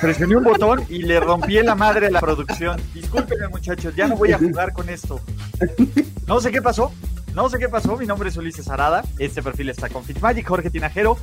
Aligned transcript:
presioné 0.00 0.36
un 0.36 0.44
botón 0.44 0.84
y 0.88 1.02
le 1.02 1.20
rompí 1.20 1.60
la 1.62 1.74
madre 1.74 2.06
a 2.06 2.10
la 2.10 2.20
producción. 2.20 2.80
Discúlpenme, 2.94 3.48
muchachos, 3.48 3.94
ya 3.94 4.08
no 4.08 4.16
voy 4.16 4.32
a 4.32 4.38
jugar 4.38 4.72
con 4.72 4.88
esto. 4.88 5.20
No 6.26 6.40
sé 6.40 6.50
qué 6.50 6.62
pasó, 6.62 6.92
no 7.34 7.48
sé 7.48 7.58
qué 7.58 7.68
pasó. 7.68 7.96
Mi 7.96 8.06
nombre 8.06 8.28
es 8.28 8.36
Ulises 8.36 8.68
Arada. 8.68 9.02
Este 9.18 9.42
perfil 9.42 9.70
está 9.70 9.88
con 9.88 10.04
Fitzmagic, 10.04 10.46
Jorge 10.46 10.70
Tinajero, 10.70 11.18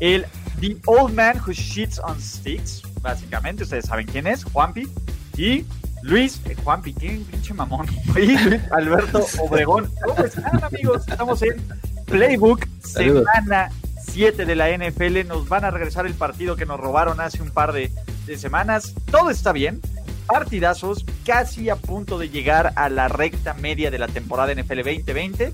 el 0.00 0.26
The 0.60 0.76
Old 0.86 1.14
Man 1.14 1.40
Who 1.46 1.52
Shits 1.52 1.98
on 2.00 2.20
Sticks, 2.20 2.82
básicamente. 3.00 3.64
Ustedes 3.64 3.86
saben 3.86 4.06
quién 4.06 4.26
es, 4.26 4.44
Juanpi. 4.44 4.88
Y 5.36 5.64
Luis, 6.02 6.40
eh, 6.46 6.56
Juanpi, 6.62 6.94
qué 6.94 7.20
pinche 7.30 7.54
mamón. 7.54 7.86
Y 8.16 8.36
Luis 8.36 8.60
Alberto 8.72 9.24
Obregón. 9.40 9.90
¿Cómo 10.04 10.24
están, 10.24 10.62
amigos? 10.64 11.06
Estamos 11.06 11.42
en 11.42 11.62
Playbook, 12.06 12.66
semana 12.82 13.70
7 14.08 14.44
de 14.44 14.56
la 14.56 14.70
NFL. 14.70 15.26
Nos 15.26 15.48
van 15.48 15.64
a 15.64 15.70
regresar 15.70 16.06
el 16.06 16.14
partido 16.14 16.56
que 16.56 16.66
nos 16.66 16.80
robaron 16.80 17.20
hace 17.20 17.42
un 17.42 17.50
par 17.50 17.72
de, 17.72 17.90
de 18.26 18.38
semanas. 18.38 18.94
Todo 19.10 19.30
está 19.30 19.52
bien. 19.52 19.80
Partidazos, 20.26 21.04
casi 21.24 21.70
a 21.70 21.76
punto 21.76 22.18
de 22.18 22.28
llegar 22.28 22.72
a 22.76 22.88
la 22.88 23.08
recta 23.08 23.54
media 23.54 23.90
de 23.90 23.98
la 23.98 24.08
temporada 24.08 24.54
NFL 24.54 24.82
2020 24.82 25.52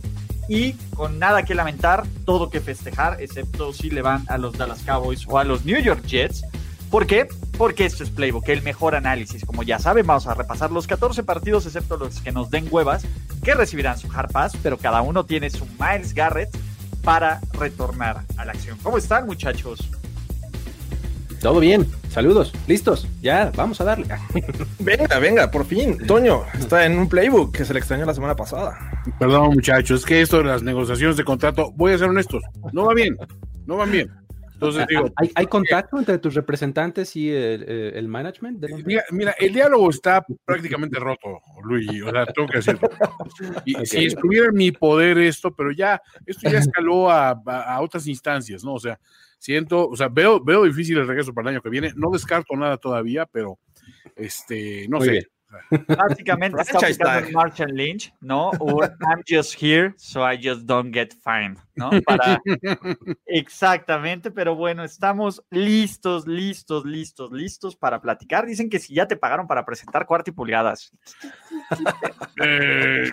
y 0.49 0.73
con 0.95 1.19
nada 1.19 1.45
que 1.45 1.55
lamentar, 1.55 2.05
todo 2.25 2.51
que 2.51 2.61
festejar, 2.61 3.21
excepto 3.21 3.73
si 3.73 3.91
le 3.91 4.03
van 4.03 4.25
a 4.29 4.39
los 4.39 4.57
Dallas 4.59 4.83
Cowboys 4.85 5.27
o 5.29 5.39
a 5.39 5.45
los 5.45 5.65
New 5.65 5.81
York 5.81 6.05
Jets. 6.07 6.45
¿Por 6.91 7.07
qué? 7.07 7.27
Porque 7.57 7.87
esto 7.87 8.05
es 8.05 8.11
Playbook, 8.11 8.49
el 8.49 8.63
mejor 8.63 8.95
análisis. 8.95 9.45
Como 9.45 9.63
ya 9.63 9.79
saben, 9.79 10.07
vamos 10.07 10.27
a 10.27 10.35
repasar 10.35 10.71
los 10.71 10.87
14 10.87 11.23
partidos, 11.23 11.67
excepto 11.67 11.97
los 11.97 12.21
que 12.21 12.31
nos 12.31 12.51
den 12.51 12.69
huevas, 12.71 13.05
que 13.43 13.55
recibirán 13.55 13.99
su 13.99 14.09
hard 14.13 14.31
pass, 14.31 14.57
pero 14.63 14.77
cada 14.79 15.03
uno 15.03 15.25
tiene 15.25 15.51
su 15.51 15.67
Miles 15.79 16.15
Garrett 16.15 16.51
para 17.05 17.41
retornar 17.53 18.23
a 18.37 18.45
la 18.45 18.53
acción. 18.53 18.79
¿Cómo 18.83 18.99
están, 18.99 19.27
muchachos? 19.27 19.79
Todo 21.41 21.61
bien, 21.61 21.87
saludos, 22.09 22.55
listos, 22.67 23.07
ya, 23.21 23.53
vamos 23.55 23.79
a 23.83 23.85
darle. 23.85 24.07
venga, 24.79 25.19
venga, 25.19 25.51
por 25.51 25.67
fin. 25.67 25.99
Toño 26.07 26.43
está 26.59 26.87
en 26.87 26.99
un 26.99 27.07
playbook 27.07 27.55
que 27.55 27.67
se 27.67 27.75
le 27.75 27.81
extrañó 27.81 28.07
la 28.07 28.15
semana 28.15 28.35
pasada. 28.35 28.79
Perdón, 29.19 29.53
muchachos, 29.53 30.01
es 30.01 30.07
que 30.07 30.23
esto 30.23 30.39
de 30.39 30.45
las 30.45 30.63
negociaciones 30.63 31.19
de 31.19 31.25
contrato, 31.25 31.71
voy 31.77 31.93
a 31.93 31.99
ser 31.99 32.09
honestos, 32.09 32.43
no 32.73 32.87
va 32.87 32.95
bien, 32.95 33.19
no 33.67 33.77
van 33.77 33.91
bien. 33.91 34.11
Entonces 34.69 34.87
digo, 34.89 35.13
¿Hay, 35.17 35.31
hay 35.35 35.47
contacto 35.47 35.99
entre 35.99 36.19
tus 36.19 36.35
representantes 36.35 37.15
y 37.17 37.31
el, 37.31 37.63
el 37.63 38.09
management? 38.09 38.61
De 38.61 38.83
mira, 38.85 39.05
mira, 39.11 39.35
el 39.39 39.53
diálogo 39.53 39.91
está 39.91 40.25
prácticamente 40.45 40.99
roto, 40.99 41.41
Luigi, 41.63 42.03
o 42.03 42.11
sea, 42.11 42.27
tengo 42.27 42.49
que 42.49 42.59
decirlo. 42.59 42.89
Y 43.65 43.77
Ok. 43.77 43.85
si 43.85 44.07
estuviera 44.07 44.47
en 44.47 44.55
mi 44.55 44.73
poder 44.73 45.19
esto, 45.19 45.55
pero 45.55 45.73
ya, 45.73 46.01
esto 46.27 46.49
ya 46.51 46.59
escaló 46.71 47.11
a, 47.11 47.31
a, 47.47 47.75
a 47.75 47.81
otras 47.81 48.07
instancias, 48.07 48.65
¿no? 48.65 48.75
O 48.75 48.81
sea, 48.81 48.99
siento, 49.39 49.89
o 49.89 49.97
sea, 49.97 50.09
veo, 50.09 50.43
veo 50.43 50.65
difícil 50.65 50.99
el 50.99 51.07
regreso 51.07 51.35
para 51.35 51.49
el 51.51 51.55
año 51.57 51.63
que 51.63 51.69
viene, 51.71 51.93
no 51.97 52.11
descarto 52.11 52.57
nada 52.57 52.77
todavía, 52.79 53.27
pero 53.27 53.59
este, 54.17 54.87
no 54.89 54.99
Muy 54.99 55.07
sé. 55.07 55.13
bien. 55.13 55.25
Básicamente 55.87 56.61
está 56.61 57.23
Marshall 57.33 57.73
Lynch, 57.73 58.13
¿no? 58.21 58.51
O 58.59 58.83
I'm 58.83 59.23
just 59.27 59.61
here, 59.61 59.95
so 59.97 60.23
I 60.23 60.37
just 60.37 60.63
don't 60.63 60.95
get 60.95 61.13
fined, 61.23 61.59
¿no? 61.75 61.91
Para... 62.07 62.41
Exactamente, 63.27 64.31
pero 64.31 64.55
bueno, 64.55 64.85
estamos 64.85 65.43
listos, 65.51 66.27
listos, 66.27 66.85
listos, 66.85 67.33
listos 67.33 67.77
para 67.77 68.01
platicar. 68.01 68.47
Dicen 68.47 68.69
que 68.69 68.79
si 68.79 68.95
ya 68.95 69.07
te 69.07 69.17
pagaron 69.17 69.47
para 69.47 69.65
presentar 69.65 70.07
cuarta 70.07 70.31
y 70.31 70.35
pulgadas. 70.35 70.93
Eh, 72.43 73.11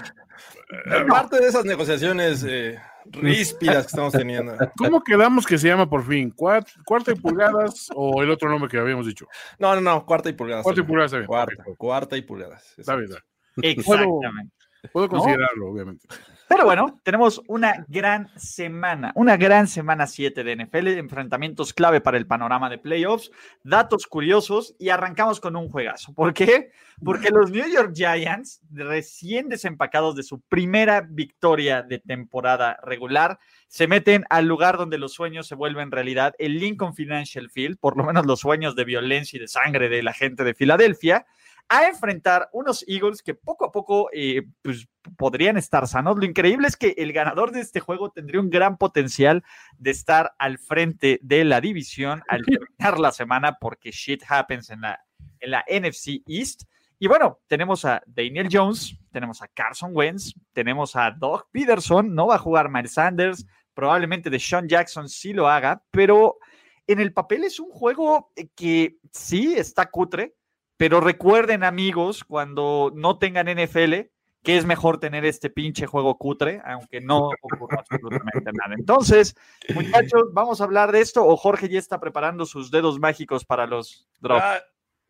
Parte 1.08 1.40
de 1.40 1.48
esas 1.48 1.66
negociaciones 1.66 2.44
eh, 2.48 2.80
ríspidas 3.06 3.84
que 3.86 3.88
estamos 3.88 4.14
teniendo. 4.14 4.54
¿Cómo 4.78 5.04
quedamos 5.04 5.46
que 5.46 5.58
se 5.58 5.68
llama 5.68 5.90
por 5.90 6.06
fin? 6.06 6.32
¿Cuart- 6.36 6.68
¿Cuarta 6.86 7.12
y 7.12 7.16
pulgadas 7.16 7.90
o 7.96 8.22
el 8.24 8.30
otro 8.32 8.50
nombre 8.50 8.70
que 8.70 8.78
habíamos 8.78 9.06
dicho? 9.06 9.28
No, 9.60 9.74
no, 9.76 9.82
no, 9.82 10.06
cuarta 10.06 10.30
y 10.30 10.34
pulgadas. 10.34 10.64
Cuarta 10.64 10.82
y 10.82 10.84
pulgadas 10.84 11.10
está 11.12 11.18
bien. 11.18 11.28
Cuarta, 11.28 11.64
cuarta 11.78 12.18
y 12.18 12.22
pulgadas. 12.22 12.74
Está 12.78 12.96
bien, 12.96 13.10
está 13.12 13.24
Exactamente. 13.62 14.56
Puedo 14.92 15.08
considerarlo, 15.10 15.68
obviamente. 15.68 16.08
Pero 16.52 16.66
bueno, 16.66 17.00
tenemos 17.04 17.42
una 17.48 17.86
gran 17.88 18.28
semana, 18.38 19.14
una 19.16 19.38
gran 19.38 19.70
semana 19.70 20.06
7 20.06 20.44
de 20.44 20.58
NFL, 20.58 20.88
enfrentamientos 20.88 21.74
clave 21.74 22.02
para 22.02 22.18
el 22.18 22.28
panorama 22.28 22.70
de 22.70 22.78
playoffs, 22.78 23.32
datos 23.64 24.06
curiosos 24.06 24.76
y 24.78 24.90
arrancamos 24.90 25.40
con 25.40 25.56
un 25.56 25.70
juegazo. 25.70 26.14
¿Por 26.14 26.34
qué? 26.34 26.72
Porque 27.06 27.30
los 27.30 27.52
New 27.52 27.66
York 27.72 27.94
Giants, 27.96 28.62
recién 28.70 29.48
desempacados 29.48 30.14
de 30.18 30.24
su 30.24 30.42
primera 30.42 31.00
victoria 31.00 31.84
de 31.84 32.00
temporada 32.00 32.78
regular, 32.84 33.40
se 33.70 33.88
meten 33.88 34.26
al 34.30 34.46
lugar 34.46 34.76
donde 34.76 34.98
los 34.98 35.14
sueños 35.14 35.48
se 35.48 35.56
vuelven 35.56 35.90
realidad, 35.90 36.34
el 36.38 36.60
Lincoln 36.60 36.94
Financial 36.94 37.50
Field, 37.50 37.78
por 37.80 37.96
lo 37.96 38.04
menos 38.04 38.26
los 38.26 38.42
sueños 38.42 38.76
de 38.76 38.84
violencia 38.84 39.38
y 39.38 39.40
de 39.40 39.48
sangre 39.48 39.88
de 39.88 40.04
la 40.04 40.12
gente 40.12 40.44
de 40.44 40.54
Filadelfia, 40.54 41.26
a 41.70 41.88
enfrentar 41.88 42.50
unos 42.52 42.84
Eagles 42.88 43.22
que 43.22 43.34
poco 43.34 43.66
a 43.66 43.72
poco 43.72 44.10
eh, 44.14 44.44
pues, 44.62 44.88
podrían 45.18 45.58
estar 45.58 45.88
sanos. 45.88 46.18
Lo 46.18 46.26
increíble 46.26 46.68
es 46.68 46.78
que 46.78 46.94
el 46.98 47.14
ganador 47.14 47.52
de 47.52 47.62
este 47.62 47.80
juego 47.80 48.12
tendría 48.12 48.42
un 48.42 48.50
gran 48.50 48.78
potencial 48.78 49.44
de 49.78 49.92
estar 49.92 50.34
al 50.38 50.58
frente 50.58 51.20
de 51.22 51.44
la 51.44 51.62
división 51.62 52.24
al 52.28 52.44
terminar 52.46 53.00
la 53.00 53.12
semana 53.12 53.58
porque 53.60 53.92
shit 53.92 54.24
happens 54.28 54.70
en 54.70 54.82
la, 54.82 55.00
en 55.40 55.52
la 55.52 55.66
NFC 55.68 56.22
East. 56.28 56.64
Y 57.00 57.08
bueno, 57.08 57.40
tenemos 57.48 57.84
a 57.86 58.04
Daniel 58.06 58.48
Jones, 58.52 58.96
tenemos 59.12 59.42
a 59.42 59.48
Carson 59.48 59.92
Wentz, 59.94 60.34
tenemos 60.54 60.96
a 60.96 61.10
Doug 61.10 61.48
Peterson, 61.52 62.14
no 62.14 62.28
va 62.28 62.36
a 62.36 62.40
jugar 62.40 62.70
Miles 62.70 62.94
Sanders, 62.94 63.46
probablemente 63.74 64.30
de 64.30 64.40
Sean 64.40 64.68
Jackson 64.68 65.10
sí 65.10 65.34
lo 65.34 65.48
haga, 65.48 65.84
pero 65.90 66.38
en 66.86 67.00
el 67.00 67.14
papel 67.14 67.44
es 67.44 67.60
un 67.60 67.72
juego 67.72 68.32
que 68.56 68.98
sí 69.12 69.54
está 69.56 69.90
cutre, 69.90 70.36
pero 70.82 71.00
recuerden, 71.00 71.64
amigos, 71.64 72.24
cuando 72.24 72.92
no 72.96 73.20
tengan 73.20 73.46
NFL, 73.46 74.10
que 74.42 74.58
es 74.58 74.66
mejor 74.66 75.00
tener 75.00 75.26
este 75.26 75.52
pinche 75.52 75.86
juego 75.86 76.18
cutre, 76.18 76.60
aunque 76.66 77.00
no 77.02 77.30
ocurra 77.40 77.84
absolutamente 77.88 78.50
nada. 78.52 78.74
Entonces, 78.76 79.36
muchachos, 79.76 80.24
vamos 80.34 80.60
a 80.60 80.64
hablar 80.64 80.92
de 80.92 81.02
esto, 81.02 81.24
o 81.24 81.38
Jorge 81.38 81.70
ya 81.70 81.78
está 81.78 82.00
preparando 82.00 82.48
sus 82.48 82.72
dedos 82.72 83.00
mágicos 83.00 83.46
para 83.46 83.68
los 83.68 84.10
drops. 84.22 84.42
Ah, 84.44 84.60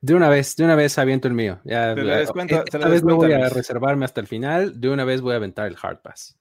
De 0.02 0.14
una 0.14 0.28
vez, 0.28 0.58
de 0.58 0.66
una 0.66 0.76
vez 0.76 0.98
aviento 0.98 1.30
el 1.30 1.36
mío. 1.36 1.62
Ya, 1.64 1.94
esta 1.94 2.78
le 2.78 2.90
vez 2.90 3.02
no 3.06 3.16
voy 3.16 3.32
a 3.32 3.48
reservarme 3.48 4.04
hasta 4.04 4.20
el 4.20 4.28
final. 4.28 4.78
De 4.78 4.90
una 4.90 5.06
vez 5.06 5.22
voy 5.22 5.32
a 5.32 5.38
aventar 5.38 5.68
el 5.68 5.78
hard 5.82 6.00
pass. 6.02 6.38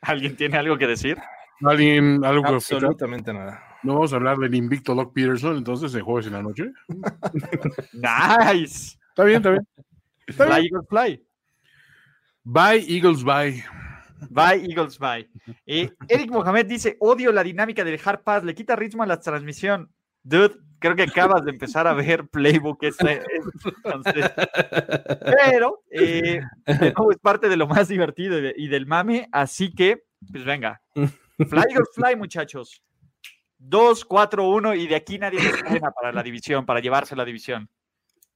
¿Alguien 0.00 0.36
tiene 0.36 0.56
algo 0.56 0.78
que 0.78 0.86
decir? 0.86 1.18
¿Alguien 1.60 2.24
algo 2.24 2.46
absolutamente 2.46 3.34
nada. 3.34 3.75
No 3.86 3.94
vamos 3.94 4.12
a 4.12 4.16
hablar 4.16 4.36
del 4.38 4.54
invicto 4.54 4.94
Doc 4.94 5.12
Peterson, 5.14 5.56
entonces, 5.56 5.94
en 5.94 6.04
jueves 6.04 6.26
en 6.26 6.32
la 6.34 6.42
noche. 6.42 6.72
Nice. 7.92 8.98
Está 9.10 9.24
bien, 9.24 9.36
está 9.38 9.50
bien. 9.50 9.66
Está 10.26 10.44
bien. 10.46 10.56
Fly 10.56 10.66
Eagles 10.66 10.86
Fly. 10.88 11.26
Bye, 12.44 12.84
Eagles, 12.96 13.24
bye. 13.24 13.64
Bye, 14.30 14.64
Eagles, 14.68 14.98
bye. 14.98 15.28
Eh, 15.66 15.90
Eric 16.08 16.30
Mohamed 16.30 16.66
dice: 16.66 16.96
Odio 17.00 17.32
la 17.32 17.42
dinámica 17.42 17.84
del 17.84 18.00
hard 18.04 18.22
pass, 18.22 18.44
le 18.44 18.54
quita 18.54 18.74
ritmo 18.76 19.02
a 19.02 19.06
la 19.06 19.18
transmisión. 19.20 19.90
Dude, 20.22 20.56
creo 20.78 20.96
que 20.96 21.02
acabas 21.02 21.44
de 21.44 21.50
empezar 21.52 21.86
a 21.86 21.92
ver 21.94 22.26
Playbook. 22.28 22.82
Entonces, 22.82 24.30
pero 25.22 25.82
eh, 25.90 26.40
de 26.66 26.88
es 26.88 27.18
parte 27.20 27.48
de 27.48 27.56
lo 27.56 27.66
más 27.66 27.88
divertido 27.88 28.38
y, 28.38 28.42
de- 28.42 28.54
y 28.56 28.68
del 28.68 28.86
mame, 28.86 29.28
así 29.32 29.72
que, 29.74 30.04
pues 30.32 30.44
venga. 30.44 30.80
Fly 30.94 31.60
Eagles 31.70 31.88
Fly, 31.94 32.16
muchachos. 32.16 32.82
2, 33.68 34.04
4, 34.04 34.48
1 34.48 34.74
y 34.74 34.86
de 34.86 34.96
aquí 34.96 35.18
nadie 35.18 35.40
se 35.40 35.52
frena 35.52 35.90
para 35.90 36.12
la 36.12 36.22
división, 36.22 36.64
para 36.64 36.80
llevarse 36.80 37.16
la 37.16 37.24
división. 37.24 37.68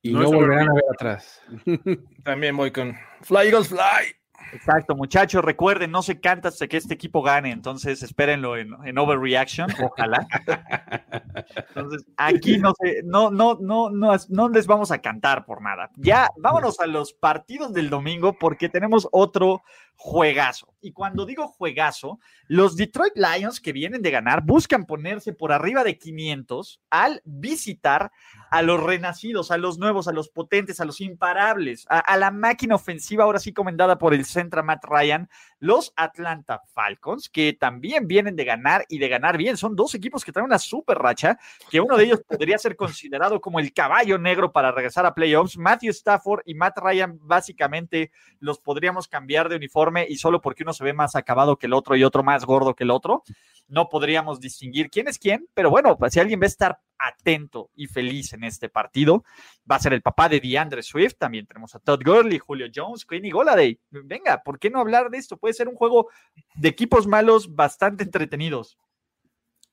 Y 0.03 0.13
No, 0.13 0.23
no, 0.23 0.33
volverán 0.33 0.71
a 0.71 0.75
ver 0.75 0.85
atrás. 0.93 1.43
También 2.25 2.57
voy 2.57 2.71
con 2.71 2.97
Fly 3.23 3.49
Eagles 3.49 3.69
Fly. 3.69 4.21
Exacto, 4.53 4.97
muchachos, 4.97 5.45
recuerden, 5.45 5.91
no 5.91 6.03
se 6.03 6.21
canta 6.21 6.49
hasta 6.49 6.67
que 6.67 6.77
este 6.77 6.95
equipo 6.95 7.23
gane, 7.23 7.53
entonces 7.53 8.03
espérenlo 8.03 8.57
en, 8.57 8.75
en 8.85 8.99
Overreaction, 8.99 9.69
ojalá. 9.83 10.27
Entonces, 11.69 12.05
aquí 12.17 12.59
no 12.59 12.73
sé, 12.81 13.03
no, 13.05 13.31
no, 13.31 13.59
no, 13.61 13.91
no, 13.91 14.17
no 14.29 14.49
les 14.49 14.67
vamos 14.67 14.91
a 14.91 14.99
cantar 14.99 15.45
por 15.45 15.63
nada. 15.63 15.91
Ya, 15.97 16.31
vámonos 16.37 16.81
a 16.81 16.87
los 16.87 17.13
partidos 17.13 17.73
del 17.73 17.91
domingo 17.91 18.33
porque 18.33 18.69
tenemos 18.69 19.09
otro 19.13 19.63
juegazo. 20.03 20.75
Y 20.81 20.93
cuando 20.93 21.27
digo 21.27 21.47
juegazo, 21.47 22.21
los 22.47 22.75
Detroit 22.75 23.13
Lions 23.17 23.61
que 23.61 23.75
vienen 23.75 24.01
de 24.01 24.11
ganar 24.11 24.43
buscan 24.43 24.87
ponerse 24.87 25.35
por 25.35 25.53
arriba 25.53 25.85
de 25.85 25.99
500 25.99 26.81
al 26.89 27.21
visitar 27.27 28.11
a 28.51 28.63
los 28.63 28.83
renacidos, 28.83 29.51
a 29.51 29.59
los 29.59 29.77
nuevos, 29.79 30.09
a 30.09 30.13
los 30.13 30.31
potentes, 30.31 30.81
a 30.81 30.87
los 30.87 31.03
imparables, 31.03 31.85
a, 31.91 31.99
a 31.99 32.17
la 32.17 32.31
máquina 32.31 32.77
ofensiva, 32.77 33.25
ahora 33.25 33.41
sí 33.41 33.53
comandada 33.53 33.99
por 33.99 34.15
el 34.15 34.25
centra 34.25 34.63
Matt 34.63 34.87
Ryan, 34.87 35.29
los 35.61 35.93
Atlanta 35.95 36.63
Falcons, 36.73 37.29
que 37.29 37.53
también 37.53 38.09
vienen 38.09 38.35
de 38.35 38.45
ganar 38.45 38.85
y 38.89 38.99
de 38.99 39.09
ganar 39.09 39.37
bien. 39.37 39.57
Son 39.57 39.77
dos 39.77 39.95
equipos 39.95 40.25
que 40.25 40.33
traen 40.33 40.47
una 40.47 40.59
super 40.59 40.99
racha, 40.99 41.39
que 41.71 41.81
uno 41.81 41.97
de 41.97 42.05
ellos 42.05 42.23
podría 42.27 42.59
ser 42.59 42.75
considerado 42.77 43.41
como 43.41 43.61
el 43.61 43.73
caballo 43.73 44.19
negro 44.19 44.51
para 44.53 44.73
regresar 44.73 45.07
a 45.07 45.15
playoffs. 45.15 45.57
Matthew 45.57 45.91
Stafford 45.91 46.43
y 46.47 46.55
Matt 46.55 46.79
Ryan 46.79 47.19
básicamente 47.23 48.11
los 48.41 48.59
podríamos 48.59 49.07
cambiar 49.07 49.49
de 49.49 49.57
uniforme 49.57 50.07
y 50.09 50.17
solo 50.17 50.41
porque 50.41 50.63
uno 50.63 50.73
se 50.73 50.83
ve 50.83 50.93
más 50.93 51.15
acabado 51.15 51.57
que 51.57 51.67
el 51.67 51.75
otro 51.75 51.95
y 51.95 52.05
otro 52.05 52.23
más 52.23 52.45
gordo 52.45 52.75
que 52.75 52.85
el 52.85 52.91
otro, 52.91 53.23
no 53.69 53.89
podríamos 53.89 54.41
distinguir 54.41 54.91
quién 54.91 55.09
es 55.09 55.19
quién, 55.19 55.47
pero 55.55 55.71
bueno, 55.71 55.97
pues, 55.97 56.13
si 56.13 56.21
alguien 56.21 56.43
a 56.43 56.47
estar 56.47 56.81
atento 57.01 57.71
y 57.75 57.87
feliz 57.87 58.33
en 58.33 58.45
este 58.45 58.69
partido, 58.69 59.25
va 59.71 59.77
a 59.77 59.81
ser 59.81 59.93
el 59.93 60.03
papá 60.03 60.29
de 60.29 60.41
DeAndre 60.41 60.83
Swift, 60.83 61.15
también 61.19 61.47
tenemos 61.47 61.75
a 61.75 61.79
Todd 61.79 62.01
Gurley, 62.05 62.39
Julio 62.39 62.67
Jones, 62.75 63.05
Quinn 63.05 63.31
Goladay. 63.31 63.81
Venga, 63.91 64.43
¿por 64.43 64.59
qué 64.59 64.71
no 64.71 64.81
hablar 64.81 65.11
de 65.11 65.19
esto? 65.19 65.37
Puede 65.37 65.55
ser 65.55 65.69
un 65.69 65.75
juego 65.75 66.09
de 66.55 66.69
equipos 66.69 67.07
malos 67.07 67.55
bastante 67.55 68.05
entretenidos. 68.05 68.79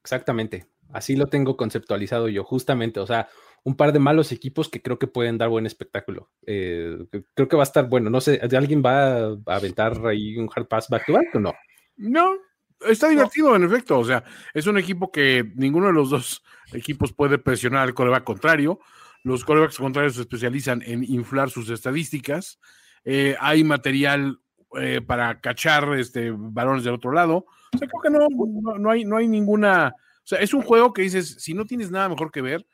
Exactamente. 0.02 0.68
Así 0.94 1.16
lo 1.16 1.28
tengo 1.28 1.58
conceptualizado 1.58 2.30
yo, 2.30 2.44
justamente. 2.44 3.00
O 3.00 3.08
sea, 3.08 3.28
un 3.64 3.76
par 3.76 3.92
de 3.92 4.00
malos 4.00 4.32
equipos 4.32 4.70
que 4.70 4.82
creo 4.82 4.98
que 4.98 5.08
pueden 5.08 5.38
dar 5.38 5.50
buen 5.50 5.66
espectáculo. 5.66 6.30
Eh, 6.46 6.98
creo 7.34 7.48
que 7.50 7.58
va 7.58 7.64
a 7.64 7.66
estar 7.66 7.90
bueno. 7.90 8.10
No 8.10 8.22
sé, 8.22 8.40
¿alguien 8.56 8.82
va 8.82 9.18
a 9.18 9.56
aventar 9.56 10.06
ahí 10.06 10.38
un 10.38 10.50
hard 10.54 10.68
pass 10.68 10.88
back 10.88 11.06
to 11.06 11.14
back 11.14 11.36
o 11.36 11.40
no? 11.40 11.54
No, 11.98 12.38
está 12.82 13.10
divertido 13.10 13.56
en 13.56 13.64
efecto. 13.64 14.00
O 14.00 14.06
sea, 14.06 14.24
es 14.54 14.68
un 14.68 14.78
equipo 14.78 15.12
que 15.12 15.52
ninguno 15.56 15.88
de 15.88 15.94
los 15.94 16.10
dos 16.10 16.44
equipos 16.74 17.14
puede 17.14 17.38
presionar 17.38 17.84
al 17.84 17.94
coreback 17.94 18.24
contrario. 18.24 18.80
Los 19.24 19.44
corebacks 19.44 19.78
contrarios 19.78 20.16
se 20.16 20.22
especializan 20.22 20.82
en 20.86 21.04
inflar 21.04 21.50
sus 21.50 21.70
estadísticas. 21.70 22.60
Eh, 23.04 23.36
hay 23.40 23.64
material 23.64 24.40
eh, 24.80 25.02
para 25.02 25.40
cachar 25.40 25.94
este, 25.98 26.32
balones 26.32 26.84
del 26.84 26.96
otro 26.96 27.12
lado. 27.12 27.46
O 27.74 27.78
sea, 27.78 27.88
creo 27.88 28.02
que 28.02 28.10
no, 28.10 28.28
no, 28.62 28.78
no 28.78 28.92
hay, 28.92 29.06
no 29.06 29.18
hay 29.18 29.28
ninguna. 29.28 29.94
O 29.98 30.28
sea, 30.28 30.40
es 30.40 30.54
un 30.54 30.62
juego 30.62 30.94
que 30.94 31.02
dices, 31.02 31.38
si 31.40 31.54
no 31.54 31.66
tienes 31.66 31.90
nada 31.90 32.10
mejor 32.10 32.32
que 32.32 32.42
ver, 32.42 32.66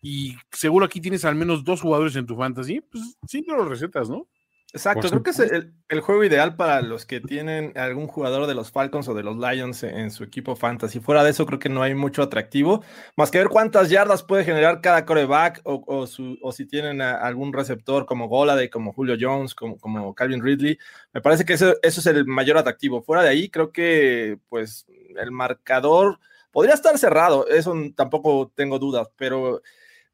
y 0.00 0.36
seguro 0.50 0.84
aquí 0.84 1.00
tienes 1.00 1.24
al 1.24 1.36
menos 1.36 1.62
dos 1.64 1.80
jugadores 1.80 2.16
en 2.16 2.26
tu 2.26 2.36
fantasy, 2.36 2.80
pues 2.80 3.16
sí 3.28 3.42
te 3.42 3.52
lo 3.52 3.64
recetas, 3.64 4.10
¿no? 4.10 4.26
Exacto, 4.74 5.10
creo 5.10 5.22
que 5.22 5.30
es 5.30 5.38
el, 5.38 5.74
el 5.90 6.00
juego 6.00 6.24
ideal 6.24 6.56
para 6.56 6.80
los 6.80 7.04
que 7.04 7.20
tienen 7.20 7.74
algún 7.76 8.06
jugador 8.06 8.46
de 8.46 8.54
los 8.54 8.70
Falcons 8.70 9.06
o 9.06 9.12
de 9.12 9.22
los 9.22 9.36
Lions 9.36 9.82
en, 9.82 9.94
en 9.98 10.10
su 10.10 10.24
equipo 10.24 10.56
fantasy. 10.56 10.98
Fuera 10.98 11.22
de 11.22 11.30
eso, 11.30 11.44
creo 11.44 11.58
que 11.58 11.68
no 11.68 11.82
hay 11.82 11.94
mucho 11.94 12.22
atractivo, 12.22 12.82
más 13.14 13.30
que 13.30 13.36
ver 13.36 13.48
cuántas 13.48 13.90
yardas 13.90 14.22
puede 14.22 14.44
generar 14.44 14.80
cada 14.80 15.04
coreback 15.04 15.60
o, 15.64 15.84
o, 15.86 16.06
su- 16.06 16.38
o 16.40 16.52
si 16.52 16.64
tienen 16.66 17.02
a- 17.02 17.16
algún 17.18 17.52
receptor 17.52 18.06
como 18.06 18.28
Goladay, 18.28 18.70
como 18.70 18.94
Julio 18.94 19.16
Jones, 19.20 19.54
como, 19.54 19.78
como 19.78 20.14
Calvin 20.14 20.42
Ridley. 20.42 20.78
Me 21.12 21.20
parece 21.20 21.44
que 21.44 21.52
eso, 21.52 21.74
eso 21.82 22.00
es 22.00 22.06
el 22.06 22.24
mayor 22.24 22.56
atractivo. 22.56 23.02
Fuera 23.02 23.22
de 23.22 23.28
ahí, 23.28 23.50
creo 23.50 23.72
que 23.72 24.38
pues 24.48 24.86
el 25.20 25.32
marcador 25.32 26.18
podría 26.50 26.72
estar 26.72 26.96
cerrado, 26.96 27.46
eso 27.46 27.74
tampoco 27.94 28.50
tengo 28.54 28.78
dudas, 28.78 29.08
pero... 29.16 29.60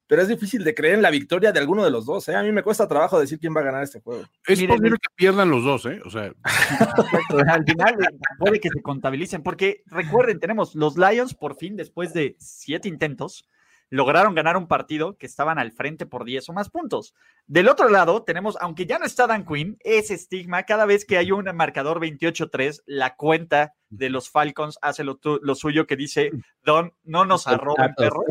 Pero 0.08 0.22
es 0.22 0.28
difícil 0.28 0.64
de 0.64 0.74
creer 0.74 0.94
en 0.94 1.02
la 1.02 1.10
victoria 1.10 1.52
de 1.52 1.60
alguno 1.60 1.84
de 1.84 1.90
los 1.90 2.06
dos. 2.06 2.28
¿eh? 2.28 2.34
A 2.34 2.42
mí 2.42 2.50
me 2.50 2.62
cuesta 2.62 2.88
trabajo 2.88 3.20
decir 3.20 3.38
quién 3.38 3.54
va 3.54 3.60
a 3.60 3.64
ganar 3.64 3.82
este 3.82 4.00
juego. 4.00 4.24
Es 4.46 4.58
Miren, 4.58 4.76
posible 4.76 4.96
que 5.00 5.14
pierdan 5.14 5.50
los 5.50 5.62
dos, 5.62 5.84
¿eh? 5.84 6.00
O 6.04 6.10
sea, 6.10 6.32
Al 7.52 7.64
final 7.64 7.94
puede 8.38 8.58
que 8.58 8.70
se 8.70 8.80
contabilicen, 8.80 9.42
porque 9.42 9.82
recuerden, 9.86 10.40
tenemos 10.40 10.74
los 10.74 10.96
Lions 10.96 11.34
por 11.34 11.56
fin, 11.56 11.76
después 11.76 12.14
de 12.14 12.36
siete 12.38 12.88
intentos, 12.88 13.46
lograron 13.90 14.34
ganar 14.34 14.56
un 14.56 14.66
partido 14.66 15.18
que 15.18 15.26
estaban 15.26 15.58
al 15.58 15.72
frente 15.72 16.06
por 16.06 16.24
10 16.24 16.48
o 16.48 16.52
más 16.54 16.70
puntos. 16.70 17.14
Del 17.50 17.68
otro 17.68 17.88
lado, 17.88 18.24
tenemos, 18.24 18.58
aunque 18.60 18.84
ya 18.84 18.98
no 18.98 19.06
está 19.06 19.26
Dan 19.26 19.46
Quinn, 19.46 19.78
ese 19.80 20.12
estigma, 20.12 20.64
cada 20.64 20.84
vez 20.84 21.06
que 21.06 21.16
hay 21.16 21.32
un 21.32 21.46
marcador 21.56 21.98
28-3, 21.98 22.82
la 22.84 23.16
cuenta 23.16 23.72
de 23.88 24.10
los 24.10 24.28
Falcons 24.28 24.78
hace 24.82 25.02
lo, 25.02 25.16
tu- 25.16 25.40
lo 25.42 25.54
suyo 25.54 25.86
que 25.86 25.96
dice, 25.96 26.30
Don, 26.62 26.92
no 27.04 27.24
nos 27.24 27.46
arroben, 27.46 27.94
perro. 27.96 28.22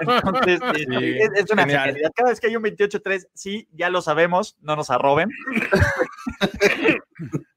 Entonces, 0.00 0.58
Sí, 0.88 1.18
es, 1.18 1.30
es 1.34 1.50
una 1.50 1.64
genial. 1.64 1.80
genialidad. 1.84 2.12
Cada 2.16 2.30
vez 2.30 2.40
que 2.40 2.46
hay 2.46 2.56
un 2.56 2.62
28-3, 2.62 3.26
sí, 3.34 3.68
ya 3.72 3.90
lo 3.90 4.00
sabemos, 4.00 4.56
no 4.62 4.74
nos 4.74 4.88
arroben. 4.88 5.28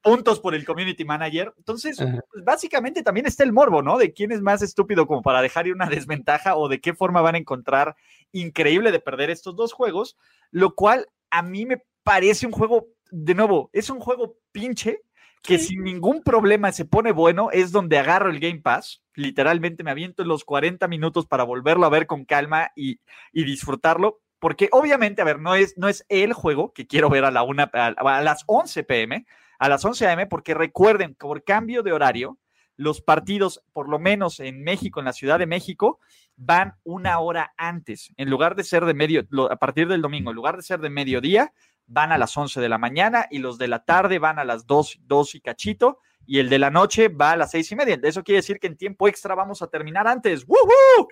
Puntos 0.02 0.38
por 0.38 0.54
el 0.54 0.64
community 0.64 1.04
manager. 1.04 1.52
Entonces, 1.56 1.96
pues, 1.96 2.44
básicamente 2.44 3.02
también 3.02 3.26
está 3.26 3.42
el 3.42 3.52
morbo, 3.52 3.82
¿no? 3.82 3.98
De 3.98 4.12
quién 4.12 4.30
es 4.32 4.40
más 4.40 4.62
estúpido 4.62 5.06
como 5.06 5.22
para 5.22 5.42
dejar 5.42 5.66
ir 5.66 5.74
una 5.74 5.88
desventaja 5.88 6.56
o 6.56 6.68
de 6.68 6.80
qué 6.80 6.94
forma 6.94 7.20
van 7.22 7.34
a 7.34 7.38
encontrar 7.38 7.96
increíble 8.40 8.92
de 8.92 9.00
perder 9.00 9.30
estos 9.30 9.56
dos 9.56 9.72
juegos, 9.72 10.16
lo 10.50 10.74
cual 10.74 11.06
a 11.30 11.42
mí 11.42 11.66
me 11.66 11.82
parece 12.02 12.46
un 12.46 12.52
juego, 12.52 12.88
de 13.10 13.34
nuevo, 13.34 13.70
es 13.72 13.90
un 13.90 14.00
juego 14.00 14.36
pinche 14.52 15.00
que 15.42 15.58
sin 15.58 15.84
ningún 15.84 16.22
problema 16.22 16.72
se 16.72 16.84
pone 16.84 17.12
bueno, 17.12 17.50
es 17.52 17.70
donde 17.70 17.98
agarro 17.98 18.30
el 18.30 18.40
Game 18.40 18.60
Pass, 18.60 19.04
literalmente 19.14 19.84
me 19.84 19.92
aviento 19.92 20.22
en 20.22 20.28
los 20.28 20.44
40 20.44 20.88
minutos 20.88 21.26
para 21.26 21.44
volverlo 21.44 21.86
a 21.86 21.90
ver 21.90 22.06
con 22.06 22.24
calma 22.24 22.72
y, 22.74 22.98
y 23.32 23.44
disfrutarlo, 23.44 24.20
porque 24.40 24.68
obviamente, 24.72 25.22
a 25.22 25.24
ver, 25.24 25.38
no 25.38 25.54
es, 25.54 25.78
no 25.78 25.88
es 25.88 26.04
el 26.08 26.32
juego 26.32 26.72
que 26.72 26.86
quiero 26.86 27.08
ver 27.10 27.24
a, 27.24 27.30
la 27.30 27.42
una, 27.42 27.70
a, 27.72 27.88
a 27.88 28.22
las 28.22 28.42
11 28.46 28.82
pm, 28.84 29.26
a 29.58 29.68
las 29.68 29.84
11 29.84 30.08
am, 30.08 30.28
porque 30.28 30.54
recuerden, 30.54 31.14
por 31.14 31.44
cambio 31.44 31.82
de 31.82 31.92
horario, 31.92 32.38
los 32.76 33.00
partidos, 33.00 33.62
por 33.72 33.88
lo 33.88 33.98
menos 33.98 34.40
en 34.40 34.62
México, 34.62 35.00
en 35.00 35.06
la 35.06 35.12
Ciudad 35.12 35.38
de 35.38 35.46
México, 35.46 36.00
van 36.36 36.74
una 36.84 37.18
hora 37.20 37.54
antes. 37.56 38.12
En 38.16 38.30
lugar 38.30 38.54
de 38.54 38.64
ser 38.64 38.84
de 38.84 38.94
medio, 38.94 39.26
a 39.50 39.56
partir 39.56 39.88
del 39.88 40.02
domingo, 40.02 40.30
en 40.30 40.36
lugar 40.36 40.56
de 40.56 40.62
ser 40.62 40.80
de 40.80 40.90
mediodía, 40.90 41.52
van 41.86 42.12
a 42.12 42.18
las 42.18 42.36
11 42.36 42.60
de 42.60 42.68
la 42.68 42.78
mañana 42.78 43.26
y 43.30 43.38
los 43.38 43.58
de 43.58 43.68
la 43.68 43.84
tarde 43.84 44.18
van 44.18 44.38
a 44.38 44.44
las 44.44 44.66
2, 44.66 45.00
2 45.06 45.34
y 45.36 45.40
cachito 45.40 45.98
y 46.26 46.40
el 46.40 46.48
de 46.48 46.58
la 46.58 46.70
noche 46.70 47.08
va 47.08 47.32
a 47.32 47.36
las 47.36 47.52
6 47.52 47.72
y 47.72 47.76
media. 47.76 47.98
Eso 48.02 48.22
quiere 48.22 48.38
decir 48.38 48.58
que 48.58 48.66
en 48.66 48.76
tiempo 48.76 49.08
extra 49.08 49.34
vamos 49.34 49.62
a 49.62 49.68
terminar 49.68 50.06
antes. 50.06 50.44
¡Woohoo! 50.46 51.08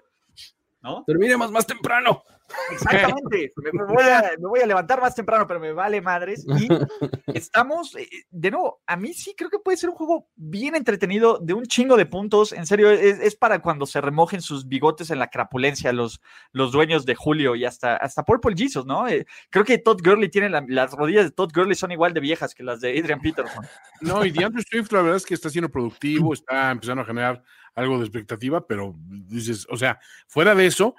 ¿No? 0.83 1.05
Terminemos 1.07 1.51
más 1.51 1.67
temprano. 1.67 2.25
Exactamente. 2.73 3.53
Me, 3.57 3.85
voy 3.85 4.03
a, 4.05 4.33
me 4.39 4.47
voy 4.49 4.61
a 4.61 4.67
levantar 4.67 5.01
más 5.01 5.15
temprano, 5.15 5.47
pero 5.47 5.61
me 5.61 5.73
vale 5.73 6.01
madres. 6.01 6.45
Y 6.47 6.69
estamos, 7.35 7.95
eh, 7.97 8.09
de 8.31 8.51
nuevo, 8.51 8.83
a 8.87 8.97
mí 8.97 9.13
sí 9.15 9.35
creo 9.37 9.51
que 9.51 9.59
puede 9.59 9.77
ser 9.77 9.91
un 9.91 9.97
juego 9.97 10.29
bien 10.37 10.75
entretenido, 10.75 11.39
de 11.39 11.55
un 11.55 11.65
chingo 11.65 11.97
de 11.97 12.07
puntos. 12.07 12.53
En 12.53 12.67
serio, 12.67 12.91
es, 12.91 13.19
es 13.21 13.37
para 13.37 13.61
cuando 13.61 13.87
se 13.87 14.01
remojen 14.01 14.43
sus 14.43 14.69
bigotes 14.69 15.11
en 15.11 15.19
la 15.19 15.29
crapulencia 15.31 15.93
los, 15.93 16.21
los 16.53 16.73
dueños 16.73 17.07
de 17.07 17.15
Julio 17.15 17.55
y 17.57 17.65
hasta, 17.65 17.97
hasta 17.97 18.25
Purple 18.25 18.55
Jesus, 18.57 18.87
¿no? 18.87 19.09
Eh, 19.09 19.27
creo 19.51 19.65
que 19.65 19.79
Todd 19.79 20.01
Gurley 20.03 20.29
tiene 20.29 20.49
la- 20.51 20.65
las 20.69 20.93
rodillas 20.93 21.25
de 21.25 21.31
Todd 21.31 21.51
Gurley 21.55 21.75
son 21.75 21.93
igual 21.93 22.13
de 22.15 22.21
viejas 22.21 22.55
que 22.55 22.63
las 22.63 22.81
de 22.81 22.99
Adrian 22.99 23.21
Peterson. 23.21 23.65
no, 24.01 24.25
y 24.25 24.31
DeAndre 24.31 24.63
Swift, 24.69 24.93
la 24.93 25.01
verdad 25.03 25.17
es 25.17 25.27
que 25.27 25.35
está 25.35 25.49
siendo 25.51 25.71
productivo, 25.71 26.33
está 26.35 26.71
empezando 26.71 27.03
a 27.03 27.07
generar 27.07 27.43
algo 27.75 27.99
de 27.99 28.05
expectativa, 28.05 28.67
pero 28.67 28.95
dices, 28.99 29.67
o 29.69 29.77
sea, 29.77 29.99
fuera 30.29 30.55
de 30.55 30.67
eso, 30.67 30.95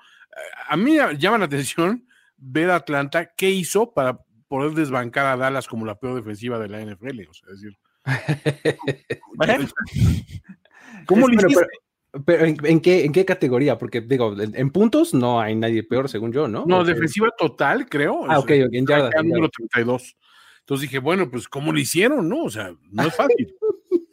a 0.68 0.78
mí 0.78 0.98
llama 1.18 1.38
la 1.38 1.46
atención 1.46 2.08
ver 2.38 2.70
a 2.70 2.76
Atlanta 2.76 3.34
qué 3.36 3.50
hizo 3.50 3.94
para 3.94 4.20
poder 4.48 4.74
desbancar 4.74 5.26
a 5.26 5.38
Dallas 5.38 5.68
como 5.68 5.86
la 5.86 6.00
peor 6.00 6.16
defensiva 6.16 6.60
de 6.60 6.70
la 6.70 6.82
NFL. 6.82 7.22
O 7.30 7.34
sea, 7.34 7.50
es 7.54 7.62
decir, 7.62 7.78
¿cómo 11.06 11.28
le 11.28 11.36
hiciste? 11.36 11.66
pero, 12.26 12.46
¿en, 12.46 12.58
en 12.64 12.80
qué, 12.80 13.04
¿en 13.04 13.12
qué 13.12 13.26
categoría? 13.26 13.78
Porque 13.78 14.02
digo, 14.02 14.40
en, 14.40 14.56
en 14.56 14.70
puntos 14.70 15.14
no 15.14 15.42
hay 15.42 15.56
nadie 15.56 15.84
peor, 15.84 16.08
según 16.08 16.32
yo, 16.32 16.48
¿no? 16.48 16.66
No, 16.66 16.84
defensiva 16.84 17.30
total, 17.38 17.90
creo. 17.90 18.26
Ah, 18.30 18.40
ok, 18.40 18.52
ok, 18.66 18.74
en 18.74 18.86
yardas. 18.86 19.12
número 19.16 19.48
yardas. 19.48 19.52
32. 19.72 20.18
Entonces 20.60 20.90
dije, 20.90 21.00
bueno, 21.00 21.30
pues 21.30 21.48
¿cómo 21.48 21.72
lo 21.72 21.80
hicieron? 21.80 22.30
No, 22.30 22.44
o 22.44 22.50
sea, 22.50 22.74
no 22.92 23.08
es 23.08 23.16
fácil. 23.16 23.54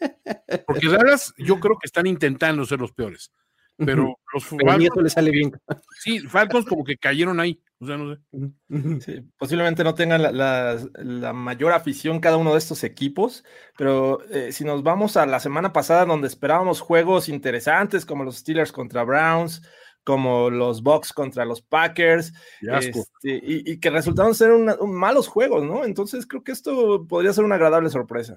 Porque 0.66 0.88
Dallas, 0.88 1.32
yo 1.38 1.60
creo 1.60 1.78
que 1.78 1.86
están 1.86 2.06
intentando 2.06 2.64
ser 2.64 2.80
los 2.80 2.92
peores. 2.92 3.30
Pero 3.78 4.16
los 4.32 4.44
Pero 4.44 4.70
eso 4.70 4.78
Falcons, 4.78 5.02
le 5.02 5.10
sale 5.10 5.30
bien. 5.30 5.52
sí, 5.98 6.20
Falcons 6.20 6.66
como 6.66 6.84
que 6.84 6.96
cayeron 6.96 7.40
ahí. 7.40 7.60
O 7.80 7.86
sea, 7.86 7.96
no 7.96 8.14
sé. 8.14 9.00
Sí, 9.00 9.22
posiblemente 9.36 9.82
no 9.82 9.94
tengan 9.94 10.22
la, 10.22 10.30
la- 10.30 10.78
la 10.94 11.32
mayor 11.32 11.72
afición 11.72 12.20
cada 12.20 12.36
uno 12.36 12.52
de 12.52 12.58
estos 12.58 12.84
equipos, 12.84 13.44
pero 13.76 14.22
eh, 14.30 14.52
si 14.52 14.64
nos 14.64 14.84
vamos 14.84 15.16
a 15.16 15.26
la 15.26 15.40
semana 15.40 15.72
pasada 15.72 16.04
donde 16.04 16.28
esperábamos 16.28 16.80
juegos 16.80 17.28
interesantes 17.28 18.06
como 18.06 18.22
los 18.22 18.36
Steelers 18.36 18.70
contra 18.70 19.02
Browns, 19.02 19.62
como 20.04 20.48
los 20.50 20.82
Bucks 20.82 21.12
contra 21.12 21.44
los 21.44 21.60
Packers, 21.62 22.32
este, 22.78 23.40
y, 23.42 23.72
y 23.72 23.80
que 23.80 23.90
resultaron 23.90 24.34
ser 24.36 24.52
una- 24.52 24.76
un 24.80 24.94
malos 24.94 25.26
juegos, 25.26 25.64
¿no? 25.64 25.84
Entonces 25.84 26.26
creo 26.26 26.44
que 26.44 26.52
esto 26.52 27.04
podría 27.08 27.32
ser 27.32 27.44
una 27.44 27.56
agradable 27.56 27.90
sorpresa. 27.90 28.36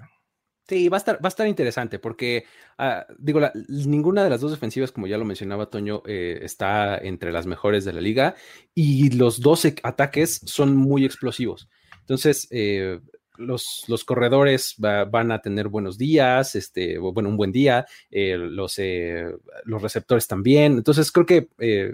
Sí, 0.68 0.90
va 0.90 0.98
a 0.98 1.00
estar, 1.00 1.16
va 1.24 1.28
a 1.28 1.30
estar 1.30 1.48
interesante 1.48 2.00
porque, 2.00 2.46
ah, 2.80 3.06
digo, 3.20 3.40
la- 3.40 3.54
ninguna 3.68 4.24
de 4.24 4.32
las 4.32 4.42
dos 4.42 4.50
defensivas, 4.52 4.92
como 4.92 5.06
ya 5.06 5.18
lo 5.18 5.26
mencionaba 5.26 5.70
Toño, 5.70 6.02
eh, 6.08 6.40
está 6.42 6.98
entre 6.98 7.32
las 7.32 7.46
mejores 7.46 7.86
de 7.86 7.94
la 7.94 8.02
liga 8.02 8.36
y 8.74 9.12
los 9.12 9.42
dos 9.42 9.66
e- 9.66 9.76
ataques 9.84 10.42
son 10.46 10.76
muy 10.76 11.06
explosivos. 11.06 11.70
Entonces, 12.00 12.48
eh, 12.50 13.00
los, 13.38 13.84
los 13.88 14.04
corredores 14.06 14.76
va- 14.84 15.06
van 15.06 15.32
a 15.32 15.40
tener 15.42 15.68
buenos 15.68 15.98
días, 16.00 16.56
este, 16.56 16.98
bueno, 16.98 17.30
un 17.30 17.38
buen 17.38 17.52
día, 17.52 17.86
eh, 18.10 18.36
los, 18.38 18.80
eh, 18.80 19.26
los 19.66 19.82
receptores 19.84 20.26
también. 20.28 20.74
Entonces, 20.78 21.12
creo 21.12 21.26
que, 21.28 21.50
eh, 21.60 21.94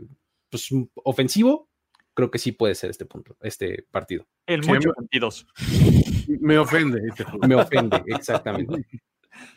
pues, 0.49 0.69
ofensivo, 1.03 1.67
creo 2.13 2.29
que 2.31 2.39
sí 2.39 2.51
puede 2.53 2.75
ser 2.75 2.89
este 2.91 3.05
punto, 3.05 3.35
este 3.41 3.85
partido. 3.91 4.27
Me- 4.47 4.63
sentidos. 4.97 5.47
Me 6.39 6.57
ofende 6.57 7.01
este. 7.07 7.25
Me 7.47 7.55
ofende, 7.55 8.01
exactamente. 8.07 8.85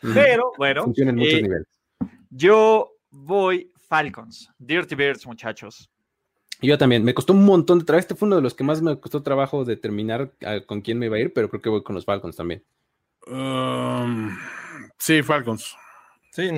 Pero 0.01 0.53
bueno, 0.57 0.85
Funciona 0.85 1.11
en 1.11 1.17
muchos 1.17 1.35
eh, 1.35 1.43
niveles. 1.43 1.67
yo 2.31 2.91
voy 3.11 3.71
Falcons. 3.89 4.51
Dirty 4.59 4.95
Bears, 4.95 5.27
muchachos. 5.27 5.91
Yo 6.61 6.79
también, 6.79 7.05
me 7.05 7.15
costó 7.15 7.33
un 7.33 7.45
montón 7.45 7.81
de 7.81 7.85
trabajo. 7.85 8.01
Este 8.01 8.15
fue 8.15 8.27
uno 8.27 8.37
de 8.37 8.43
los 8.43 8.55
que 8.55 8.65
más 8.65 8.81
me 8.81 8.99
costó 8.99 9.23
trabajo 9.23 9.65
determinar 9.65 10.33
ah, 10.45 10.61
con 10.67 10.81
quién 10.81 10.99
me 10.99 11.07
iba 11.07 11.17
a 11.17 11.21
ir, 11.21 11.33
pero 11.33 11.49
creo 11.51 11.61
que 11.61 11.69
voy 11.69 11.83
con 11.83 11.95
los 11.95 12.05
Falcons 12.05 12.37
también. 12.37 12.65
Um, 13.27 14.37
sí, 14.99 15.23
Falcons. 15.23 15.77
Sí, 16.33 16.51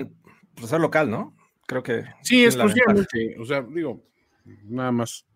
por 0.55 0.67
ser 0.69 0.81
local, 0.81 1.11
¿no? 1.11 1.37
Creo 1.67 1.83
que. 1.83 2.05
Sí, 2.23 2.43
ventaja. 2.43 2.65
exclusivamente. 2.65 3.37
O 3.41 3.45
sea, 3.45 3.63
digo, 3.63 4.05
nada 4.65 4.93
más. 4.93 5.27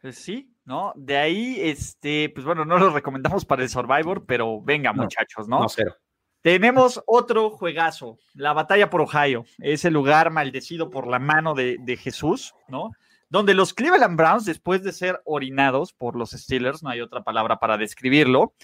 Pues 0.00 0.16
sí, 0.16 0.49
¿no? 0.64 0.92
De 0.96 1.16
ahí, 1.16 1.56
este, 1.60 2.30
pues 2.34 2.44
bueno, 2.44 2.64
no 2.64 2.78
lo 2.78 2.90
recomendamos 2.90 3.44
para 3.44 3.62
el 3.62 3.68
Survivor, 3.68 4.24
pero 4.26 4.60
venga, 4.60 4.92
No, 4.92 5.02
muchachos, 5.02 5.48
¿no? 5.48 5.60
No, 5.60 5.68
cero. 5.68 5.94
Tenemos 6.42 7.02
otro 7.06 7.50
juegazo, 7.50 8.18
la 8.32 8.54
batalla 8.54 8.88
por 8.88 9.02
Ohio, 9.02 9.44
ese 9.58 9.90
lugar 9.90 10.30
maldecido 10.30 10.88
por 10.88 11.06
la 11.06 11.18
mano 11.18 11.54
de, 11.54 11.76
de 11.80 11.96
Jesús, 11.98 12.54
¿no? 12.68 12.90
Donde 13.30 13.54
los 13.54 13.72
Cleveland 13.72 14.16
Browns, 14.16 14.44
después 14.44 14.82
de 14.82 14.92
ser 14.92 15.22
orinados 15.24 15.92
por 15.92 16.16
los 16.16 16.30
Steelers, 16.30 16.82
no 16.82 16.90
hay 16.90 17.00
otra 17.00 17.22
palabra 17.22 17.60
para 17.60 17.78
describirlo, 17.78 18.54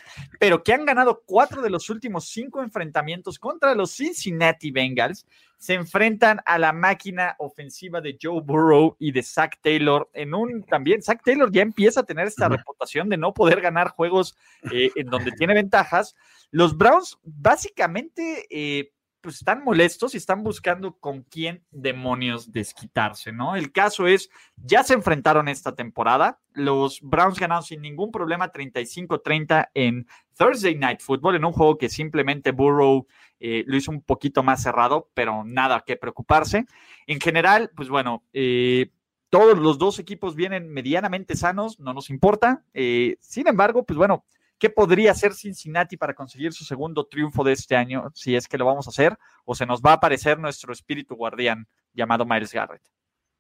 pero 0.41 0.65
que 0.65 0.73
han 0.75 0.85
ganado 0.85 1.23
cuatro 1.25 1.63
de 1.63 1.71
los 1.71 1.89
últimos 1.89 2.29
cinco 2.29 2.63
enfrentamientos 2.63 3.39
contra 3.39 3.77
los 3.77 3.93
Cincinnati 3.93 4.73
Bengals, 4.73 5.25
se 5.57 5.75
enfrentan 5.75 6.41
a 6.45 6.59
la 6.59 6.73
máquina 6.73 7.37
ofensiva 7.39 8.01
de 8.01 8.19
Joe 8.21 8.41
Burrow 8.43 8.97
y 8.99 9.13
de 9.13 9.23
Zach 9.23 9.57
Taylor 9.63 10.11
en 10.13 10.35
un 10.35 10.65
también, 10.65 11.01
Zach 11.01 11.21
Taylor 11.25 11.51
ya 11.51 11.63
empieza 11.63 12.01
a 12.01 12.05
tener 12.05 12.27
esta 12.27 12.49
reputación 12.49 13.09
de 13.09 13.17
no 13.17 13.33
poder 13.33 13.61
ganar 13.61 13.91
juegos 13.91 14.37
eh, 14.73 14.91
en 14.97 15.07
donde 15.07 15.33
tiene 15.33 15.55
ventajas. 15.55 16.15
Los 16.51 16.77
Browns 16.77 17.19
básicamente 17.23 18.47
eh, 18.51 18.93
pues 19.27 19.39
están 19.39 19.65
molestos 19.65 20.15
y 20.15 20.19
están 20.19 20.45
buscando 20.45 21.01
con 21.01 21.25
quién 21.25 21.65
demonios 21.73 22.53
desquitarse, 22.53 23.33
¿no? 23.33 23.57
El 23.57 23.73
caso 23.73 24.07
es, 24.07 24.31
ya 24.55 24.85
se 24.85 24.95
enfrentaron 24.95 25.49
esta 25.49 25.75
temporada, 25.75 26.39
los 26.53 27.01
Browns 27.03 27.41
ganaron 27.41 27.65
sin 27.65 27.83
ningún 27.83 28.13
problema 28.13 28.53
35-30 28.53 29.71
en 29.75 30.07
Thursday 30.39 30.77
Night 30.77 31.01
Football, 31.01 31.35
en 31.35 31.45
un 31.45 31.51
juego 31.51 31.77
que 31.77 31.89
simplemente 31.89 32.53
Burrow 32.53 33.09
eh, 33.41 33.65
lo 33.67 33.77
hizo 33.77 33.91
un 33.91 34.01
poquito 34.01 34.45
más 34.45 34.63
cerrado, 34.63 35.11
pero 35.13 35.43
nada 35.45 35.83
que 35.85 35.97
preocuparse. 35.97 36.67
En 37.09 37.21
general, 37.21 37.73
pues 37.75 37.89
bueno, 37.89 38.23
eh, 38.33 38.93
todos 39.29 39.59
los 39.59 39.77
dos 39.77 39.99
equipos 39.99 40.37
vienen 40.37 40.69
medianamente 40.69 41.35
sanos, 41.35 41.81
no 41.81 41.93
nos 41.93 42.11
importa. 42.11 42.63
Eh, 42.75 43.17
sin 43.19 43.49
embargo, 43.49 43.85
pues 43.85 43.97
bueno, 43.97 44.25
¿qué 44.59 44.71
podría 44.71 45.11
hacer 45.13 45.35
Cincinnati 45.35 45.97
para 45.97 46.15
conseguir 46.15 46.53
su 46.53 46.65
segundo 46.65 47.07
triunfo 47.07 47.45
de 47.45 47.53
este 47.53 47.77
año? 47.77 48.11
Si 48.15 48.35
es 48.37 48.49
que 48.49 48.59
lo 48.59 48.65
vamos 48.67 48.87
a 48.87 48.91
hacer, 48.91 49.17
o 49.45 49.55
se 49.55 49.67
nos 49.67 49.81
va 49.83 49.91
a 49.91 49.95
aparecer 49.95 50.39
nuestro 50.39 50.73
espíritu 50.73 51.15
guardián 51.15 51.67
llamado 51.93 52.25
Miles 52.25 52.53
Garrett. 52.53 52.83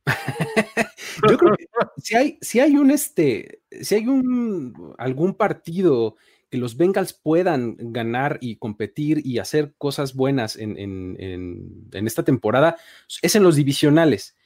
Yo 1.28 1.38
creo 1.38 1.56
que 1.56 1.66
si 1.96 2.14
hay, 2.16 2.38
si 2.40 2.60
hay 2.60 2.76
un 2.76 2.90
este, 2.90 3.62
si 3.82 3.94
hay 3.96 4.06
un 4.06 4.94
algún 4.98 5.34
partido 5.34 6.16
que 6.50 6.58
los 6.58 6.76
Bengals 6.76 7.12
puedan 7.12 7.76
ganar 7.78 8.38
y 8.40 8.56
competir 8.56 9.20
y 9.24 9.38
hacer 9.38 9.74
cosas 9.78 10.14
buenas 10.14 10.56
en, 10.56 10.78
en- 10.78 11.16
en- 11.18 11.88
en 11.92 12.06
esta 12.06 12.22
temporada, 12.22 12.76
es 13.22 13.34
en 13.34 13.42
los 13.42 13.56
divisionales. 13.56 14.36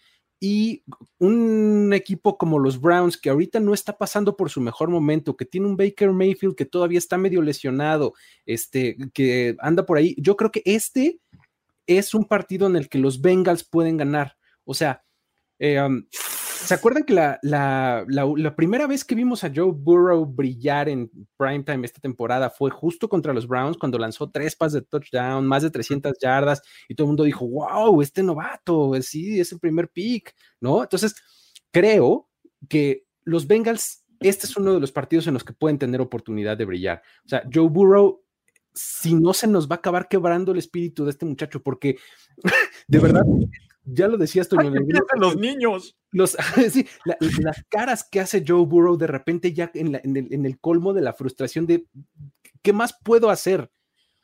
Y 0.41 0.83
un 1.19 1.93
equipo 1.93 2.39
como 2.39 2.59
los 2.59 2.81
Browns, 2.81 3.19
que 3.19 3.29
ahorita 3.29 3.61
no 3.61 3.75
está 3.75 3.99
pasando 3.99 4.37
por 4.37 4.49
su 4.49 4.61
mejor 4.61 4.89
momento, 4.89 5.37
que 5.37 5.45
tiene 5.45 5.67
un 5.67 5.77
Baker 5.77 6.13
Mayfield 6.13 6.57
que 6.57 6.65
todavía 6.65 6.99
está 6.99 7.19
medio 7.19 7.43
lesionado, 7.43 8.15
este, 8.47 8.97
que 9.13 9.55
anda 9.61 9.85
por 9.85 9.99
ahí, 9.99 10.17
yo 10.19 10.37
creo 10.37 10.51
que 10.51 10.63
este 10.65 11.21
es 11.87 12.15
un 12.15 12.25
partido 12.25 12.67
en 12.67 12.77
el 12.77 12.89
que 12.89 12.99
los 12.99 13.21
Bengals 13.21 13.65
pueden 13.65 13.99
ganar. 13.99 14.39
O 14.65 14.73
sea, 14.73 15.05
eh, 15.59 15.81
um, 15.81 16.07
¿se 16.65 16.75
acuerdan 16.75 17.05
que 17.05 17.15
la, 17.15 17.39
la- 17.43 18.05
la- 18.09 18.57
primera 18.57 18.87
vez 18.87 19.05
que 19.05 19.15
vimos 19.15 19.43
a 19.45 19.51
Joe 19.55 19.73
Burrow 19.75 20.25
brillar 20.27 20.89
en 20.89 21.11
primetime 21.37 21.85
esta 21.87 22.01
temporada 22.01 22.51
fue 22.51 22.71
justo 22.71 23.09
contra 23.09 23.33
los 23.33 23.47
Browns 23.47 23.77
cuando 23.79 23.99
lanzó 23.99 24.31
tres 24.31 24.57
pases 24.57 24.83
de 24.83 24.87
touchdown, 24.87 25.47
más 25.47 25.63
de 25.63 25.71
300 25.71 26.13
yardas 26.21 26.63
y 26.89 26.95
todo 26.95 27.07
el 27.07 27.09
mundo 27.09 27.25
dijo, 27.25 27.47
wow, 27.49 28.01
este 28.03 28.23
novato, 28.23 28.93
sí, 29.03 29.41
es 29.41 29.53
el 29.53 29.59
primer 29.61 29.89
pick, 29.89 30.35
¿no? 30.61 30.83
Entonces, 30.83 31.15
creo 31.71 32.29
que 32.69 33.05
los 33.25 33.47
Bengals, 33.47 34.05
este 34.21 34.47
es 34.47 34.57
uno 34.57 34.75
de 34.75 34.81
los 34.81 34.93
partidos 34.93 35.27
en 35.27 35.35
los 35.35 35.45
que 35.45 35.53
pueden 35.53 35.79
tener 35.79 36.01
oportunidad 36.01 36.57
de 36.57 36.65
brillar. 36.67 37.03
O 37.25 37.29
sea, 37.29 37.43
Joe 37.53 37.69
Burrow, 37.69 38.23
si 38.75 39.15
no 39.15 39.33
se 39.33 39.47
nos 39.47 39.69
va 39.69 39.77
a 39.77 39.79
acabar 39.79 40.09
quebrando 40.09 40.53
el 40.53 40.59
espíritu 40.59 41.05
de 41.05 41.11
este 41.11 41.27
muchacho, 41.27 41.63
porque 41.63 41.97
de 42.89 42.99
verdad, 42.99 43.23
ya 43.85 44.09
lo 44.09 44.17
decías, 44.17 44.49
Empiezan 44.51 45.19
los 45.19 45.37
niños! 45.37 45.97
los, 46.13 46.37
sí, 46.73 46.87
la- 47.05 47.17
las 47.41 47.65
caras 47.69 48.07
que 48.11 48.21
hace 48.21 48.45
Joe 48.47 48.65
Burrow 48.67 48.97
de 48.97 49.07
repente 49.07 49.53
ya 49.53 49.71
en, 49.75 49.93
la- 49.93 50.01
en 50.03 50.17
el, 50.17 50.33
en 50.33 50.47
el 50.47 50.59
colmo 50.59 50.93
de 50.93 51.03
la 51.03 51.13
frustración 51.13 51.67
de 51.67 51.87
¿qué 52.63 52.73
más 52.73 52.95
puedo 53.03 53.31
hacer? 53.31 53.71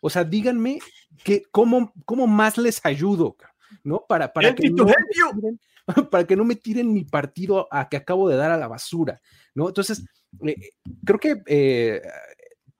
O 0.02 0.10
sea, 0.10 0.24
díganme 0.24 0.78
que, 1.24 1.42
cómo, 1.50 1.92
cómo 2.04 2.26
más 2.26 2.58
les 2.58 2.84
ayudo, 2.84 3.36
¿no? 3.82 4.04
Para, 4.08 4.32
para, 4.32 4.54
que 4.54 4.68
no 4.70 4.84
tiren- 4.84 5.58
para 6.10 6.26
que 6.26 6.36
no 6.36 6.44
me 6.44 6.56
tiren 6.56 6.92
mi 6.92 7.04
partido 7.04 7.66
a 7.70 7.88
que 7.88 7.96
acabo 7.96 8.28
de 8.28 8.36
dar 8.36 8.50
a 8.50 8.58
la 8.58 8.68
basura, 8.68 9.20
¿no? 9.54 9.68
Entonces, 9.68 10.04
eh, 10.46 10.56
creo 11.04 11.18
que 11.18 11.42
eh, 11.46 12.02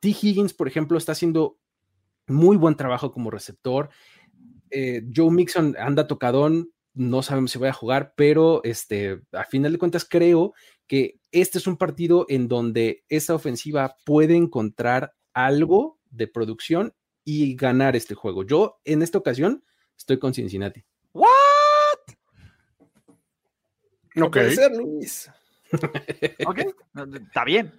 T. 0.01 0.09
Higgins, 0.11 0.53
por 0.53 0.69
ejemplo, 0.69 0.99
está 0.99 1.13
haciendo 1.13 1.59
muy 2.27 2.57
buen 2.57 2.75
trabajo 2.75 3.13
como 3.13 3.31
receptor. 3.31 3.89
Eh, 4.71 5.03
Joe 5.15 5.31
Mixon 5.31 5.77
anda 5.79 6.07
tocadón, 6.07 6.73
no 6.95 7.23
sabemos 7.23 7.51
si 7.51 7.59
va 7.59 7.69
a 7.69 7.73
jugar, 7.73 8.15
pero 8.17 8.63
este, 8.65 9.21
a 9.33 9.45
final 9.45 9.73
de 9.73 9.79
cuentas 9.79 10.07
creo 10.09 10.55
que 10.87 11.21
este 11.31 11.59
es 11.59 11.67
un 11.67 11.77
partido 11.77 12.27
en 12.29 12.49
donde 12.49 13.05
esa 13.09 13.35
ofensiva 13.35 13.97
puede 14.05 14.35
encontrar 14.37 15.13
algo 15.35 15.99
de 16.11 16.27
producción 16.29 16.95
y 17.25 17.55
ganar 17.57 17.97
este 17.97 18.15
juego. 18.15 18.45
Yo 18.45 18.81
en 18.85 19.03
esta 19.03 19.19
ocasión 19.19 19.65
estoy 19.97 20.19
con 20.19 20.33
Cincinnati. 20.33 20.85
¿What? 21.13 21.29
No 24.15 24.27
Ok. 24.27 24.33
puede 24.33 24.55
ser, 24.55 24.73
Luis. 24.77 25.31
Ok, 26.47 26.61
está 27.27 27.45
bien. 27.45 27.73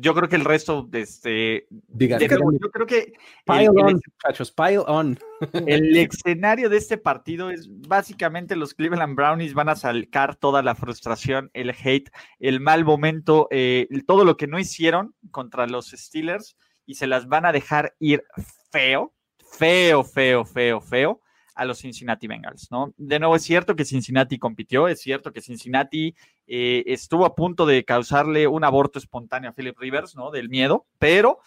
Yo 0.00 0.14
creo 0.14 0.28
que 0.28 0.36
el 0.36 0.44
resto, 0.44 0.88
este, 0.92 1.66
Digan, 1.70 2.20
de 2.20 2.28
nuevo, 2.28 2.52
díganme, 2.52 2.58
yo 2.62 2.70
creo 2.70 2.86
que 2.86 3.12
pile 3.44 3.64
el- 3.64 3.70
on, 3.70 4.00
muchachos, 4.22 4.52
pile 4.52 4.78
on. 4.86 5.18
El 5.66 5.96
escenario 6.24 6.68
de 6.68 6.76
este 6.76 6.98
partido 6.98 7.50
es 7.50 7.68
básicamente 7.88 8.54
los 8.54 8.74
Cleveland 8.74 9.16
Brownies 9.16 9.54
van 9.54 9.68
a 9.68 9.76
sacar 9.76 10.36
toda 10.36 10.62
la 10.62 10.74
frustración, 10.74 11.50
el 11.52 11.70
hate, 11.70 12.10
el 12.38 12.60
mal 12.60 12.84
momento, 12.84 13.48
eh, 13.50 13.88
todo 14.06 14.24
lo 14.24 14.36
que 14.36 14.46
no 14.46 14.58
hicieron 14.58 15.14
contra 15.30 15.66
los 15.66 15.90
Steelers 15.90 16.56
y 16.86 16.94
se 16.94 17.08
las 17.08 17.26
van 17.26 17.46
a 17.46 17.52
dejar 17.52 17.96
ir 17.98 18.22
feo, 18.70 19.12
feo, 19.58 20.04
feo, 20.04 20.44
feo, 20.44 20.80
feo 20.80 21.20
a 21.56 21.64
los 21.64 21.78
Cincinnati 21.78 22.26
Bengals, 22.26 22.70
¿no? 22.70 22.92
De 22.96 23.18
nuevo, 23.18 23.34
es 23.34 23.42
cierto 23.42 23.74
que 23.74 23.84
Cincinnati 23.84 24.38
compitió, 24.38 24.88
es 24.88 25.00
cierto 25.00 25.32
que 25.32 25.40
Cincinnati 25.40 26.14
eh, 26.46 26.84
estuvo 26.86 27.24
a 27.24 27.34
punto 27.34 27.66
de 27.66 27.84
causarle 27.84 28.46
un 28.46 28.62
aborto 28.62 28.98
espontáneo 28.98 29.50
a 29.50 29.54
Philip 29.54 29.76
Rivers, 29.78 30.14
¿no? 30.14 30.30
Del 30.30 30.50
miedo, 30.50 30.86
pero 30.98 31.40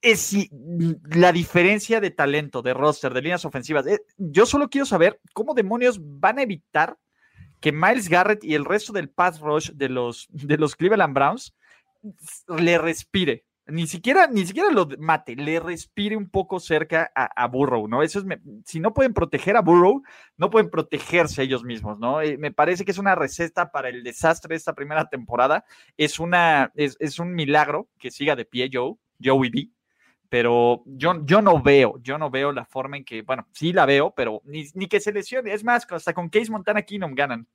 es 0.00 0.34
la 1.10 1.32
diferencia 1.32 2.00
de 2.00 2.10
talento, 2.10 2.62
de 2.62 2.72
roster, 2.72 3.12
de 3.12 3.22
líneas 3.22 3.44
ofensivas. 3.44 3.86
eh, 3.86 4.00
yo 4.16 4.46
solo 4.46 4.68
quiero 4.70 4.86
saber 4.86 5.20
cómo 5.34 5.54
demonios 5.54 5.98
van 6.00 6.38
a 6.38 6.42
evitar 6.42 6.96
que 7.60 7.72
Miles 7.72 8.08
Garrett 8.08 8.42
y 8.44 8.54
el 8.54 8.64
resto 8.64 8.92
del 8.92 9.10
pass 9.10 9.40
rush 9.40 9.72
de 9.72 9.88
los, 9.88 10.28
de 10.30 10.56
los 10.56 10.74
Cleveland 10.74 11.14
Browns 11.14 11.54
le 12.56 12.78
respire. 12.78 13.44
Ni 13.68 13.86
siquiera, 13.86 14.26
ni 14.26 14.46
siquiera 14.46 14.70
lo 14.70 14.88
mate, 14.98 15.36
le 15.36 15.60
respire 15.60 16.16
un 16.16 16.30
poco 16.30 16.58
cerca 16.58 17.10
a, 17.14 17.46
Burrow, 17.48 17.86
¿no? 17.86 18.02
Eso 18.02 18.20
es, 18.20 18.24
si 18.64 18.80
no 18.80 18.94
pueden 18.94 19.12
proteger 19.12 19.56
a 19.56 19.60
Burrow, 19.60 20.02
no 20.38 20.48
pueden 20.48 20.70
protegerse 20.70 21.42
ellos 21.42 21.64
mismos, 21.64 21.98
¿no? 21.98 22.22
Eh, 22.22 22.38
me 22.38 22.50
parece 22.50 22.84
que 22.84 22.92
es 22.92 22.98
una 22.98 23.14
receta 23.14 23.70
para 23.70 23.90
el 23.90 24.02
desastre 24.02 24.54
de 24.54 24.56
esta 24.56 24.74
primera 24.74 25.08
temporada. 25.08 25.64
Es 25.98 26.18
una, 26.18 26.72
es, 26.74 26.96
es 26.98 27.18
un 27.18 27.34
milagro 27.34 27.88
que 27.98 28.10
siga 28.10 28.34
de 28.36 28.46
pie 28.46 28.70
Joe, 28.72 28.94
Joey 29.22 29.50
B, 29.50 29.68
pero 30.28 30.82
yo, 30.86 31.24
yo 31.24 31.42
no 31.42 31.62
veo, 31.62 31.98
yo 32.02 32.18
no 32.18 32.30
veo 32.30 32.52
la 32.52 32.64
forma 32.64 32.96
en 32.96 33.04
que, 33.04 33.22
bueno, 33.22 33.46
sí 33.52 33.72
la 33.72 33.86
veo, 33.86 34.12
pero 34.14 34.42
ni, 34.44 34.64
ni 34.74 34.86
que 34.86 35.00
se 35.00 35.12
lesione. 35.12 35.52
Es 35.52 35.64
más, 35.64 35.86
hasta 35.90 36.12
con 36.12 36.28
Case 36.28 36.50
Montana 36.50 36.82
Keenum 36.82 37.14
ganan. 37.14 37.46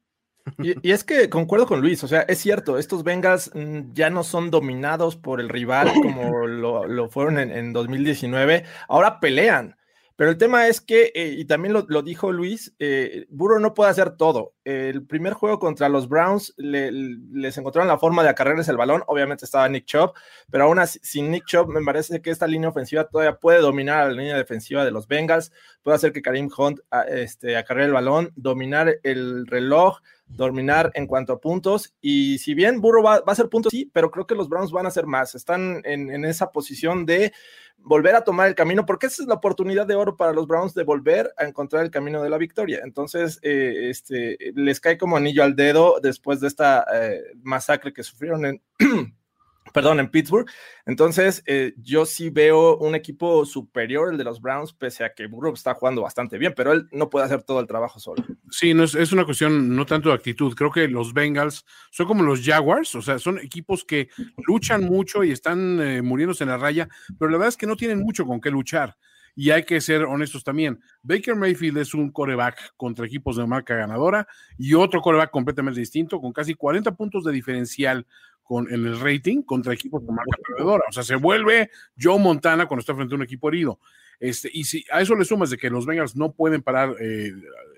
Y, 0.60 0.92
es 0.92 1.04
que 1.04 1.30
concuerdo 1.30 1.66
con 1.68 1.82
Luis, 1.82 2.04
o 2.04 2.08
sea, 2.08 2.22
es 2.22 2.40
cierto, 2.40 2.78
estos 2.78 3.04
Bengals 3.04 3.52
mm, 3.54 3.94
ya 3.94 4.10
no 4.10 4.24
son 4.24 4.52
dominados 4.52 5.16
por 5.16 5.40
el 5.40 5.50
rival 5.50 5.92
como 6.02 6.48
lo, 6.48 7.10
fueron 7.10 7.40
en, 7.40 7.52
en, 7.52 7.74
2019, 7.74 8.66
ahora 8.88 9.20
pelean. 9.20 9.76
Pero 10.16 10.30
el 10.30 10.38
tema 10.38 10.68
es 10.68 10.80
que, 10.80 11.12
eh, 11.16 11.34
y 11.38 11.46
también 11.46 11.74
lo, 11.74 12.02
dijo 12.04 12.32
Luis, 12.32 12.74
eh, 12.78 13.26
Burrow 13.30 13.60
no 13.60 13.74
puede 13.74 13.90
hacer 13.90 14.16
todo. 14.16 14.54
el 14.64 15.06
primer 15.06 15.34
juego 15.34 15.58
contra 15.58 15.90
los 15.90 16.08
Browns 16.08 16.54
les 16.58 17.58
encontraron 17.58 17.88
la 17.88 17.98
forma 17.98 18.22
de 18.22 18.30
acarrearles 18.30 18.70
el 18.70 18.78
balón. 18.78 19.04
Obviamente 19.08 19.46
estaba 19.46 19.68
Nick 19.70 19.86
Chubb, 19.86 20.14
pero 20.52 20.66
aún 20.66 20.78
así, 20.78 21.00
sin 21.02 21.32
Nick 21.32 21.46
Chubb, 21.46 21.68
me 21.70 21.84
parece 21.84 22.22
que 22.22 22.30
esta 22.30 22.46
línea 22.46 22.70
ofensiva 22.70 23.06
todavía 23.08 23.38
puede 23.40 23.60
dominar 23.60 24.02
a 24.02 24.08
la 24.08 24.14
línea 24.14 24.38
defensiva 24.38 24.86
de 24.86 24.92
los 24.92 25.08
Bengals. 25.08 25.52
Puede 25.82 25.96
hacer 25.96 26.14
que 26.14 26.22
Karim 26.22 26.50
Hunt 26.56 26.80
ah, 26.92 27.06
este, 27.10 27.58
acarree 27.58 27.86
el 27.86 27.94
balón, 27.94 28.32
dominar 28.36 29.00
el 29.02 29.48
reloj, 29.48 30.00
dominar 30.36 30.92
en 30.94 31.08
cuanto 31.08 31.34
a 31.34 31.40
puntos. 31.40 31.94
Y 32.02 32.38
si 32.40 32.54
bien 32.54 32.82
Burrow 32.82 33.04
va, 33.04 33.16
a 33.16 33.24
hacer 33.28 33.50
puntos, 33.50 33.72
sí, 33.72 33.90
pero 33.94 34.12
creo 34.12 34.28
que 34.28 34.36
los 34.36 34.50
Browns 34.50 34.72
van 34.72 34.86
a 34.86 34.90
hacer 34.90 35.06
más. 35.06 35.36
Están 35.36 35.82
en, 35.86 36.10
en 36.12 36.26
esa 36.26 36.52
posición 36.52 37.06
de 37.06 37.34
volver 37.78 38.16
a 38.16 38.24
tomar 38.24 38.48
el 38.48 38.56
camino, 38.56 38.86
porque 38.86 39.08
esa 39.08 39.24
es 39.24 39.28
la 39.28 39.36
oportunidad 39.36 39.86
de 39.86 39.96
oro 39.96 40.16
para 40.16 40.34
los 40.34 40.48
Browns 40.48 40.74
de 40.74 40.84
volver 40.84 41.34
a 41.38 41.46
encontrar 41.46 41.84
el 41.84 41.92
camino 41.92 42.24
de 42.24 42.30
la 42.30 42.38
victoria. 42.38 42.82
Entonces, 42.84 43.40
eh, 43.42 43.90
este, 43.90 44.38
les 44.56 44.80
cae 44.80 44.98
como 44.98 45.18
anillo 45.18 45.44
al 45.44 45.56
dedo 45.56 46.00
después 46.02 46.40
de 46.40 46.48
esta 46.48 46.86
eh, 46.94 47.22
masacre 47.42 47.94
que 47.94 48.04
sufrieron 48.04 48.46
en, 48.46 48.62
perdón, 49.72 50.00
en 50.00 50.10
Pittsburgh. 50.10 50.50
Entonces, 50.86 51.44
eh, 51.46 51.74
yo 51.78 52.06
sí 52.06 52.30
veo 52.30 52.78
un 52.78 52.96
equipo 52.96 53.46
superior, 53.46 54.12
el 54.12 54.18
de 54.18 54.24
los 54.24 54.42
Browns, 54.42 54.74
pese 54.74 55.04
a 55.06 55.14
que 55.14 55.28
Burrow 55.28 55.54
está 55.54 55.74
jugando 55.74 56.02
bastante 56.02 56.38
bien, 56.38 56.54
pero 56.56 56.74
él 56.74 56.88
no 56.92 57.10
puede 57.10 57.26
hacer 57.26 57.44
todo 57.44 57.60
el 57.60 57.68
trabajo 57.68 58.00
solo. 58.00 58.24
Sí, 58.50 58.74
no 58.74 58.84
es, 58.84 58.96
es, 58.96 59.12
una 59.12 59.26
cuestión 59.26 59.76
no 59.76 59.86
tanto 59.86 60.10
de 60.10 60.16
actitud. 60.16 60.54
Creo 60.56 60.72
que 60.72 60.88
los 60.88 61.14
Bengals 61.14 61.66
son 61.92 62.08
como 62.08 62.24
los 62.24 62.44
Jaguars, 62.44 62.94
o 62.96 63.02
sea, 63.02 63.20
son 63.20 63.40
equipos 63.40 63.86
que 63.86 64.10
luchan 64.46 64.84
mucho 64.84 65.24
y 65.24 65.32
están 65.32 65.80
eh, 65.82 66.02
muriéndose 66.02 66.44
en 66.44 66.50
la 66.50 66.58
raya, 66.58 66.90
pero 67.18 67.32
la 67.32 67.38
verdad 67.38 67.50
es 67.50 67.58
que 67.58 67.68
no 67.68 67.76
tienen 67.76 68.00
mucho 68.00 68.26
con 68.26 68.42
qué 68.42 68.52
luchar. 68.52 68.98
Y 69.36 69.50
hay 69.50 69.64
que 69.64 69.82
ser 69.82 70.04
honestos 70.04 70.44
también. 70.44 70.80
Baker 71.02 71.36
Mayfield 71.36 71.78
es 71.80 71.94
un 71.94 72.12
coreback 72.12 72.76
contra 72.78 73.06
equipos 73.06 73.38
de 73.38 73.48
marca 73.48 73.76
ganadora 73.76 74.28
y 74.58 74.74
otro 74.76 75.02
coreback 75.02 75.32
completamente 75.32 75.80
distinto, 75.80 76.22
con 76.22 76.32
casi 76.32 76.54
40 76.54 76.96
puntos 76.96 77.24
de 77.24 77.32
diferencial 77.32 78.06
con, 78.44 78.72
en 78.72 78.86
el 78.86 79.00
rating 79.00 79.42
contra 79.42 79.74
equipos 79.74 80.06
de 80.06 80.12
marca 80.12 80.38
perdedora. 80.48 80.84
O 80.88 80.92
sea, 80.92 81.04
se 81.04 81.16
vuelve 81.16 81.72
Joe 82.00 82.20
Montana 82.20 82.68
cuando 82.68 82.82
está 82.82 82.94
frente 82.94 83.16
a 83.16 83.18
un 83.18 83.24
equipo 83.24 83.50
herido. 83.50 83.80
Este, 84.20 84.50
y 84.54 84.64
si 84.64 84.86
a 84.92 85.02
eso 85.02 85.16
le 85.16 85.26
sumas 85.26 85.50
de 85.50 85.58
que 85.58 85.70
los 85.70 85.86
Bengals 85.86 86.16
no 86.16 86.32
pueden 86.32 86.62
parar 86.62 86.96
eh, 87.00 87.32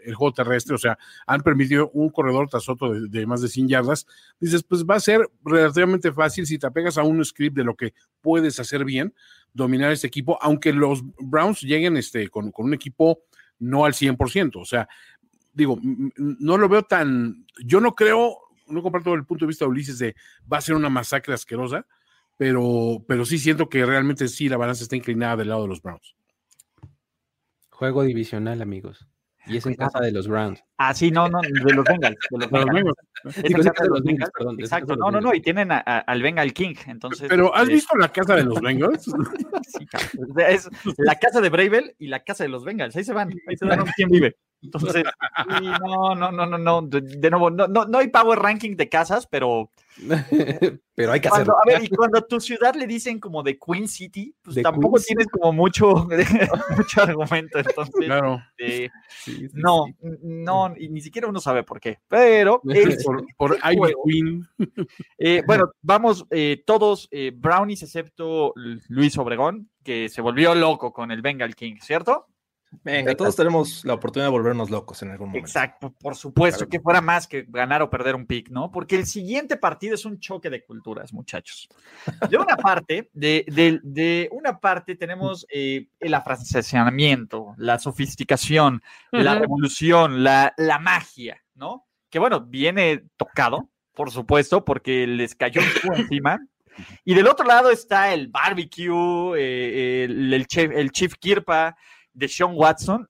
el 0.05 0.13
juego 0.13 0.33
terrestre, 0.33 0.75
o 0.75 0.77
sea, 0.77 0.97
han 1.25 1.41
permitido 1.41 1.89
un 1.91 2.09
corredor 2.09 2.47
tras 2.49 2.69
otro 2.69 2.93
de, 2.93 3.25
más 3.25 3.41
de 3.41 3.47
100 3.47 3.67
yardas, 3.67 4.05
dices, 4.39 4.63
pues 4.63 4.85
va 4.85 4.95
a 4.95 4.99
ser 4.99 5.27
relativamente 5.43 6.11
fácil 6.11 6.45
si 6.45 6.59
te 6.59 6.67
apegas 6.67 6.97
a 6.97 7.03
un 7.03 7.23
script 7.25 7.57
de 7.57 7.63
lo 7.63 7.75
que 7.75 7.93
puedes 8.21 8.59
hacer 8.59 8.85
bien, 8.85 9.15
dominar 9.55 9.91
este 9.91 10.07
equipo, 10.07 10.37
aunque 10.41 10.73
los 10.73 11.01
Browns 11.17 11.61
lleguen 11.61 11.97
este, 11.97 12.29
con, 12.29 12.51
con 12.51 12.67
un 12.67 12.73
equipo 12.73 13.19
no 13.57 13.85
al 13.85 13.93
100%, 13.93 14.57
o 14.57 14.65
sea, 14.65 14.87
digo, 15.53 15.79
no 15.81 16.57
lo 16.57 16.67
veo 16.67 16.83
tan, 16.83 17.45
yo 17.63 17.79
no 17.79 17.95
creo, 17.95 18.37
no 18.67 18.83
comparto 18.83 19.13
el 19.13 19.25
punto 19.25 19.45
de 19.45 19.49
vista 19.49 19.65
de 19.65 19.71
Ulises 19.71 19.97
de 19.97 20.15
va 20.51 20.57
a 20.57 20.61
ser 20.61 20.75
una 20.75 20.89
masacre 20.89 21.33
asquerosa, 21.33 21.87
pero, 22.37 23.03
pero 23.07 23.25
sí 23.25 23.39
siento 23.39 23.69
que 23.69 23.85
realmente 23.85 24.27
sí 24.27 24.49
la 24.49 24.57
balanza 24.57 24.83
está 24.83 24.97
inclinada 24.97 25.37
del 25.37 25.49
lado 25.49 25.63
de 25.63 25.69
los 25.69 25.81
Browns. 25.81 26.15
Juego 27.69 28.03
divisional, 28.03 28.61
amigos. 28.61 29.07
Y 29.47 29.57
es 29.57 29.65
en 29.65 29.75
casa 29.75 29.99
de 29.99 30.11
los 30.11 30.27
Browns. 30.27 30.63
Ah, 30.77 30.93
sí, 30.93 31.11
no, 31.11 31.29
no, 31.29 31.39
de 31.41 31.73
los 31.73 31.85
Bengals. 31.85 32.17
De 32.29 32.37
los 32.39 32.49
Bengals. 32.51 32.97
de 33.23 33.89
los 33.89 34.03
Bengals, 34.03 34.31
perdón. 34.37 34.59
Exacto, 34.59 34.95
no, 34.95 35.11
no, 35.11 35.21
no, 35.21 35.33
y 35.33 35.41
tienen 35.41 35.69
al 35.71 36.21
Bengal 36.21 36.53
King, 36.53 36.75
entonces. 36.87 37.27
Pero, 37.29 37.53
¿has 37.53 37.63
este 37.63 37.73
visto 37.75 37.97
la 37.97 38.09
casa 38.09 38.35
de 38.35 38.43
los 38.43 38.59
Bengals? 38.59 39.03
sí, 39.67 39.87
es 40.47 40.69
la 40.97 41.15
casa 41.15 41.41
de 41.41 41.49
Bravel 41.49 41.95
y 41.99 42.07
la 42.07 42.23
casa 42.23 42.43
de 42.43 42.49
los 42.49 42.65
Bengals, 42.65 42.95
ahí 42.95 43.03
se 43.03 43.13
van, 43.13 43.29
ahí 43.47 43.57
se 43.57 43.65
van 43.65 43.85
quién 43.95 44.09
vive. 44.09 44.35
Entonces, 44.65 45.03
no, 45.81 46.15
no, 46.15 46.31
no, 46.31 46.45
no, 46.45 46.57
no, 46.57 46.81
de, 46.81 47.29
nuevo, 47.29 47.49
no, 47.49 47.67
no, 47.67 47.85
no 47.85 47.97
hay 47.97 48.09
power 48.09 48.39
ranking 48.39 48.75
de 48.75 48.89
casas, 48.89 49.27
pero 49.27 49.71
pero 50.95 51.11
hay 51.11 51.19
que 51.19 51.27
hacerlo. 51.27 51.53
A 51.53 51.65
ver, 51.65 51.83
y 51.83 51.89
cuando 51.89 52.17
a 52.17 52.27
tu 52.27 52.39
ciudad 52.39 52.75
le 52.75 52.87
dicen 52.87 53.19
como 53.19 53.43
de 53.43 53.57
Queen 53.57 53.87
City, 53.87 54.35
pues 54.41 54.61
tampoco 54.61 54.99
tienes 54.99 55.27
como 55.27 55.53
mucho, 55.53 56.07
mucho 56.77 57.01
argumento. 57.01 57.59
Entonces, 57.59 57.93
claro. 58.05 58.41
no, 59.53 59.85
no, 60.21 60.73
y 60.77 60.89
ni 60.89 61.01
siquiera 61.01 61.27
uno 61.27 61.39
sabe 61.39 61.63
por 61.63 61.79
qué. 61.79 61.99
Pero 62.07 62.61
por, 63.37 63.57
Ivy 63.63 63.93
Queen. 64.05 64.47
Eh, 65.17 65.43
bueno, 65.45 65.71
vamos 65.81 66.25
eh, 66.29 66.63
todos 66.65 67.07
eh, 67.11 67.31
brownies, 67.33 67.83
excepto 67.83 68.53
Luis 68.89 69.17
Obregón, 69.17 69.69
que 69.83 70.09
se 70.09 70.21
volvió 70.21 70.55
loco 70.55 70.91
con 70.91 71.11
el 71.11 71.21
Bengal 71.21 71.55
King, 71.55 71.75
¿cierto? 71.81 72.27
Venga, 72.83 73.15
todos 73.15 73.35
tenemos 73.35 73.83
la 73.85 73.93
oportunidad 73.93 74.27
de 74.27 74.31
volvernos 74.31 74.69
locos 74.69 75.01
en 75.01 75.11
algún 75.11 75.29
momento. 75.29 75.47
Exacto, 75.47 75.93
por 75.99 76.15
supuesto, 76.15 76.67
que 76.67 76.79
fuera 76.79 77.01
más 77.01 77.27
que 77.27 77.45
ganar 77.47 77.81
o 77.81 77.89
perder 77.89 78.15
un 78.15 78.25
pick, 78.25 78.49
¿no? 78.49 78.71
Porque 78.71 78.95
el 78.95 79.05
siguiente 79.05 79.57
partido 79.57 79.95
es 79.95 80.05
un 80.05 80.19
choque 80.19 80.49
de 80.49 80.63
culturas, 80.63 81.13
muchachos. 81.13 81.67
De 82.29 82.37
una 82.37 82.57
parte, 82.57 83.09
de, 83.13 83.45
de, 83.83 84.29
una 84.31 84.59
parte 84.59 84.95
tenemos 84.95 85.45
eh, 85.49 85.87
el 85.99 86.13
afrancesamiento, 86.13 87.53
la 87.57 87.79
sofisticación, 87.79 88.81
la 89.11 89.35
revolución, 89.35 90.23
la, 90.23 90.53
la 90.57 90.79
magia, 90.79 91.41
¿no? 91.55 91.87
Que 92.09 92.19
bueno, 92.19 92.41
viene 92.41 93.05
tocado, 93.17 93.69
por 93.93 94.11
supuesto, 94.11 94.63
porque 94.63 95.07
les 95.07 95.35
cayó 95.35 95.61
un 95.89 95.95
encima. 95.95 96.39
Y 97.03 97.13
del 97.13 97.27
otro 97.27 97.45
lado 97.45 97.71
está 97.71 98.13
el 98.13 98.27
barbecue, 98.27 99.33
eh, 99.37 100.03
el, 100.03 100.33
el, 100.33 100.47
chef, 100.47 100.71
el 100.71 100.91
Chief 100.91 101.13
Kirpa, 101.15 101.75
de 102.15 102.27
Sean 102.27 102.53
Watson. 102.55 103.07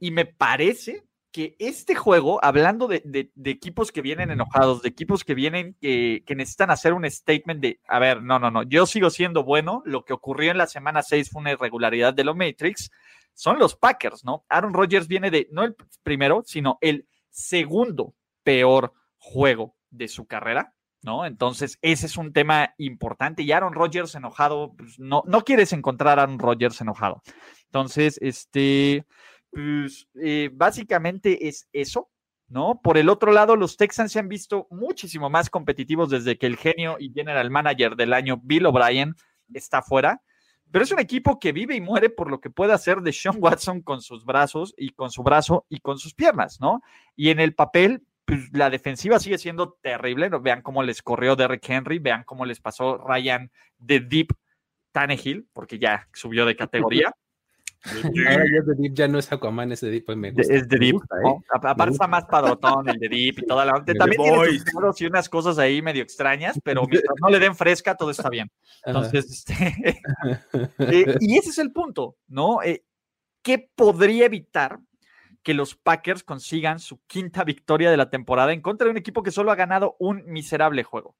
Y 0.00 0.10
me 0.10 0.26
parece 0.26 1.04
que 1.32 1.56
este 1.58 1.94
juego, 1.94 2.38
hablando 2.44 2.86
de, 2.86 3.30
equipos 3.44 3.90
que 3.90 4.02
vienen 4.02 4.30
enojados, 4.30 4.82
de 4.82 4.90
equipos 4.90 5.24
que 5.24 5.34
vienen 5.34 5.76
que, 5.80 6.22
necesitan 6.28 6.70
hacer 6.70 6.92
un 6.92 7.10
statement 7.10 7.60
de, 7.60 7.80
a 7.88 7.98
ver, 7.98 8.22
no, 8.22 8.38
no, 8.38 8.50
no, 8.50 8.62
yo 8.64 8.84
sigo 8.84 9.08
siendo 9.08 9.42
bueno, 9.42 9.82
lo 9.86 10.04
que 10.04 10.12
ocurrió 10.12 10.50
en 10.50 10.58
la 10.58 10.66
semana 10.66 11.02
6 11.02 11.30
fue 11.30 11.40
una 11.40 11.52
irregularidad 11.52 12.12
de 12.12 12.24
los 12.24 12.36
Matrix, 12.36 12.90
son 13.32 13.58
los 13.58 13.74
Packers, 13.76 14.24
¿no? 14.24 14.44
Aaron 14.50 14.74
Rodgers 14.74 15.08
viene 15.08 15.30
de, 15.30 15.48
no 15.50 15.64
el 15.64 15.74
primero, 16.02 16.42
sino 16.44 16.76
el 16.82 17.08
segundo 17.30 18.14
peor 18.42 18.92
juego 19.16 19.74
de 19.90 20.08
su 20.08 20.26
carrera, 20.26 20.74
¿no? 21.02 21.26
Entonces, 21.26 21.78
ese 21.82 22.06
es 22.06 22.16
un 22.16 22.32
tema 22.32 22.74
importante. 22.78 23.42
Y 23.42 23.52
Aaron 23.52 23.74
Rodgers 23.74 24.14
enojado, 24.14 24.74
pues, 24.76 24.98
no, 24.98 25.22
no 25.26 25.42
quieres 25.42 25.72
encontrar 25.72 26.18
a 26.18 26.22
Aaron 26.22 26.38
Rodgers 26.38 26.80
enojado. 26.80 27.22
Entonces, 27.66 28.18
este, 28.22 29.06
pues, 29.50 30.08
eh, 30.22 30.50
básicamente 30.52 31.48
es 31.48 31.68
eso, 31.72 32.10
¿no? 32.48 32.80
Por 32.82 32.98
el 32.98 33.08
otro 33.08 33.32
lado, 33.32 33.56
los 33.56 33.76
Texans 33.76 34.12
se 34.12 34.18
han 34.18 34.28
visto 34.28 34.66
muchísimo 34.70 35.28
más 35.30 35.50
competitivos 35.50 36.10
desde 36.10 36.38
que 36.38 36.46
el 36.46 36.56
genio 36.56 36.96
y 36.98 37.12
general 37.12 37.50
manager 37.50 37.96
del 37.96 38.12
año, 38.12 38.40
Bill 38.42 38.66
O'Brien, 38.66 39.14
está 39.52 39.82
fuera. 39.82 40.22
Pero 40.70 40.84
es 40.84 40.90
un 40.90 41.00
equipo 41.00 41.38
que 41.38 41.52
vive 41.52 41.76
y 41.76 41.82
muere 41.82 42.08
por 42.08 42.30
lo 42.30 42.40
que 42.40 42.48
puede 42.48 42.72
hacer 42.72 43.02
de 43.02 43.12
Sean 43.12 43.36
Watson 43.38 43.82
con 43.82 44.00
sus 44.00 44.24
brazos 44.24 44.72
y 44.78 44.90
con 44.90 45.10
su 45.10 45.22
brazo 45.22 45.66
y 45.68 45.80
con 45.80 45.98
sus 45.98 46.14
piernas, 46.14 46.60
¿no? 46.60 46.80
Y 47.14 47.28
en 47.28 47.40
el 47.40 47.54
papel, 47.54 48.06
pues, 48.36 48.52
la 48.52 48.70
defensiva 48.70 49.18
sigue 49.18 49.38
siendo 49.38 49.78
terrible. 49.82 50.30
Vean 50.40 50.62
cómo 50.62 50.82
les 50.82 51.02
corrió 51.02 51.36
Derrick 51.36 51.68
Henry, 51.68 51.98
vean 51.98 52.24
cómo 52.24 52.44
les 52.44 52.60
pasó 52.60 52.98
Ryan 52.98 53.50
de 53.78 54.00
Deep 54.00 54.28
Tannehill, 54.92 55.48
porque 55.52 55.78
ya 55.78 56.08
subió 56.12 56.44
de 56.46 56.56
categoría. 56.56 57.12
Ahora 57.84 58.44
ya 58.44 58.62
de 58.64 58.74
Deep 58.76 58.94
ya 58.94 59.08
no 59.08 59.18
es 59.18 59.32
Aquaman, 59.32 59.72
es 59.72 59.80
de 59.80 59.90
Deep, 59.90 60.04
pues 60.06 60.16
me 60.16 60.30
gusta. 60.30 60.54
Es 60.54 60.68
de 60.68 60.78
Deep, 60.78 61.00
Aparte 61.50 61.92
está 61.92 62.06
más 62.06 62.24
padrotón 62.26 62.88
el 62.88 62.98
de 62.98 63.08
Deep 63.08 63.40
y 63.40 63.46
toda 63.46 63.64
la... 63.64 63.72
También 63.98 64.22
tiene 64.22 64.58
sus 64.58 65.00
y 65.00 65.06
unas 65.06 65.28
cosas 65.28 65.58
ahí 65.58 65.82
medio 65.82 66.02
extrañas, 66.02 66.58
pero 66.62 66.82
mientras 66.88 67.16
no 67.20 67.28
le 67.28 67.40
den 67.40 67.56
fresca, 67.56 67.96
todo 67.96 68.10
está 68.10 68.28
bien. 68.28 68.50
Entonces, 68.84 69.30
este... 69.30 70.00
Eh, 70.78 71.16
y 71.20 71.38
ese 71.38 71.50
es 71.50 71.58
el 71.58 71.72
punto, 71.72 72.16
¿no? 72.28 72.62
Eh, 72.62 72.84
¿Qué 73.42 73.68
podría 73.74 74.26
evitar 74.26 74.78
que 75.42 75.54
los 75.54 75.74
Packers 75.74 76.22
consigan 76.22 76.78
su 76.78 77.00
quinta 77.06 77.44
victoria 77.44 77.90
de 77.90 77.96
la 77.96 78.10
temporada 78.10 78.52
en 78.52 78.60
contra 78.60 78.86
de 78.86 78.92
un 78.92 78.96
equipo 78.96 79.22
que 79.22 79.30
solo 79.30 79.50
ha 79.50 79.56
ganado 79.56 79.96
un 79.98 80.24
miserable 80.26 80.82
juego? 80.82 81.16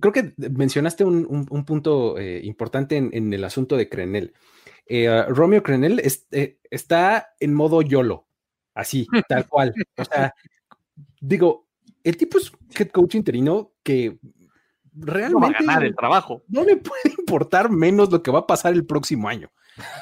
creo 0.00 0.12
que 0.12 0.34
mencionaste 0.36 1.04
un, 1.04 1.64
punto 1.66 2.18
eh, 2.18 2.40
importante 2.44 2.96
en, 2.96 3.32
el 3.32 3.44
asunto 3.44 3.76
de 3.76 3.88
Crenel. 3.88 4.34
Eh, 4.86 5.24
Romeo 5.28 5.62
Crenel 5.62 6.02
eh, 6.32 6.58
está 6.70 7.34
en 7.38 7.54
modo 7.54 7.82
YOLO, 7.82 8.26
así, 8.74 9.06
tal 9.28 9.46
cual. 9.48 9.74
O 9.96 10.04
sea, 10.04 10.34
digo, 11.20 11.66
el 12.02 12.16
tipo 12.16 12.38
es 12.38 12.52
head 12.78 12.88
coach 12.88 13.14
interino 13.14 13.72
que 13.82 14.18
realmente 14.92 15.64
no 15.64 15.80
el 15.80 15.94
trabajo. 15.94 16.42
No 16.48 16.64
le 16.64 16.76
puede 16.76 17.14
importar 17.18 17.70
menos 17.70 18.10
lo 18.10 18.22
que 18.22 18.30
va 18.30 18.40
a 18.40 18.46
pasar 18.46 18.72
el 18.72 18.86
próximo 18.86 19.28
año. 19.28 19.50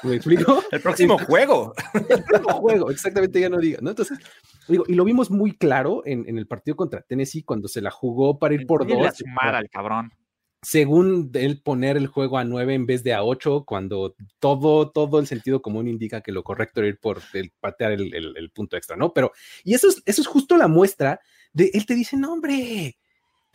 ¿Me 0.02 0.16
explico? 0.16 0.62
el 0.72 0.80
próximo 0.80 1.18
juego. 1.18 1.74
el 1.94 2.24
próximo 2.24 2.54
juego, 2.54 2.90
exactamente, 2.90 3.40
ya 3.40 3.48
no 3.48 3.58
diga, 3.58 3.78
¿no? 3.80 3.90
Entonces, 3.90 4.18
digo, 4.66 4.84
y 4.88 4.94
lo 4.94 5.04
vimos 5.04 5.30
muy 5.30 5.56
claro 5.56 6.02
en, 6.04 6.26
el 6.38 6.46
partido 6.46 6.76
contra 6.76 7.02
Tennessee 7.02 7.42
cuando 7.42 7.68
se 7.68 7.80
la 7.80 7.90
jugó 7.90 8.38
para 8.38 8.54
ir 8.54 8.66
por 8.66 8.86
dos. 8.86 9.22
al 9.36 9.68
cabrón. 9.68 10.12
Según 10.60 11.30
él 11.34 11.62
poner 11.62 11.96
el 11.96 12.08
juego 12.08 12.36
a 12.36 12.44
nueve 12.44 12.74
en 12.74 12.84
vez 12.84 13.04
de 13.04 13.14
a 13.14 13.22
ocho, 13.22 13.64
cuando 13.64 14.16
todo, 14.40 14.90
todo 14.90 15.20
el 15.20 15.28
sentido 15.28 15.62
común 15.62 15.86
indica 15.86 16.20
que 16.20 16.32
lo 16.32 16.42
correcto 16.42 16.80
era 16.80 16.88
ir 16.88 16.98
por 16.98 17.20
el, 17.34 17.52
patear 17.60 17.92
el, 17.92 18.12
el, 18.12 18.50
punto 18.50 18.76
extra, 18.76 18.96
¿no? 18.96 19.12
Pero, 19.12 19.30
y 19.62 19.74
eso 19.74 19.88
es, 19.88 20.02
eso 20.04 20.20
es 20.20 20.26
justo 20.26 20.56
la 20.56 20.66
muestra 20.66 21.20
de 21.52 21.70
él 21.74 21.86
te 21.86 21.94
dice, 21.94 22.16
no, 22.16 22.32
hombre, 22.32 22.98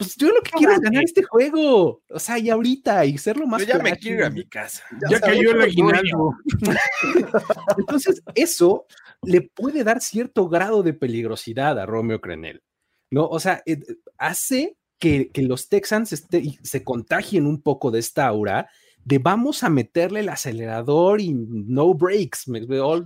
pues 0.03 0.15
yo 0.15 0.29
lo 0.29 0.41
que 0.41 0.51
quiero 0.51 0.73
es 0.73 0.79
ganar 0.79 1.03
este 1.03 1.23
juego. 1.23 2.01
O 2.09 2.19
sea, 2.19 2.37
y 2.37 2.49
ahorita, 2.49 3.05
y 3.05 3.17
ser 3.17 3.37
lo 3.37 3.47
más. 3.47 3.61
Yo 3.61 3.67
ya 3.67 3.79
me 3.79 3.97
quiero 3.97 4.19
ir 4.19 4.23
a 4.25 4.29
mi 4.29 4.45
casa. 4.45 4.83
Ya, 5.09 5.19
cayó 5.19 5.51
el 5.51 5.61
aguinaldo. 5.61 6.33
Entonces, 7.77 8.21
eso 8.35 8.85
le 9.23 9.41
puede 9.41 9.83
dar 9.83 10.01
cierto 10.01 10.47
grado 10.49 10.83
de 10.83 10.93
peligrosidad 10.93 11.79
a 11.79 11.85
Romeo 11.85 12.21
Crenel. 12.21 12.61
¿No? 13.09 13.27
O 13.27 13.39
sea, 13.39 13.61
eh, 13.65 13.79
hace 14.17 14.75
que, 14.99 15.29
los 15.35 15.69
Texans 15.69 16.13
este, 16.13 16.57
se 16.63 16.83
contagien 16.83 17.45
un 17.45 17.61
poco 17.61 17.91
de 17.91 17.99
esta 17.99 18.25
aura 18.25 18.69
de 19.05 19.17
vamos 19.17 19.63
a 19.63 19.69
meterle 19.69 20.21
el 20.21 20.29
acelerador 20.29 21.19
y 21.19 21.33
no 21.33 21.93
breaks, 21.93 22.45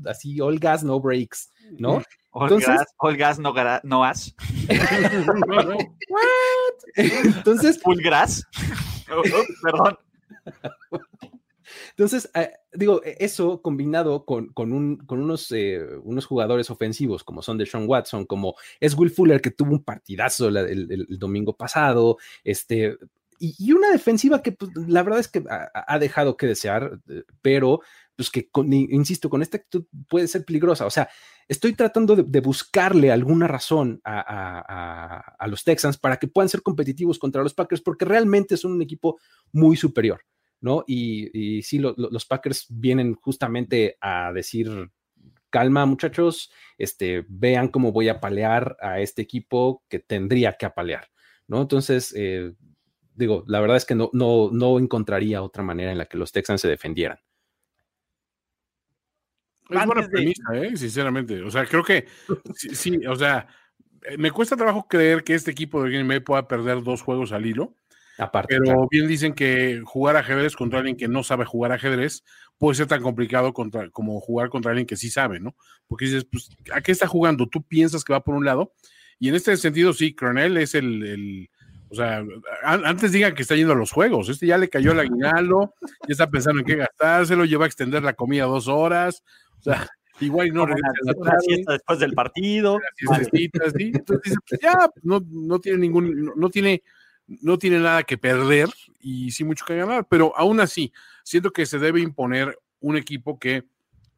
así 0.05 0.39
all 0.39 0.59
gas, 0.59 0.83
no 0.83 0.99
breaks, 0.99 1.51
¿no? 1.79 2.03
All 2.39 3.17
gas, 3.17 3.39
no, 3.39 3.53
no 3.83 4.03
as. 4.03 4.35
Entonces. 6.95 7.81
Full 7.81 8.01
grass. 8.01 8.43
Oh, 9.11 9.21
oh, 9.21 9.45
perdón. 9.63 9.97
Entonces, 11.91 12.29
eh, 12.33 12.51
digo, 12.73 13.03
e, 13.03 13.17
eso 13.19 13.61
combinado 13.61 14.25
con, 14.25 14.47
con, 14.49 14.73
un, 14.73 14.97
con 14.97 15.21
unos, 15.21 15.51
eh, 15.51 15.85
unos 16.03 16.25
jugadores 16.25 16.69
ofensivos 16.69 17.23
como 17.23 17.41
son 17.41 17.57
de 17.57 17.65
Sean 17.65 17.85
Watson, 17.87 18.25
como 18.25 18.55
es 18.79 18.95
Will 18.95 19.11
Fuller, 19.11 19.41
que 19.41 19.51
tuvo 19.51 19.71
un 19.71 19.83
partidazo 19.83 20.47
el, 20.47 21.07
domingo 21.17 21.55
pasado, 21.55 22.17
este, 22.43 22.97
y, 23.39 23.71
una 23.71 23.91
defensiva 23.91 24.41
que 24.41 24.51
pues, 24.51 24.71
la 24.87 25.03
verdad 25.03 25.19
es 25.19 25.27
que 25.27 25.43
ha, 25.47 25.99
dejado 25.99 26.37
que 26.37 26.47
desear, 26.47 26.99
eh, 27.07 27.23
pero 27.41 27.81
pues 28.17 28.31
que, 28.31 28.49
insisto, 28.89 29.29
con 29.29 29.43
esta 29.43 29.57
actitud 29.57 29.85
puede 30.09 30.27
ser 30.27 30.43
peligrosa. 30.43 30.87
O 30.87 30.89
sea, 30.89 31.07
estoy 31.47 31.73
tratando 31.73 32.15
de, 32.15 32.41
buscarle 32.41 33.11
alguna 33.11 33.47
razón 33.47 34.01
a, 34.03 35.45
los 35.47 35.63
Texans 35.63 35.97
para 35.97 36.17
que 36.17 36.27
puedan 36.27 36.49
ser 36.49 36.63
competitivos 36.63 37.19
contra 37.19 37.43
los 37.43 37.53
Packers, 37.53 37.81
porque 37.81 38.05
realmente 38.05 38.57
son 38.57 38.73
un 38.73 38.81
equipo 38.81 39.19
muy 39.51 39.77
superior, 39.77 40.21
¿no? 40.59 40.83
Y, 40.87 41.61
sí, 41.61 41.77
los 41.79 42.25
Packers 42.25 42.65
vienen 42.69 43.13
justamente 43.13 43.97
a 44.01 44.33
decir, 44.33 44.89
calma 45.51 45.85
muchachos, 45.85 46.51
este, 46.79 47.23
vean 47.29 47.67
cómo 47.67 47.91
voy 47.91 48.09
a 48.09 48.19
palear 48.19 48.77
a 48.81 48.99
este 48.99 49.21
equipo 49.21 49.83
que 49.87 49.99
tendría 49.99 50.53
que 50.53 50.65
apalear, 50.65 51.07
¿no? 51.47 51.61
Entonces, 51.61 52.15
eh, 52.17 52.53
digo, 53.13 53.43
la 53.47 53.59
verdad 53.59 53.77
es 53.77 53.85
que 53.85 53.93
no, 53.93 54.09
no, 54.11 54.49
no 54.51 54.79
encontraría 54.79 55.43
otra 55.43 55.61
manera 55.61 55.91
en 55.91 55.99
la 55.99 56.07
que 56.07 56.17
los 56.17 56.31
Texans 56.31 56.61
se 56.61 56.67
defendieran. 56.67 57.19
Es 59.69 59.85
buena 59.85 60.07
premisa, 60.07 60.43
¿eh? 60.53 60.75
sinceramente. 60.77 61.41
O 61.41 61.51
sea, 61.51 61.65
creo 61.65 61.83
que 61.83 62.05
sí, 62.55 63.05
o 63.05 63.15
sea, 63.15 63.47
eh, 64.03 64.17
me 64.17 64.31
cuesta 64.31 64.55
trabajo 64.55 64.87
creer 64.87 65.23
que 65.23 65.33
este 65.33 65.51
equipo 65.51 65.83
de 65.83 65.89
Green 65.89 66.07
Bay 66.07 66.19
pueda 66.19 66.47
perder 66.47 66.83
dos 66.83 67.01
juegos 67.01 67.31
al 67.31 67.45
hilo. 67.45 67.75
Aparte, 68.17 68.57
pero 68.57 68.87
bien 68.89 69.07
dicen 69.07 69.33
que 69.33 69.81
jugar 69.85 70.15
ajedrez 70.15 70.55
contra 70.55 70.79
alguien 70.79 70.97
que 70.97 71.07
no 71.07 71.21
sabe 71.23 71.45
jugar 71.45 71.71
ajedrez 71.71 72.23
puede 72.57 72.75
ser 72.75 72.87
tan 72.87 73.03
complicado 73.03 73.53
contra, 73.53 73.91
como 73.91 74.19
jugar 74.19 74.49
contra 74.49 74.71
alguien 74.71 74.87
que 74.87 74.97
sí 74.97 75.11
sabe, 75.11 75.39
¿no? 75.39 75.55
Porque 75.87 76.05
dices, 76.05 76.25
pues, 76.25 76.49
¿a 76.73 76.81
qué 76.81 76.91
está 76.91 77.07
jugando? 77.07 77.47
Tú 77.47 77.61
piensas 77.61 78.03
que 78.03 78.13
va 78.13 78.23
por 78.23 78.33
un 78.33 78.45
lado. 78.45 78.73
Y 79.19 79.29
en 79.29 79.35
este 79.35 79.55
sentido, 79.57 79.93
sí, 79.93 80.15
Cronel 80.15 80.57
es 80.57 80.73
el, 80.73 81.49
o 81.89 81.95
sea, 81.95 82.23
antes 82.63 83.11
digan 83.11 83.33
que 83.33 83.43
está 83.43 83.55
yendo 83.55 83.73
a 83.73 83.77
los 83.77 83.91
juegos. 83.91 84.29
Este 84.29 84.47
ya 84.47 84.57
le 84.57 84.69
cayó 84.69 84.91
el 84.91 84.99
aguinaldo, 84.99 85.73
ya 85.81 86.11
está 86.11 86.29
pensando 86.29 86.59
en 86.59 86.65
qué 86.65 86.75
gastárselo, 86.75 87.45
lleva 87.45 87.65
a 87.65 87.67
extender 87.67 88.03
la 88.03 88.13
comida 88.13 88.45
dos 88.45 88.67
horas. 88.67 89.23
O 89.59 89.63
sea, 89.63 89.87
igual 90.19 90.53
no 90.53 90.65
regresa 90.65 91.13
una, 91.15 91.39
siesta 91.39 91.73
después 91.73 91.99
del 91.99 92.13
partido. 92.13 92.79
Entonces 92.99 94.35
pues 94.47 94.61
ya, 94.61 94.89
no, 95.03 95.21
no 95.29 95.59
tiene 95.59 95.77
ningún, 95.79 96.33
no, 96.35 96.49
tiene, 96.49 96.83
no 97.27 97.57
tiene 97.57 97.79
nada 97.79 98.03
que 98.03 98.17
perder 98.17 98.69
y 98.99 99.31
sí 99.31 99.43
mucho 99.43 99.65
que 99.65 99.77
ganar, 99.77 100.07
pero 100.09 100.33
aún 100.35 100.59
así, 100.59 100.91
siento 101.23 101.51
que 101.51 101.65
se 101.65 101.79
debe 101.79 102.01
imponer 102.01 102.57
un 102.79 102.97
equipo 102.97 103.39
que 103.39 103.63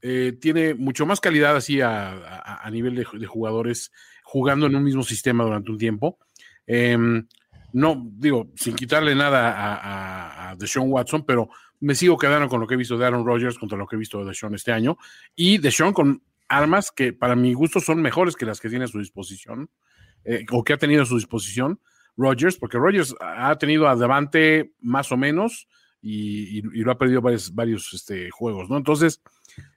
eh, 0.01 0.37
tiene 0.39 0.73
mucho 0.73 1.05
más 1.05 1.19
calidad 1.19 1.55
así 1.55 1.81
a, 1.81 2.67
nivel 2.71 2.95
de, 2.95 3.27
jugadores 3.27 3.91
jugando 4.23 4.67
en 4.67 4.75
un 4.75 4.83
mismo 4.83 5.03
sistema 5.03 5.43
durante 5.43 5.71
un 5.71 5.77
tiempo. 5.77 6.17
Em, 6.65 7.27
no, 7.73 8.09
digo, 8.17 8.51
sin 8.55 8.75
quitarle 8.75 9.15
nada 9.15 9.51
a, 9.51 10.51
a, 10.51 10.55
Deshaun 10.55 10.91
Watson, 10.91 11.25
pero 11.25 11.49
me 11.79 11.95
sigo 11.95 12.17
quedando 12.17 12.47
con 12.47 12.59
lo 12.59 12.67
que 12.67 12.73
he 12.73 12.77
visto 12.77 12.97
de 12.97 13.05
Aaron 13.05 13.25
Rodgers 13.25 13.57
contra 13.57 13.77
lo 13.77 13.87
que 13.87 13.95
he 13.95 13.99
visto 13.99 14.19
de 14.19 14.25
Deshaun 14.25 14.55
este 14.55 14.71
año. 14.71 14.97
Y 15.35 15.57
Deshaun 15.57 15.93
con 15.93 16.23
armas 16.47 16.91
que 16.91 17.13
para 17.13 17.35
mi 17.35 17.53
gusto 17.53 17.79
son 17.79 18.01
mejores 18.01 18.35
que 18.35 18.45
las 18.45 18.59
que 18.59 18.69
tiene 18.69 18.85
a 18.85 18.87
su 18.87 18.99
disposición, 18.99 19.69
eh, 20.25 20.45
o 20.51 20.63
que 20.63 20.73
ha 20.73 20.77
tenido 20.77 21.03
a 21.03 21.05
su 21.05 21.15
disposición 21.15 21.79
Rodgers, 22.17 22.57
porque 22.57 22.77
Rodgers 22.77 23.15
ha 23.21 23.55
tenido 23.57 23.87
adelante 23.87 24.73
más 24.81 25.11
o 25.11 25.17
menos 25.17 25.67
y, 26.01 26.61
lo 26.61 26.91
ha 26.91 26.97
perdido 26.97 27.21
varios, 27.21 27.53
varios 27.53 27.93
este, 27.93 28.29
juegos, 28.29 28.69
¿no? 28.69 28.77
Entonces, 28.77 29.21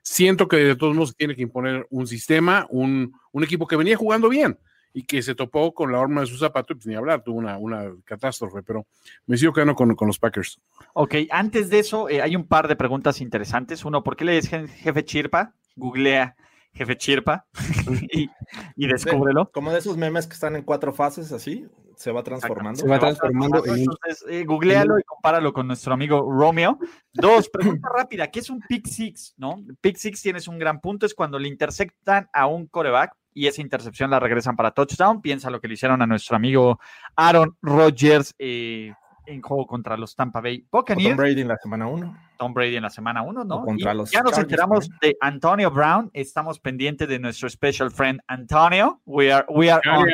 siento 0.03 0.49
que 0.49 0.57
de 0.57 0.77
todos 0.77 0.95
modos 0.95 1.17
tiene 1.17 1.37
que 1.37 1.43
imponer 1.43 1.87
un 1.91 2.07
sistema, 2.07 2.67
un, 2.71 3.13
un 3.33 3.45
equipo 3.45 3.67
que 3.67 3.77
venía 3.77 3.97
jugando 3.97 4.29
bien 4.29 4.59
y 4.93 5.05
que 5.05 5.23
se 5.23 5.35
topó 5.35 5.73
con 5.75 5.93
la 5.93 5.99
horma 5.99 6.23
de 6.23 6.27
su 6.27 6.37
zapato 6.37 6.73
y 6.73 6.77
pues 6.77 6.87
ni 6.87 6.95
hablar, 6.95 7.23
tuvo 7.23 7.39
una, 7.39 7.59
una 7.59 7.93
catástrofe, 8.05 8.63
pero 8.63 8.87
me 9.27 9.37
sigo 9.37 9.53
quedando 9.53 9.75
con, 9.75 9.95
con 9.95 10.07
los 10.07 10.19
Packers. 10.19 10.61
Ok, 10.95 11.15
antes 11.31 11.71
de 11.71 11.79
eso, 11.79 12.09
eh, 12.09 12.21
hay 12.21 12.37
un 12.37 12.47
par 12.47 12.69
de 12.69 12.77
preguntas 12.77 13.21
interesantes. 13.21 13.85
Uno, 13.85 14.03
¿por 14.03 14.17
qué 14.17 14.25
le 14.25 14.35
dices 14.35 14.71
jefe 14.71 15.05
Chirpa? 15.05 15.55
Googlea 15.77 16.37
jefe 16.75 16.97
Chirpa 16.97 17.47
y, 18.13 18.31
y 18.77 18.87
descúbrelo. 18.87 19.51
Como 19.53 19.73
de 19.73 19.79
esos 19.79 19.97
memes 19.97 20.27
que 20.27 20.35
están 20.35 20.57
en 20.57 20.63
cuatro 20.63 20.93
fases, 20.93 21.33
así, 21.33 21.67
se 21.97 22.11
va 22.13 22.23
transformando. 22.23 22.81
Se 22.81 22.89
va 22.89 22.99
transformando. 22.99 23.65
Entonces, 23.65 24.25
eh, 24.29 24.45
googlealo 24.45 24.99
y 24.99 25.03
compáralo 25.03 25.53
con 25.53 25.67
nuestro 25.67 25.95
amigo 25.95 26.21
Romeo. 26.31 26.79
Dos, 27.13 27.49
pregunta 27.49 27.89
rápida, 27.97 28.31
¿qué 28.31 28.41
es 28.41 28.51
un 28.51 28.61
pick 28.61 28.87
six? 28.87 29.35
¿No? 29.37 29.63
Pick 29.81 29.97
six 29.97 30.21
tienes 30.23 30.49
un 30.49 30.59
gran 30.59 30.81
punto, 30.81 31.07
es 31.07 31.15
cuando 31.15 31.39
le 31.39 31.49
intersectan 31.49 32.29
a 32.33 32.47
un 32.47 32.67
coreback 32.67 33.15
y 33.35 33.47
esa 33.47 33.63
intercepción 33.63 34.11
la 34.11 34.21
regresan 34.21 34.57
para 34.57 34.71
touchdown. 34.71 35.21
Piensa 35.21 35.51
lo 35.51 35.61
que 35.61 35.69
le 35.69 35.75
hicieron 35.75 36.03
a 36.03 36.07
nuestro 36.07 36.37
amigo 36.37 36.79
Aaron 37.17 37.57
Rodgers 37.63 38.35
eh, 38.39 38.93
en 39.27 39.43
juego 39.43 39.67
contra 39.67 39.97
los 39.97 40.15
Tampa 40.15 40.41
Bay 40.41 40.67
Buccaneers. 40.71 41.11
Tom 41.11 41.17
Brady 41.17 41.41
en 41.41 41.49
la 41.49 41.57
semana 41.57 41.87
1. 41.87 42.19
Tom 42.39 42.55
Brady 42.55 42.77
en 42.77 42.83
la 42.83 42.91
semana 42.91 43.23
1, 43.23 43.45
¿no? 43.45 43.65
ya 44.07 44.23
nos 44.23 44.37
enteramos 44.37 44.89
de 45.01 45.17
Antonio 45.21 45.71
Brown. 45.71 46.11
Estamos 46.13 46.59
pendientes 46.59 47.09
de 47.09 47.19
nuestro 47.19 47.49
special 47.49 47.91
friend 47.91 48.21
Antonio. 48.27 49.01
We 49.05 49.33
are, 49.33 49.47
we 49.49 49.71
are 49.71 49.83
on. 49.91 50.09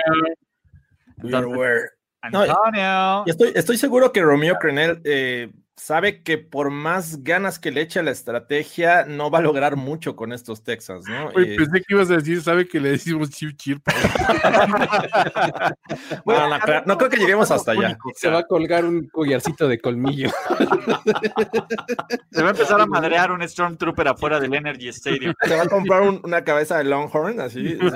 Antonio. 2.20 3.24
estoy, 3.26 3.52
estoy 3.54 3.76
seguro 3.76 4.12
que 4.12 4.20
Romeo 4.20 4.56
Crenel 4.56 5.00
eh, 5.04 5.52
sabe 5.78 6.22
que 6.22 6.38
por 6.38 6.70
más 6.70 7.22
ganas 7.22 7.58
que 7.58 7.70
le 7.70 7.82
eche 7.82 8.00
a 8.00 8.02
la 8.02 8.10
estrategia, 8.10 9.04
no 9.06 9.30
va 9.30 9.38
a 9.38 9.42
lograr 9.42 9.76
mucho 9.76 10.16
con 10.16 10.32
estos 10.32 10.64
Texans, 10.64 11.06
¿no? 11.08 11.30
Eh, 11.30 11.56
pensé 11.56 11.80
que 11.80 11.94
ibas 11.94 12.10
a 12.10 12.16
decir, 12.16 12.42
sabe 12.42 12.66
que 12.66 12.80
le 12.80 12.90
decimos 12.90 13.30
chip 13.30 13.56
chip. 13.56 13.78
no, 16.86 16.98
creo 16.98 17.10
que 17.10 17.16
lleguemos 17.16 17.50
hasta 17.50 17.72
allá. 17.72 17.96
Se 18.14 18.28
va 18.28 18.40
a 18.40 18.46
colgar 18.46 18.84
un 18.84 19.08
collarcito 19.08 19.68
de 19.68 19.78
colmillo. 19.78 20.30
Se 22.30 22.42
va 22.42 22.48
a 22.48 22.50
empezar 22.50 22.80
a 22.80 22.86
madrear 22.86 23.30
un 23.30 23.46
Stormtrooper 23.46 24.08
afuera 24.08 24.40
del 24.40 24.54
Energy 24.54 24.88
Stadium. 24.88 25.34
Se 25.42 25.56
va 25.56 25.62
a 25.62 25.68
comprar 25.68 26.02
una 26.02 26.44
cabeza 26.44 26.78
de 26.78 26.84
Longhorn, 26.84 27.40
así. 27.40 27.78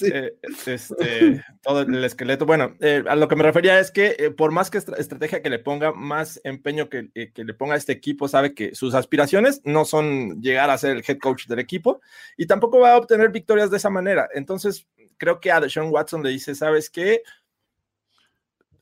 Eh, 0.00 0.32
este, 0.66 1.44
todo 1.60 1.82
el 1.82 2.04
esqueleto. 2.04 2.46
Bueno, 2.46 2.76
eh, 2.80 3.02
a 3.08 3.16
lo 3.16 3.26
que 3.26 3.34
me 3.34 3.42
refería 3.42 3.80
es 3.80 3.90
que 3.90 4.32
por 4.36 4.52
más 4.52 4.70
que 4.70 4.78
estrategia 4.78 5.42
que 5.42 5.50
le 5.50 5.58
ponga, 5.58 5.92
más 5.92 6.17
empeño 6.44 6.88
eh, 6.92 7.32
que, 7.32 7.44
le 7.44 7.54
ponga 7.54 7.74
a 7.74 7.78
este 7.78 7.92
equipo, 7.92 8.28
sabe 8.28 8.54
que 8.54 8.74
sus 8.74 8.94
aspiraciones 8.94 9.60
no 9.64 9.84
son 9.84 10.40
llegar 10.40 10.70
a 10.70 10.78
ser 10.78 10.96
el 10.96 11.04
head 11.06 11.18
coach 11.18 11.46
del 11.46 11.58
equipo 11.58 12.00
y 12.36 12.46
tampoco 12.46 12.80
va 12.80 12.92
a 12.92 12.98
obtener 12.98 13.30
victorias 13.30 13.70
de 13.70 13.76
esa 13.76 13.90
manera. 13.90 14.28
Entonces, 14.34 14.86
creo 15.16 15.40
que 15.40 15.50
a 15.50 15.60
Deshaun 15.60 15.90
Watson 15.92 16.22
le 16.22 16.30
dice, 16.30 16.54
¿sabes 16.54 16.90
qué? 16.90 17.22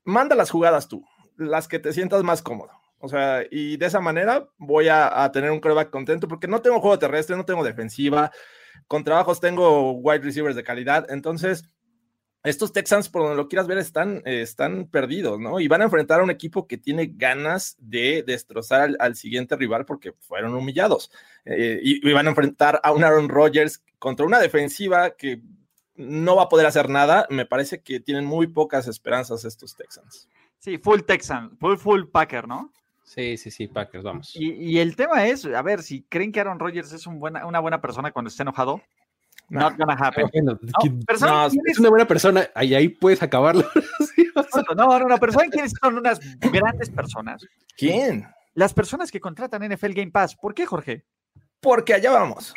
manda 0.07 0.35
las 0.35 0.51
jugadas 0.51 0.89
tú, 0.89 1.05
las 1.37 1.69
que 1.69 1.79
te 1.79 1.93
sientas 1.93 2.23
más 2.23 2.41
cómodo. 2.41 2.71
O 2.99 3.09
sea, 3.09 3.45
y 3.51 3.77
de 3.77 3.87
esa 3.87 4.01
manera 4.01 4.49
voy 4.57 4.89
a, 4.89 5.31
tener 5.33 5.51
un 5.51 5.61
coreback 5.61 5.91
contento 5.91 6.27
porque 6.27 6.49
no 6.49 6.63
tengo 6.63 6.81
juego 6.81 6.99
terrestre, 6.99 7.37
no 7.37 7.45
tengo 7.45 7.63
defensiva, 7.63 8.31
con 8.89 9.05
trabajos 9.05 9.39
tengo 9.39 9.93
wide 9.93 10.21
receivers 10.21 10.57
de 10.57 10.65
calidad. 10.65 11.07
Entonces, 11.11 11.65
estos 12.47 12.73
Texans, 12.73 13.09
por 13.09 13.23
donde 13.23 13.37
lo 13.37 13.49
quieras 13.49 13.67
ver, 13.67 13.79
están, 13.79 14.23
están 14.25 14.87
perdidos, 14.87 15.41
¿no? 15.41 15.61
Y 15.61 15.69
van 15.69 15.83
a 15.83 15.85
enfrentar 15.85 16.21
a 16.21 16.25
un 16.25 16.31
equipo 16.31 16.67
que 16.67 16.79
tiene 16.79 17.13
ganas 17.15 17.77
de 17.79 18.25
destrozar 18.27 18.91
al, 18.99 19.17
siguiente 19.17 19.57
rival 19.57 19.85
porque 19.85 20.13
fueron 20.13 20.55
humillados. 20.55 21.11
Eh, 21.45 21.81
y, 21.83 22.09
y, 22.09 22.13
van 22.13 22.27
a 22.27 22.31
enfrentar 22.31 22.81
a 22.83 22.93
un 22.93 23.05
Aaron 23.05 23.29
Rodgers 23.29 23.83
contra 23.99 24.27
una 24.27 24.39
defensiva 24.39 25.11
que 25.11 25.41
no 25.97 26.37
va 26.37 26.45
a 26.45 26.49
poder 26.49 26.67
hacer 26.67 26.89
nada. 26.89 27.27
Me 27.31 27.47
parece 27.47 27.81
que 27.81 28.01
tienen 28.01 28.25
muy 28.25 28.47
pocas 28.47 28.87
esperanzas 28.89 29.45
estos 29.45 29.77
Texans. 29.77 30.29
Sí, 30.59 30.79
full 30.79 31.01
Texan, 31.01 31.57
full, 31.59 31.77
full 31.77 32.05
Packer, 32.07 32.49
¿no? 32.49 32.73
Sí, 33.07 33.37
sí, 33.37 33.53
sí, 33.53 33.69
Packers, 33.69 34.03
vamos. 34.03 34.33
Y, 34.35 34.79
el 34.81 34.97
tema 34.97 35.27
es, 35.29 35.47
a 35.47 35.63
ver, 35.63 35.85
si 35.85 36.03
creen 36.03 36.33
que 36.33 36.41
Aaron 36.41 36.59
Rodgers 36.59 36.93
es 36.93 37.07
una 37.07 37.61
buena 37.61 37.81
persona 37.81 38.11
cuando 38.11 38.29
esté 38.29 38.43
enojado, 38.43 38.83
not 39.49 39.77
gonna 39.77 39.95
happen. 39.95 40.27
no, 40.45 41.47
es 41.67 41.79
una 41.79 41.89
buena 41.89 42.07
persona, 42.07 42.49
ahí, 42.55 42.75
ahí 42.75 42.89
puedes 42.89 43.23
acabarlo. 43.23 43.65
no, 44.77 44.99
no, 44.99 45.09
no, 45.09 45.19
pero 45.19 45.33
¿saben 45.33 45.51
quiénes 45.51 45.73
son 45.81 45.99
unas 45.99 46.21
grandes 46.39 46.91
personas? 46.91 47.47
¿Quién? 47.77 48.27
Las 48.55 48.73
personas 48.73 49.11
que 49.11 49.21
contratan 49.21 49.63
NFL 49.71 49.93
Game 49.93 50.11
Pass. 50.11 50.35
¿Por 50.35 50.55
qué, 50.55 50.67
Jorge? 50.67 51.05
Porque 51.61 51.95
allá 51.95 52.11
vamos. 52.11 52.55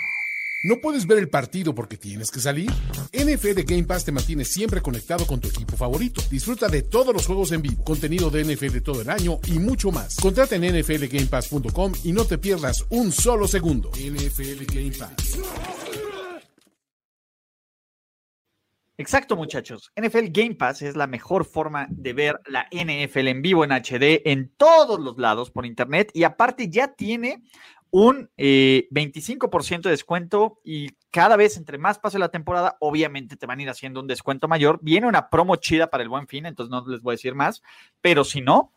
¿No 0.61 0.75
puedes 0.81 1.07
ver 1.07 1.19
el 1.19 1.29
partido 1.29 1.73
porque 1.73 1.95
tienes 1.95 2.31
que 2.31 2.41
salir? 2.41 2.69
NFL 3.13 3.61
Game 3.65 3.85
Pass 3.85 4.03
te 4.03 4.11
mantiene 4.11 4.43
siempre 4.43 4.81
conectado 4.81 5.25
con 5.25 5.39
tu 5.39 5.47
equipo 5.47 5.77
favorito. 5.77 6.21
Disfruta 6.29 6.67
de 6.67 6.81
todos 6.81 7.13
los 7.13 7.25
juegos 7.25 7.53
en 7.53 7.61
vivo, 7.61 7.81
contenido 7.83 8.29
de 8.29 8.43
NFL 8.43 8.79
todo 8.79 9.01
el 9.01 9.09
año 9.09 9.39
y 9.47 9.57
mucho 9.59 9.89
más. 9.91 10.17
Contrata 10.17 10.55
en 10.55 10.63
nflgamepass.com 10.63 11.93
y 12.03 12.11
no 12.11 12.25
te 12.25 12.37
pierdas 12.37 12.85
un 12.89 13.13
solo 13.13 13.47
segundo. 13.47 13.89
NFL 13.91 14.65
Game 14.73 14.91
Pass. 14.97 15.39
Exacto, 18.99 19.37
muchachos. 19.37 19.93
NFL 19.95 20.25
Game 20.29 20.55
Pass 20.55 20.81
es 20.81 20.97
la 20.97 21.07
mejor 21.07 21.45
forma 21.45 21.87
de 21.89 22.11
ver 22.11 22.41
la 22.47 22.67
NFL 22.69 23.29
en 23.29 23.41
vivo 23.41 23.63
en 23.63 23.71
HD 23.71 24.23
en 24.25 24.51
todos 24.57 24.99
los 24.99 25.17
lados 25.17 25.51
por 25.51 25.65
internet 25.65 26.11
y 26.13 26.25
aparte 26.25 26.69
ya 26.69 26.95
tiene 26.95 27.41
un 27.91 28.29
25% 28.37 29.75
eh, 29.77 29.81
de 29.83 29.89
descuento 29.89 30.59
y 30.65 30.89
cada 31.11 31.37
vez 31.37 31.55
entre 31.55 31.77
más 31.77 31.97
pase 31.97 32.19
la 32.19 32.27
temporada, 32.27 32.75
obviamente 32.81 33.37
te 33.37 33.45
van 33.45 33.59
a 33.59 33.61
ir 33.61 33.69
haciendo 33.69 34.01
un 34.01 34.07
descuento 34.07 34.49
mayor. 34.49 34.79
Viene 34.81 35.07
una 35.07 35.29
promo 35.29 35.55
chida 35.55 35.89
para 35.89 36.03
el 36.03 36.09
buen 36.09 36.27
fin, 36.27 36.45
entonces 36.45 36.69
no 36.69 36.85
les 36.85 37.01
voy 37.01 37.13
a 37.13 37.15
decir 37.15 37.35
más, 37.35 37.63
pero 38.01 38.25
si 38.25 38.41
no, 38.41 38.73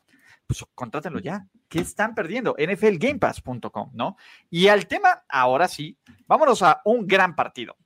pues 0.46 0.64
contrátenlo 0.76 1.18
ya. 1.18 1.48
¿Qué 1.68 1.80
están 1.80 2.14
perdiendo? 2.14 2.54
NFLGamePass.com, 2.60 3.90
¿no? 3.92 4.16
Y 4.50 4.68
al 4.68 4.86
tema, 4.86 5.24
ahora 5.28 5.66
sí, 5.66 5.98
vámonos 6.28 6.62
a 6.62 6.80
un 6.84 7.08
gran 7.08 7.34
partido. 7.34 7.76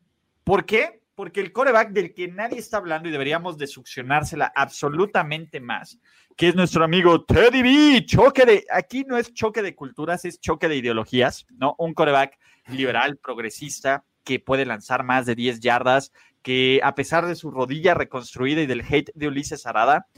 ¿Por 0.45 0.67
qué? 0.67 1.06
Porque 1.17 1.41
el 1.41 1.51
coreback 1.51 1.91
del 1.91 2.15
que 2.15 2.29
nadie 2.29 2.61
está 2.61 2.77
hablando 2.77 3.09
y 3.09 3.13
deberíamos 3.13 3.59
de 3.59 3.67
succionársela 3.67 4.53
absolutamente 4.55 5.59
más 5.59 5.99
que 6.37 6.49
es 6.49 6.55
nuestro 6.55 6.85
amigo 6.85 7.25
Teddy 7.25 7.63
B. 7.63 8.05
Choque 8.05 8.45
de, 8.45 8.67
aquí 8.71 9.05
no 9.05 9.17
es 9.17 9.33
choque 9.33 9.63
de 9.63 9.75
culturas, 9.75 10.27
es 10.27 10.39
choque 10.39 10.69
de 10.69 10.77
ideologías, 10.77 11.47
¿no? 11.57 11.75
Un 11.79 11.95
coreback 11.95 12.39
liberal, 12.69 13.17
progresista, 13.17 14.05
que 14.23 14.39
puede 14.39 14.67
lanzar 14.67 15.03
más 15.03 15.25
de 15.25 15.35
10 15.35 15.61
yardas, 15.61 16.13
que 16.43 16.81
a 16.83 16.95
pesar 16.95 17.27
de 17.27 17.37
su 17.37 17.51
rodilla 17.51 17.95
reconstruida 17.95 18.61
y 18.61 18.67
del 18.67 18.83
hate 18.83 19.13
de 19.15 19.29
Ulises 19.29 19.65
Arada, 19.67 20.09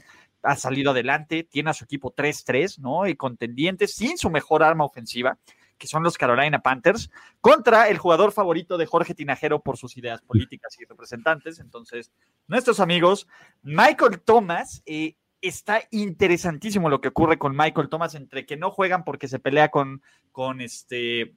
ha 0.43 0.55
salido 0.55 0.91
adelante, 0.91 1.43
tiene 1.43 1.69
a 1.69 1.73
su 1.73 1.85
equipo 1.85 2.13
3-3, 2.13 2.79
¿no? 2.79 3.07
Y 3.07 3.15
contendientes 3.15 3.95
sin 3.95 4.17
su 4.17 4.29
mejor 4.29 4.61
arma 4.61 4.83
ofensiva, 4.83 5.37
que 5.79 5.87
son 5.87 6.03
los 6.03 6.17
Carolina 6.17 6.61
Panthers, 6.61 7.09
contra 7.41 7.89
el 7.89 7.97
jugador 7.97 8.31
favorito 8.31 8.77
de 8.77 8.85
Jorge 8.85 9.15
Tinajero 9.15 9.61
por 9.61 9.77
sus 9.77 9.97
ideas 9.97 10.21
políticas 10.21 10.77
y 10.79 10.85
representantes. 10.85 11.59
Entonces, 11.59 12.11
nuestros 12.47 12.79
amigos, 12.79 13.27
Michael 13.63 14.21
Thomas, 14.21 14.83
eh, 14.85 15.15
está 15.41 15.81
interesantísimo 15.91 16.89
lo 16.89 17.01
que 17.01 17.07
ocurre 17.07 17.39
con 17.39 17.55
Michael 17.55 17.89
Thomas 17.89 18.13
entre 18.13 18.45
que 18.45 18.57
no 18.57 18.71
juegan 18.71 19.03
porque 19.03 19.27
se 19.27 19.39
pelea 19.39 19.69
con, 19.69 20.01
con 20.31 20.61
este, 20.61 21.33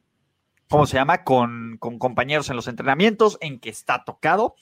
¿cómo 0.69 0.87
se 0.87 0.97
llama? 0.97 1.25
Con, 1.25 1.77
con 1.79 1.99
compañeros 1.99 2.51
en 2.51 2.57
los 2.57 2.67
entrenamientos, 2.67 3.39
en 3.41 3.61
que 3.61 3.71
está 3.71 4.05
tocado, 4.05 4.57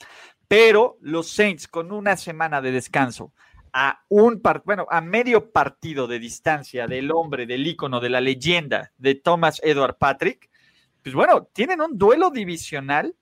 pero 0.46 0.98
los 1.00 1.30
Saints 1.30 1.68
con 1.68 1.92
una 1.92 2.16
semana 2.16 2.60
de 2.60 2.72
descanso 2.72 3.32
a 3.72 4.04
un 4.08 4.42
bueno, 4.64 4.86
a 4.90 5.00
medio 5.00 5.50
partido 5.52 6.06
de 6.06 6.18
distancia 6.18 6.86
del 6.86 7.10
hombre, 7.10 7.46
del 7.46 7.66
ícono, 7.66 8.00
de 8.00 8.10
la 8.10 8.20
leyenda 8.20 8.92
de 8.98 9.14
Thomas 9.14 9.60
Edward 9.62 9.96
Patrick, 9.98 10.50
pues 11.02 11.14
bueno, 11.14 11.48
tienen 11.52 11.80
un 11.80 11.96
duelo 11.96 12.30
divisional 12.30 13.14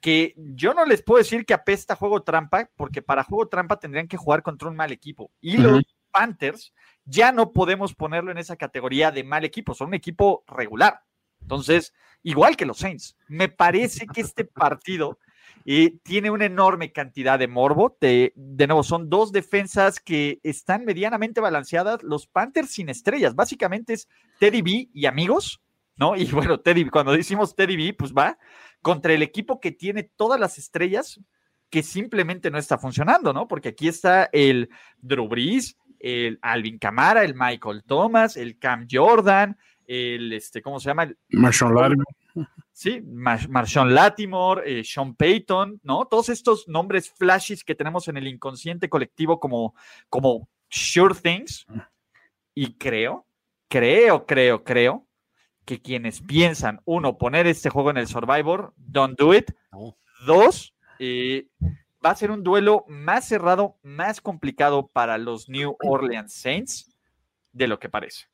que 0.00 0.34
yo 0.36 0.72
no 0.72 0.84
les 0.86 1.02
puedo 1.02 1.18
decir 1.18 1.44
que 1.44 1.54
apesta 1.54 1.94
juego 1.94 2.22
trampa, 2.22 2.70
porque 2.76 3.02
para 3.02 3.24
juego 3.24 3.48
trampa 3.48 3.78
tendrían 3.78 4.08
que 4.08 4.16
jugar 4.16 4.42
contra 4.42 4.68
un 4.68 4.76
mal 4.76 4.92
equipo. 4.92 5.30
Y 5.40 5.58
los 5.58 5.82
Panthers 6.10 6.72
ya 7.04 7.32
no 7.32 7.52
podemos 7.52 7.94
ponerlo 7.94 8.30
en 8.30 8.38
esa 8.38 8.56
categoría 8.56 9.10
de 9.10 9.24
mal 9.24 9.44
equipo, 9.44 9.74
son 9.74 9.88
un 9.88 9.94
equipo 9.94 10.44
regular. 10.46 11.02
Entonces, 11.42 11.92
igual 12.22 12.56
que 12.56 12.66
los 12.66 12.78
Saints, 12.78 13.16
me 13.28 13.48
parece 13.48 14.06
que 14.06 14.20
este 14.20 14.44
partido 14.44 15.18
eh, 15.64 15.94
tiene 16.02 16.30
una 16.30 16.46
enorme 16.46 16.92
cantidad 16.92 17.38
de 17.38 17.48
morbo. 17.48 17.96
De, 18.00 18.32
de 18.34 18.66
nuevo, 18.66 18.82
son 18.82 19.10
dos 19.10 19.32
defensas 19.32 20.00
que 20.00 20.40
están 20.42 20.84
medianamente 20.84 21.40
balanceadas. 21.40 22.02
Los 22.02 22.26
Panthers 22.26 22.70
sin 22.70 22.88
estrellas, 22.88 23.34
básicamente 23.34 23.94
es 23.94 24.08
Teddy 24.38 24.62
B 24.62 24.88
y 24.92 25.06
amigos, 25.06 25.60
¿no? 25.96 26.16
Y 26.16 26.24
bueno, 26.32 26.60
Teddy, 26.60 26.88
cuando 26.88 27.12
decimos 27.12 27.54
Teddy 27.54 27.76
B, 27.76 27.94
pues 27.94 28.12
va 28.12 28.38
contra 28.82 29.12
el 29.12 29.22
equipo 29.22 29.60
que 29.60 29.72
tiene 29.72 30.04
todas 30.04 30.40
las 30.40 30.58
estrellas 30.58 31.20
que 31.70 31.82
simplemente 31.82 32.50
no 32.50 32.58
está 32.58 32.78
funcionando, 32.78 33.32
¿no? 33.32 33.46
Porque 33.46 33.70
aquí 33.70 33.88
está 33.88 34.28
el 34.32 34.68
Drew 34.98 35.28
Brees, 35.28 35.76
el 36.00 36.38
Alvin 36.42 36.78
Camara, 36.78 37.22
el 37.22 37.34
Michael 37.34 37.84
Thomas, 37.86 38.36
el 38.36 38.58
Cam 38.58 38.86
Jordan, 38.90 39.56
el, 39.86 40.32
este, 40.32 40.62
¿cómo 40.62 40.80
se 40.80 40.88
llama? 40.88 41.04
El, 41.04 41.16
Marshawn 41.30 41.74
Latimore. 41.74 42.19
Sí, 42.72 43.02
Marshawn 43.02 43.94
Latimore, 43.94 44.80
eh, 44.80 44.84
Sean 44.84 45.14
Payton, 45.14 45.80
¿no? 45.82 46.06
Todos 46.06 46.30
estos 46.30 46.66
nombres 46.66 47.10
flashes 47.10 47.62
que 47.62 47.74
tenemos 47.74 48.08
en 48.08 48.16
el 48.16 48.26
inconsciente 48.26 48.88
colectivo 48.88 49.38
como, 49.38 49.74
como 50.08 50.48
sure 50.70 51.14
things. 51.14 51.66
Y 52.54 52.74
creo, 52.78 53.26
creo, 53.68 54.24
creo, 54.24 54.64
creo 54.64 55.06
que 55.64 55.80
quienes 55.80 56.22
piensan, 56.22 56.80
uno, 56.84 57.18
poner 57.18 57.46
este 57.46 57.70
juego 57.70 57.90
en 57.90 57.98
el 57.98 58.06
Survivor, 58.06 58.72
don't 58.76 59.18
do 59.18 59.34
it. 59.34 59.50
Dos, 60.26 60.74
eh, 60.98 61.48
va 62.04 62.10
a 62.10 62.16
ser 62.16 62.30
un 62.30 62.42
duelo 62.42 62.84
más 62.88 63.28
cerrado, 63.28 63.76
más 63.82 64.20
complicado 64.20 64.88
para 64.88 65.18
los 65.18 65.48
New 65.48 65.76
Orleans 65.82 66.32
Saints 66.32 66.96
de 67.52 67.68
lo 67.68 67.78
que 67.78 67.88
parece. 67.88 68.26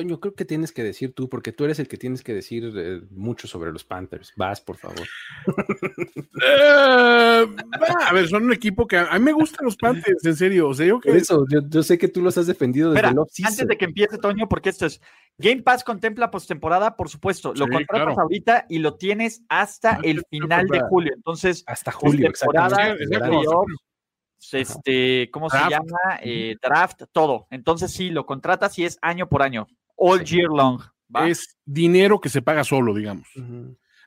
Toño, 0.00 0.18
creo 0.18 0.34
que 0.34 0.46
tienes 0.46 0.72
que 0.72 0.82
decir 0.82 1.12
tú, 1.12 1.28
porque 1.28 1.52
tú 1.52 1.66
eres 1.66 1.78
el 1.78 1.86
que 1.86 1.98
tienes 1.98 2.22
que 2.22 2.32
decir 2.32 2.72
eh, 2.74 3.02
mucho 3.10 3.46
sobre 3.46 3.70
los 3.70 3.84
Panthers. 3.84 4.32
Vas, 4.34 4.60
por 4.60 4.76
favor. 4.76 5.06
Eh, 6.42 7.46
a 8.08 8.12
ver, 8.14 8.26
son 8.28 8.44
un 8.44 8.52
equipo 8.52 8.86
que 8.86 8.96
a, 8.96 9.12
mí 9.18 9.24
me 9.24 9.32
gustan 9.32 9.66
los 9.66 9.76
Panthers, 9.76 10.24
en 10.24 10.36
serio. 10.36 10.68
O 10.68 10.74
sea, 10.74 10.86
yo 10.86 10.98
que... 10.98 11.10
eso, 11.10 11.44
yo, 11.48 11.82
sé 11.82 11.98
que 11.98 12.08
tú 12.08 12.22
los 12.22 12.38
has 12.38 12.46
defendido 12.46 12.90
desde 12.90 13.06
Espera, 13.06 13.22
Antes 13.46 13.68
de 13.68 13.76
que 13.76 13.84
empiece, 13.84 14.16
Toño, 14.16 14.48
porque 14.48 14.70
esto 14.70 14.86
es 14.86 15.02
Game 15.36 15.62
Pass 15.62 15.84
contempla 15.84 16.30
postemporada, 16.30 16.96
por 16.96 17.10
supuesto. 17.10 17.52
Lo 17.54 17.68
contratas 17.68 18.16
ahorita 18.16 18.66
y 18.70 18.78
lo 18.78 18.94
tienes 18.94 19.42
hasta 19.50 19.98
el 20.02 20.22
final 20.30 20.66
de 20.66 20.80
julio. 20.80 21.12
Entonces, 21.14 21.62
hasta 21.66 21.92
julio, 21.92 22.32
temporada, 22.32 22.96
este, 24.52 25.30
¿cómo 25.30 25.50
se 25.50 25.58
llama? 25.58 26.20
Eh, 26.22 26.56
draft, 26.62 27.02
todo. 27.12 27.48
Entonces 27.50 27.92
sí, 27.92 28.08
lo 28.08 28.24
contratas 28.24 28.78
y 28.78 28.86
es 28.86 28.98
año 29.02 29.28
por 29.28 29.42
año 29.42 29.66
all 30.00 30.24
year 30.24 30.48
long. 30.48 30.80
Es 31.26 31.56
dinero 31.64 32.20
que 32.20 32.28
se 32.28 32.42
paga 32.42 32.64
solo, 32.64 32.94
digamos. 32.94 33.28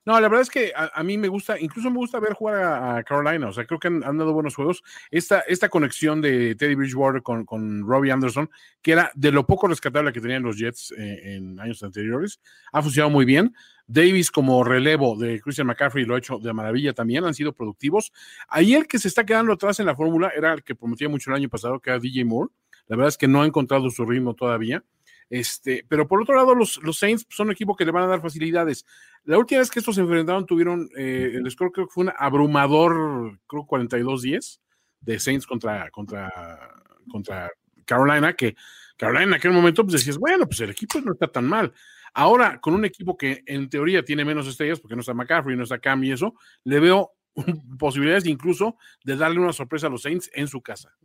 No, 0.05 0.19
la 0.19 0.27
verdad 0.27 0.41
es 0.41 0.49
que 0.49 0.73
a, 0.75 1.01
mí 1.01 1.17
me 1.17 1.29
gusta, 1.29 1.57
incluso 1.57 1.89
me 1.89 1.95
gusta 1.95 2.19
ver 2.19 2.33
jugar 2.33 2.97
a, 2.97 3.03
Carolina, 3.03 3.47
o 3.47 3.53
sea, 3.53 3.65
creo 3.65 3.79
que 3.79 3.87
han, 3.87 4.01
dado 4.01 4.33
buenos 4.33 4.53
juegos. 4.53 4.83
Esta, 5.09 5.39
esta 5.41 5.69
conexión 5.69 6.19
de 6.19 6.55
Teddy 6.55 6.75
Bridgewater 6.75 7.21
con, 7.21 7.45
con 7.45 7.87
Robbie 7.87 8.11
Anderson, 8.11 8.49
que 8.81 8.91
era 8.91 9.11
de 9.15 9.31
lo 9.31 9.47
poco 9.47 9.67
rescatable 9.67 10.11
que 10.11 10.19
tenían 10.19 10.43
los 10.43 10.57
Jets 10.57 10.93
eh, 10.97 11.35
en 11.35 11.57
años 11.57 11.81
anteriores, 11.83 12.41
ha 12.73 12.81
funcionado 12.81 13.11
muy 13.11 13.23
bien. 13.23 13.55
Davis 13.87 14.29
como 14.29 14.63
relevo 14.65 15.17
de 15.17 15.39
Christian 15.39 15.67
McCaffrey 15.67 16.03
lo 16.03 16.15
ha 16.15 16.17
hecho 16.17 16.37
de 16.37 16.51
maravilla 16.51 16.93
también, 16.93 17.23
han 17.23 17.33
sido 17.33 17.53
productivos. 17.53 18.11
Ahí 18.49 18.73
el 18.73 18.87
que 18.87 18.99
se 18.99 19.07
está 19.07 19.25
quedando 19.25 19.53
atrás 19.53 19.79
en 19.79 19.85
la 19.85 19.95
fórmula 19.95 20.33
era 20.35 20.53
el 20.53 20.63
que 20.63 20.75
prometía 20.75 21.07
mucho 21.07 21.31
el 21.31 21.37
año 21.37 21.49
pasado, 21.49 21.79
que 21.79 21.89
era 21.89 21.99
DJ 21.99 22.25
Moore. 22.25 22.51
La 22.87 22.97
verdad 22.97 23.09
es 23.09 23.17
que 23.17 23.29
no 23.29 23.41
ha 23.41 23.45
encontrado 23.45 23.89
su 23.89 24.05
ritmo 24.05 24.33
todavía. 24.33 24.83
Este, 25.29 25.85
pero 25.87 26.07
por 26.07 26.21
otro 26.21 26.35
lado, 26.35 26.55
los, 26.55 26.81
los 26.83 26.97
Saints 26.97 27.25
son 27.29 27.47
un 27.47 27.53
equipo 27.53 27.75
que 27.75 27.85
le 27.85 27.91
van 27.91 28.03
a 28.03 28.07
dar 28.07 28.21
facilidades. 28.21 28.85
La 29.23 29.37
última 29.37 29.59
vez 29.59 29.71
que 29.71 29.79
estos 29.79 29.95
se 29.95 30.01
enfrentaron, 30.01 30.45
tuvieron 30.45 30.89
eh, 30.97 31.31
el 31.33 31.49
score, 31.49 31.71
creo 31.71 31.87
que 31.87 31.93
fue 31.93 32.05
un 32.05 32.11
abrumador, 32.17 33.39
creo 33.47 33.65
42-10 33.65 34.59
de 35.01 35.19
Saints 35.19 35.45
contra, 35.45 35.89
contra 35.91 36.83
contra 37.09 37.51
Carolina, 37.85 38.33
que 38.33 38.55
Carolina 38.97 39.23
en 39.23 39.33
aquel 39.33 39.51
momento 39.51 39.83
pues 39.83 39.93
decías, 39.93 40.17
bueno, 40.17 40.45
pues 40.45 40.59
el 40.61 40.71
equipo 40.71 40.99
no 41.01 41.13
está 41.13 41.27
tan 41.27 41.45
mal. 41.45 41.73
Ahora, 42.13 42.59
con 42.61 42.73
un 42.75 42.85
equipo 42.85 43.17
que 43.17 43.43
en 43.45 43.69
teoría 43.69 44.03
tiene 44.03 44.23
menos 44.23 44.47
estrellas, 44.47 44.79
porque 44.79 44.95
no 44.95 45.01
está 45.01 45.13
McCaffrey, 45.13 45.57
no 45.57 45.63
está 45.63 45.79
Cam 45.79 46.03
y 46.03 46.11
eso, 46.11 46.35
le 46.63 46.79
veo 46.79 47.11
posibilidades 47.79 48.25
incluso 48.25 48.77
de 49.03 49.15
darle 49.15 49.39
una 49.39 49.53
sorpresa 49.53 49.87
a 49.87 49.89
los 49.89 50.03
Saints 50.03 50.29
en 50.33 50.47
su 50.47 50.61
casa. 50.61 50.95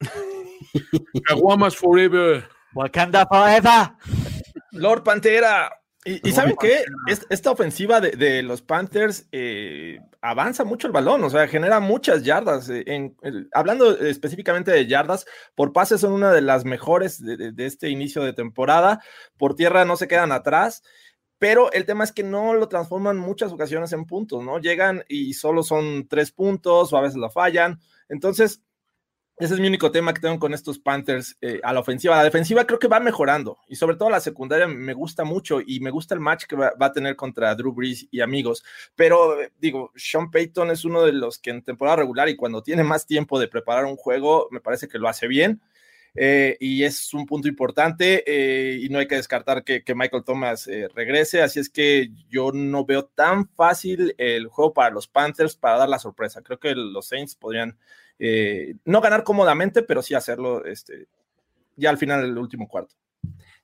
Caguamas 1.24 1.76
forever. 1.76 2.48
Wakanda 2.76 3.26
forever. 3.26 3.92
Lord 4.72 5.02
Pantera. 5.02 5.70
Y, 6.04 6.30
¿saben 6.30 6.54
qué? 6.60 6.84
Esta 7.30 7.50
ofensiva 7.50 8.00
de, 8.00 8.42
los 8.44 8.62
Panthers 8.62 9.26
eh, 9.32 9.98
avanza 10.20 10.62
mucho 10.62 10.86
el 10.86 10.92
balón, 10.92 11.24
o 11.24 11.30
sea, 11.30 11.48
genera 11.48 11.80
muchas 11.80 12.22
yardas. 12.22 12.68
Eh, 12.68 12.84
en, 12.86 13.16
hablando 13.52 13.98
específicamente 13.98 14.70
de 14.70 14.86
yardas, 14.86 15.26
por 15.56 15.72
pases 15.72 16.02
son 16.02 16.12
una 16.12 16.30
de 16.30 16.42
las 16.42 16.64
mejores 16.64 17.20
de, 17.24 17.52
este 17.58 17.88
inicio 17.88 18.22
de 18.22 18.34
temporada. 18.34 19.00
Por 19.36 19.56
tierra 19.56 19.84
no 19.84 19.96
se 19.96 20.06
quedan 20.06 20.30
atrás, 20.30 20.84
pero 21.38 21.72
el 21.72 21.86
tema 21.86 22.04
es 22.04 22.12
que 22.12 22.22
no 22.22 22.54
lo 22.54 22.68
transforman 22.68 23.18
muchas 23.18 23.50
ocasiones 23.50 23.92
en 23.92 24.04
puntos, 24.04 24.44
¿no? 24.44 24.60
Llegan 24.60 25.02
y 25.08 25.34
solo 25.34 25.64
son 25.64 26.06
tres 26.06 26.30
puntos 26.30 26.92
o 26.92 26.96
a 26.98 27.00
veces 27.00 27.16
lo 27.16 27.30
fallan. 27.30 27.80
Entonces, 28.08 28.62
ese 29.38 29.52
es 29.52 29.60
mi 29.60 29.68
único 29.68 29.90
tema 29.90 30.14
que 30.14 30.20
tengo 30.22 30.38
con 30.38 30.54
estos 30.54 30.78
Panthers 30.78 31.36
eh, 31.42 31.60
a 31.62 31.74
la 31.74 31.80
ofensiva. 31.80 32.16
La 32.16 32.24
defensiva 32.24 32.66
creo 32.66 32.78
que 32.78 32.88
va 32.88 33.00
mejorando 33.00 33.58
y 33.68 33.76
sobre 33.76 33.96
todo 33.96 34.08
la 34.08 34.20
secundaria 34.20 34.66
me 34.66 34.94
gusta 34.94 35.24
mucho 35.24 35.60
y 35.60 35.80
me 35.80 35.90
gusta 35.90 36.14
el 36.14 36.20
match 36.20 36.44
que 36.44 36.56
va, 36.56 36.72
a 36.78 36.92
tener 36.92 37.16
contra 37.16 37.54
Drew 37.54 37.74
Brees 37.74 38.08
y 38.10 38.22
amigos. 38.22 38.64
Pero 38.94 39.42
eh, 39.42 39.52
digo, 39.58 39.92
Sean 39.94 40.30
Payton 40.30 40.70
es 40.70 40.86
uno 40.86 41.02
de 41.02 41.12
los 41.12 41.38
que 41.38 41.50
en 41.50 41.62
temporada 41.62 41.98
regular 41.98 42.30
y 42.30 42.36
cuando 42.36 42.62
tiene 42.62 42.82
más 42.82 43.06
tiempo 43.06 43.38
de 43.38 43.48
preparar 43.48 43.84
un 43.84 43.96
juego, 43.96 44.48
me 44.50 44.60
parece 44.60 44.88
que 44.88 44.98
lo 44.98 45.06
hace 45.06 45.28
bien. 45.28 45.60
Eh, 46.18 46.56
y 46.58 46.84
es 46.84 47.12
un 47.12 47.26
punto 47.26 47.46
importante 47.46 48.24
y 48.80 48.88
no 48.88 49.00
hay 49.00 49.06
que 49.06 49.16
descartar 49.16 49.64
que, 49.64 49.84
que 49.84 49.94
Michael 49.94 50.24
Thomas 50.24 50.66
regrese, 50.94 51.42
así 51.42 51.60
es 51.60 51.68
que 51.68 52.08
yo 52.30 52.52
no 52.52 52.86
veo 52.86 53.04
tan 53.04 53.46
fácil 53.50 54.14
el 54.16 54.46
juego 54.46 54.72
para 54.72 54.88
los 54.88 55.08
Panthers 55.08 55.56
para 55.56 55.76
dar 55.76 55.90
la 55.90 55.98
sorpresa. 55.98 56.40
Creo 56.40 56.58
que 56.58 56.74
los 56.74 57.08
Saints 57.08 57.34
podrían 57.34 57.76
eh, 58.18 58.74
no 58.84 59.00
ganar 59.00 59.24
cómodamente, 59.24 59.82
pero 59.82 60.02
sí 60.02 60.14
hacerlo 60.14 60.64
este, 60.64 61.06
ya 61.76 61.90
al 61.90 61.98
final 61.98 62.22
del 62.22 62.38
último 62.38 62.68
cuarto. 62.68 62.94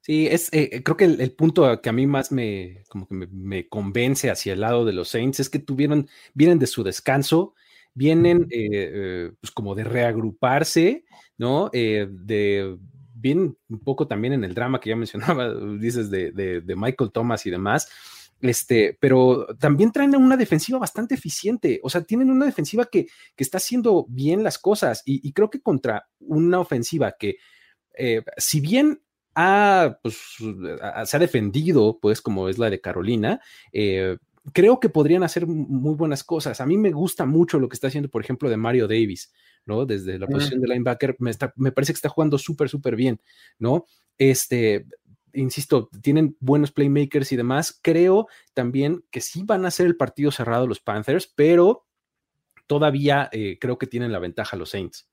Sí, 0.00 0.26
es, 0.26 0.48
eh, 0.52 0.82
creo 0.82 0.96
que 0.96 1.04
el, 1.04 1.32
punto 1.32 1.80
que 1.80 1.88
a 1.88 1.92
mí 1.92 2.06
más 2.06 2.32
me, 2.32 2.82
como 2.88 3.06
que 3.06 3.14
me, 3.14 3.68
convence 3.68 4.30
hacia 4.30 4.52
el 4.52 4.60
lado 4.60 4.84
de 4.84 4.92
los 4.92 5.08
Saints 5.08 5.38
es 5.38 5.48
que 5.48 5.60
tuvieron, 5.60 6.08
vienen 6.34 6.58
de 6.58 6.66
su 6.66 6.82
descanso, 6.82 7.54
vienen 7.94 8.48
eh, 8.50 9.30
pues 9.40 9.52
como 9.52 9.76
de 9.76 9.84
reagruparse, 9.84 11.04
¿no? 11.38 11.70
de 11.72 12.76
bien 13.14 13.56
un 13.68 13.78
poco 13.78 14.08
también 14.08 14.32
en 14.32 14.42
el 14.42 14.54
drama 14.54 14.80
que 14.80 14.90
ya 14.90 14.96
mencionaba, 14.96 15.54
dices 15.78 16.10
de, 16.10 16.32
de 16.32 16.76
Michael 16.76 17.12
Thomas 17.12 17.46
y 17.46 17.50
demás, 17.50 17.88
este, 18.42 18.98
pero 19.00 19.46
también 19.58 19.92
traen 19.92 20.16
una 20.16 20.36
defensiva 20.36 20.78
bastante 20.78 21.14
eficiente. 21.14 21.80
O 21.82 21.88
sea, 21.88 22.02
tienen 22.02 22.30
una 22.30 22.44
defensiva 22.44 22.86
que, 22.86 23.06
está 23.36 23.58
haciendo 23.58 24.04
bien 24.08 24.42
las 24.42 24.58
cosas. 24.58 25.02
Y, 25.06 25.32
creo 25.32 25.48
que 25.48 25.62
contra 25.62 26.08
una 26.18 26.60
ofensiva 26.60 27.14
que, 27.18 27.36
eh, 27.96 28.22
si 28.36 28.60
bien 28.60 29.00
ha, 29.34 29.98
pues, 30.02 30.16
se 31.04 31.16
ha 31.16 31.20
defendido, 31.20 31.98
pues, 32.00 32.20
como 32.20 32.48
es 32.48 32.58
la 32.58 32.68
de 32.68 32.80
Carolina, 32.80 33.40
eh, 33.72 34.18
creo 34.52 34.80
que 34.80 34.88
podrían 34.88 35.22
hacer 35.22 35.46
muy 35.46 35.94
buenas 35.94 36.24
cosas. 36.24 36.60
A 36.60 36.66
mí 36.66 36.76
me 36.76 36.90
gusta 36.90 37.24
mucho 37.26 37.60
lo 37.60 37.68
que 37.68 37.74
está 37.74 37.86
haciendo, 37.86 38.10
por 38.10 38.22
ejemplo, 38.22 38.50
de 38.50 38.56
Mario 38.56 38.88
Davis, 38.88 39.32
¿no? 39.64 39.86
Desde 39.86 40.18
la 40.18 40.26
posición 40.26 40.60
de 40.60 40.68
linebacker, 40.68 41.14
me, 41.20 41.30
me 41.56 41.70
parece 41.70 41.92
que 41.92 41.98
está 41.98 42.08
jugando 42.08 42.38
súper, 42.38 42.68
súper 42.68 42.96
bien, 42.96 43.20
¿no? 43.58 43.84
Este, 44.18 44.86
insisto, 45.34 45.88
tienen 46.02 46.36
buenos 46.40 46.72
playmakers 46.72 47.32
y 47.32 47.36
demás. 47.36 47.78
Creo 47.82 48.28
también 48.54 49.04
que 49.10 49.20
sí 49.20 49.42
van 49.44 49.66
a 49.66 49.70
ser 49.70 49.86
el 49.86 49.96
partido 49.96 50.30
cerrado 50.30 50.66
los 50.66 50.80
Panthers, 50.80 51.26
pero 51.26 51.86
todavía 52.66 53.28
eh, 53.32 53.58
creo 53.60 53.78
que 53.78 53.86
tienen 53.86 54.12
la 54.12 54.18
ventaja 54.18 54.56
los 54.56 54.70
Saints. 54.70 55.08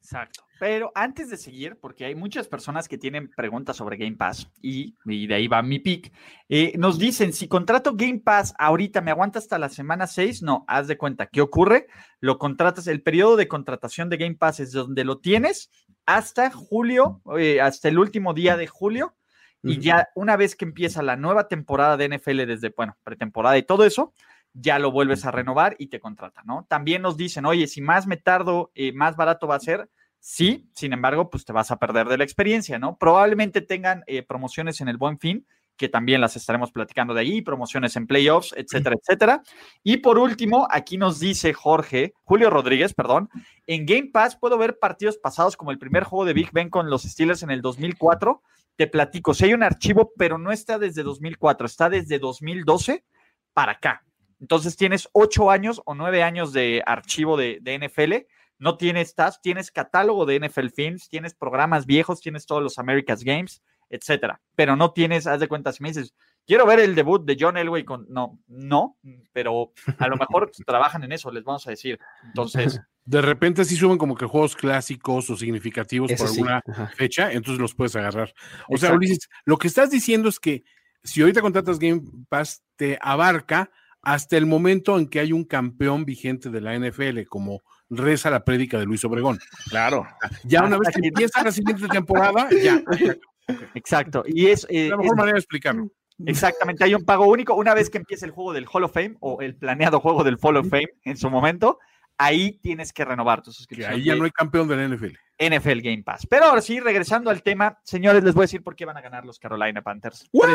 Exacto. 0.00 0.44
Pero 0.58 0.90
antes 0.94 1.30
de 1.30 1.36
seguir, 1.36 1.78
porque 1.80 2.04
hay 2.04 2.16
muchas 2.16 2.48
personas 2.48 2.88
que 2.88 2.98
tienen 2.98 3.30
preguntas 3.30 3.76
sobre 3.76 3.96
Game 3.96 4.16
Pass 4.16 4.50
y, 4.60 4.96
de 5.04 5.32
ahí 5.34 5.46
va 5.46 5.62
mi 5.62 5.78
pick, 5.78 6.12
eh, 6.48 6.72
nos 6.76 6.98
dicen, 6.98 7.32
si 7.32 7.46
contrato 7.46 7.94
Game 7.94 8.20
Pass 8.24 8.54
ahorita, 8.58 9.00
¿me 9.00 9.12
aguanta 9.12 9.38
hasta 9.38 9.58
la 9.58 9.68
semana 9.68 10.08
6? 10.08 10.42
No, 10.42 10.64
haz 10.66 10.88
de 10.88 10.98
cuenta, 10.98 11.26
¿qué 11.26 11.40
ocurre? 11.40 11.86
Lo 12.20 12.38
contratas, 12.38 12.88
el 12.88 13.02
periodo 13.02 13.36
de 13.36 13.46
contratación 13.46 14.08
de 14.08 14.16
Game 14.16 14.34
Pass 14.34 14.58
es 14.58 14.72
donde 14.72 15.04
lo 15.04 15.20
tienes 15.20 15.70
hasta 16.06 16.50
julio, 16.50 17.22
eh, 17.38 17.60
hasta 17.60 17.88
el 17.88 17.98
último 17.98 18.34
día 18.34 18.56
de 18.56 18.66
julio, 18.66 19.14
y 19.62 19.78
ya 19.80 20.08
una 20.14 20.36
vez 20.36 20.54
que 20.54 20.64
empieza 20.64 21.02
la 21.02 21.16
nueva 21.16 21.48
temporada 21.48 21.96
de 21.96 22.08
NFL 22.08 22.46
desde, 22.46 22.72
bueno, 22.76 22.96
pretemporada 23.02 23.58
y 23.58 23.62
todo 23.62 23.84
eso, 23.84 24.14
ya 24.52 24.78
lo 24.78 24.90
vuelves 24.90 25.24
a 25.24 25.30
renovar 25.30 25.76
y 25.78 25.88
te 25.88 26.00
contratan, 26.00 26.46
¿no? 26.46 26.66
También 26.68 27.02
nos 27.02 27.16
dicen, 27.16 27.46
oye, 27.46 27.66
si 27.66 27.80
más 27.80 28.06
me 28.06 28.16
tardo, 28.16 28.70
eh, 28.74 28.92
más 28.92 29.16
barato 29.16 29.46
va 29.46 29.56
a 29.56 29.60
ser. 29.60 29.88
Sí, 30.20 30.68
sin 30.74 30.92
embargo, 30.92 31.30
pues 31.30 31.44
te 31.44 31.52
vas 31.52 31.70
a 31.70 31.78
perder 31.78 32.08
de 32.08 32.18
la 32.18 32.24
experiencia, 32.24 32.78
¿no? 32.78 32.96
Probablemente 32.98 33.60
tengan 33.60 34.02
eh, 34.06 34.22
promociones 34.22 34.80
en 34.80 34.88
el 34.88 34.96
buen 34.96 35.18
fin, 35.18 35.46
que 35.78 35.88
también 35.88 36.20
las 36.20 36.36
estaremos 36.36 36.72
platicando 36.72 37.14
de 37.14 37.22
ahí, 37.22 37.40
promociones 37.40 37.96
en 37.96 38.06
playoffs, 38.06 38.52
etcétera, 38.56 38.96
etcétera. 39.00 39.42
Y 39.82 39.98
por 39.98 40.18
último, 40.18 40.68
aquí 40.70 40.98
nos 40.98 41.20
dice 41.20 41.54
Jorge, 41.54 42.12
Julio 42.24 42.50
Rodríguez, 42.50 42.92
perdón, 42.92 43.30
en 43.66 43.86
Game 43.86 44.10
Pass 44.12 44.36
puedo 44.36 44.58
ver 44.58 44.78
partidos 44.78 45.16
pasados 45.16 45.56
como 45.56 45.70
el 45.70 45.78
primer 45.78 46.04
juego 46.04 46.26
de 46.26 46.34
Big 46.34 46.50
Ben 46.52 46.68
con 46.68 46.90
los 46.90 47.04
Steelers 47.04 47.42
en 47.42 47.50
el 47.50 47.62
2004 47.62 48.42
te 48.78 48.86
platico, 48.86 49.34
si 49.34 49.44
hay 49.44 49.54
un 49.54 49.64
archivo, 49.64 50.12
pero 50.16 50.38
no 50.38 50.52
está 50.52 50.78
desde 50.78 51.02
2004, 51.02 51.66
está 51.66 51.90
desde 51.90 52.20
2012 52.20 53.04
para 53.52 53.72
acá. 53.72 54.04
Entonces 54.40 54.76
tienes 54.76 55.08
ocho 55.12 55.50
años 55.50 55.82
o 55.84 55.96
nueve 55.96 56.22
años 56.22 56.52
de 56.52 56.80
archivo 56.86 57.36
de, 57.36 57.60
NFL, 57.60 58.30
no 58.60 58.76
tienes 58.76 59.16
TAS, 59.16 59.40
tienes 59.42 59.72
catálogo 59.72 60.26
de 60.26 60.38
NFL 60.38 60.68
Films, 60.68 61.08
tienes 61.08 61.34
programas 61.34 61.86
viejos, 61.86 62.20
tienes 62.20 62.46
todos 62.46 62.62
los 62.62 62.78
America's 62.78 63.24
Games, 63.24 63.62
etcétera. 63.90 64.40
Pero 64.54 64.76
no 64.76 64.92
tienes, 64.92 65.26
haz 65.26 65.40
de 65.40 65.48
cuenta, 65.48 65.72
si 65.72 65.82
me 65.82 65.90
dices, 65.90 66.14
quiero 66.46 66.66
ver 66.66 66.80
el 66.80 66.94
debut 66.94 67.24
de 67.24 67.36
John 67.38 67.56
Elway 67.56 67.84
con. 67.84 68.06
No, 68.08 68.38
no, 68.48 68.96
pero 69.32 69.72
a 69.98 70.08
lo 70.08 70.16
mejor 70.16 70.50
trabajan 70.66 71.04
en 71.04 71.12
eso, 71.12 71.30
les 71.30 71.44
vamos 71.44 71.66
a 71.66 71.70
decir. 71.70 71.98
Entonces, 72.24 72.80
de 73.04 73.22
repente 73.22 73.64
sí 73.64 73.76
suben 73.76 73.98
como 73.98 74.16
que 74.16 74.26
juegos 74.26 74.56
clásicos 74.56 75.30
o 75.30 75.36
significativos 75.36 76.12
por 76.12 76.26
alguna 76.26 76.62
fecha, 76.96 77.32
entonces 77.32 77.60
los 77.60 77.74
puedes 77.74 77.94
agarrar. 77.96 78.32
O 78.68 78.76
sea, 78.76 78.92
Ulises, 78.92 79.28
lo 79.44 79.58
que 79.58 79.68
estás 79.68 79.90
diciendo 79.90 80.28
es 80.28 80.40
que 80.40 80.64
si 81.04 81.20
ahorita 81.20 81.40
contratas 81.40 81.78
Game 81.78 82.02
Pass, 82.28 82.62
te 82.76 82.98
abarca 83.00 83.70
hasta 84.02 84.36
el 84.36 84.46
momento 84.46 84.98
en 84.98 85.08
que 85.08 85.20
hay 85.20 85.32
un 85.32 85.44
campeón 85.44 86.04
vigente 86.04 86.50
de 86.50 86.60
la 86.60 86.78
NFL, 86.78 87.22
como 87.28 87.62
reza 87.90 88.30
la 88.30 88.44
prédica 88.44 88.78
de 88.78 88.84
Luis 88.84 89.04
Obregón. 89.04 89.38
Claro. 89.68 90.06
Ya 90.44 90.62
una 90.62 90.78
vez 90.78 90.88
que 90.94 91.06
empieza 91.06 91.42
la 91.42 91.52
siguiente 91.52 91.88
temporada, 91.88 92.48
ya. 92.50 92.82
Exacto. 93.74 94.24
Y 94.26 94.46
es 94.46 94.66
eh, 94.70 94.88
la 94.88 94.96
mejor 94.96 95.16
manera 95.16 95.34
de 95.34 95.40
explicarlo. 95.40 95.88
Exactamente, 96.26 96.82
hay 96.82 96.94
un 96.94 97.04
pago 97.04 97.26
único 97.28 97.54
una 97.54 97.74
vez 97.74 97.90
que 97.90 97.98
empiece 97.98 98.26
el 98.26 98.32
juego 98.32 98.52
del 98.52 98.66
Hall 98.72 98.82
of 98.82 98.92
Fame 98.92 99.16
o 99.20 99.40
el 99.40 99.54
planeado 99.54 100.00
juego 100.00 100.24
del 100.24 100.36
Hall 100.42 100.56
of 100.56 100.68
Fame 100.68 100.88
en 101.04 101.16
su 101.16 101.30
momento 101.30 101.78
ahí 102.18 102.58
tienes 102.58 102.92
que 102.92 103.04
renovar 103.04 103.42
tu 103.42 103.52
suscripción. 103.52 103.92
ahí 103.92 104.04
ya 104.04 104.16
no 104.16 104.24
hay 104.24 104.30
campeón 104.32 104.68
del 104.68 104.96
NFL. 104.96 105.14
NFL 105.38 105.80
Game 105.80 106.02
Pass. 106.02 106.26
Pero 106.28 106.46
ahora 106.46 106.60
sí, 106.60 106.80
regresando 106.80 107.30
al 107.30 107.42
tema, 107.42 107.78
señores, 107.84 108.22
les 108.24 108.34
voy 108.34 108.42
a 108.42 108.44
decir 108.44 108.62
por 108.62 108.74
qué 108.74 108.84
van 108.84 108.96
a 108.96 109.00
ganar 109.00 109.24
los 109.24 109.38
Carolina 109.38 109.82
Panthers. 109.82 110.28
¿What? 110.32 110.50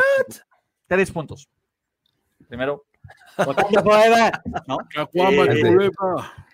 Tres, 0.87 1.11
puntos. 1.11 1.49
Primero, 2.47 2.85
¿no? 4.67 4.77
Eh, 4.93 5.89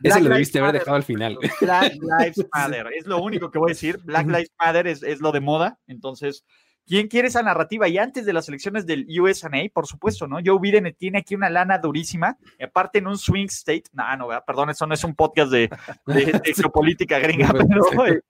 Ese 0.04 0.22
lo 0.22 0.30
debiste 0.30 0.60
haber 0.60 0.74
dejado 0.74 0.96
al 0.96 1.04
final. 1.04 1.38
Black 1.62 1.94
Lives 2.20 2.46
Matter. 2.54 2.88
Es 2.96 3.06
lo 3.06 3.22
único 3.22 3.52
que 3.52 3.60
voy 3.60 3.72
a 3.72 3.74
decir. 3.74 4.00
Black 4.04 4.28
Lives 4.28 4.52
Matter 4.58 4.88
es, 4.88 5.04
es 5.04 5.20
lo 5.20 5.32
de 5.32 5.42
moda. 5.42 5.78
Entonces, 5.88 6.46
¿Quién 6.90 7.08
quiere 7.08 7.28
esa 7.28 7.44
narrativa? 7.44 7.88
Y 7.88 8.00
antes 8.00 8.26
de 8.26 8.34
las 8.34 8.50
elecciones 8.50 8.88
del 8.88 9.06
USA, 9.22 9.48
por 9.72 9.86
supuesto, 9.86 10.26
¿no? 10.26 10.40
Joe 10.44 10.58
Biden 10.60 10.92
tiene 10.98 11.20
aquí 11.20 11.36
una 11.36 11.48
lana 11.48 11.78
durísima, 11.78 12.36
aparte 12.60 12.98
en 12.98 13.06
un 13.06 13.16
swing 13.16 13.46
state, 13.46 13.84
no, 13.94 14.18
no, 14.18 14.28
perdón, 14.44 14.72
eso 14.72 14.88
no 14.88 14.96
es 14.96 15.04
un 15.04 15.14
podcast 15.14 15.52
de, 15.52 15.70
geopolítica 16.56 17.20
gringa, 17.20 17.54
pero 17.54 18.08
eh, 18.08 18.22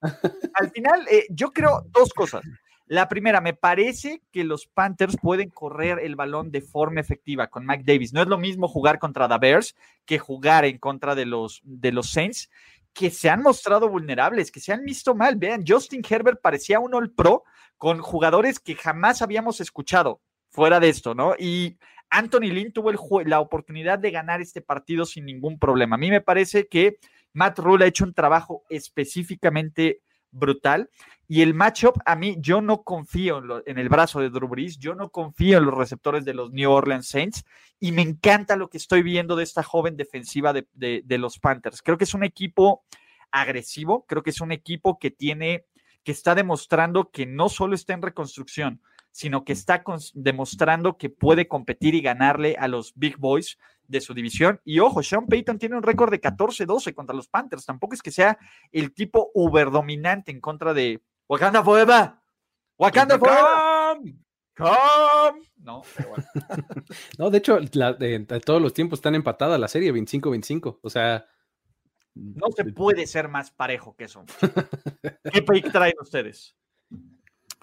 al 0.55 0.69
final 0.71 1.07
eh, 1.09 1.25
yo 1.29 1.53
creo 1.53 1.85
dos 1.89 2.09
cosas. 2.13 2.41
La 2.89 3.07
primera, 3.07 3.39
me 3.39 3.53
parece 3.53 4.23
que 4.31 4.43
los 4.43 4.65
Panthers 4.65 5.15
pueden 5.21 5.51
correr 5.51 5.99
el 5.99 6.15
balón 6.15 6.49
de 6.49 6.61
forma 6.61 6.99
efectiva 6.99 7.45
con 7.45 7.63
Mike 7.63 7.83
Davis. 7.85 8.13
No 8.13 8.21
es 8.23 8.27
lo 8.27 8.39
mismo 8.39 8.67
jugar 8.67 8.97
contra 8.97 9.29
the 9.29 9.37
Bears 9.37 9.75
que 10.05 10.17
jugar 10.17 10.65
en 10.65 10.79
contra 10.79 11.13
de 11.13 11.27
los, 11.27 11.61
de 11.63 11.91
los 11.91 12.09
Saints, 12.09 12.49
que 12.91 13.11
se 13.11 13.29
han 13.29 13.43
mostrado 13.43 13.89
vulnerables, 13.89 14.51
que 14.51 14.59
se 14.59 14.73
han 14.73 14.83
visto 14.85 15.13
mal. 15.13 15.35
Vean, 15.35 15.63
Justin 15.67 16.01
Herbert 16.09 16.41
parecía 16.41 16.79
un 16.79 16.95
All 16.95 17.11
Pro, 17.11 17.43
con 17.77 17.99
jugadores 17.99 18.59
que 18.59 18.73
jamás 18.73 19.21
habíamos 19.21 19.61
escuchado 19.61 20.19
fuera 20.49 20.79
de 20.79 20.89
esto, 20.89 21.13
¿no? 21.13 21.35
Y 21.37 21.77
Anthony 22.09 22.49
Lynn 22.49 22.73
tuvo 22.73 22.91
la 23.23 23.39
oportunidad 23.39 23.99
de 23.99 24.09
ganar 24.09 24.41
este 24.41 24.61
partido 24.61 25.05
sin 25.05 25.25
ningún 25.25 25.59
problema. 25.59 25.95
A 25.95 25.99
mí 25.99 26.09
me 26.09 26.21
parece 26.21 26.67
que 26.67 26.97
Matt 27.33 27.59
Rule 27.59 27.85
ha 27.85 27.87
hecho 27.87 28.03
un 28.03 28.15
trabajo 28.15 28.63
específicamente 28.67 30.01
brutal. 30.31 30.89
Y 31.27 31.41
el 31.41 31.53
matchup, 31.53 31.99
a 32.05 32.15
mí, 32.15 32.37
yo 32.39 32.61
no 32.61 32.83
confío 32.83 33.61
en, 33.65 33.77
el 33.77 33.89
brazo 33.89 34.19
de 34.19 34.29
Drew 34.29 34.47
Brees, 34.47 34.79
yo 34.79 34.95
no 34.95 35.09
confío 35.09 35.59
en 35.59 35.65
los 35.65 35.75
receptores 35.75 36.25
de 36.25 36.33
los 36.33 36.51
New 36.51 36.71
Orleans 36.71 37.07
Saints, 37.07 37.45
y 37.79 37.91
me 37.91 38.01
encanta 38.01 38.55
lo 38.55 38.69
que 38.69 38.77
estoy 38.77 39.03
viendo 39.03 39.35
de 39.35 39.43
esta 39.43 39.61
joven 39.61 39.95
defensiva 39.95 40.53
de, 40.53 40.65
de 40.73 41.17
los 41.17 41.37
Panthers. 41.37 41.81
Creo 41.81 41.97
que 41.97 42.05
es 42.05 42.13
un 42.13 42.23
equipo 42.23 42.83
agresivo, 43.31 44.05
creo 44.07 44.23
que 44.23 44.31
es 44.31 44.41
un 44.41 44.51
equipo 44.51 44.97
que 44.97 45.11
tiene, 45.11 45.65
que 46.03 46.11
está 46.11 46.33
demostrando 46.33 47.11
que 47.11 47.25
no 47.25 47.47
solo 47.49 47.75
está 47.75 47.93
en 47.93 48.01
reconstrucción, 48.01 48.81
sino 49.11 49.43
que 49.43 49.53
está 49.53 49.83
demostrando 50.13 50.97
que 50.97 51.09
puede 51.09 51.47
competir 51.47 51.95
y 51.95 52.01
ganarle 52.01 52.55
a 52.59 52.67
los 52.67 52.93
Big 52.95 53.17
Boys 53.17 53.57
de 53.89 53.99
su 53.99 54.13
división. 54.13 54.61
Y 54.63 54.79
ojo, 54.79 55.03
Sean 55.03 55.25
Payton 55.27 55.57
tiene 55.57 55.75
un 55.75 55.83
récord 55.83 56.11
de 56.11 56.21
14-12 56.21 56.93
contra 56.93 57.15
los 57.15 57.27
Panthers. 57.27 57.65
Tampoco 57.65 57.95
es 57.95 58.01
que 58.01 58.11
sea 58.11 58.37
el 58.71 58.93
tipo 58.93 59.31
uber 59.33 59.71
dominante 59.71 60.31
en 60.31 60.39
contra 60.39 60.73
de 60.73 61.01
Wakanda 61.27 61.63
Forever. 61.63 62.13
Wakanda 62.77 63.17
Forever. 63.17 64.15
Come. 64.55 65.41
No, 65.57 65.81
no, 67.17 67.29
de 67.29 67.37
hecho, 67.37 67.59
de, 67.59 68.41
todos 68.45 68.61
los 68.61 68.73
tiempos 68.73 68.99
están 68.99 69.15
empatadas 69.15 69.59
la 69.59 69.67
serie 69.67 69.93
25-25. 69.93 70.79
O 70.81 70.89
sea, 70.89 71.25
no 72.13 72.47
se 72.55 72.65
puede 72.65 73.07
ser 73.07 73.27
más 73.27 73.51
parejo 73.51 73.95
que 73.95 74.05
eso. 74.05 74.23
¿Qué 75.33 75.41
pick 75.41 75.71
traen 75.71 75.95
ustedes? 75.99 76.55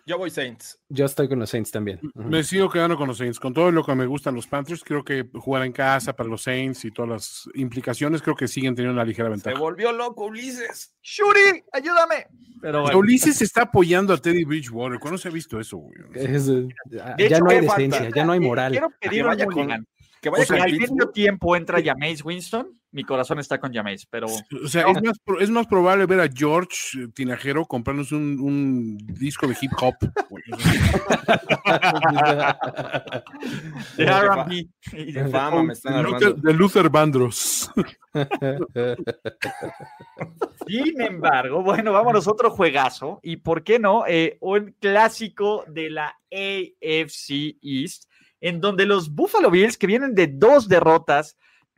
Yo 0.09 0.19
voy 0.19 0.31
Saints. 0.31 0.79
Yo 0.89 1.05
estoy 1.05 1.29
con 1.29 1.41
los 1.41 1.51
Saints 1.51 1.73
también. 1.73 1.99
Me 2.15 2.45
sigo 2.45 2.71
quedando 2.71 2.97
con 2.97 3.09
los 3.09 3.19
Saints. 3.19 3.41
Con 3.41 3.53
todo 3.53 3.73
lo 3.73 3.85
que 3.85 3.93
me 3.97 4.07
gustan 4.07 4.37
los 4.37 4.47
Panthers, 4.47 4.85
creo 4.85 5.05
que 5.05 5.29
jugar 5.35 5.65
en 5.65 5.73
casa 5.73 6.15
para 6.15 6.29
los 6.29 6.43
Saints 6.43 6.85
y 6.85 6.93
todas 6.93 7.11
las 7.11 7.51
implicaciones, 7.57 8.23
creo 8.23 8.37
que 8.37 8.47
siguen 8.47 8.77
teniendo 8.77 8.95
una 8.95 9.05
ligera 9.05 9.29
ventaja. 9.29 9.57
Se 9.57 9.61
volvió 9.61 9.91
loco 9.91 10.27
Ulises. 10.27 10.95
¡Shuri! 11.03 11.65
¡Ayúdame! 11.73 12.29
Pero 12.61 12.85
Ulises 12.97 13.43
está 13.43 13.63
apoyando 13.63 14.15
a 14.15 14.19
Teddy 14.19 14.45
Bridgewater. 14.45 15.01
¿Cuándo 15.01 15.19
se 15.19 15.27
ha 15.27 15.33
visto 15.33 15.59
eso, 15.59 15.79
güey? 15.79 15.97
ya 17.29 17.41
no 17.41 17.51
hay 17.51 17.63
decencia, 17.63 18.09
ya 18.15 18.25
no 18.25 18.31
hay 18.31 18.41
moral. 18.41 18.71
Quiero 18.71 18.91
pedir 19.01 19.23
que 19.23 19.27
vaya 19.27 19.47
con, 19.47 19.87
que 20.21 20.31
vaya 20.31 20.63
al 20.63 20.73
mismo 20.73 21.09
tiempo 21.09 21.57
entra 21.57 21.83
Jameis 21.83 22.25
Winston 22.25 22.79
mi 22.97 23.05
corazón 23.05 23.39
está 23.39 23.61
con 23.61 23.73
Jameis, 23.75 24.07
pero. 24.07 24.27
O 24.27 24.69
sea, 24.69 24.87
es, 24.89 25.03
más, 25.03 25.21
es, 25.39 25.51
más, 25.51 25.67
probable 25.67 26.07
ver 26.07 26.21
a 26.21 26.31
George 26.33 27.09
Tinajero 27.13 27.67
comprarnos 27.67 28.11
un, 28.11 28.41
un 28.41 28.97
disco 28.97 29.47
de 29.47 29.55
hip 29.61 29.73
hop. 29.83 29.97
de 33.99 34.07
RB. 34.07 34.67
De 35.13 35.29
fama, 35.29 35.63
me 35.63 35.75
están 35.75 36.03
Luther, 36.03 36.37
de 36.37 36.55
Luther 36.55 36.89
Bandros. 36.89 37.71
Sin 40.67 41.03
embargo, 41.03 41.63
bueno, 41.63 41.93
vámonos 41.93 42.27
a 42.27 42.33
otro 42.33 42.51
juegazo. 42.51 43.21
Y 43.23 43.37
por 43.37 43.63
qué 43.63 43.79
no, 43.79 44.07
eh, 44.07 44.39
un 44.41 44.75
clásico 44.81 45.65
de 45.69 45.91
la 45.91 46.19
AFC 46.33 47.59
East, 47.61 48.05
en 48.41 48.63
donde 48.63 48.87
los 48.87 49.15
Buffalo 49.15 49.51
Bills, 49.51 49.77
que 49.77 49.87
vienen 49.87 50.15
de 50.15 50.29
dos 50.29 50.67
derrotas, 50.67 51.37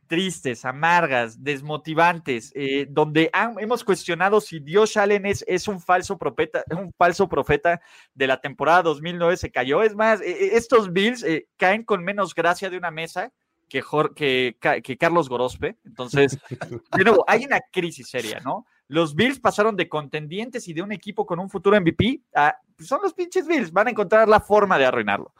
tristes, 0.08 0.64
amargas, 0.64 1.44
desmotivantes, 1.44 2.50
eh, 2.56 2.86
donde 2.90 3.30
hemos 3.58 3.84
cuestionado 3.84 4.40
si 4.40 4.58
Dios 4.58 4.96
Allen 4.96 5.26
es, 5.26 5.44
es, 5.46 5.68
un, 5.68 5.80
falso 5.80 6.18
profeta, 6.18 6.64
un 6.70 6.92
falso 6.94 7.28
profeta 7.28 7.80
de 8.14 8.26
la 8.26 8.40
temporada 8.40 8.82
2009, 8.82 9.36
se 9.36 9.50
cayó. 9.52 9.82
Es 9.82 9.94
más, 9.94 10.20
e, 10.20 10.30
e, 10.30 10.56
estos 10.56 10.92
Bills 10.92 11.22
eh, 11.22 11.46
caen 11.56 11.84
con 11.84 12.02
menos 12.02 12.34
gracia 12.34 12.68
de 12.70 12.76
una 12.76 12.90
mesa 12.90 13.32
que, 13.68 13.82
que, 14.16 14.82
que 14.82 14.96
Carlos 14.96 15.28
Gorospe. 15.28 15.76
Entonces, 15.84 16.38
de 16.96 17.04
nuevo, 17.04 17.24
hay 17.28 17.44
una 17.44 17.60
crisis 17.70 18.08
seria, 18.08 18.40
¿no? 18.40 18.66
Los 18.88 19.14
Bills 19.14 19.38
pasaron 19.38 19.76
de 19.76 19.88
contendientes 19.88 20.66
y 20.66 20.72
de 20.72 20.80
un 20.80 20.92
equipo 20.92 21.26
con 21.26 21.38
un 21.38 21.50
futuro 21.50 21.78
MVP 21.78 22.22
a 22.34 22.56
pues, 22.74 22.88
son 22.88 23.00
los 23.02 23.12
pinches 23.12 23.46
Bills, 23.46 23.72
van 23.72 23.88
a 23.88 23.90
encontrar 23.90 24.28
la 24.28 24.40
forma 24.40 24.78
de 24.78 24.86
arruinarlo. 24.86 25.34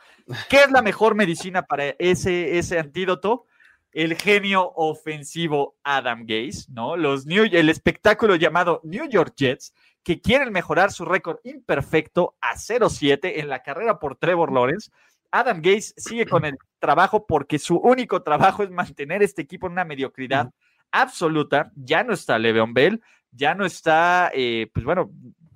¿Qué 0.51 0.65
es 0.65 0.71
la 0.71 0.83
mejor 0.83 1.15
medicina 1.15 1.63
para 1.63 1.95
ese, 1.99 2.59
ese 2.59 2.79
antídoto? 2.79 3.47
El 3.93 4.17
genio 4.17 4.73
ofensivo 4.75 5.77
Adam 5.83 6.25
Gase, 6.27 6.67
¿no? 6.69 6.97
Los 6.97 7.27
New, 7.27 7.47
el 7.51 7.69
espectáculo 7.69 8.37
llamado 8.37 8.81
New 8.85 9.09
York 9.09 9.35
Jets, 9.37 9.75
que 10.03 10.21
quieren 10.21 10.53
mejorar 10.53 10.93
su 10.93 11.05
récord 11.05 11.39
imperfecto 11.45 12.37
a 12.41 12.55
0-7 12.55 13.33
en 13.37 13.49
la 13.49 13.63
carrera 13.63 13.99
por 13.99 14.17
Trevor 14.17 14.53
Lawrence. 14.53 14.91
Adam 15.31 15.61
Gase 15.61 15.93
sigue 15.97 16.27
con 16.27 16.45
el 16.45 16.57
trabajo 16.79 17.27
porque 17.27 17.59
su 17.59 17.77
único 17.77 18.23
trabajo 18.23 18.63
es 18.63 18.71
mantener 18.71 19.23
este 19.23 19.43
equipo 19.43 19.67
en 19.67 19.73
una 19.73 19.85
mediocridad 19.85 20.51
absoluta. 20.91 21.73
Ya 21.75 22.05
no 22.05 22.15
está 22.15 22.39
Le'Veon 22.39 22.73
Bell, 22.73 23.03
ya 23.31 23.55
no 23.55 23.67
está, 23.67 24.31
eh, 24.33 24.71
pues 24.73 24.85
bueno, 24.85 25.11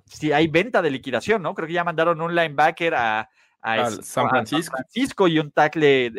si 0.05 0.31
hay 0.31 0.47
venta 0.47 0.81
de 0.81 0.91
liquidación, 0.91 1.41
¿no? 1.41 1.55
Creo 1.55 1.67
que 1.67 1.73
ya 1.73 1.83
mandaron 1.83 2.21
un 2.21 2.35
linebacker 2.35 2.93
a, 2.93 3.29
a, 3.63 3.89
San 3.89 4.29
Francisco. 4.29 5.27
y 5.27 5.39
un 5.39 5.51
tackle 5.51 6.11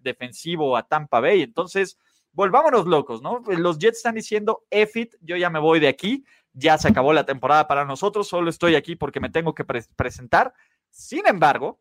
defensivo 0.00 0.76
a 0.76 0.82
Tampa 0.82 1.20
Bay. 1.20 1.42
Entonces, 1.42 1.96
volvámonos 2.32 2.86
locos, 2.86 3.22
¿no? 3.22 3.42
Los 3.46 3.78
Jets 3.78 3.98
están 3.98 4.16
diciendo, 4.16 4.64
EFIT, 4.70 5.14
yo 5.20 5.36
ya 5.36 5.48
me 5.48 5.60
voy 5.60 5.80
de 5.80 5.88
aquí, 5.88 6.24
ya 6.52 6.76
se 6.76 6.88
acabó 6.88 7.12
la 7.12 7.26
temporada 7.26 7.68
para 7.68 7.84
nosotros, 7.84 8.28
solo 8.28 8.50
estoy 8.50 8.74
aquí 8.74 8.96
porque 8.96 9.20
me 9.20 9.30
tengo 9.30 9.54
que 9.54 9.64
presentar. 9.64 10.52
Sin 10.90 11.26
embargo, 11.26 11.80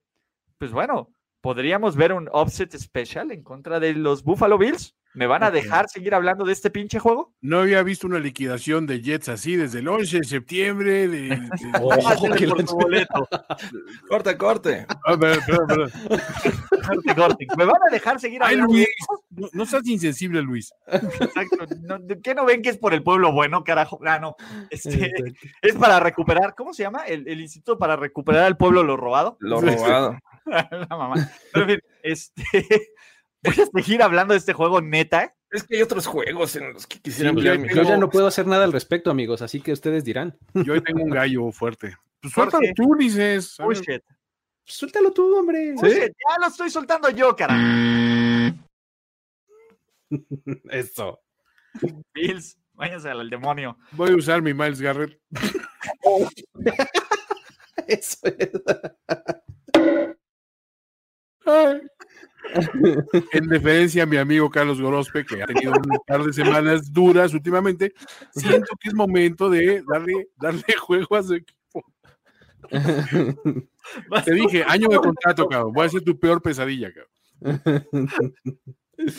pues 0.58 0.72
bueno, 0.72 1.10
podríamos 1.42 1.96
ver 1.96 2.14
un 2.14 2.30
offset 2.32 2.76
special 2.78 3.32
en 3.32 3.44
contra 3.44 3.80
de 3.80 3.94
los 3.94 4.24
Buffalo 4.24 4.58
Bills. 4.58 4.96
¿Me 5.14 5.26
van 5.26 5.44
a 5.44 5.52
dejar 5.52 5.90
seguir 5.90 6.14
hablando 6.14 6.46
de 6.46 6.54
este 6.54 6.70
pinche 6.70 7.00
juego? 7.00 7.34
No 7.42 7.60
había 7.60 7.82
visto 7.82 8.06
una 8.08 8.20
liquidación 8.20 8.86
de 8.86 9.02
Jets 9.02 9.30
así 9.30 9.56
desde 9.56 9.80
el 9.80 9.88
11 9.88 10.20
de 10.20 10.24
septiembre. 10.24 11.08
De, 11.08 11.50
corte, 14.08 14.38
corte. 14.38 14.86
Ah, 15.06 15.18
corte, 15.18 17.16
corte. 17.16 17.48
¿Me 17.58 17.66
van 17.66 17.82
a 17.88 17.92
dejar 17.92 18.20
seguir 18.20 18.44
hablando? 18.44 18.74
Luis, 18.74 18.88
no, 19.54 19.66
seas 19.66 19.88
insensible, 19.88 20.42
Luis. 20.42 20.72
Exacto. 20.88 21.66
¿Qué 22.22 22.36
no 22.36 22.46
ven 22.46 22.62
que 22.62 22.70
es 22.70 22.78
por 22.78 22.94
el 22.94 23.02
pueblo 23.04 23.32
bueno, 23.32 23.64
carajo? 23.64 24.00
Ah, 24.06 24.20
no. 24.20 24.36
Este, 24.70 25.14
es 25.62 25.76
para 25.76 26.00
recuperar, 26.00 26.54
¿cómo 26.56 26.74
se 26.74 26.84
llama? 26.84 27.06
El, 27.06 27.28
el, 27.28 27.42
instituto 27.42 27.80
para 27.80 27.96
recuperar 27.96 28.44
al 28.44 28.58
pueblo 28.58 28.84
lo 28.84 28.98
robado. 28.98 29.38
Lo 29.40 29.62
robado. 29.62 30.18
La 30.46 30.88
mamá. 30.90 31.16
Pero 31.52 31.66
en 31.66 31.72
fin, 31.72 31.80
este 32.04 32.92
voy 33.44 33.82
a 33.82 33.84
seguir 33.84 34.02
hablando 34.02 34.34
de 34.34 34.40
este 34.40 34.54
juego 34.54 34.82
neta. 34.82 35.34
Es 35.50 35.64
que 35.64 35.78
hay 35.78 35.82
otros 35.82 36.06
juegos 36.06 36.56
en 36.56 36.74
los 36.74 36.88
que 36.88 37.00
quisiera 37.00 37.32
sí, 37.32 37.42
yo, 37.42 37.56
yo, 37.56 37.84
ya 37.84 37.98
no 37.98 38.10
puedo 38.10 38.28
hacer 38.28 38.48
nada 38.48 38.66
al 38.66 38.74
respecto, 38.74 39.10
amigos, 39.10 39.42
así 39.42 39.62
que 39.62 39.72
ustedes 39.72 40.04
dirán. 40.04 40.38
Yo 40.54 40.82
tengo 40.84 41.04
un 41.04 41.10
gallo 41.10 41.52
fuerte. 41.52 41.96
Pues 42.22 42.34
suéltalo 42.34 42.68
tú, 42.76 42.96
dices. 42.98 43.56
Bullshit. 43.58 44.04
Suéltalo 44.66 45.14
tú, 45.14 45.38
hombre. 45.38 45.74
Ya 45.82 46.38
lo 46.42 46.48
estoy 46.48 46.70
soltando 46.70 47.10
yo, 47.10 47.36
cara. 47.36 47.56
Eso. 50.70 51.22
Bills, 52.14 52.58
váyanse 52.74 53.10
al 53.10 53.30
demonio. 53.30 53.78
Voy 53.92 54.12
a 54.12 54.16
usar 54.16 54.42
mi 54.42 54.54
Miles 54.54 54.82
Garrett. 54.82 55.18
Eso 57.88 58.18
es. 58.26 58.52
Ay 61.46 61.82
en 63.32 63.48
deferencia 63.48 64.04
a 64.04 64.06
mi 64.06 64.18
amigo 64.18 64.50
Carlos 64.50 64.82
Gorospe, 64.82 65.26
que 65.26 65.42
ha 65.42 65.46
tenido 65.46 65.72
un 65.72 66.00
par 66.06 66.24
de 66.24 66.34
semanas 66.34 66.92
duras 66.92 67.34
últimamente, 67.34 67.94
siento 68.32 68.76
que 68.80 68.90
es 68.90 68.96
momento 68.96 69.50
de 69.50 69.84
darle, 69.88 70.30
darle 70.38 70.64
juego 70.80 71.16
a 71.16 71.24
su 71.24 71.36
equipo. 71.36 71.86
Te 74.26 74.34
dije, 74.34 74.64
año 74.68 74.88
de 74.90 74.98
contrato, 74.98 75.48
cabrón. 75.48 75.74
Voy 75.74 75.86
a 75.86 75.90
ser 75.90 76.02
tu 76.02 76.20
peor 76.20 76.42
pesadilla, 76.42 76.92
cabrón. 76.92 77.78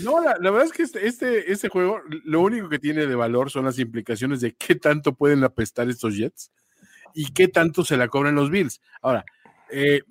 No, 0.02 0.20
la, 0.20 0.34
verdad 0.38 0.64
es 0.64 0.72
que 0.72 0.82
este, 0.82 1.06
este, 1.06 1.52
este, 1.52 1.68
juego, 1.68 2.00
lo 2.24 2.40
único 2.40 2.68
que 2.68 2.80
tiene 2.80 3.06
de 3.06 3.14
valor 3.14 3.48
son 3.48 3.64
las 3.64 3.78
implicaciones 3.78 4.40
de 4.40 4.54
qué 4.54 4.74
tanto 4.74 5.14
pueden 5.14 5.44
apestar 5.44 5.88
estos 5.88 6.16
Jets 6.16 6.50
y 7.14 7.32
qué 7.32 7.46
tanto 7.46 7.84
se 7.84 7.96
la 7.96 8.08
cobran 8.08 8.34
los 8.34 8.50
Bills. 8.50 8.80
Ahora, 9.00 9.24
eh, 9.70 10.02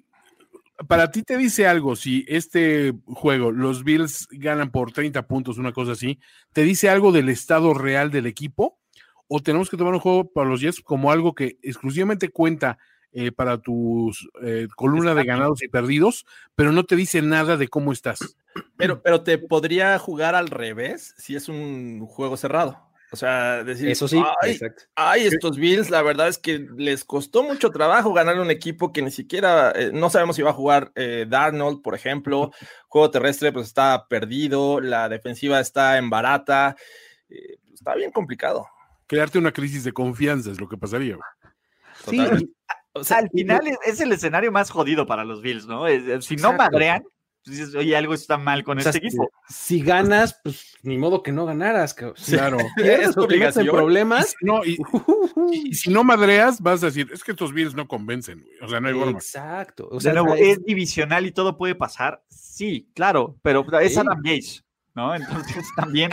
para 0.85 1.09
ti 1.11 1.23
te 1.23 1.37
dice 1.37 1.67
algo 1.67 1.95
si 1.95 2.25
este 2.27 2.93
juego, 3.05 3.51
los 3.51 3.83
Bills 3.83 4.27
ganan 4.31 4.71
por 4.71 4.91
30 4.91 5.27
puntos, 5.27 5.57
una 5.57 5.73
cosa 5.73 5.93
así, 5.93 6.19
¿te 6.53 6.63
dice 6.63 6.89
algo 6.89 7.11
del 7.11 7.29
estado 7.29 7.73
real 7.73 8.11
del 8.11 8.27
equipo? 8.27 8.77
¿O 9.27 9.41
tenemos 9.41 9.69
que 9.69 9.77
tomar 9.77 9.93
un 9.93 9.99
juego 9.99 10.31
para 10.31 10.49
los 10.49 10.61
Jets 10.61 10.81
como 10.81 11.11
algo 11.11 11.33
que 11.33 11.57
exclusivamente 11.61 12.29
cuenta 12.29 12.77
eh, 13.11 13.31
para 13.31 13.57
tus 13.57 14.29
eh, 14.43 14.67
columna 14.75 15.15
de 15.15 15.25
ganados 15.25 15.63
y 15.63 15.67
perdidos, 15.67 16.25
pero 16.55 16.71
no 16.71 16.83
te 16.83 16.95
dice 16.95 17.21
nada 17.21 17.57
de 17.57 17.67
cómo 17.67 17.91
estás? 17.91 18.37
Pero, 18.77 19.01
pero 19.01 19.21
te 19.21 19.37
podría 19.37 19.97
jugar 19.99 20.35
al 20.35 20.47
revés 20.47 21.13
si 21.17 21.35
es 21.35 21.49
un 21.49 22.05
juego 22.07 22.37
cerrado. 22.37 22.86
O 23.11 23.15
sea, 23.15 23.63
decir, 23.63 23.87
eso 23.89 24.05
sí, 24.07 24.21
ay, 24.95 25.27
estos 25.27 25.57
Bills, 25.57 25.89
la 25.89 26.01
verdad 26.01 26.27
es 26.27 26.37
que 26.37 26.67
les 26.75 27.05
costó 27.05 27.41
mucho 27.41 27.71
trabajo 27.71 28.11
ganar 28.11 28.37
un 28.39 28.51
equipo 28.51 28.91
que 28.91 29.01
ni 29.01 29.11
siquiera, 29.11 29.71
eh, 29.75 29.91
no 29.93 30.09
sabemos 30.09 30.35
si 30.35 30.41
va 30.41 30.49
a 30.49 30.53
jugar 30.53 30.91
eh, 30.95 31.25
Darnold, 31.27 31.81
por 31.81 31.95
ejemplo, 31.95 32.51
juego 32.89 33.09
terrestre 33.09 33.53
pues 33.53 33.67
está 33.67 34.07
perdido, 34.09 34.81
la 34.81 35.07
defensiva 35.07 35.61
está 35.61 35.97
en 35.97 36.09
barata, 36.09 36.75
eh, 37.29 37.57
está 37.73 37.95
bien 37.95 38.11
complicado. 38.11 38.67
crearte 39.07 39.37
una 39.37 39.53
crisis 39.53 39.85
de 39.85 39.93
confianza, 39.93 40.51
es 40.51 40.59
lo 40.59 40.67
que 40.67 40.75
pasaría. 40.77 41.17
Sí, 42.09 42.19
o 42.91 43.03
sea, 43.05 43.17
Al 43.19 43.29
final 43.29 43.67
es, 43.67 43.77
es 43.85 44.01
el 44.01 44.11
escenario 44.11 44.51
más 44.51 44.69
jodido 44.69 45.05
para 45.07 45.23
los 45.23 45.41
Bills, 45.41 45.65
¿no? 45.65 45.87
Es- 45.87 46.25
si 46.25 46.35
no 46.35 46.51
madrean, 46.53 47.03
pues 47.03 47.13
dices, 47.49 47.75
oye, 47.75 47.95
algo 47.95 48.13
está 48.13 48.37
mal 48.37 48.63
con 48.63 48.77
o 48.77 48.81
sea, 48.81 48.91
este 48.91 49.05
equipo. 49.05 49.29
Si 49.49 49.79
si 49.79 49.81
ganas, 49.81 50.39
pues 50.43 50.75
ni 50.83 50.97
modo 50.97 51.23
que 51.23 51.31
no 51.31 51.45
ganaras. 51.45 51.93
cabrón. 51.93 52.15
Si 52.17 52.31
Claro. 52.33 52.57
pierdes 52.75 53.09
Es 53.09 53.17
o 53.17 53.27
te 53.27 53.37
metes 53.37 53.57
en 53.57 53.67
problemas. 53.67 54.35
No, 54.41 54.63
y, 54.65 54.77
y 55.53 55.73
si 55.73 55.89
no 55.89 56.03
madreas, 56.03 56.61
vas 56.61 56.83
a 56.83 56.87
decir, 56.87 57.09
es 57.13 57.23
que 57.23 57.31
estos 57.31 57.53
Bills 57.53 57.75
no 57.75 57.87
convencen, 57.87 58.41
güey. 58.41 58.53
O 58.61 58.67
sea, 58.69 58.79
no 58.79 58.87
hay 58.87 58.93
forma. 58.93 59.11
Exacto. 59.11 59.87
O 59.91 59.99
sea, 59.99 60.13
nuevo, 60.13 60.35
es- 60.35 60.57
¿es 60.59 60.65
divisional 60.65 61.25
y 61.25 61.31
todo 61.31 61.57
puede 61.57 61.75
pasar? 61.75 62.23
Sí, 62.29 62.89
claro, 62.93 63.37
pero 63.41 63.65
es. 63.81 63.97
Adam 63.97 64.21
Gaze, 64.23 64.61
¿no? 64.97 65.13
Entonces 65.15 65.65
también. 65.77 66.11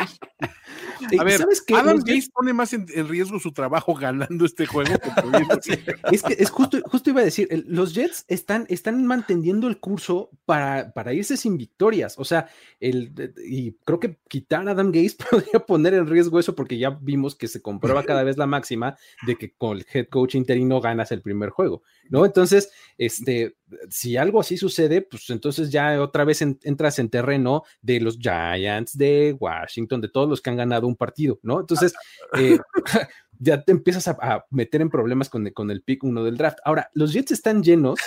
eh, 1.11 1.16
A 1.18 1.24
ver, 1.24 1.39
¿sabes 1.39 1.62
qué? 1.62 1.74
Adam 1.74 1.99
Gates 1.99 2.28
pone 2.30 2.53
más 2.53 2.72
en, 2.74 2.87
en 2.95 3.09
riesgo 3.09 3.41
su 3.41 3.51
trabajo 3.53 3.95
ganando 3.95 4.45
este 4.45 4.66
juego 4.66 4.93
que 4.99 5.11
perdiendo. 5.11 5.59
Es 6.12 6.22
que 6.22 6.35
es 6.39 6.51
justo, 6.51 6.78
justo 6.85 7.11
iba 7.11 7.22
a 7.22 7.24
decir, 7.24 7.49
el- 7.51 7.64
los 7.66 7.95
Jets 7.95 8.26
están, 8.28 8.66
están 8.68 9.07
manteniendo 9.07 9.66
el 9.68 9.78
curso 9.80 10.30
para, 10.45 10.93
para 10.93 11.12
irse 11.14 11.37
sin 11.39 11.57
victorias. 11.57 12.14
O 12.18 12.24
sea, 12.24 12.49
el, 12.78 13.12
y 13.45 13.72
creo 13.85 13.99
que 13.99 14.18
quitar 14.28 14.68
a 14.68 14.72
Adam 14.72 14.93
Gaze 14.93 15.16
podría 15.30 15.61
poner 15.66 15.95
en 15.95 16.07
riesgo 16.07 16.39
eso 16.39 16.55
porque 16.55 16.76
ya 16.78 16.91
vimos 16.91 17.35
que 17.35 17.49
se 17.49 17.62
comprueba 17.62 18.05
cada 18.05 18.22
vez 18.22 18.37
la 18.37 18.47
máxima 18.47 18.97
de 19.26 19.37
que 19.37 19.53
con 19.55 19.78
el 19.78 19.87
head 19.93 20.09
coach 20.09 20.35
interino 20.35 20.80
ganas 20.82 21.11
el 21.11 21.22
primer 21.22 21.49
juego, 21.49 21.82
¿no? 22.11 22.24
Entonces, 22.24 22.70
este, 22.98 23.57
si 23.90 24.16
algo 24.16 24.40
así 24.40 24.57
sucede, 24.57 25.02
pues 25.02 25.28
entonces 25.30 25.70
ya 25.70 26.00
otra 26.00 26.24
vez 26.24 26.42
en- 26.42 26.59
entras 26.62 26.98
en 26.98 27.11
terreno 27.11 27.62
de 27.82 28.00
los 28.00 28.18
Giants, 28.18 28.96
de 28.96 29.36
Washington, 29.38 30.00
de 30.00 30.09
todos 30.09 30.28
los 30.28 30.40
que 30.40 30.50
han 30.50 30.57
ganado 30.57 30.86
un 30.86 30.96
partido, 30.96 31.38
¿no? 31.42 31.61
Entonces, 31.61 31.94
eh, 32.38 32.59
ya 33.38 33.62
te 33.62 33.72
empiezas 33.72 34.09
a, 34.09 34.16
a 34.20 34.44
meter 34.50 34.80
en 34.80 34.90
problemas 34.90 35.28
con, 35.28 35.46
el- 35.46 35.52
con 35.52 35.70
el 35.70 35.82
pick 35.82 36.05
uno 36.05 36.24
del 36.24 36.36
draft. 36.36 36.59
Ahora, 36.64 36.88
los 36.94 37.12
Jets 37.12 37.32
están 37.32 37.62
llenos. 37.62 37.98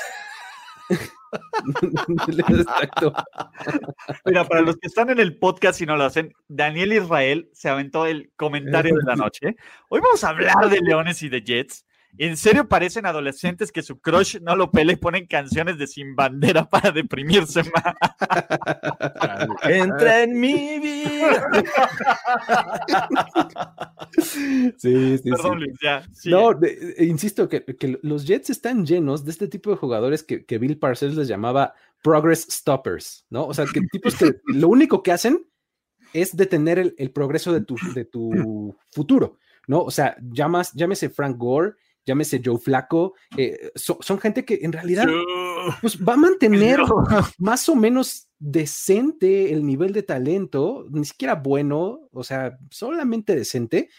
Mira, 4.26 4.46
para 4.48 4.62
los 4.62 4.78
que 4.78 4.88
están 4.88 5.10
en 5.10 5.20
el 5.20 5.38
podcast 5.38 5.82
y 5.82 5.86
no 5.86 5.98
lo 5.98 6.04
hacen, 6.06 6.34
Daniel 6.48 6.94
Israel 6.94 7.50
se 7.54 7.70
aventó 7.70 8.06
el 8.06 8.32
comentario 8.36 8.96
de 8.96 9.04
la 9.04 9.16
noche. 9.16 9.56
Hoy 9.90 10.02
vamos 10.02 10.24
a 10.24 10.30
hablar 10.30 10.70
de 10.70 10.82
Leones 10.82 11.22
y 11.24 11.30
de 11.30 11.42
Jets. 11.42 11.86
En 12.20 12.36
serio 12.38 12.68
parecen 12.68 13.06
adolescentes 13.06 13.72
que 13.72 13.82
su 13.84 14.00
crush 14.00 14.40
no 14.42 14.56
lo 14.56 14.72
pele 14.72 14.94
y 14.94 14.96
ponen 14.98 15.28
canciones 15.28 15.78
de 15.78 15.88
sin 15.88 16.16
bandera 16.16 16.66
para 16.70 16.92
deprimirse 16.92 17.62
más. 17.64 17.96
Entra 19.64 20.24
en 20.24 20.40
mi 20.40 20.80
vida. 20.80 21.50
Sí, 24.78 25.18
sí, 25.18 25.30
Perdón, 25.30 25.60
sí. 25.60 25.66
Luis, 25.66 25.80
ya. 25.82 26.08
sigue. 26.14 26.36
No, 26.36 26.54
de- 26.54 26.96
eh, 26.98 27.06
insisto 27.06 27.48
que, 27.50 27.64
que 27.64 28.00
los 28.02 28.26
Jets 28.26 28.50
están 28.50 28.86
llenos 28.86 29.26
de 29.26 29.32
este 29.32 29.48
tipo 29.48 29.70
de 29.70 29.78
jugadores 29.78 30.24
que, 30.24 30.46
que 30.46 30.58
Bill 30.58 30.78
Parcells 30.80 31.16
les 31.16 31.28
llamaba 31.28 31.74
progress 32.04 32.48
stoppers, 32.50 33.26
¿no? 33.30 33.46
O 33.46 33.54
sea, 33.54 33.66
que 33.66 33.82
tipos 33.92 34.16
que 34.16 34.36
lo 34.46 34.68
único 34.70 35.04
que 35.04 35.12
hacen 35.12 35.46
es 36.14 36.36
detener 36.36 36.80
el, 36.80 36.96
el 36.98 37.12
progreso 37.12 37.52
de 37.54 37.62
tu, 37.62 37.76
de 37.94 38.06
tu 38.06 38.76
futuro, 38.92 39.38
¿no? 39.68 39.82
O 39.82 39.92
sea, 39.92 40.16
llamas, 40.32 40.74
llámese 40.74 41.10
Frank 41.10 41.38
Gore, 41.38 41.74
llámese 42.08 42.42
Joe 42.44 42.58
Flacco, 42.58 43.14
eh, 43.38 43.70
so- 43.76 44.00
son 44.02 44.18
gente 44.18 44.44
que 44.46 44.60
en 44.64 44.72
realidad 44.72 45.06
pues 45.82 45.98
va 46.04 46.14
a 46.14 46.18
mantener 46.18 46.80
más 47.38 47.70
o 47.70 47.76
menos 47.76 48.28
decente 48.40 49.54
el 49.54 49.66
nivel 49.66 49.94
de 49.94 50.04
talento, 50.04 50.88
ni 50.90 51.06
siquiera 51.06 51.36
bueno, 51.36 52.08
o 52.12 52.24
sea, 52.24 52.58
solamente 52.72 53.36
decente, 53.36 53.90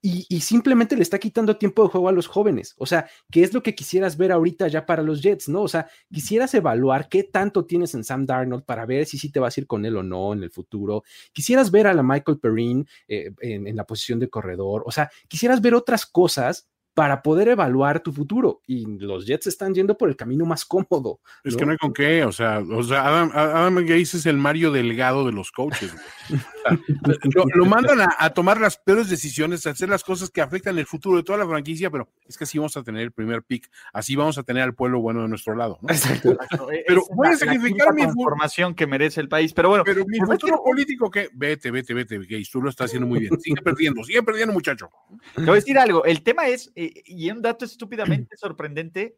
y, 0.00 0.24
y 0.28 0.40
simplemente 0.42 0.94
le 0.94 1.02
está 1.02 1.18
quitando 1.18 1.56
tiempo 1.58 1.82
de 1.82 1.88
juego 1.88 2.08
a 2.08 2.12
los 2.12 2.28
jóvenes. 2.28 2.74
O 2.78 2.86
sea, 2.86 3.08
¿qué 3.32 3.42
es 3.42 3.52
lo 3.52 3.64
que 3.64 3.74
quisieras 3.74 4.16
ver 4.16 4.30
ahorita 4.30 4.68
ya 4.68 4.86
para 4.86 5.02
los 5.02 5.20
Jets, 5.22 5.48
no? 5.48 5.62
O 5.62 5.68
sea, 5.68 5.88
quisieras 6.12 6.54
evaluar 6.54 7.08
qué 7.08 7.24
tanto 7.24 7.66
tienes 7.66 7.94
en 7.94 8.04
Sam 8.04 8.24
Darnold 8.24 8.64
para 8.64 8.86
ver 8.86 9.06
si 9.06 9.18
sí 9.18 9.30
te 9.32 9.40
vas 9.40 9.56
a 9.56 9.60
ir 9.60 9.66
con 9.66 9.84
él 9.84 9.96
o 9.96 10.04
no 10.04 10.32
en 10.32 10.44
el 10.44 10.50
futuro. 10.52 11.02
Quisieras 11.32 11.72
ver 11.72 11.88
a 11.88 11.94
la 11.94 12.04
Michael 12.04 12.38
Perrine 12.38 12.84
eh, 13.08 13.32
en, 13.40 13.66
en 13.66 13.74
la 13.74 13.84
posición 13.84 14.20
de 14.20 14.30
corredor. 14.30 14.84
O 14.86 14.92
sea, 14.92 15.10
quisieras 15.26 15.60
ver 15.60 15.74
otras 15.74 16.06
cosas 16.06 16.68
para 16.98 17.22
poder 17.22 17.46
evaluar 17.46 18.00
tu 18.00 18.12
futuro. 18.12 18.60
Y 18.66 18.84
los 18.98 19.24
Jets 19.24 19.46
están 19.46 19.72
yendo 19.72 19.96
por 19.96 20.08
el 20.08 20.16
camino 20.16 20.44
más 20.44 20.64
cómodo. 20.64 21.20
Es 21.44 21.54
que 21.56 21.64
no 21.64 21.70
hay 21.70 21.78
con 21.78 21.92
qué, 21.92 22.24
o 22.24 22.32
sea, 22.32 22.58
o 22.58 22.82
sea 22.82 23.06
Adam, 23.06 23.30
Adam 23.32 23.76
Gates 23.76 24.14
es 24.14 24.26
el 24.26 24.36
Mario 24.36 24.72
Delgado 24.72 25.24
de 25.24 25.30
los 25.30 25.52
coaches. 25.52 25.92
güey. 25.92 26.40
O 26.40 26.68
sea, 26.68 26.78
lo, 27.34 27.44
lo 27.54 27.66
mandan 27.66 28.00
a, 28.00 28.16
a 28.18 28.30
tomar 28.30 28.60
las 28.60 28.78
peores 28.78 29.08
decisiones, 29.08 29.64
a 29.66 29.70
hacer 29.70 29.88
las 29.88 30.02
cosas 30.02 30.28
que 30.30 30.40
afectan 30.40 30.76
el 30.76 30.86
futuro 30.86 31.18
de 31.18 31.22
toda 31.22 31.38
la 31.38 31.46
franquicia, 31.46 31.88
pero 31.88 32.08
es 32.26 32.36
que 32.36 32.42
así 32.42 32.58
vamos 32.58 32.76
a 32.76 32.82
tener 32.82 33.02
el 33.02 33.12
primer 33.12 33.44
pick, 33.44 33.70
así 33.92 34.16
vamos 34.16 34.36
a 34.36 34.42
tener 34.42 34.64
al 34.64 34.74
pueblo 34.74 35.00
bueno 35.00 35.22
de 35.22 35.28
nuestro 35.28 35.54
lado. 35.54 35.78
¿no? 35.80 35.90
Exacto. 35.90 36.36
Pero 36.84 37.02
Es 37.02 37.08
voy 37.14 37.28
a 37.28 37.36
sacrificar 37.36 37.94
mi 37.94 38.02
transformación 38.02 38.74
que 38.74 38.88
merece 38.88 39.20
el 39.20 39.28
país. 39.28 39.52
Pero 39.52 39.68
bueno, 39.68 39.84
Pero 39.84 40.04
mi 40.04 40.18
Pues 40.18 40.30
es 40.30 40.34
futuro 40.34 40.56
que- 40.64 40.68
político, 40.70 41.10
que 41.12 41.28
vete, 41.32 41.70
vete, 41.70 41.94
vete, 41.94 42.18
Gates, 42.18 42.50
tú 42.50 42.60
lo 42.60 42.70
estás 42.70 42.86
haciendo 42.86 43.06
muy 43.06 43.20
bien. 43.20 43.38
Sigue 43.40 43.62
perdiendo, 43.62 44.02
sigue 44.02 44.22
perdiendo, 44.24 44.52
muchacho. 44.52 44.90
Te 45.36 45.42
voy 45.42 45.50
a 45.50 45.54
decir 45.54 45.78
algo. 45.78 46.04
El 46.04 46.22
tema 46.22 46.48
es, 46.48 46.72
eh, 46.74 46.87
y 47.06 47.30
un 47.30 47.42
dato 47.42 47.64
estúpidamente 47.64 48.36
sorprendente, 48.36 49.16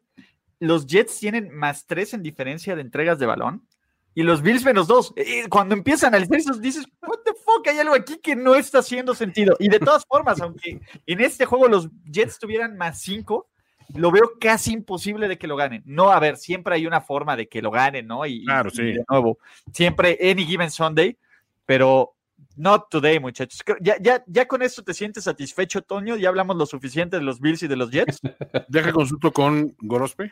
los 0.59 0.85
Jets 0.85 1.19
tienen 1.19 1.49
más 1.55 1.85
tres 1.87 2.13
en 2.13 2.21
diferencia 2.23 2.75
de 2.75 2.81
entregas 2.81 3.17
de 3.19 3.25
balón 3.25 3.65
y 4.13 4.23
los 4.23 4.41
Bills 4.41 4.63
menos 4.65 4.87
dos. 4.87 5.13
Eh, 5.15 5.47
cuando 5.49 5.73
empiezas 5.73 6.03
a 6.03 6.07
analizar 6.07 6.37
eso, 6.37 6.53
dices, 6.53 6.85
what 7.01 7.19
the 7.25 7.31
fuck, 7.33 7.67
hay 7.67 7.79
algo 7.79 7.95
aquí 7.95 8.17
que 8.17 8.35
no 8.35 8.55
está 8.55 8.79
haciendo 8.79 9.15
sentido. 9.15 9.55
Y 9.59 9.69
de 9.69 9.79
todas 9.79 10.05
formas, 10.05 10.39
aunque 10.41 10.81
en 11.05 11.21
este 11.21 11.45
juego 11.45 11.67
los 11.67 11.89
Jets 12.05 12.37
tuvieran 12.37 12.77
más 12.77 13.01
cinco, 13.01 13.47
lo 13.95 14.11
veo 14.11 14.33
casi 14.39 14.71
imposible 14.73 15.27
de 15.27 15.37
que 15.37 15.47
lo 15.47 15.55
ganen. 15.55 15.81
No, 15.85 16.11
a 16.11 16.19
ver, 16.19 16.37
siempre 16.37 16.75
hay 16.75 16.85
una 16.85 17.01
forma 17.01 17.35
de 17.35 17.47
que 17.47 17.61
lo 17.61 17.71
ganen, 17.71 18.07
¿no? 18.07 18.25
Y, 18.25 18.43
y- 18.43 18.45
Claro, 18.45 18.69
y 18.71 18.75
sí. 18.75 18.83
de 18.83 19.03
nuevo, 19.09 19.37
siempre 19.73 20.17
any 20.21 20.45
given 20.45 20.69
Sunday, 20.71 21.17
pero 21.65 22.13
not 22.57 22.89
today, 22.89 23.19
muchachos. 23.19 23.61
Ya, 23.81 23.95
ya, 24.01 24.23
ya 24.27 24.47
con 24.47 24.61
esto 24.61 24.83
te 24.83 24.93
sientes 24.93 25.23
satisfecho, 25.25 25.81
Toño. 25.81 26.15
Ya 26.17 26.29
hablamos 26.29 26.55
lo 26.57 26.65
suficiente 26.65 27.17
de 27.17 27.23
los 27.23 27.39
Bills 27.39 27.63
y 27.63 27.67
de 27.67 27.75
los 27.75 27.91
Jets. 27.91 28.19
Deja 28.69 28.91
consulto 28.91 29.31
con 29.31 29.75
Gorospe. 29.79 30.31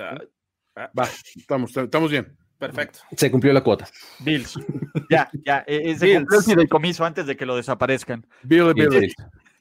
Ah, 0.00 0.90
Va, 0.96 1.08
estamos, 1.36 1.76
estamos 1.76 2.10
bien. 2.10 2.36
Perfecto. 2.58 3.00
Se 3.16 3.30
cumplió 3.30 3.52
la 3.52 3.62
cuota. 3.62 3.88
Bills. 4.20 4.58
Ya, 5.10 5.30
ya. 5.44 5.58
eh, 5.66 5.82
eh, 5.90 5.96
se 5.98 6.06
Bills. 6.06 6.18
cumplió 6.20 6.38
el 6.38 6.44
fideicomiso 6.44 7.04
antes 7.04 7.26
de 7.26 7.36
que 7.36 7.46
lo 7.46 7.56
desaparezcan. 7.56 8.26
Billy, 8.42 8.72
Billy. 8.74 9.12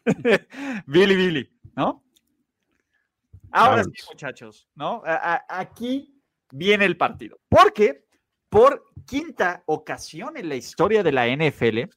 Billy, 0.87 1.15
Billy, 1.15 1.49
¿no? 1.75 2.03
Ahora 3.51 3.83
sí, 3.83 3.91
muchachos, 4.09 4.67
¿no? 4.75 5.01
A- 5.05 5.35
a- 5.35 5.45
aquí 5.59 6.19
viene 6.51 6.85
el 6.85 6.97
partido. 6.97 7.39
Porque 7.49 8.05
por 8.49 8.85
quinta 9.05 9.63
ocasión 9.65 10.37
en 10.37 10.49
la 10.49 10.55
historia 10.55 11.03
de 11.03 11.11
la 11.11 11.27
NFL, 11.27 11.89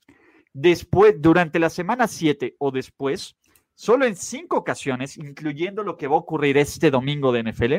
después, 0.53 1.15
durante 1.19 1.59
la 1.59 1.71
semana 1.71 2.09
7 2.09 2.57
o 2.59 2.71
después, 2.71 3.37
solo 3.75 4.05
en 4.05 4.17
cinco 4.17 4.57
ocasiones, 4.59 5.17
incluyendo 5.17 5.83
lo 5.83 5.97
que 5.97 6.07
va 6.07 6.17
a 6.17 6.21
ocurrir 6.21 6.59
este 6.59 6.91
domingo 6.91 7.33
de 7.33 7.45
NFL, 7.45 7.77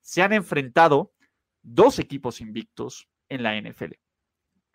se 0.00 0.22
han 0.22 0.32
enfrentado 0.32 1.12
dos 1.62 1.98
equipos 1.98 2.40
invictos 2.40 3.08
en 3.28 3.42
la 3.42 3.60
NFL. 3.60 3.94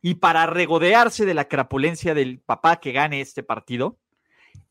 Y 0.01 0.15
para 0.15 0.45
regodearse 0.45 1.25
de 1.25 1.33
la 1.33 1.47
crapulencia 1.47 2.13
del 2.13 2.39
papá 2.39 2.79
que 2.79 2.91
gane 2.91 3.21
este 3.21 3.41
partido, 3.41 3.99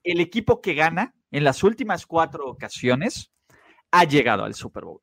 el 0.02 0.20
equipo 0.20 0.60
que 0.60 0.74
gana 0.74 1.14
en 1.30 1.42
las 1.44 1.64
últimas 1.64 2.06
cuatro 2.06 2.46
ocasiones 2.46 3.32
ha 3.90 4.04
llegado 4.04 4.44
al 4.44 4.54
Super 4.54 4.84
Bowl. 4.84 5.00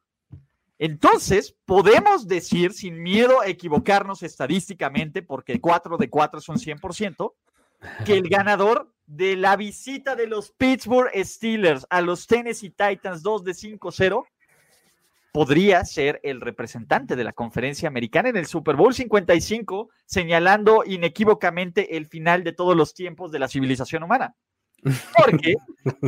Entonces, 0.83 1.55
podemos 1.65 2.27
decir, 2.27 2.73
sin 2.73 3.03
miedo 3.03 3.39
a 3.39 3.45
equivocarnos 3.45 4.23
estadísticamente, 4.23 5.21
porque 5.21 5.61
4 5.61 5.95
de 5.97 6.09
4 6.09 6.41
son 6.41 6.57
100%, 6.57 7.33
que 8.03 8.15
el 8.15 8.27
ganador 8.27 8.91
de 9.05 9.35
la 9.35 9.55
visita 9.57 10.15
de 10.15 10.25
los 10.25 10.49
Pittsburgh 10.53 11.11
Steelers 11.23 11.85
a 11.91 12.01
los 12.01 12.25
Tennessee 12.25 12.71
Titans 12.71 13.21
2 13.21 13.43
de 13.43 13.51
5-0 13.51 14.23
podría 15.31 15.85
ser 15.85 16.19
el 16.23 16.41
representante 16.41 17.15
de 17.15 17.25
la 17.25 17.33
conferencia 17.33 17.87
americana 17.87 18.29
en 18.29 18.37
el 18.37 18.47
Super 18.47 18.75
Bowl 18.75 18.95
55, 18.95 19.91
señalando 20.07 20.83
inequívocamente 20.83 21.95
el 21.95 22.07
final 22.07 22.43
de 22.43 22.53
todos 22.53 22.75
los 22.75 22.95
tiempos 22.95 23.31
de 23.31 23.37
la 23.37 23.47
civilización 23.47 24.01
humana. 24.01 24.33
Porque, 25.15 25.57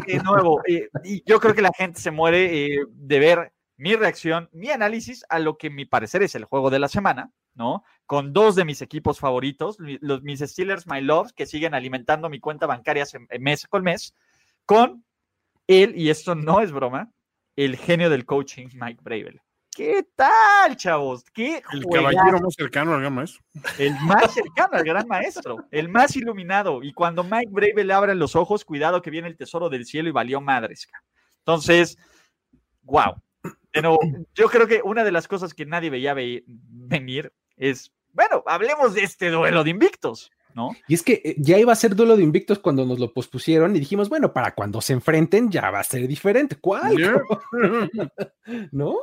de 0.08 0.18
nuevo, 0.24 0.64
eh, 0.68 0.90
y 1.04 1.22
yo 1.28 1.40
creo 1.40 1.54
que 1.54 1.62
la 1.62 1.74
gente 1.78 2.02
se 2.02 2.10
muere 2.10 2.66
eh, 2.66 2.80
de 2.90 3.20
ver 3.20 3.54
mi 3.84 3.96
reacción, 3.98 4.48
mi 4.54 4.70
análisis 4.70 5.26
a 5.28 5.40
lo 5.40 5.58
que 5.58 5.70
mi 5.70 5.84
parecer 5.84 6.24
es 6.24 6.36
el 6.36 6.46
juego 6.46 6.70
de 6.70 6.80
la 6.80 6.88
semana, 6.88 7.32
¿no? 7.54 7.84
Con 8.06 8.32
dos 8.32 8.56
de 8.56 8.64
mis 8.64 8.82
equipos 8.82 9.20
favoritos, 9.20 9.76
los, 9.80 10.24
mis 10.24 10.40
Steelers 10.40 10.88
My 10.88 11.02
Love, 11.02 11.34
que 11.34 11.46
siguen 11.46 11.74
alimentando 11.74 12.30
mi 12.30 12.40
cuenta 12.40 12.66
bancaria 12.66 13.04
sem- 13.04 13.28
mes 13.42 13.68
con 13.68 13.84
mes, 13.84 14.16
con 14.66 15.04
él, 15.68 15.94
y 15.98 16.10
esto 16.10 16.34
no 16.34 16.62
es 16.62 16.72
broma, 16.72 17.12
el 17.58 17.76
genio 17.76 18.10
del 18.10 18.24
coaching, 18.26 18.70
Mike 18.74 19.02
Bravel. 19.04 19.42
¿Qué 19.76 20.06
tal, 20.16 20.78
chavos? 20.78 21.26
¿Qué 21.34 21.62
El 21.74 21.84
juegazo. 21.84 22.16
caballero 22.16 22.40
más 22.40 22.54
cercano 22.56 22.94
al 22.94 23.02
gran 23.02 23.14
maestro. 23.16 23.44
El 23.80 23.94
más 24.00 24.34
cercano 24.34 24.78
al 24.78 24.84
gran 24.86 25.08
maestro, 25.10 25.58
el 25.72 25.90
más 25.90 26.16
iluminado. 26.16 26.84
Y 26.84 26.94
cuando 26.94 27.24
Mike 27.24 27.50
Brave 27.52 27.84
le 27.84 27.94
abre 27.94 28.16
los 28.16 28.36
ojos, 28.38 28.64
cuidado 28.64 29.02
que 29.02 29.10
viene 29.10 29.28
el 29.28 29.36
tesoro 29.36 29.68
del 29.70 29.86
cielo 29.86 30.08
y 30.08 30.14
valió 30.14 30.40
madres. 30.40 30.88
Entonces, 31.40 31.98
wow. 32.84 33.16
Pero 33.74 33.98
yo 34.36 34.48
creo 34.50 34.68
que 34.68 34.82
una 34.84 35.04
de 35.04 35.12
las 35.12 35.28
cosas 35.28 35.54
que 35.54 35.66
nadie 35.66 35.90
veía 35.90 36.14
ve- 36.14 36.44
venir 36.48 37.34
es, 37.58 37.92
bueno, 38.14 38.44
hablemos 38.46 38.94
de 38.94 39.02
este 39.02 39.30
duelo 39.32 39.64
de 39.64 39.72
invictos, 39.72 40.32
¿no? 40.54 40.70
Y 40.88 40.94
es 40.94 41.02
que 41.02 41.22
eh, 41.26 41.36
ya 41.40 41.58
iba 41.58 41.74
a 41.74 41.76
ser 41.76 41.96
duelo 41.96 42.16
de 42.16 42.22
invictos 42.24 42.60
cuando 42.60 42.86
nos 42.86 43.00
lo 43.00 43.12
pospusieron 43.12 43.76
y 43.76 43.80
dijimos, 43.80 44.10
bueno, 44.10 44.32
para 44.32 44.54
cuando 44.54 44.80
se 44.82 44.94
enfrenten 44.94 45.50
ya 45.52 45.72
va 45.72 45.80
a 45.80 45.84
ser 45.84 46.08
diferente. 46.08 46.56
¿Cuál? 46.62 46.96
Yeah. 46.96 47.22
¿No? 48.72 48.98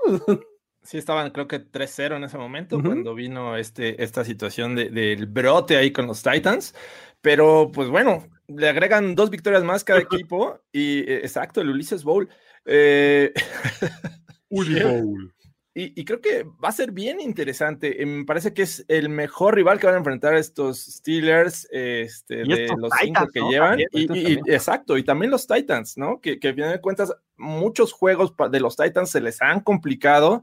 Sí, 0.83 0.97
estaban 0.99 1.31
creo 1.31 1.47
que 1.47 1.61
3-0 1.61 2.17
en 2.17 2.25
ese 2.25 2.39
momento 2.39 2.81
cuando 2.83 3.15
vino 3.15 3.57
este, 3.57 4.03
esta 4.03 4.25
situación 4.25 4.75
de- 4.77 4.89
del 4.91 5.27
brote 5.27 5.77
ahí 5.77 5.93
con 5.93 6.07
los 6.07 6.23
Titans. 6.23 6.75
Pero 7.21 7.71
pues 7.73 7.89
bueno, 7.91 8.27
le 8.49 8.69
agregan 8.69 9.15
dos 9.15 9.29
victorias 9.31 9.63
más 9.63 9.85
cada 9.85 10.01
equipo 10.25 10.61
y 10.73 11.01
eh, 11.01 11.19
exacto, 11.19 11.61
el 11.61 11.69
Ulises 11.71 12.03
Bowl. 12.05 12.29
Eh, 12.65 13.33
Uli 14.51 14.83
Bowl. 14.83 15.35
y, 15.75 15.99
y 16.01 16.05
creo 16.05 16.21
que 16.21 16.43
va 16.63 16.69
a 16.69 16.73
ser 16.73 16.91
bien 16.93 17.21
interesante. 17.21 18.03
Eh, 18.03 18.07
Me 18.07 18.25
parece 18.25 18.53
que 18.53 18.63
es 18.63 18.85
el 18.89 19.09
mejor 19.09 19.55
rival 19.55 19.79
que 19.81 19.87
van 19.87 19.95
a 19.95 19.99
enfrentar 19.99 20.35
estos 20.35 20.81
Steelers 20.85 21.67
este, 21.71 22.45
de 22.45 22.65
estos 22.65 22.79
los 22.79 22.91
cinco 23.01 23.27
que 23.33 23.41
¿no? 23.41 23.51
llevan. 23.51 23.79
También, 23.93 24.41
Y- 24.47 24.53
exacto, 24.53 24.99
y 24.99 25.05
también 25.05 25.31
los 25.31 25.47
Titans, 25.47 25.97
¿no? 25.97 26.21
Que, 26.21 26.39
que 26.39 26.49
a 26.49 26.55
final 26.55 26.73
de 26.73 26.81
cuentas 26.81 27.15
muchos 27.37 27.93
juegos 27.93 28.35
de 28.51 28.61
los 28.61 28.77
Titans 28.77 29.11
se 29.11 29.21
les 29.21 29.41
han 29.41 29.61
complicado 29.61 30.43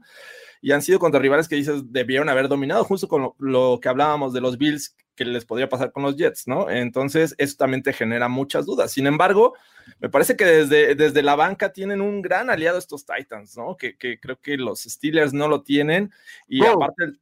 y 0.60 0.72
han 0.72 0.82
sido 0.82 0.98
contra 0.98 1.20
rivales 1.20 1.46
que 1.46 1.54
dices 1.54 1.92
debieron 1.92 2.28
haber 2.28 2.48
dominado, 2.48 2.82
justo 2.84 3.06
con 3.06 3.22
lo, 3.22 3.36
lo 3.38 3.78
que 3.80 3.88
hablábamos 3.88 4.32
de 4.32 4.40
los 4.40 4.58
Bills 4.58 4.96
que 5.18 5.24
les 5.24 5.44
podría 5.44 5.68
pasar 5.68 5.90
con 5.90 6.04
los 6.04 6.16
Jets, 6.16 6.46
¿no? 6.46 6.70
Entonces, 6.70 7.34
eso 7.38 7.56
también 7.58 7.82
te 7.82 7.92
genera 7.92 8.28
muchas 8.28 8.64
dudas. 8.66 8.92
Sin 8.92 9.08
embargo, 9.08 9.54
me 9.98 10.08
parece 10.08 10.36
que 10.36 10.44
desde, 10.44 10.94
desde 10.94 11.22
la 11.24 11.34
banca 11.34 11.72
tienen 11.72 12.00
un 12.00 12.22
gran 12.22 12.48
aliado 12.50 12.78
estos 12.78 13.04
Titans, 13.04 13.56
¿no? 13.56 13.76
Que, 13.76 13.96
que 13.96 14.20
creo 14.20 14.40
que 14.40 14.56
los 14.56 14.84
Steelers 14.84 15.32
no 15.32 15.48
lo 15.48 15.62
tienen 15.62 16.12
y 16.46 16.62
Oh. 16.62 16.74
aparte 16.74 17.04
el, 17.04 17.20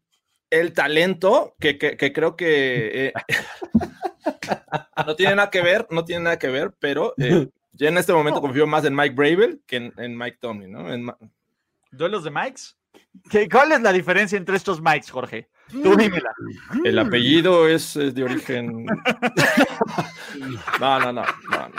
el 0.50 0.72
talento 0.74 1.56
que, 1.58 1.78
que- 1.78 1.96
que 1.96 2.12
creo 2.12 2.36
que 2.36 3.06
eh, 3.06 3.12
no 5.06 5.16
tiene 5.16 5.34
nada 5.36 5.50
que 5.50 5.62
ver, 5.62 5.86
no 5.90 6.04
tiene 6.04 6.24
nada 6.24 6.38
que 6.38 6.48
ver, 6.48 6.72
pero 6.78 7.14
eh, 7.18 7.48
yo 7.72 7.88
en 7.88 7.98
este 7.98 8.12
momento 8.12 8.40
confío 8.40 8.66
más 8.66 8.84
en 8.84 8.94
Mike 8.94 9.14
Bravel 9.14 9.62
que 9.66 9.76
en, 9.76 9.92
en 9.96 10.16
Mike 10.16 10.38
Tomlin, 10.40 10.72
¿no? 10.72 10.92
En 10.92 11.06
¿Duelos 11.90 12.24
de 12.24 12.30
Mikes? 12.30 12.62
¿Qué- 13.30 13.48
¿Cuál 13.48 13.72
es 13.72 13.80
la 13.80 13.92
diferencia 13.92 14.36
entre 14.36 14.56
estos 14.56 14.80
Mikes, 14.80 15.10
Jorge? 15.10 15.48
Tú 15.70 15.96
dímela. 15.96 16.30
el 16.84 16.98
apellido 16.98 17.68
es, 17.68 17.96
es 17.96 18.14
de 18.14 18.24
origen. 18.24 18.86
No, 20.80 21.00
no, 21.00 21.12
no. 21.12 21.22
no, 21.22 21.68
no. 21.68 21.74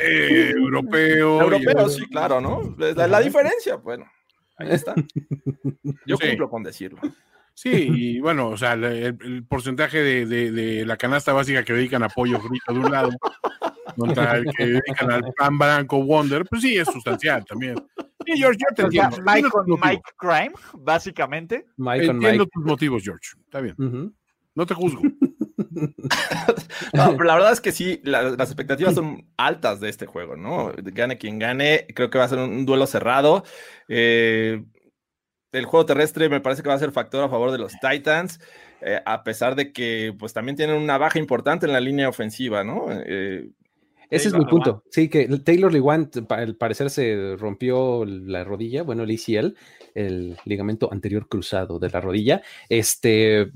Eh, 0.00 0.50
europeo. 0.56 1.36
y- 1.38 1.40
Europeo, 1.44 1.88
sí, 1.88 2.06
claro, 2.08 2.40
¿no? 2.40 2.74
La, 2.78 3.06
la 3.06 3.20
diferencia, 3.20 3.76
bueno, 3.76 4.06
ahí 4.56 4.68
está. 4.70 4.94
Yo 6.06 6.16
Sí. 6.16 6.28
cumplo 6.28 6.48
con 6.50 6.62
decirlo. 6.62 7.00
Sí, 7.54 7.70
y 7.92 8.20
bueno, 8.20 8.48
o 8.48 8.56
sea, 8.56 8.72
el, 8.72 8.84
el 8.84 9.44
porcentaje 9.46 9.98
de, 10.02 10.24
de- 10.26 10.50
de 10.50 10.86
la 10.86 10.96
canasta 10.96 11.32
básica 11.32 11.62
que 11.64 11.74
dedican 11.74 12.02
a 12.02 12.08
pollo 12.08 12.40
frito 12.40 12.72
de 12.72 12.78
un 12.78 12.90
lado 12.90 13.10
contra 13.96 14.36
el 14.36 14.46
que 14.56 14.66
dedican 14.66 15.10
al 15.10 15.22
pan 15.36 15.58
blanco 15.58 16.02
Wonder, 16.02 16.44
pues 16.46 16.62
sí, 16.62 16.76
es 16.78 16.88
sustancial 16.88 17.44
también. 17.44 17.74
Sí, 18.26 18.32
George, 18.36 18.58
yo 18.60 18.74
te 18.74 18.90
sea. 18.90 19.10
Mike 19.24 19.48
con 19.50 19.66
Crime, 20.18 20.52
básicamente. 20.78 21.66
Mike 21.76 22.06
Entiendo 22.06 22.44
Mike. 22.44 22.50
tus 22.52 22.64
motivos, 22.64 23.02
George. 23.04 23.30
Está 23.44 23.60
bien. 23.60 23.74
No 24.54 24.66
te 24.66 24.74
juzgo. 24.74 25.00
No, 26.94 27.12
pero 27.12 27.24
la 27.24 27.34
verdad 27.34 27.52
es 27.52 27.60
que 27.60 27.72
sí, 27.72 28.00
la- 28.04 28.22
las 28.30 28.48
expectativas 28.48 28.94
son 28.94 29.26
altas 29.36 29.80
de 29.80 29.88
este 29.88 30.06
juego, 30.06 30.36
¿no? 30.36 30.72
Gane 30.76 31.16
quien 31.16 31.38
gane, 31.38 31.86
creo 31.94 32.10
que 32.10 32.18
va 32.18 32.24
a 32.24 32.28
ser 32.28 32.38
un, 32.38 32.50
un 32.50 32.66
duelo 32.66 32.86
cerrado. 32.86 33.44
Eh, 33.88 34.62
el 35.52 35.64
juego 35.64 35.86
terrestre 35.86 36.28
me 36.28 36.40
parece 36.40 36.62
que 36.62 36.68
va 36.68 36.74
a 36.74 36.78
ser 36.78 36.92
factor 36.92 37.24
a 37.24 37.28
favor 37.28 37.50
de 37.50 37.58
los 37.58 37.72
Titans, 37.80 38.40
eh, 38.80 39.00
a 39.06 39.22
pesar 39.24 39.54
de 39.54 39.72
que 39.72 40.14
pues 40.18 40.32
también 40.32 40.56
tienen 40.56 40.76
una 40.76 40.98
baja 40.98 41.18
importante 41.18 41.64
en 41.66 41.72
la 41.72 41.80
línea 41.80 42.08
ofensiva, 42.08 42.64
¿no? 42.64 42.86
Eh, 42.90 43.50
Ese 44.12 44.28
es 44.28 44.34
mi 44.34 44.44
punto. 44.44 44.84
Sí, 44.90 45.08
que 45.08 45.26
Taylor 45.38 45.72
Lewan, 45.72 46.10
al 46.28 46.56
parecer, 46.56 46.90
se 46.90 47.36
rompió 47.36 48.04
la 48.04 48.44
rodilla, 48.44 48.82
bueno, 48.82 49.04
el 49.04 49.10
ACL, 49.10 49.54
el 49.94 50.36
ligamento 50.44 50.92
anterior 50.92 51.28
cruzado 51.28 51.78
de 51.78 51.90
la 51.90 52.00
rodilla. 52.00 52.42
Este. 52.68 53.50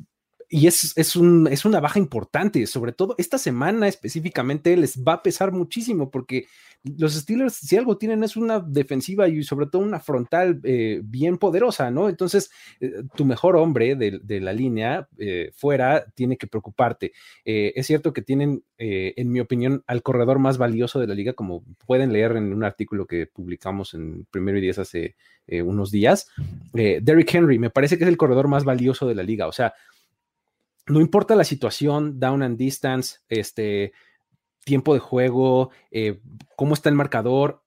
Y 0.48 0.66
es, 0.66 0.92
es, 0.96 1.16
un, 1.16 1.48
es 1.48 1.64
una 1.64 1.80
baja 1.80 1.98
importante, 1.98 2.66
sobre 2.66 2.92
todo 2.92 3.14
esta 3.18 3.38
semana 3.38 3.88
específicamente 3.88 4.76
les 4.76 5.02
va 5.02 5.14
a 5.14 5.22
pesar 5.22 5.52
muchísimo 5.52 6.10
porque 6.10 6.46
los 6.98 7.14
Steelers, 7.14 7.54
si 7.54 7.76
algo 7.76 7.98
tienen, 7.98 8.22
es 8.22 8.36
una 8.36 8.60
defensiva 8.60 9.28
y 9.28 9.42
sobre 9.42 9.66
todo 9.66 9.82
una 9.82 10.00
frontal 10.00 10.60
eh, 10.62 11.00
bien 11.02 11.38
poderosa, 11.38 11.90
¿no? 11.90 12.08
Entonces, 12.08 12.50
eh, 12.80 13.02
tu 13.14 13.24
mejor 13.24 13.56
hombre 13.56 13.96
de, 13.96 14.20
de 14.22 14.40
la 14.40 14.52
línea 14.52 15.08
eh, 15.18 15.50
fuera 15.54 16.06
tiene 16.14 16.36
que 16.36 16.46
preocuparte. 16.46 17.12
Es 17.44 17.86
cierto 17.86 18.12
que 18.12 18.22
tienen, 18.22 18.62
en 18.78 19.30
mi 19.30 19.40
opinión, 19.40 19.82
al 19.86 20.02
corredor 20.02 20.38
más 20.38 20.58
valioso 20.58 21.00
de 21.00 21.06
la 21.06 21.14
liga, 21.14 21.32
como 21.32 21.64
pueden 21.86 22.12
leer 22.12 22.36
en 22.36 22.52
un 22.52 22.64
artículo 22.64 23.06
que 23.06 23.26
publicamos 23.26 23.94
en 23.94 24.26
Primero 24.30 24.58
y 24.58 24.60
Diez 24.60 24.78
hace 24.78 25.16
unos 25.48 25.90
días. 25.90 26.28
Derrick 26.72 27.34
Henry 27.34 27.58
me 27.58 27.70
parece 27.70 27.98
que 27.98 28.04
es 28.04 28.08
el 28.08 28.16
corredor 28.16 28.48
más 28.48 28.64
valioso 28.64 29.06
de 29.06 29.14
la 29.14 29.22
liga. 29.22 29.46
O 29.46 29.52
sea, 29.52 29.74
no 30.88 31.00
importa 31.00 31.34
la 31.36 31.44
situación, 31.44 32.18
down 32.20 32.42
and 32.42 32.56
distance, 32.58 33.18
este 33.28 33.92
tiempo 34.64 34.94
de 34.94 35.00
juego, 35.00 35.70
eh, 35.90 36.20
cómo 36.56 36.74
está 36.74 36.88
el 36.88 36.94
marcador, 36.96 37.62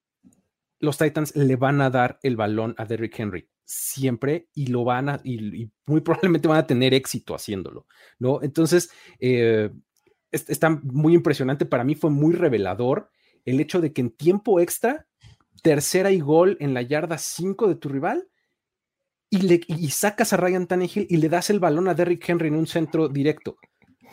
los 0.79 0.97
Titans 0.97 1.35
le 1.35 1.55
van 1.55 1.81
a 1.81 1.89
dar 1.89 2.19
el 2.23 2.35
balón 2.37 2.75
a 2.77 2.85
Derrick 2.85 3.19
Henry 3.19 3.49
siempre 3.65 4.49
y 4.55 4.67
lo 4.67 4.83
van 4.83 5.09
a, 5.09 5.21
y, 5.23 5.71
muy 5.85 6.01
probablemente 6.01 6.47
van 6.47 6.57
a 6.57 6.67
tener 6.67 6.93
éxito 6.93 7.35
haciéndolo, 7.35 7.85
¿no? 8.17 8.41
Entonces, 8.41 8.89
eh, 9.19 9.69
es- 10.31 10.49
está 10.49 10.69
muy 10.69 11.13
impresionante. 11.13 11.65
Para 11.65 11.83
mí 11.83 11.95
fue 11.95 12.09
muy 12.09 12.33
revelador 12.33 13.11
el 13.45 13.59
hecho 13.59 13.79
de 13.79 13.93
que 13.93 14.01
en 14.01 14.09
tiempo 14.11 14.59
extra, 14.59 15.07
tercera 15.61 16.11
y 16.11 16.19
gol 16.19 16.57
en 16.59 16.73
la 16.73 16.81
yarda 16.81 17.17
5 17.17 17.67
de 17.67 17.75
tu 17.75 17.89
rival, 17.89 18.27
y, 19.29 19.41
le, 19.41 19.61
y 19.67 19.89
sacas 19.89 20.33
a 20.33 20.37
Ryan 20.37 20.67
Tannehill 20.67 21.07
y 21.09 21.17
le 21.17 21.29
das 21.29 21.49
el 21.49 21.59
balón 21.59 21.87
a 21.87 21.93
Derrick 21.93 22.27
Henry 22.27 22.47
en 22.47 22.55
un 22.55 22.67
centro 22.67 23.09
directo, 23.09 23.57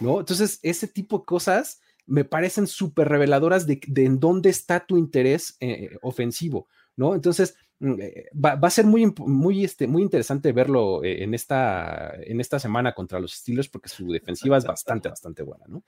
¿no? 0.01 0.21
Entonces, 0.21 0.61
ese 0.63 0.89
tipo 0.89 1.19
de 1.19 1.25
cosas 1.25 1.81
me 2.07 2.25
parecen 2.25 2.67
súper 2.67 3.09
reveladoras 3.09 3.67
de, 3.67 3.81
en 3.97 4.21
dónde 4.21 4.51
está 4.51 4.87
tu 4.87 4.97
interés 4.97 5.57
eh, 5.61 5.97
ofensivo, 6.03 6.69
¿no? 6.97 7.15
Entonces, 7.15 7.51
eh, 7.51 7.66
va, 7.81 8.55
va 8.55 8.69
a 8.69 8.71
ser 8.71 8.87
muy, 8.87 9.13
muy, 9.19 9.65
este, 9.65 9.87
muy 9.87 10.03
interesante 10.03 10.53
verlo 10.53 11.05
eh, 11.05 11.23
en, 11.23 11.35
esta, 11.35 12.15
en 12.15 12.41
esta 12.41 12.59
semana 12.59 12.93
contra 12.93 13.21
los 13.21 13.35
Steelers 13.35 13.69
porque 13.69 13.89
su 13.89 14.11
defensiva 14.11 14.57
es 14.57 14.65
bastante, 14.65 15.09
bastante 15.09 15.43
buena, 15.43 15.65
¿no? 15.69 15.83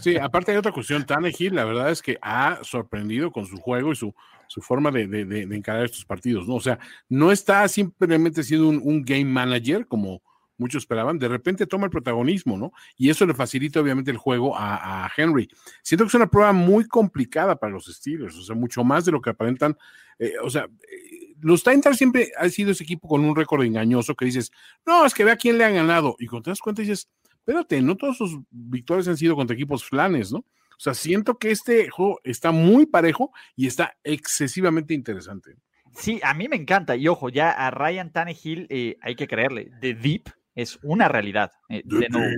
Sí, 0.00 0.16
aparte 0.16 0.52
hay 0.52 0.58
otra 0.58 0.72
cuestión. 0.72 1.06
Tannehill, 1.06 1.54
la 1.54 1.64
verdad 1.64 1.90
es 1.90 2.02
que 2.02 2.18
ha 2.22 2.58
sorprendido 2.62 3.30
con 3.30 3.46
su 3.46 3.56
juego 3.58 3.92
y 3.92 3.96
su, 3.96 4.14
su 4.48 4.60
forma 4.60 4.90
de, 4.90 5.06
de- 5.06 5.42
encarar 5.54 5.84
estos 5.84 6.04
partidos, 6.04 6.48
¿no? 6.48 6.56
O 6.56 6.60
sea, 6.60 6.78
no 7.08 7.30
está 7.30 7.66
simplemente 7.68 8.42
siendo 8.42 8.68
un, 8.68 9.04
game 9.04 9.24
manager 9.24 9.86
como 9.86 10.22
muchos 10.56 10.82
esperaban, 10.82 11.20
de 11.20 11.28
repente 11.28 11.66
toma 11.66 11.84
el 11.84 11.90
protagonismo, 11.90 12.58
¿no? 12.58 12.72
Y 12.96 13.10
eso 13.10 13.24
le 13.26 13.34
facilita 13.34 13.80
obviamente 13.80 14.10
el 14.10 14.16
juego 14.16 14.54
a, 14.56 15.08
Henry. 15.16 15.48
Siento 15.82 16.04
que 16.04 16.08
es 16.08 16.14
una 16.14 16.28
prueba 16.28 16.52
muy 16.52 16.88
complicada 16.88 17.54
para 17.54 17.72
los 17.72 17.86
Steelers, 17.86 18.36
o 18.36 18.42
sea, 18.42 18.56
mucho 18.56 18.82
más 18.82 19.04
de 19.04 19.12
lo 19.12 19.22
que 19.22 19.30
aparentan. 19.30 19.76
eh, 20.18 20.32
o 20.42 20.50
sea, 20.50 20.64
eh, 20.64 21.07
los 21.40 21.62
Titans 21.62 21.96
siempre 21.96 22.30
han 22.36 22.50
sido 22.50 22.72
ese 22.72 22.84
equipo 22.84 23.08
con 23.08 23.24
un 23.24 23.36
récord 23.36 23.64
engañoso 23.64 24.14
que 24.14 24.24
dices, 24.24 24.52
no, 24.86 25.04
es 25.04 25.14
que 25.14 25.24
ve 25.24 25.32
a 25.32 25.36
quién 25.36 25.58
le 25.58 25.64
han 25.64 25.74
ganado. 25.74 26.16
Y 26.18 26.26
cuando 26.26 26.44
te 26.44 26.50
das 26.50 26.60
cuenta 26.60 26.82
dices, 26.82 27.08
espérate, 27.30 27.80
no 27.82 27.96
todas 27.96 28.16
sus 28.16 28.38
victorias 28.50 29.08
han 29.08 29.16
sido 29.16 29.36
contra 29.36 29.54
equipos 29.54 29.84
flanes, 29.84 30.32
¿no? 30.32 30.38
O 30.38 30.80
sea, 30.80 30.94
siento 30.94 31.38
que 31.38 31.50
este 31.50 31.90
juego 31.90 32.20
está 32.22 32.52
muy 32.52 32.86
parejo 32.86 33.32
y 33.56 33.66
está 33.66 33.96
excesivamente 34.04 34.94
interesante. 34.94 35.56
Sí, 35.96 36.20
a 36.22 36.34
mí 36.34 36.48
me 36.48 36.56
encanta. 36.56 36.94
Y 36.94 37.08
ojo, 37.08 37.28
ya 37.30 37.50
a 37.50 37.70
Ryan 37.72 38.12
Tannehill 38.12 38.66
eh, 38.70 38.96
hay 39.00 39.16
que 39.16 39.26
creerle. 39.26 39.72
The 39.80 39.94
Deep 39.94 40.30
es 40.54 40.78
una 40.82 41.08
realidad. 41.08 41.50
eh, 41.68 41.82
de 41.84 42.08
nuevo, 42.08 42.30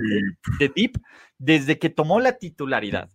The 0.57 0.71
Deep, 0.75 0.99
desde 1.37 1.77
que 1.77 1.89
tomó 1.89 2.19
la 2.19 2.37
titularidad 2.37 3.11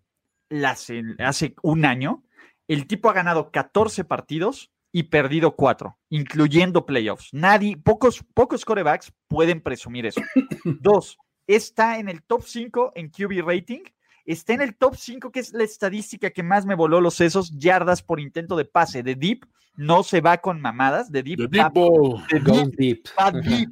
la 0.49 0.71
hace, 0.71 1.03
hace 1.19 1.55
un 1.63 1.85
año, 1.85 2.23
el 2.69 2.87
tipo 2.87 3.11
ha 3.11 3.13
ganado 3.13 3.51
14 3.51 4.05
partidos 4.05 4.71
y 4.97 5.03
perdido 5.03 5.55
4, 5.55 5.95
incluyendo 6.09 6.87
playoffs. 6.87 7.29
Nadie, 7.31 7.77
pocos, 7.77 8.25
pocos 8.33 8.65
corebacks 8.65 9.13
pueden 9.29 9.61
presumir 9.61 10.07
eso. 10.07 10.23
Dos, 10.65 11.19
está 11.47 11.99
en 11.99 12.09
el 12.09 12.23
top 12.23 12.45
5 12.47 12.93
en 12.95 13.11
QB 13.11 13.47
rating 13.47 13.83
está 14.27 14.55
en 14.55 14.63
el 14.63 14.77
top 14.77 14.97
5, 14.97 15.31
que 15.31 15.41
es 15.41 15.53
la 15.53 15.65
estadística 15.65 16.31
que 16.31 16.43
más 16.43 16.67
me 16.67 16.75
voló 16.75 17.01
los 17.01 17.15
sesos, 17.15 17.57
yardas 17.59 18.03
por 18.03 18.21
intento 18.21 18.57
de 18.57 18.65
pase. 18.65 19.03
De 19.03 19.15
Deep 19.15 19.47
no 19.77 20.03
se 20.03 20.21
va 20.21 20.39
con 20.39 20.61
mamadas, 20.61 21.13
de 21.13 21.23
Deep, 21.23 21.39
The 21.39 21.49
deep 21.49 21.73
ball. 21.73 22.27
de 22.31 22.41
Go 22.41 22.53
deep 22.55 22.77
deep. 22.77 23.05
va 23.19 23.31
deep. 23.31 23.71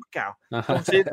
Entonces, 0.50 1.06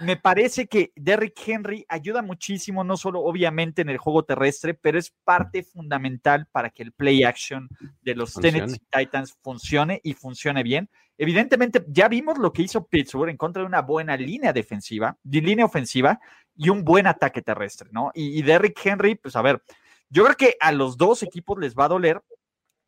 me 0.00 0.16
parece 0.16 0.66
que 0.66 0.92
Derrick 0.96 1.38
Henry 1.46 1.84
ayuda 1.88 2.22
muchísimo, 2.22 2.82
no 2.82 2.96
solo 2.96 3.20
obviamente 3.20 3.82
en 3.82 3.90
el 3.90 3.98
juego 3.98 4.24
terrestre, 4.24 4.74
pero 4.74 4.98
es 4.98 5.12
parte 5.24 5.62
fundamental 5.62 6.46
para 6.50 6.70
que 6.70 6.82
el 6.82 6.92
play 6.92 7.24
action 7.24 7.68
de 8.02 8.14
los 8.14 8.32
Funcione. 8.32 8.60
Tennessee 8.60 8.86
Titans 8.90 9.36
funcione 9.42 10.00
y 10.02 10.14
funcione 10.14 10.62
bien. 10.62 10.88
Evidentemente, 11.18 11.84
ya 11.88 12.08
vimos 12.08 12.38
lo 12.38 12.52
que 12.52 12.62
hizo 12.62 12.86
Pittsburgh 12.86 13.28
en 13.28 13.36
contra 13.36 13.62
de 13.62 13.66
una 13.66 13.82
buena 13.82 14.16
línea 14.16 14.52
defensiva, 14.52 15.18
de 15.22 15.40
línea 15.40 15.64
ofensiva 15.64 16.20
y 16.58 16.68
un 16.68 16.84
buen 16.84 17.06
ataque 17.06 17.40
terrestre, 17.40 17.88
¿no? 17.92 18.10
Y, 18.14 18.42
Derrick 18.42 18.78
Henry, 18.84 19.14
pues 19.14 19.34
a 19.36 19.42
ver, 19.42 19.62
yo 20.10 20.24
creo 20.24 20.36
que 20.36 20.56
a 20.60 20.72
los 20.72 20.98
dos 20.98 21.22
equipos 21.22 21.56
les 21.58 21.74
va 21.74 21.84
a 21.86 21.88
doler. 21.88 22.20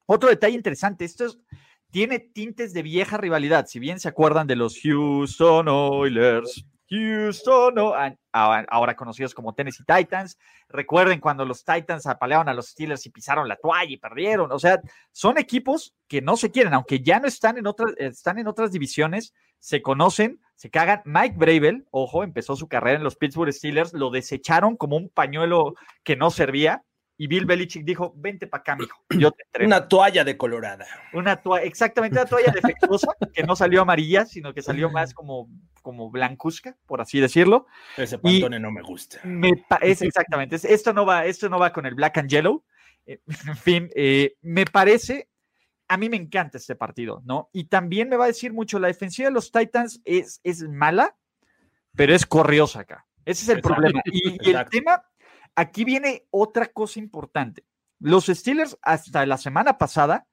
Otro 0.06 0.28
detalle 0.28 0.56
interesante, 0.56 1.04
esto 1.04 1.24
es, 1.24 1.38
tiene 1.90 2.18
tintes 2.18 2.72
de 2.74 2.82
vieja 2.82 3.16
rivalidad. 3.16 3.66
Si 3.66 3.78
bien 3.78 4.00
se 4.00 4.08
acuerdan 4.08 4.46
de 4.46 4.56
los 4.56 4.78
Houston 4.82 5.68
Oilers, 5.68 6.64
Houston, 6.90 7.78
o- 7.78 7.94
a- 7.94 8.16
a- 8.32 8.64
ahora 8.68 8.96
conocidos 8.96 9.32
como 9.32 9.54
Tennessee 9.54 9.84
Titans. 9.86 10.36
Recuerden 10.68 11.20
cuando 11.20 11.44
los 11.44 11.64
Titans 11.64 12.04
apalearon 12.06 12.48
a 12.48 12.54
los 12.54 12.70
Steelers 12.70 13.06
y 13.06 13.10
pisaron 13.10 13.46
la 13.46 13.54
toalla 13.56 13.92
y 13.92 13.96
perdieron. 13.96 14.50
O 14.50 14.58
sea, 14.58 14.80
son 15.12 15.38
equipos 15.38 15.94
que 16.08 16.20
no 16.20 16.36
se 16.36 16.50
quieren, 16.50 16.74
aunque 16.74 16.98
ya 17.00 17.20
no 17.20 17.28
están 17.28 17.58
en 17.58 17.68
otras, 17.68 17.94
están 17.96 18.38
en 18.40 18.48
otras 18.48 18.72
divisiones, 18.72 19.32
se 19.60 19.80
conocen, 19.82 20.40
se 20.60 20.68
cagan. 20.68 21.00
Mike 21.06 21.36
Bravel, 21.38 21.86
ojo, 21.90 22.22
empezó 22.22 22.54
su 22.54 22.68
carrera 22.68 22.98
en 22.98 23.02
los 23.02 23.16
Pittsburgh 23.16 23.50
Steelers, 23.50 23.94
lo 23.94 24.10
desecharon 24.10 24.76
como 24.76 24.98
un 24.98 25.08
pañuelo 25.08 25.72
que 26.04 26.16
no 26.16 26.30
servía. 26.30 26.84
Y 27.16 27.28
Bill 27.28 27.46
Belichick 27.46 27.82
dijo, 27.82 28.12
vente 28.14 28.46
para 28.46 28.60
acá, 28.60 28.76
mijo, 28.76 28.98
yo 29.18 29.30
te 29.30 29.42
entreno. 29.44 29.68
Una 29.68 29.88
toalla 29.88 30.22
de 30.22 30.36
colorada. 30.36 30.86
Una 31.14 31.36
toalla, 31.40 31.64
exactamente 31.64 32.18
una 32.18 32.26
toalla 32.26 32.52
defectuosa, 32.52 33.08
que 33.34 33.42
no 33.42 33.56
salió 33.56 33.80
amarilla, 33.80 34.26
sino 34.26 34.52
que 34.52 34.60
salió 34.60 34.90
más 34.90 35.14
como, 35.14 35.48
como 35.80 36.10
blancuzca, 36.10 36.76
por 36.84 37.00
así 37.00 37.20
decirlo. 37.20 37.66
Ese 37.96 38.18
pantone 38.18 38.60
no 38.60 38.70
me 38.70 38.82
gusta. 38.82 39.18
Me 39.24 39.52
parece, 39.66 40.06
exactamente, 40.06 40.56
es- 40.56 40.64
esto 40.66 40.92
no 40.92 41.06
va, 41.06 41.24
esto 41.24 41.48
no 41.48 41.58
va 41.58 41.72
con 41.72 41.86
el 41.86 41.94
black 41.94 42.18
and 42.18 42.28
yellow. 42.28 42.64
Eh, 43.06 43.18
en 43.48 43.56
fin, 43.56 43.88
eh, 43.96 44.34
me 44.42 44.66
parece, 44.66 45.29
a 45.90 45.96
mí 45.96 46.08
me 46.08 46.16
encanta 46.16 46.56
este 46.56 46.76
partido, 46.76 47.20
¿no? 47.24 47.50
Y 47.52 47.64
también 47.64 48.08
me 48.08 48.16
va 48.16 48.24
a 48.24 48.28
decir 48.28 48.52
mucho, 48.52 48.78
la 48.78 48.86
defensiva 48.86 49.28
de 49.28 49.34
los 49.34 49.50
Titans 49.50 50.00
es, 50.04 50.40
es 50.44 50.62
mala, 50.62 51.16
pero 51.96 52.14
es 52.14 52.24
corriosa 52.26 52.80
acá. 52.80 53.08
Ese 53.24 53.42
es 53.42 53.48
el 53.48 53.58
Exacto. 53.58 53.74
problema. 53.74 54.00
Y, 54.04 54.38
y 54.40 54.54
el 54.54 54.64
tema, 54.68 55.02
aquí 55.56 55.82
viene 55.82 56.28
otra 56.30 56.66
cosa 56.66 57.00
importante. 57.00 57.66
Los 57.98 58.26
Steelers 58.26 58.78
hasta 58.82 59.26
la 59.26 59.36
semana 59.36 59.78
pasada 59.78 60.28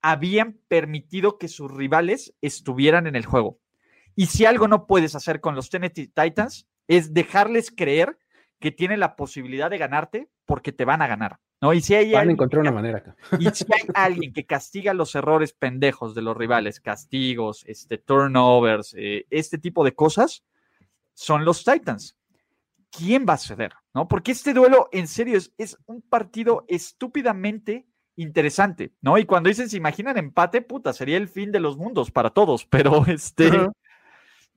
habían 0.00 0.58
permitido 0.66 1.36
que 1.36 1.48
sus 1.48 1.70
rivales 1.70 2.34
estuvieran 2.40 3.06
en 3.06 3.16
el 3.16 3.26
juego. 3.26 3.60
Y 4.14 4.26
si 4.26 4.46
algo 4.46 4.66
no 4.66 4.86
puedes 4.86 5.14
hacer 5.14 5.42
con 5.42 5.54
los 5.54 5.68
Tennessee 5.68 6.08
Titans 6.08 6.66
es 6.88 7.12
dejarles 7.12 7.70
creer 7.70 8.18
que 8.60 8.72
tienen 8.72 9.00
la 9.00 9.14
posibilidad 9.14 9.68
de 9.68 9.76
ganarte 9.76 10.30
porque 10.46 10.72
te 10.72 10.86
van 10.86 11.02
a 11.02 11.06
ganar. 11.06 11.38
¿No? 11.60 11.72
Y 11.72 11.80
si 11.80 11.94
hay 11.94 12.12
Van 12.12 12.16
a 12.16 12.20
alguien 12.20 12.34
encontrar 12.36 12.62
que 12.62 12.68
una 12.68 12.76
manera 12.76 12.98
acá. 12.98 13.16
y 13.38 13.48
si 13.50 13.64
hay 13.72 13.88
alguien 13.94 14.32
que 14.32 14.44
castiga 14.44 14.94
los 14.94 15.14
errores 15.14 15.52
pendejos 15.52 16.14
de 16.14 16.22
los 16.22 16.36
rivales, 16.36 16.80
castigos, 16.80 17.64
este, 17.66 17.98
turnovers, 17.98 18.94
eh, 18.98 19.26
este 19.30 19.58
tipo 19.58 19.84
de 19.84 19.94
cosas, 19.94 20.44
son 21.14 21.44
los 21.44 21.64
Titans. 21.64 22.16
¿Quién 22.90 23.26
va 23.28 23.34
a 23.34 23.38
ceder? 23.38 23.72
¿No? 23.94 24.08
Porque 24.08 24.32
este 24.32 24.54
duelo, 24.54 24.88
en 24.92 25.08
serio, 25.08 25.36
es, 25.36 25.52
es 25.58 25.76
un 25.86 26.02
partido 26.02 26.64
estúpidamente 26.68 27.86
interesante, 28.16 28.92
¿no? 29.00 29.18
Y 29.18 29.26
cuando 29.26 29.48
dicen, 29.48 29.68
se 29.68 29.76
imaginan 29.76 30.16
empate, 30.16 30.62
puta, 30.62 30.92
sería 30.92 31.18
el 31.18 31.28
fin 31.28 31.52
de 31.52 31.60
los 31.60 31.76
mundos 31.76 32.10
para 32.10 32.30
todos, 32.30 32.64
pero 32.70 33.04
este, 33.06 33.50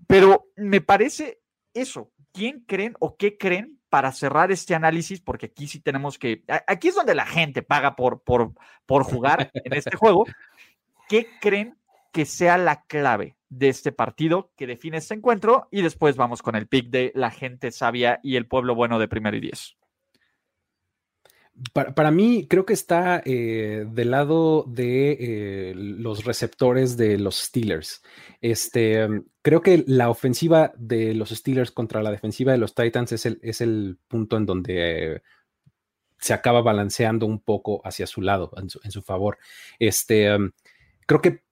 pero 0.07 0.47
me 0.55 0.81
parece 0.81 1.41
eso. 1.73 2.11
¿Quién 2.31 2.63
creen 2.65 2.95
o 2.99 3.17
qué 3.17 3.37
creen 3.37 3.78
para 3.89 4.11
cerrar 4.11 4.51
este 4.51 4.75
análisis? 4.75 5.21
Porque 5.21 5.47
aquí 5.47 5.67
sí 5.67 5.79
tenemos 5.79 6.17
que. 6.17 6.43
Aquí 6.67 6.89
es 6.89 6.95
donde 6.95 7.15
la 7.15 7.25
gente 7.25 7.61
paga 7.61 7.95
por, 7.95 8.21
por, 8.21 8.53
por 8.85 9.03
jugar 9.03 9.51
en 9.53 9.73
este 9.73 9.95
juego. 9.95 10.25
¿Qué 11.07 11.27
creen 11.41 11.77
que 12.11 12.25
sea 12.25 12.57
la 12.57 12.83
clave 12.83 13.35
de 13.49 13.69
este 13.69 13.91
partido 13.91 14.51
que 14.55 14.67
define 14.67 14.97
este 14.97 15.15
encuentro? 15.15 15.67
Y 15.71 15.81
después 15.81 16.15
vamos 16.15 16.41
con 16.41 16.55
el 16.55 16.67
pick 16.67 16.89
de 16.89 17.11
la 17.15 17.31
gente 17.31 17.71
sabia 17.71 18.19
y 18.21 18.35
el 18.35 18.47
pueblo 18.47 18.75
bueno 18.75 18.99
de 18.99 19.07
primero 19.07 19.35
y 19.37 19.41
diez. 19.41 19.78
Para, 21.73 22.11
mí, 22.11 22.47
creo 22.49 22.65
que 22.65 22.73
está 22.73 23.21
eh, 23.25 23.85
del 23.89 24.11
lado 24.11 24.63
de 24.67 25.17
eh, 25.19 25.73
los 25.75 26.23
receptores 26.23 26.95
de 26.95 27.17
los 27.17 27.35
Steelers. 27.35 28.01
Este, 28.39 29.05
um, 29.05 29.25
creo 29.41 29.61
que 29.61 29.83
la 29.87 30.09
ofensiva 30.09 30.71
de 30.77 31.13
los 31.13 31.29
Steelers 31.29 31.71
contra 31.71 32.01
la 32.01 32.11
defensiva 32.11 32.51
de 32.51 32.57
los 32.57 32.75
Titans 32.75 33.11
es 33.11 33.25
el, 33.25 33.39
es 33.41 33.61
el 33.61 33.97
punto 34.07 34.37
en 34.37 34.45
donde 34.45 35.21
se 36.17 36.33
acaba 36.33 36.61
balanceando 36.61 37.25
un 37.25 37.39
poco 37.39 37.81
hacia 37.85 38.07
su 38.07 38.21
lado, 38.21 38.51
en 38.57 38.69
su, 38.69 38.79
en 38.83 38.91
su 38.91 39.01
favor. 39.01 39.37
Este, 39.79 40.33
um, 40.35 40.51
creo 41.05 41.21
que 41.21 41.43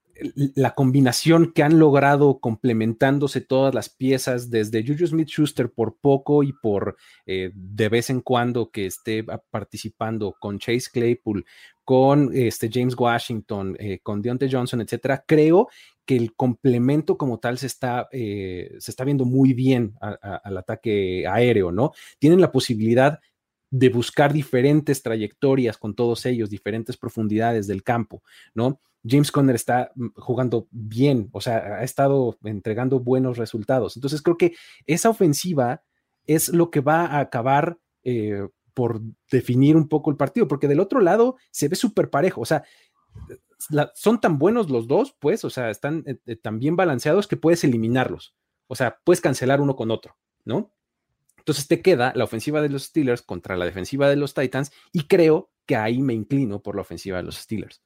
la 0.56 0.74
combinación 0.76 1.54
que 1.54 1.64
han 1.64 1.80
logrado 1.80 2.40
complementándose 2.40 3.42
todas 3.42 3.74
las 3.74 3.90
piezas, 3.90 4.50
desde 4.50 4.86
Juju 4.86 5.08
Smith 5.08 5.30
Schuster 5.30 5.72
por 5.72 5.98
poco 5.98 6.44
y 6.44 6.54
por 6.54 6.98
eh, 7.26 7.52
de 7.54 7.90
vez 7.90 8.10
en 8.10 8.22
cuando 8.22 8.72
que 8.72 8.86
esté 8.86 9.26
a- 9.28 9.38
participando 9.38 10.36
con 10.40 10.60
Chase 10.60 10.90
Claypool, 10.92 11.46
con 11.84 12.32
este 12.34 12.70
James 12.72 12.96
Washington, 12.98 13.76
eh, 13.80 14.00
con 14.04 14.22
Deontay 14.22 14.52
Johnson, 14.52 14.82
etcétera, 14.82 15.24
creo 15.26 15.70
que 16.06 16.16
el 16.18 16.36
complemento 16.36 17.18
como 17.18 17.40
tal 17.40 17.58
se 17.58 17.68
está, 17.68 18.08
eh, 18.12 18.76
se 18.80 18.92
está 18.92 19.04
viendo 19.04 19.26
muy 19.26 19.54
bien 19.54 19.94
al 20.00 20.58
ataque 20.58 21.26
aéreo, 21.28 21.72
¿no? 21.72 21.92
Tienen 22.20 22.42
la 22.42 22.52
posibilidad 22.52 23.20
de 23.70 23.90
buscar 23.90 24.34
diferentes 24.34 25.04
trayectorias 25.04 25.78
con 25.78 25.96
todos 25.96 26.26
ellos, 26.26 26.50
diferentes 26.50 26.98
profundidades 26.98 27.68
del 27.68 27.84
campo, 27.84 28.24
¿no? 28.54 28.82
James 29.08 29.32
Conner 29.32 29.56
está 29.56 29.92
mm, 29.96 30.08
jugando 30.16 30.68
bien, 30.72 31.30
o 31.32 31.42
sea, 31.42 31.58
ha 31.80 31.84
estado 31.84 32.38
entregando 32.44 33.00
buenos 33.00 33.38
resultados. 33.38 33.96
Entonces 33.96 34.22
creo 34.22 34.38
que 34.38 34.56
esa 34.86 35.10
ofensiva 35.10 35.84
es 36.26 36.50
lo 36.50 36.72
que 36.72 36.82
va 36.82 37.06
a 37.06 37.20
acabar 37.20 37.78
eh, 38.04 38.48
por 38.74 39.02
definir 39.32 39.76
un 39.76 39.88
poco 39.88 40.12
el 40.12 40.18
partido, 40.18 40.48
porque 40.48 40.68
del 40.68 40.80
otro 40.80 41.02
lado 41.02 41.38
se 41.52 41.68
ve 41.68 41.76
súper 41.76 42.10
parejo, 42.10 42.42
o 42.42 42.46
sea, 42.46 42.64
son 43.96 44.22
tan 44.22 44.38
buenos 44.38 44.70
los 44.70 44.88
dos, 44.88 45.16
pues, 45.20 45.44
o 45.44 45.50
sea, 45.50 45.72
están 45.72 46.04
eh, 46.06 46.20
eh, 46.28 46.36
tan 46.36 46.60
bien 46.60 46.76
balanceados 46.76 47.28
que 47.28 47.38
puedes 47.38 47.64
eliminarlos, 47.64 48.36
o 48.68 48.76
sea, 48.76 49.00
puedes 49.04 49.20
cancelar 49.20 49.62
uno 49.62 49.76
con 49.76 49.90
otro, 49.90 50.16
¿no? 50.46 50.72
Entonces 51.48 51.70
te 51.70 51.82
queda 51.82 52.12
la 52.14 52.26
ofensiva 52.26 52.62
de 52.62 52.68
los 52.68 52.84
Steelers 52.84 53.22
contra 53.22 53.56
la 53.56 53.64
defensiva 53.64 54.10
de 54.10 54.18
los 54.18 54.34
Titans 54.34 54.70
y 54.92 55.04
creo 55.08 55.50
que 55.66 55.78
ahí 55.78 56.02
me 56.02 56.14
inclino 56.14 56.62
por 56.62 56.76
la 56.76 56.82
ofensiva 56.82 57.20
de 57.20 57.24
los 57.24 57.38
Steelers. 57.38 57.82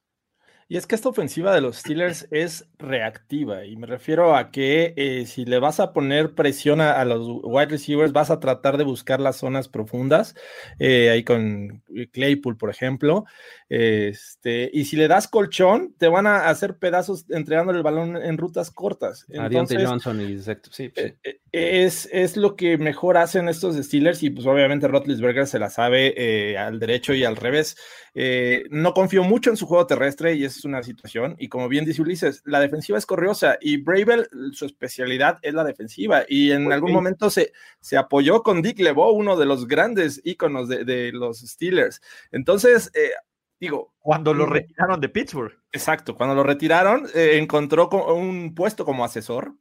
Y 0.72 0.78
es 0.78 0.88
que 0.88 0.96
esta 0.96 1.10
ofensiva 1.10 1.54
de 1.54 1.60
los 1.60 1.80
Steelers 1.80 2.30
es 2.32 2.66
reactiva 2.80 3.66
y 3.66 3.76
me 3.76 3.88
refiero 3.88 4.38
a 4.38 4.52
que 4.52 4.94
eh, 4.96 5.26
si 5.26 5.44
le 5.44 5.60
vas 5.60 5.82
a 5.82 5.92
poner 5.92 6.34
presión 6.34 6.80
a, 6.80 6.94
a 6.94 7.04
los 7.04 7.28
wide 7.44 7.66
receivers, 7.66 8.14
vas 8.14 8.32
a 8.32 8.40
tratar 8.40 8.78
de 8.78 8.86
buscar 8.86 9.20
las 9.20 9.36
zonas 9.36 9.68
profundas, 9.68 10.34
eh, 10.80 11.10
ahí 11.10 11.26
con 11.26 11.84
Claypool, 12.14 12.56
por 12.56 12.70
ejemplo, 12.70 13.26
este, 13.68 14.70
y 14.72 14.86
si 14.86 14.96
le 14.96 15.10
das 15.10 15.28
colchón, 15.28 15.94
te 15.98 16.08
van 16.08 16.26
a 16.26 16.48
hacer 16.48 16.78
pedazos 16.78 17.26
entregándole 17.30 17.80
el 17.80 17.84
balón 17.84 18.16
en 18.16 18.38
rutas 18.38 18.72
cortas. 18.72 19.26
Entonces, 19.28 19.86
Johnson 19.86 20.22
y 20.22 20.32
exacto, 20.36 20.70
sí, 20.72 20.92
sí. 20.96 21.02
eh, 21.02 21.18
eh, 21.24 21.40
es, 21.52 22.08
es 22.14 22.38
lo 22.38 22.56
que 22.56 22.78
mejor 22.78 23.18
hacen 23.18 23.50
estos 23.50 23.76
Steelers 23.76 24.24
y 24.24 24.30
pues 24.30 24.48
obviamente 24.48 24.88
Rotlisberger 24.88 25.48
se 25.48 25.60
la 25.60 25.70
sabe 25.70 26.14
eh, 26.16 26.58
al 26.58 26.80
derecho 26.80 27.14
y 27.14 27.26
al 27.26 27.36
revés. 27.36 27.76
Eh, 28.14 28.66
no 28.70 28.94
confío 28.94 29.24
mucho 29.24 29.50
en 29.50 29.58
su 29.58 29.66
juego 29.66 29.88
terrestre 29.88 30.34
y 30.34 30.44
esa 30.44 30.61
es 30.62 30.66
una 30.66 30.84
situación. 30.84 31.36
Y 31.40 31.50
como 31.50 31.68
bien 31.68 31.86
dice 31.86 32.02
Ulises, 32.02 32.42
la 32.46 32.60
defensiva 32.60 32.98
es 32.98 33.06
corriosa 33.06 33.58
y 33.60 33.78
Bravel, 33.78 34.28
su 34.54 34.66
especialidad 34.66 35.38
es 35.42 35.54
la 35.54 35.64
defensiva. 35.64 36.24
Y 36.28 36.52
en 36.52 36.72
algún 36.72 36.92
momento 36.94 37.30
se, 37.30 37.52
se 37.80 37.98
apoyó 37.98 38.44
con 38.44 38.62
Dick 38.62 38.80
LeBeau, 38.80 39.12
uno 39.12 39.36
de 39.38 39.46
los 39.46 39.68
grandes 39.68 40.22
íconos 40.24 40.68
de, 40.70 40.86
de 40.86 41.12
los 41.12 41.40
Steelers. 41.40 42.02
Entonces, 42.32 42.92
eh, 42.94 43.12
digo, 43.60 43.94
Cuando 44.00 44.34
lo 44.34 44.48
Mm. 44.48 44.52
retiraron 44.52 45.00
de 45.02 45.10
Pittsburgh. 45.10 45.54
Exacto, 45.72 46.16
cuando 46.16 46.34
lo 46.36 46.44
retiraron, 46.44 47.08
eh, 47.14 47.38
encontró 47.38 47.90
co- 47.90 48.14
un 48.16 48.56
puesto 48.56 48.86
como 48.86 49.04
asesor. 49.06 49.56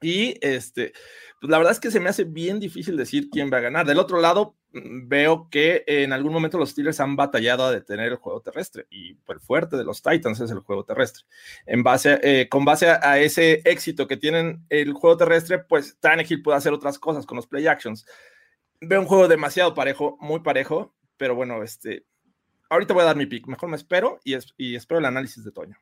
Y 0.00 0.36
este, 0.46 0.92
pues 1.40 1.50
la 1.50 1.58
verdad 1.58 1.72
es 1.72 1.80
que 1.80 1.90
se 1.90 1.98
me 2.00 2.08
hace 2.08 2.22
bien 2.24 2.60
difícil 2.60 2.96
decir 2.96 3.28
quién 3.30 3.50
va 3.52 3.56
a 3.58 3.62
ganar. 3.62 3.84
Del 3.86 3.98
otro 3.98 4.20
lado, 4.20 4.54
veo 4.72 5.48
que 5.50 5.82
en 5.86 6.12
algún 6.12 6.32
momento 6.32 6.58
los 6.58 6.70
Steelers 6.70 7.00
han 7.00 7.16
batallado 7.16 7.64
a 7.64 7.72
detener 7.72 8.12
el 8.12 8.16
juego 8.16 8.40
terrestre 8.42 8.86
y 8.90 9.16
el 9.28 9.40
fuerte 9.40 9.76
de 9.76 9.84
los 9.84 10.02
Titans 10.02 10.40
es 10.40 10.50
el 10.50 10.58
juego 10.60 10.84
terrestre. 10.84 11.24
En 11.66 11.82
base 11.82 12.10
a- 12.10 12.20
eh, 12.22 12.48
con 12.50 12.64
base 12.64 12.88
a, 12.90 13.00
a 13.02 13.18
ese 13.18 13.62
éxito 13.64 14.06
que 14.06 14.16
tienen 14.18 14.64
el 14.68 14.92
juego 14.92 15.16
terrestre, 15.16 15.58
pues 15.58 15.96
Tannehill 16.00 16.42
puede 16.42 16.58
hacer 16.58 16.72
otras 16.72 16.98
cosas 16.98 17.24
con 17.24 17.36
los 17.36 17.46
play 17.46 17.66
actions. 17.66 18.04
Veo 18.80 19.00
un 19.00 19.06
juego 19.06 19.26
demasiado 19.26 19.74
parejo, 19.74 20.16
muy 20.20 20.40
parejo, 20.40 20.94
pero 21.16 21.34
bueno, 21.34 21.62
este, 21.62 22.04
ahorita 22.68 22.94
voy 22.94 23.02
a 23.02 23.06
dar 23.06 23.16
mi 23.16 23.26
pick. 23.26 23.46
Mejor 23.46 23.70
me 23.70 23.76
espero 23.76 24.20
y, 24.22 24.36
y 24.58 24.76
espero 24.76 24.98
el 25.00 25.06
análisis 25.06 25.44
de 25.44 25.50
Toño. 25.50 25.76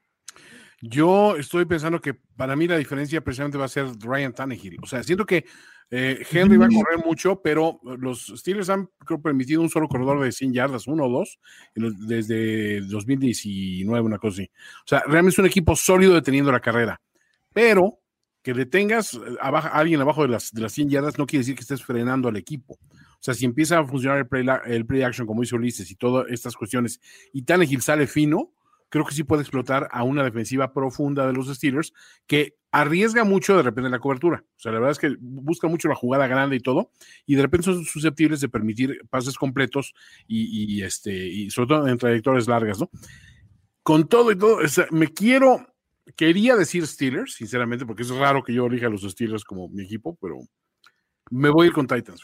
Yo 0.81 1.37
estoy 1.37 1.65
pensando 1.65 2.01
que 2.01 2.15
para 2.15 2.55
mí 2.55 2.69
la 2.69 2.77
diferencia 2.77 3.21
precisamente 3.23 3.59
va 3.59 3.65
a 3.65 3.69
ser 3.69 3.87
Ryan 3.99 4.33
Tannehill. 4.35 4.77
O 4.83 4.87
sea, 4.87 5.03
siento 5.03 5.25
que 5.25 5.47
eh, 5.91 6.27
Henry 6.31 6.57
va 6.57 6.67
a 6.67 6.69
correr 6.69 7.05
mucho, 7.05 7.41
pero 7.41 7.81
los 7.99 8.33
Steelers 8.37 8.71
han 8.71 8.91
permitido 9.23 9.61
un 9.61 9.71
solo 9.71 9.89
corredor 9.89 10.23
de 10.23 10.33
100 10.33 10.53
yardas, 10.53 10.87
uno 10.89 11.05
o 11.05 11.09
dos, 11.09 11.39
desde 11.75 12.81
2019, 12.81 14.05
una 14.05 14.19
cosa 14.19 14.43
así. 14.43 14.51
O 14.81 14.87
sea, 14.87 15.03
realmente 15.07 15.35
es 15.35 15.39
un 15.39 15.47
equipo 15.47 15.77
sólido 15.77 16.15
deteniendo 16.15 16.51
la 16.51 16.61
carrera. 16.61 17.01
Pero 17.53 18.01
que 18.43 18.53
detengas 18.53 19.15
eh, 19.15 19.19
a, 19.41 19.49
alguien 19.49 20.01
abajo 20.01 20.23
de 20.23 20.29
las, 20.29 20.53
de 20.53 20.61
las 20.61 20.73
100 20.73 20.91
yardas 20.91 21.19
no 21.19 21.27
quiere 21.27 21.41
decir 21.41 21.55
que 21.55 21.63
estés 21.63 21.83
frenando 21.83 22.29
al 22.29 22.37
equipo. 22.37 22.75
O 22.75 23.19
sea, 23.21 23.35
si 23.35 23.45
empieza 23.45 23.79
a 23.79 23.85
funcionar 23.85 24.19
el 24.19 24.27
play, 24.29 24.47
el 24.67 24.87
play 24.87 25.03
action 25.03 25.27
como 25.27 25.43
hizo 25.43 25.57
Ulises 25.57 25.91
y 25.91 25.97
todas 25.97 26.27
estas 26.31 26.55
cuestiones, 26.55 27.01
y 27.33 27.43
Tannehill 27.43 27.83
sale 27.83 28.07
fino, 28.07 28.53
creo 28.89 29.05
que 29.05 29.15
sí 29.15 29.25
puede 29.25 29.43
explotar 29.43 29.89
a 29.91 30.05
una 30.05 30.23
defensiva 30.23 30.73
profunda 30.73 31.27
de 31.27 31.33
los 31.33 31.49
Steelers 31.49 31.93
que 32.27 32.57
arriesga 32.81 33.25
mucho 33.25 33.57
de 33.57 33.63
repente 33.63 33.89
la 33.89 33.99
cobertura. 33.99 34.45
O 34.47 34.59
sea, 34.59 34.71
la 34.71 34.79
verdad 34.79 34.93
es 34.93 34.99
que 34.99 35.17
busca 35.19 35.67
mucho 35.67 35.89
la 35.89 35.95
jugada 35.95 36.27
grande 36.27 36.57
y 36.57 36.61
todo, 36.61 36.91
y 37.25 37.35
de 37.35 37.43
repente 37.43 37.65
son 37.65 37.85
susceptibles 37.85 38.41
de 38.41 38.49
permitir 38.49 39.01
pases 39.09 39.37
completos 39.37 39.95
y, 40.27 40.83
este, 40.83 41.13
y 41.13 41.51
sobre 41.51 41.69
todo 41.69 41.89
en 41.89 41.97
trayectorias 41.97 42.47
largas, 42.49 42.79
¿no? 42.79 42.91
Con 43.83 44.09
todo 44.09 44.31
y 44.31 44.37
todo, 44.37 44.59
me 44.91 45.09
quiero, 45.09 45.75
quería 46.17 46.55
decir 46.57 46.87
Steelers, 46.87 47.35
sinceramente, 47.35 47.87
porque 47.87 48.03
es 48.03 48.11
raro 48.11 48.43
que 48.43 48.53
yo 48.53 48.67
elija 48.67 48.89
a 48.89 48.91
los 48.91 49.03
Steelers 49.03 49.45
como 49.45 49.69
mi 49.69 49.85
equipo, 49.85 50.19
pero 50.21 50.41
me 51.31 51.49
voy 51.49 51.65
a 51.65 51.69
ir 51.69 51.73
con 51.73 51.87
Titans. 51.87 52.23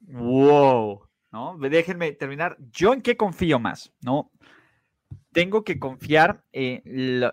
Wow, 0.00 1.02
¿no? 1.30 1.56
Déjenme 1.58 2.12
terminar. 2.12 2.56
¿Yo 2.72 2.92
en 2.92 3.02
qué 3.02 3.16
confío 3.16 3.58
más? 3.58 3.92
¿No? 4.00 4.32
Tengo 5.36 5.64
que 5.64 5.78
confiar 5.78 6.42
en 6.50 6.80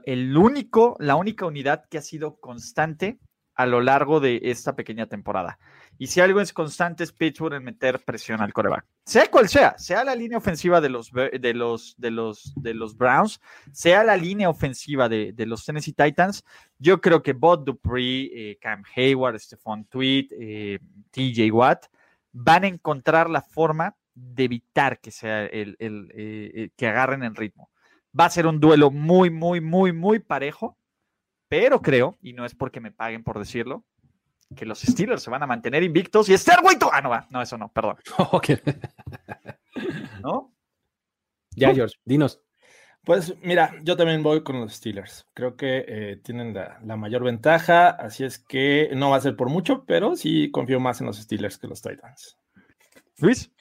el 0.03 0.35
único, 0.35 0.97
la 0.99 1.15
única 1.15 1.45
unidad 1.45 1.85
que 1.89 1.97
ha 1.97 2.01
sido 2.01 2.35
constante 2.35 3.17
a 3.55 3.65
lo 3.65 3.79
largo 3.79 4.19
de 4.19 4.41
esta 4.43 4.75
pequeña 4.75 5.05
temporada. 5.05 5.57
Y 5.97 6.07
si 6.07 6.19
algo 6.19 6.41
es 6.41 6.51
constante 6.51 7.05
es 7.05 7.13
Pittsburgh 7.13 7.53
en 7.53 7.63
meter 7.63 8.03
presión 8.03 8.41
al 8.41 8.51
coreback. 8.51 8.83
Sea 9.05 9.31
cual 9.31 9.47
sea, 9.47 9.77
sea 9.77 10.03
la 10.03 10.15
línea 10.15 10.37
ofensiva 10.37 10.81
de 10.81 10.89
los, 10.89 11.13
de 11.13 11.53
los, 11.53 11.95
de 11.97 12.11
los, 12.11 12.53
de 12.57 12.73
los 12.73 12.97
Browns, 12.97 13.39
sea 13.71 14.03
la 14.03 14.17
línea 14.17 14.49
ofensiva 14.49 15.07
de, 15.07 15.33
los 15.37 15.63
Tennessee 15.63 15.93
Titans, 15.93 16.43
yo 16.79 16.99
creo 16.99 17.23
que 17.23 17.31
Bob 17.31 17.63
Dupree, 17.63 18.31
eh, 18.33 18.57
Cam 18.59 18.83
Hayward, 18.97 19.39
Stephon 19.39 19.85
Tweet, 19.85 20.27
eh, 20.37 20.79
TJ 21.11 21.49
Watt 21.53 21.85
van 22.33 22.65
a 22.65 22.67
encontrar 22.67 23.29
la 23.29 23.41
forma 23.41 23.95
de 24.13 24.43
evitar 24.43 24.99
que 24.99 25.11
sea 25.11 25.45
el, 25.45 25.77
eh, 25.79 26.69
que 26.75 26.87
agarren 26.87 27.23
el 27.23 27.37
ritmo. 27.37 27.69
Va 28.17 28.25
a 28.25 28.29
ser 28.29 28.47
un 28.47 28.59
duelo 28.59 28.91
muy, 28.91 29.29
muy, 29.29 29.61
muy, 29.61 29.91
muy 29.91 30.19
parejo, 30.19 30.77
pero 31.47 31.81
creo, 31.81 32.17
y 32.21 32.33
no 32.33 32.45
es 32.45 32.55
porque 32.55 32.79
me 32.79 32.91
paguen 32.91 33.23
por 33.23 33.39
decirlo, 33.39 33.83
que 34.55 34.65
los 34.65 34.81
Steelers 34.81 35.23
se 35.23 35.29
van 35.29 35.43
a 35.43 35.47
mantener 35.47 35.83
invictos 35.83 36.29
y 36.29 36.33
estar 36.33 36.61
güey. 36.61 36.77
Ah, 36.91 37.01
no 37.01 37.09
va, 37.09 37.27
no, 37.29 37.41
eso 37.41 37.57
no, 37.57 37.71
perdón. 37.71 37.97
¿No? 40.21 40.53
Ya, 41.55 41.73
George, 41.73 41.95
dinos. 42.05 42.41
Pues 43.03 43.35
mira, 43.41 43.75
yo 43.81 43.97
también 43.97 44.23
voy 44.23 44.43
con 44.43 44.61
los 44.61 44.75
Steelers. 44.75 45.27
Creo 45.33 45.57
que 45.57 45.83
eh, 45.87 46.21
tienen 46.23 46.53
la, 46.53 46.79
la, 46.83 46.95
mayor 46.95 47.23
ventaja, 47.23 47.89
así 47.89 48.23
es 48.23 48.39
que 48.39 48.91
no 48.95 49.09
va 49.09 49.17
a 49.17 49.21
ser 49.21 49.35
por 49.35 49.49
mucho, 49.49 49.83
pero 49.85 50.15
sí 50.15 50.49
confío 50.51 50.79
más 50.79 51.01
en 51.01 51.07
los 51.07 51.17
Steelers 51.17 51.57
que 51.57 51.67
los 51.67 51.81
Titans. 51.81 52.37
Luis. 53.17 53.52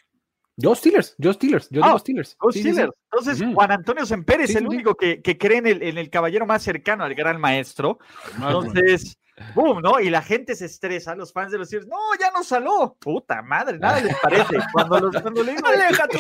Yo 0.57 0.74
Steelers, 0.74 1.14
yo 1.18 1.32
Steelers, 1.32 1.68
yo 1.70 1.80
digo 1.82 1.96
ah, 1.96 1.98
Steelers. 1.98 2.36
Entonces, 3.11 3.42
Juan 3.55 3.72
Antonio 3.72 4.05
Semper 4.05 4.42
es 4.42 4.55
el 4.55 4.66
único 4.66 4.94
que, 4.94 5.22
que 5.22 5.38
cree 5.38 5.59
en 5.59 5.66
el, 5.66 5.82
en 5.82 5.96
el, 5.96 6.11
caballero 6.11 6.44
más 6.44 6.62
cercano 6.62 7.05
al 7.05 7.14
gran 7.14 7.40
maestro. 7.40 7.98
Entonces, 8.36 9.16
boom, 9.54 9.80
¿no? 9.82 10.00
Y 10.00 10.10
la 10.10 10.22
gente 10.22 10.54
se 10.54 10.66
estresa, 10.66 11.14
los 11.14 11.32
fans 11.32 11.52
de 11.52 11.58
los 11.58 11.68
Steelers, 11.68 11.88
no, 11.88 11.96
ya 12.20 12.30
no 12.30 12.42
saló. 12.42 12.96
Puta 12.98 13.42
madre, 13.42 13.78
nada 13.78 14.00
les 14.00 14.16
parece. 14.18 14.56
Cuando, 14.72 15.00
los, 15.00 15.22
cuando 15.22 15.42
le 15.42 15.54
digo, 15.54 15.66
aleja 15.66 16.06
tu 16.08 16.18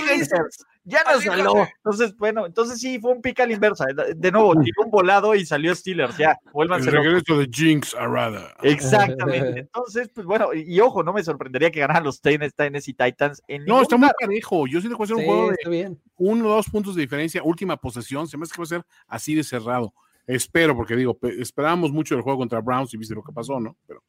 ya 0.84 1.02
no 1.04 1.20
salió. 1.20 1.68
Entonces, 1.76 2.16
bueno, 2.16 2.46
entonces 2.46 2.80
sí, 2.80 2.98
fue 2.98 3.12
un 3.12 3.22
pica 3.22 3.44
a 3.44 3.46
la 3.46 3.52
inversa. 3.52 3.86
De 4.16 4.32
nuevo, 4.32 4.54
tiró 4.60 4.84
un 4.84 4.90
volado 4.90 5.34
y 5.34 5.46
salió 5.46 5.74
Steelers, 5.74 6.16
ya, 6.16 6.38
vuélvanse. 6.52 6.88
El 6.90 6.96
regreso 6.96 7.38
de 7.38 7.48
Jinx 7.50 7.94
Arada. 7.94 8.54
Exactamente. 8.62 9.60
Entonces, 9.60 10.10
pues 10.12 10.26
bueno, 10.26 10.52
y, 10.54 10.80
ojo, 10.80 11.02
no 11.02 11.12
me 11.12 11.22
sorprendería 11.22 11.70
que 11.70 11.80
ganaran 11.80 12.04
los 12.04 12.20
Tennessee 12.20 12.94
Titans. 12.94 13.42
En 13.46 13.64
no, 13.64 13.82
está 13.82 13.96
muy 13.96 14.10
parejo. 14.18 14.66
Yo 14.66 14.80
siento 14.80 14.96
que 14.96 15.00
va 15.00 15.04
a 15.04 15.08
ser 15.08 15.16
un 15.16 15.24
juego 15.24 15.50
de 15.50 15.96
uno 16.16 16.48
o 16.48 16.54
dos 16.54 16.68
puntos 16.68 16.94
de 16.94 17.02
diferencia, 17.02 17.42
última 17.44 17.76
posesión. 17.76 18.26
Se 18.26 18.36
me 18.36 18.44
hace 18.44 18.52
que 18.52 18.60
va 18.60 18.64
a 18.64 18.66
ser 18.66 18.84
así 19.06 19.34
de 19.34 19.44
cerrado. 19.44 19.92
Espero, 20.26 20.76
porque 20.76 20.96
digo, 20.96 21.18
esperábamos 21.22 21.92
mucho 21.92 22.14
el 22.14 22.22
juego 22.22 22.38
contra 22.38 22.60
Browns 22.60 22.94
y 22.94 22.96
viste 22.96 23.14
lo 23.14 23.22
que 23.22 23.32
pasó, 23.32 23.58
¿no? 23.60 23.76
Pero 23.86 24.02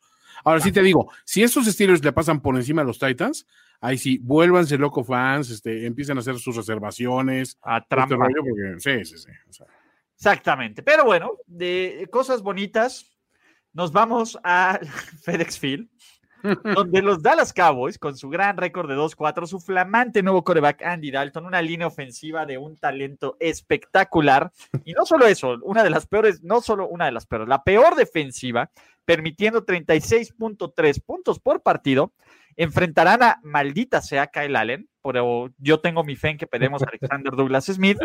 ahora 0.44 0.60
sí 0.60 0.72
te 0.72 0.82
digo, 0.82 1.12
si 1.26 1.44
estos 1.44 1.66
Steelers 1.66 2.04
le 2.04 2.12
pasan 2.12 2.42
por 2.42 2.56
encima 2.56 2.82
a 2.82 2.86
los 2.86 3.00
Titans, 3.00 3.48
ahí 3.82 3.98
sí, 3.98 4.20
vuélvanse 4.22 4.78
loco 4.78 5.04
fans, 5.04 5.50
este, 5.50 5.86
empiezan 5.86 6.18
a 6.18 6.22
hacer 6.22 6.38
sus 6.38 6.56
reservaciones. 6.56 7.58
A 7.62 7.86
trampa. 7.86 8.28
sí, 8.78 9.06
sí, 9.06 9.18
sí. 9.18 9.64
Exactamente. 10.16 10.84
Pero 10.84 11.06
bueno, 11.06 11.34
de 11.48 12.08
cosas 12.12 12.42
bonitas, 12.42 13.18
nos 13.74 13.92
vamos 13.92 14.40
a 14.44 14.80
FedEx 15.24 15.60
Field, 15.60 15.90
donde 16.76 17.02
los 17.02 17.22
Dallas 17.22 17.54
Cowboys, 17.54 17.98
con 17.98 18.18
su 18.18 18.30
gran 18.30 18.58
récord 18.58 18.90
de 18.90 18.96
2-4, 18.96 19.48
su 19.48 19.60
flamante 19.60 20.22
nuevo 20.22 20.44
coreback 20.44 20.84
Andy 20.84 21.12
Dalton, 21.12 21.46
una 21.46 21.62
línea 21.62 21.88
ofensiva 21.88 22.46
de 22.46 22.58
un 22.58 22.78
talento 22.78 23.38
espectacular. 23.40 24.52
Y 24.84 24.94
no 24.94 25.06
solo 25.06 25.26
eso, 25.26 25.58
una 25.64 25.84
de 25.84 25.90
las 25.90 26.08
peores, 26.08 26.44
no 26.44 26.62
solo 26.62 26.88
una 26.88 27.06
de 27.06 27.12
las 27.12 27.26
peores, 27.26 27.48
la 27.48 27.64
peor 27.64 27.96
defensiva, 27.96 28.70
permitiendo 29.06 29.66
36.3 29.66 31.04
puntos 31.04 31.40
por 31.40 31.62
partido 31.62 32.14
enfrentarán 32.56 33.24
a 33.24 33.40
maldita 33.44 34.02
sea 34.02 34.28
Kyle 34.28 34.56
Allen, 34.56 34.88
pero 35.02 35.50
yo 35.58 35.80
tengo 35.80 36.04
mi 36.04 36.16
fe 36.16 36.30
en 36.30 36.38
que 36.38 36.48
perdemos 36.48 36.82
a 36.84 36.86
Alexander 36.88 37.34
Douglas 37.36 37.66
Smith. 37.66 37.98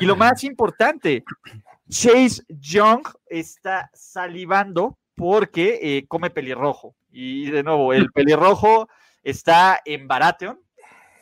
Y 0.00 0.04
lo 0.06 0.16
más 0.16 0.44
importante, 0.44 1.24
Chase 1.88 2.42
Young 2.48 3.02
está 3.26 3.90
salivando 3.94 4.98
porque 5.14 5.78
eh, 5.82 6.04
come 6.06 6.30
pelirrojo. 6.30 6.94
Y 7.10 7.50
de 7.50 7.62
nuevo, 7.62 7.92
el 7.92 8.10
pelirrojo 8.10 8.88
está 9.22 9.80
en 9.84 10.08
Baratheon, 10.08 10.58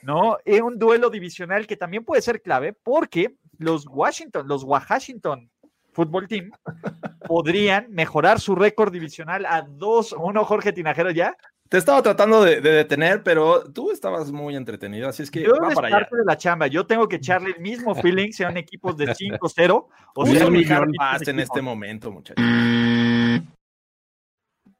¿no? 0.03 0.39
Es 0.45 0.61
un 0.61 0.79
duelo 0.79 1.11
divisional 1.11 1.67
que 1.67 1.77
también 1.77 2.05
puede 2.05 2.23
ser 2.23 2.43
clave 2.43 2.73
porque 2.73 3.35
los 3.59 3.87
Washington, 3.89 4.47
los 4.47 4.65
Washington 4.65 5.51
Football 5.93 6.29
Team 6.29 6.51
podrían 7.27 7.91
mejorar 7.91 8.41
su 8.41 8.55
récord 8.55 8.93
divisional 8.93 9.45
a 9.47 9.67
2-1, 9.67 10.45
Jorge 10.45 10.73
Tinajero 10.73 11.11
ya, 11.11 11.37
te 11.71 11.79
estaba 11.79 12.03
tratando 12.03 12.43
de, 12.43 12.61
detener, 12.61 13.23
pero 13.23 13.63
tú 13.73 13.93
estabas 13.93 14.33
muy 14.33 14.57
entretenido, 14.57 15.09
así 15.09 15.23
es 15.23 15.31
que 15.31 15.41
Yo 15.45 15.53
va 15.53 15.71
para 15.71 15.87
allá. 15.87 16.09
de 16.11 16.25
la 16.27 16.37
chamba. 16.37 16.67
Yo 16.67 16.85
tengo 16.85 17.07
que 17.07 17.15
echarle 17.17 17.51
el 17.57 17.61
mismo 17.61 17.95
feeling, 17.95 18.33
sean 18.33 18.57
equipos 18.57 18.97
de 18.97 19.07
5-0 19.15 19.87
o 20.17 20.27
sea 20.27 20.51
mi 20.51 20.65
más 20.99 21.29
en 21.29 21.39
este 21.39 21.63
momento, 21.63 22.11
muchachos. 22.11 22.45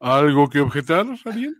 ¿Algo 0.01 0.49
que 0.49 0.61
objetar, 0.61 1.07
alguien? 1.25 1.57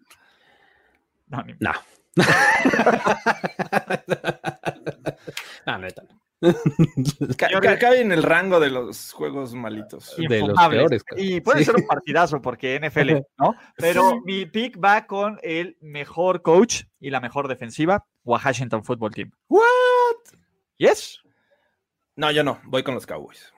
No, 1.29 1.43
ni... 1.43 1.55
no. 1.61 1.73
no, 5.67 5.79
neta. 5.79 6.03
Cabe 7.37 8.01
en 8.01 8.13
el 8.13 8.23
rango 8.23 8.61
de 8.61 8.71
los 8.71 9.13
juegos 9.13 9.55
malitos. 9.55 10.15
De 10.17 10.41
los 10.41 10.59
peores. 10.69 11.03
Y 11.17 11.41
puede 11.41 11.65
ser 11.65 11.77
un 11.77 11.87
partidazo 11.87 12.41
porque 12.41 12.81
NFL, 12.81 13.19
¿no? 13.39 13.55
Pero 13.77 14.21
mi 14.25 14.47
pick 14.47 14.83
va 14.83 15.07
con 15.07 15.39
el 15.43 15.77
mejor 15.81 16.43
coach 16.43 16.85
y 16.99 17.11
la 17.11 17.21
mejor 17.21 17.47
defensiva, 17.47 18.07
Washington 18.25 18.85
Football 18.85 19.13
Team. 19.13 19.31
¿What? 19.49 19.63
¿Yes? 20.79 21.21
No, 22.17 22.31
yo 22.31 22.43
no, 22.43 22.61
voy 22.65 22.83
con 22.83 22.95
los 22.95 23.07
Cowboys. 23.07 23.53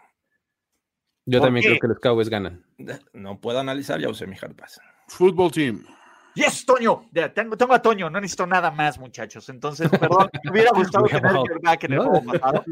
Yo 1.24 1.40
también 1.40 1.64
creo 1.64 1.78
que 1.78 1.88
los 1.88 1.98
Cowboys 1.98 2.28
ganan. 2.28 2.64
No 3.12 3.40
puedo 3.40 3.58
analizar, 3.58 4.00
ya 4.00 4.08
usé 4.08 4.26
mi 4.26 4.36
hard 4.40 4.54
pass. 4.54 4.80
Football 5.08 5.52
Team. 5.52 5.84
Yes, 6.34 6.64
Toño. 6.64 7.08
Tengo, 7.34 7.56
tengo, 7.56 7.74
a 7.74 7.82
Toño, 7.82 8.08
no 8.08 8.20
necesito 8.20 8.46
nada 8.46 8.70
más, 8.70 8.98
muchachos. 8.98 9.48
Entonces, 9.48 9.90
perdón, 9.90 10.30
me 10.44 10.50
hubiera 10.50 10.70
gustado 10.74 11.04
tener 11.04 11.24
el 11.26 11.58
back 11.62 11.84
en 11.84 11.92
el 11.92 11.98
juego 12.00 12.24
pasado. 12.24 12.64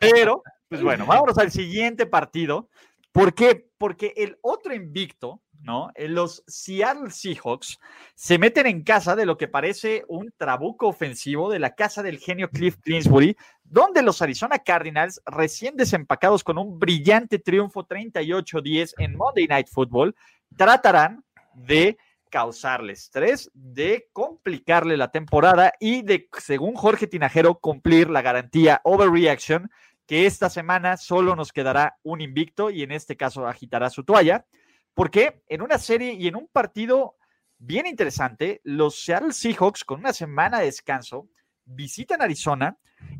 Pero, 0.00 0.42
pues 0.68 0.82
bueno, 0.82 1.06
vámonos 1.06 1.38
al 1.38 1.50
siguiente 1.50 2.06
partido. 2.06 2.68
¿Por 3.14 3.32
qué? 3.32 3.70
Porque 3.78 4.12
el 4.16 4.38
otro 4.42 4.74
invicto, 4.74 5.40
¿no? 5.60 5.92
Los 5.96 6.42
Seattle 6.48 7.12
Seahawks 7.12 7.78
se 8.16 8.38
meten 8.38 8.66
en 8.66 8.82
casa 8.82 9.14
de 9.14 9.24
lo 9.24 9.36
que 9.38 9.46
parece 9.46 10.02
un 10.08 10.34
trabuco 10.36 10.88
ofensivo 10.88 11.48
de 11.48 11.60
la 11.60 11.76
casa 11.76 12.02
del 12.02 12.18
genio 12.18 12.50
Cliff 12.50 12.76
Clinsbury, 12.82 13.36
donde 13.62 14.02
los 14.02 14.20
Arizona 14.20 14.58
Cardinals, 14.58 15.22
recién 15.26 15.76
desempacados 15.76 16.42
con 16.42 16.58
un 16.58 16.80
brillante 16.80 17.38
triunfo 17.38 17.86
38-10 17.86 18.94
en 18.98 19.16
Monday 19.16 19.46
Night 19.46 19.68
Football, 19.70 20.16
tratarán 20.56 21.24
de 21.54 21.96
causarle 22.30 22.94
estrés, 22.94 23.48
de 23.54 24.08
complicarle 24.12 24.96
la 24.96 25.12
temporada 25.12 25.72
y 25.78 26.02
de, 26.02 26.28
según 26.36 26.74
Jorge 26.74 27.06
Tinajero, 27.06 27.60
cumplir 27.60 28.10
la 28.10 28.22
garantía 28.22 28.80
overreaction, 28.82 29.70
que 30.06 30.26
esta 30.26 30.50
semana 30.50 30.96
solo 30.96 31.34
nos 31.34 31.52
quedará 31.52 31.98
un 32.02 32.20
invicto 32.20 32.70
y 32.70 32.82
en 32.82 32.92
este 32.92 33.16
caso 33.16 33.46
agitará 33.46 33.90
su 33.90 34.04
toalla, 34.04 34.46
porque 34.94 35.42
en 35.48 35.62
una 35.62 35.78
serie 35.78 36.12
y 36.12 36.28
en 36.28 36.36
un 36.36 36.48
partido 36.48 37.16
bien 37.58 37.86
interesante, 37.86 38.60
los 38.64 39.02
Seattle 39.02 39.32
Seahawks 39.32 39.84
con 39.84 40.00
una 40.00 40.12
semana 40.12 40.58
de 40.58 40.66
descanso 40.66 41.28
visitan 41.64 42.22
Arizona 42.22 42.76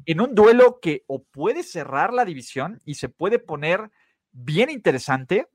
en 0.07 0.21
un 0.21 0.35
duelo 0.35 0.79
que 0.81 1.05
o 1.07 1.23
puede 1.23 1.63
cerrar 1.63 2.13
la 2.13 2.25
división 2.25 2.81
y 2.85 2.95
se 2.95 3.09
puede 3.09 3.39
poner 3.39 3.91
bien 4.33 4.71
interesante 4.71 5.49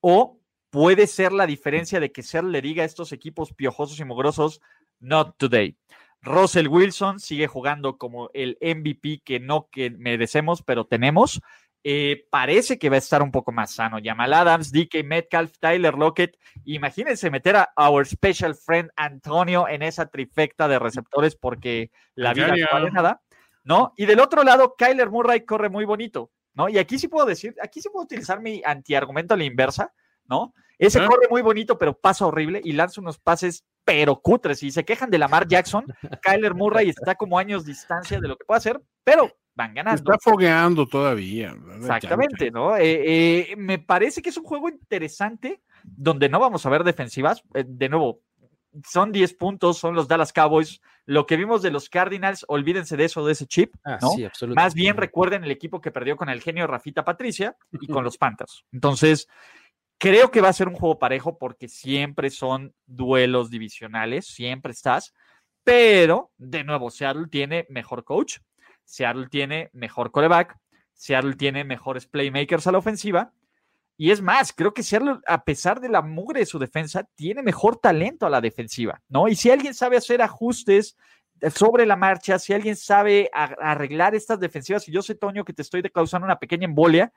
o 0.00 0.38
puede 0.70 1.06
ser 1.06 1.32
la 1.32 1.46
diferencia 1.46 2.00
de 2.00 2.12
que 2.12 2.22
ser 2.22 2.44
le 2.44 2.62
diga 2.62 2.82
a 2.82 2.86
estos 2.86 3.12
equipos 3.12 3.52
piojosos 3.52 3.98
y 4.00 4.04
mugrosos, 4.04 4.60
not 4.98 5.36
today. 5.36 5.76
Russell 6.22 6.68
Wilson 6.68 7.18
sigue 7.18 7.46
jugando 7.46 7.96
como 7.96 8.30
el 8.34 8.58
MVP 8.60 9.22
que 9.24 9.40
no 9.40 9.68
que 9.70 9.90
merecemos, 9.90 10.62
pero 10.62 10.86
tenemos. 10.86 11.40
Eh, 11.82 12.26
parece 12.30 12.78
que 12.78 12.90
va 12.90 12.96
a 12.96 12.98
estar 12.98 13.22
un 13.22 13.30
poco 13.30 13.52
más 13.52 13.72
sano. 13.72 13.98
Jamal 14.02 14.34
Adams, 14.34 14.70
DK 14.70 15.02
Metcalf, 15.02 15.58
Tyler 15.58 15.94
Lockett. 15.94 16.36
Imagínense 16.64 17.30
meter 17.30 17.56
a 17.56 17.72
our 17.76 18.06
special 18.06 18.54
friend 18.54 18.90
Antonio 18.96 19.66
en 19.66 19.82
esa 19.82 20.06
trifecta 20.06 20.68
de 20.68 20.78
receptores 20.78 21.36
porque 21.36 21.90
la 22.14 22.34
vida 22.34 22.48
no 22.48 22.66
vale 22.70 22.90
nada, 22.90 23.22
¿no? 23.64 23.94
Y 23.96 24.04
del 24.04 24.20
otro 24.20 24.44
lado, 24.44 24.74
Kyler 24.76 25.08
Murray 25.08 25.46
corre 25.46 25.70
muy 25.70 25.86
bonito, 25.86 26.30
¿no? 26.52 26.68
Y 26.68 26.76
aquí 26.76 26.98
sí 26.98 27.08
puedo 27.08 27.24
decir, 27.24 27.54
aquí 27.62 27.80
sí 27.80 27.88
puedo 27.88 28.04
utilizar 28.04 28.40
mi 28.40 28.60
antiargumento 28.62 29.32
a 29.32 29.38
la 29.38 29.44
inversa, 29.44 29.94
¿no? 30.26 30.52
Ese 30.78 30.98
corre 31.06 31.28
muy 31.30 31.42
bonito, 31.42 31.78
pero 31.78 31.98
pasa 31.98 32.26
horrible 32.26 32.60
y 32.62 32.72
lanza 32.72 33.00
unos 33.00 33.18
pases 33.18 33.64
pero 33.84 34.20
cutres. 34.20 34.62
Y 34.62 34.70
se 34.70 34.84
quejan 34.84 35.10
de 35.10 35.18
Lamar 35.18 35.46
Jackson, 35.48 35.84
Kyler 36.22 36.54
Murray 36.54 36.90
está 36.90 37.14
como 37.14 37.38
años 37.38 37.64
distancia 37.64 38.20
de 38.20 38.28
lo 38.28 38.36
que 38.36 38.44
puede 38.44 38.58
hacer, 38.58 38.80
pero 39.04 39.30
van 39.54 39.74
ganando. 39.74 40.00
Está 40.00 40.30
fogueando 40.30 40.86
todavía. 40.86 41.54
Exactamente, 41.76 42.50
¿no? 42.50 42.76
Eh, 42.76 43.50
eh, 43.50 43.56
me 43.56 43.78
parece 43.78 44.22
que 44.22 44.30
es 44.30 44.36
un 44.36 44.44
juego 44.44 44.68
interesante 44.68 45.62
donde 45.82 46.28
no 46.28 46.38
vamos 46.40 46.64
a 46.66 46.70
ver 46.70 46.84
defensivas. 46.84 47.42
Eh, 47.54 47.64
de 47.66 47.88
nuevo, 47.88 48.22
son 48.84 49.12
10 49.12 49.34
puntos, 49.34 49.78
son 49.78 49.94
los 49.94 50.08
Dallas 50.08 50.32
Cowboys. 50.32 50.80
Lo 51.06 51.26
que 51.26 51.36
vimos 51.36 51.62
de 51.62 51.70
los 51.70 51.88
Cardinals, 51.88 52.44
olvídense 52.48 52.96
de 52.96 53.04
eso, 53.04 53.24
de 53.26 53.32
ese 53.32 53.46
chip. 53.46 53.74
Ah, 53.84 53.98
¿no? 54.00 54.12
Más 54.54 54.74
bien 54.74 54.96
recuerden 54.96 55.44
el 55.44 55.50
equipo 55.50 55.80
que 55.80 55.90
perdió 55.90 56.16
con 56.16 56.28
el 56.28 56.40
genio 56.40 56.66
Rafita 56.66 57.04
Patricia 57.04 57.56
y 57.72 57.88
con 57.88 58.04
los 58.04 58.16
Panthers. 58.16 58.64
Entonces, 58.72 59.28
Creo 60.00 60.30
que 60.30 60.40
va 60.40 60.48
a 60.48 60.54
ser 60.54 60.66
un 60.66 60.76
juego 60.76 60.98
parejo 60.98 61.36
porque 61.36 61.68
siempre 61.68 62.30
son 62.30 62.74
duelos 62.86 63.50
divisionales, 63.50 64.26
siempre 64.26 64.72
estás. 64.72 65.12
Pero, 65.62 66.32
de 66.38 66.64
nuevo, 66.64 66.90
Seattle 66.90 67.26
tiene 67.30 67.66
mejor 67.68 68.02
coach, 68.04 68.38
Seattle 68.82 69.28
tiene 69.28 69.68
mejor 69.74 70.10
coreback, 70.10 70.56
Seattle 70.94 71.34
tiene 71.34 71.64
mejores 71.64 72.06
playmakers 72.06 72.66
a 72.66 72.72
la 72.72 72.78
ofensiva. 72.78 73.34
Y 73.98 74.10
es 74.10 74.22
más, 74.22 74.54
creo 74.54 74.72
que 74.72 74.82
Seattle, 74.82 75.18
a 75.26 75.44
pesar 75.44 75.82
de 75.82 75.90
la 75.90 76.00
mugre 76.00 76.40
de 76.40 76.46
su 76.46 76.58
defensa, 76.58 77.06
tiene 77.14 77.42
mejor 77.42 77.76
talento 77.76 78.24
a 78.24 78.30
la 78.30 78.40
defensiva, 78.40 79.02
¿no? 79.06 79.28
Y 79.28 79.36
si 79.36 79.50
alguien 79.50 79.74
sabe 79.74 79.98
hacer 79.98 80.22
ajustes 80.22 80.96
sobre 81.54 81.84
la 81.84 81.96
marcha, 81.96 82.38
si 82.38 82.54
alguien 82.54 82.76
sabe 82.76 83.28
arreglar 83.34 84.14
estas 84.14 84.40
defensivas, 84.40 84.88
y 84.88 84.92
yo 84.92 85.02
sé, 85.02 85.14
Toño, 85.14 85.44
que 85.44 85.52
te 85.52 85.60
estoy 85.60 85.82
causando 85.82 86.24
una 86.24 86.38
pequeña 86.38 86.64
embolia, 86.64 87.12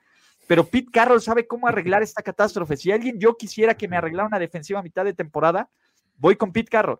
pero 0.47 0.65
Pete 0.65 0.91
Carroll 0.91 1.21
sabe 1.21 1.47
cómo 1.47 1.67
arreglar 1.67 2.03
esta 2.03 2.21
catástrofe. 2.21 2.77
Si 2.77 2.91
alguien 2.91 3.19
yo 3.19 3.35
quisiera 3.35 3.75
que 3.75 3.87
me 3.87 3.97
arreglara 3.97 4.27
una 4.27 4.39
defensiva 4.39 4.79
a 4.79 4.83
mitad 4.83 5.05
de 5.05 5.13
temporada, 5.13 5.69
voy 6.17 6.35
con 6.35 6.51
Pete 6.51 6.69
Carroll. 6.69 6.99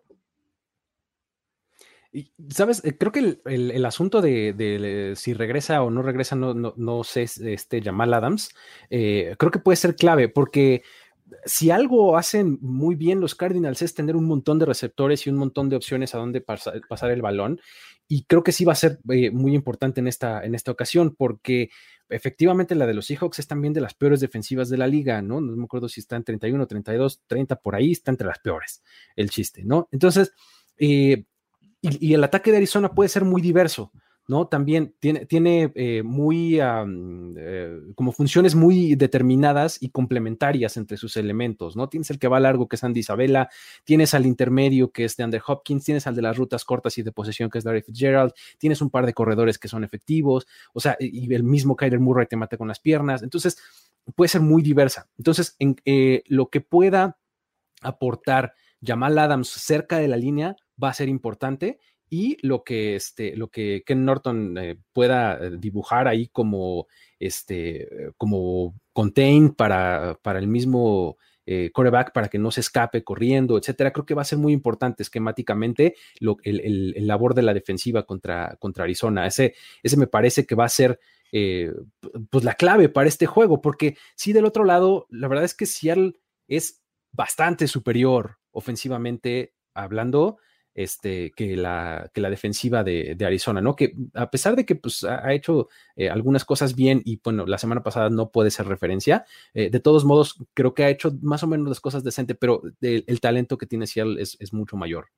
Y, 2.12 2.32
¿Sabes? 2.48 2.84
Eh, 2.84 2.96
creo 2.96 3.10
que 3.10 3.40
el, 3.44 3.84
asunto 3.84 4.22
de, 4.22 5.14
si 5.16 5.34
regresa 5.34 5.82
o 5.82 5.90
no 5.90 6.00
regresa, 6.00 6.36
no, 6.36 6.54
no, 6.54 7.02
sé, 7.02 7.22
este 7.22 7.82
Jamal 7.82 8.14
Adams, 8.14 8.54
eh, 8.88 9.34
creo 9.36 9.50
que 9.50 9.58
puede 9.58 9.74
ser 9.74 9.96
clave 9.96 10.28
porque 10.28 10.84
si 11.44 11.70
algo 11.70 12.16
hacen 12.16 12.58
muy 12.60 12.94
bien 12.94 13.20
los 13.20 13.34
Cardinals 13.34 13.82
es 13.82 13.94
tener 13.94 14.16
un 14.16 14.26
montón 14.26 14.58
de 14.58 14.66
receptores 14.66 15.26
y 15.26 15.30
un 15.30 15.36
montón 15.36 15.68
de 15.68 15.76
opciones 15.76 16.14
a 16.14 16.18
dónde 16.18 16.40
pasar 16.40 17.10
el 17.10 17.22
balón. 17.22 17.60
Y 18.06 18.24
creo 18.24 18.42
que 18.42 18.52
sí 18.52 18.64
va 18.64 18.72
a 18.72 18.76
ser 18.76 18.98
eh, 19.10 19.30
muy 19.30 19.54
importante 19.54 20.00
en 20.00 20.08
esta, 20.08 20.44
en 20.44 20.54
esta 20.54 20.70
ocasión, 20.70 21.14
porque 21.16 21.70
efectivamente 22.10 22.74
la 22.74 22.86
de 22.86 22.94
los 22.94 23.06
Seahawks 23.06 23.38
es 23.38 23.46
también 23.46 23.72
de 23.72 23.80
las 23.80 23.94
peores 23.94 24.20
defensivas 24.20 24.68
de 24.68 24.76
la 24.76 24.86
liga, 24.86 25.22
¿no? 25.22 25.40
No 25.40 25.56
me 25.56 25.64
acuerdo 25.64 25.88
si 25.88 26.00
está 26.00 26.16
en 26.16 26.24
31, 26.24 26.66
32, 26.66 27.22
30, 27.26 27.56
por 27.56 27.74
ahí 27.74 27.92
está 27.92 28.10
entre 28.10 28.26
las 28.26 28.38
peores, 28.40 28.82
el 29.16 29.30
chiste, 29.30 29.64
¿no? 29.64 29.88
Entonces, 29.90 30.32
eh, 30.78 31.24
y, 31.80 32.14
el 32.14 32.24
ataque 32.24 32.50
de 32.50 32.58
Arizona 32.58 32.94
puede 32.94 33.08
ser 33.08 33.24
muy 33.24 33.42
diverso. 33.42 33.92
¿No? 34.26 34.46
También 34.46 34.94
tiene, 35.00 35.26
tiene 35.26 35.72
eh, 35.74 36.02
muy, 36.02 36.58
eh, 36.60 37.80
como 37.94 38.12
funciones 38.12 38.54
muy 38.54 38.94
determinadas 38.94 39.82
y 39.82 39.90
complementarias 39.90 40.76
entre 40.76 40.96
sus 40.96 41.16
elementos, 41.16 41.76
¿no? 41.76 41.88
Tienes 41.88 42.10
el 42.10 42.18
que 42.18 42.28
va 42.28 42.40
largo, 42.40 42.68
que 42.68 42.76
es 42.76 42.84
Andy 42.84 43.00
Isabella, 43.00 43.48
tienes 43.84 44.14
al 44.14 44.26
intermedio, 44.26 44.90
que 44.90 45.04
es 45.04 45.16
de 45.16 45.24
Under 45.24 45.42
Hopkins, 45.46 45.84
tienes 45.84 46.06
al 46.06 46.16
de 46.16 46.22
las 46.22 46.36
rutas 46.36 46.64
cortas 46.64 46.96
y 46.98 47.02
de 47.02 47.12
posesión, 47.12 47.50
que 47.50 47.58
es 47.58 47.64
Larry 47.64 47.82
Fitzgerald, 47.82 48.32
tienes 48.58 48.80
un 48.80 48.90
par 48.90 49.06
de 49.06 49.14
corredores 49.14 49.58
que 49.58 49.68
son 49.68 49.84
efectivos, 49.84 50.46
o 50.72 50.80
sea, 50.80 50.96
y 50.98 51.32
el 51.34 51.42
mismo 51.42 51.76
Kyler 51.76 52.00
Murray 52.00 52.26
te 52.26 52.36
mata 52.36 52.56
con 52.56 52.68
las 52.68 52.80
piernas, 52.80 53.22
entonces 53.22 53.58
puede 54.14 54.28
ser 54.28 54.40
muy 54.40 54.62
diversa. 54.62 55.08
Entonces, 55.18 55.56
en, 55.58 55.76
eh, 55.84 56.22
lo 56.26 56.48
que 56.48 56.60
pueda 56.60 57.18
aportar 57.82 58.54
Jamal 58.82 59.18
Adams 59.18 59.48
cerca 59.48 59.98
de 59.98 60.08
la 60.08 60.16
línea 60.16 60.56
va 60.82 60.90
a 60.90 60.94
ser 60.94 61.08
importante 61.08 61.78
y 62.10 62.36
lo 62.46 62.64
que, 62.64 62.96
este, 62.96 63.36
lo 63.36 63.48
que 63.48 63.82
Ken 63.84 64.04
Norton 64.04 64.56
eh, 64.58 64.78
pueda 64.92 65.34
eh, 65.36 65.50
dibujar 65.58 66.08
ahí 66.08 66.28
como, 66.28 66.86
este, 67.18 67.88
como 68.16 68.74
contain 68.92 69.54
para, 69.54 70.18
para 70.22 70.38
el 70.38 70.46
mismo 70.46 71.16
eh, 71.46 71.70
coreback 71.72 72.12
para 72.12 72.28
que 72.28 72.38
no 72.38 72.50
se 72.50 72.60
escape 72.60 73.02
corriendo, 73.02 73.58
etcétera. 73.58 73.92
Creo 73.92 74.06
que 74.06 74.14
va 74.14 74.22
a 74.22 74.26
ser 74.26 74.38
muy 74.38 74.52
importante 74.52 75.02
esquemáticamente 75.02 75.94
lo, 76.20 76.36
el, 76.42 76.94
labor 77.06 77.34
de 77.34 77.42
la 77.42 77.54
defensiva 77.54 78.04
contra, 78.04 78.56
contra 78.58 78.84
Arizona. 78.84 79.26
Ese, 79.26 79.54
ese 79.82 79.96
me 79.96 80.06
parece 80.06 80.46
que 80.46 80.54
va 80.54 80.64
a 80.64 80.68
ser 80.68 81.00
pues 82.30 82.44
la 82.44 82.54
clave 82.54 82.88
para 82.88 83.08
este 83.08 83.26
juego, 83.26 83.60
porque 83.60 83.96
si 84.14 84.32
del 84.32 84.44
otro 84.44 84.62
lado, 84.62 85.08
la 85.10 85.26
verdad 85.26 85.44
es 85.44 85.54
que 85.54 85.66
Seattle 85.66 86.12
es 86.46 86.84
bastante 87.10 87.66
superior 87.66 88.38
ofensivamente 88.52 89.54
hablando 89.74 90.38
este, 90.74 91.30
que, 91.32 91.56
la, 91.56 92.10
que 92.12 92.20
la 92.20 92.30
defensiva 92.30 92.84
de, 92.84 93.16
Arizona, 93.24 93.60
¿no? 93.60 93.76
Que 93.76 93.94
a 94.14 94.30
pesar 94.30 94.56
de 94.56 94.66
que 94.66 94.74
pues, 94.76 95.04
ha 95.04 95.32
hecho 95.32 95.68
eh, 95.96 96.10
algunas 96.10 96.44
cosas 96.44 96.74
bien 96.74 97.00
y 97.04 97.20
bueno, 97.22 97.46
la 97.46 97.58
semana 97.58 97.82
pasada 97.82 98.10
no 98.10 98.30
puede 98.30 98.50
ser 98.50 98.66
referencia, 98.66 99.24
eh, 99.54 99.70
de 99.70 99.80
todos 99.80 100.04
modos 100.04 100.36
creo 100.52 100.74
que 100.74 100.84
ha 100.84 100.90
hecho 100.90 101.12
más 101.22 101.42
o 101.42 101.46
menos 101.46 101.68
las 101.68 101.80
cosas 101.80 102.04
decentes, 102.04 102.36
pero 102.38 102.62
el 102.80 103.20
talento 103.20 103.56
que 103.56 103.66
tiene 103.66 103.86
Seattle 103.86 104.20
es, 104.20 104.36
es 104.40 104.52
mucho 104.52 104.76
mayor. 104.76 105.08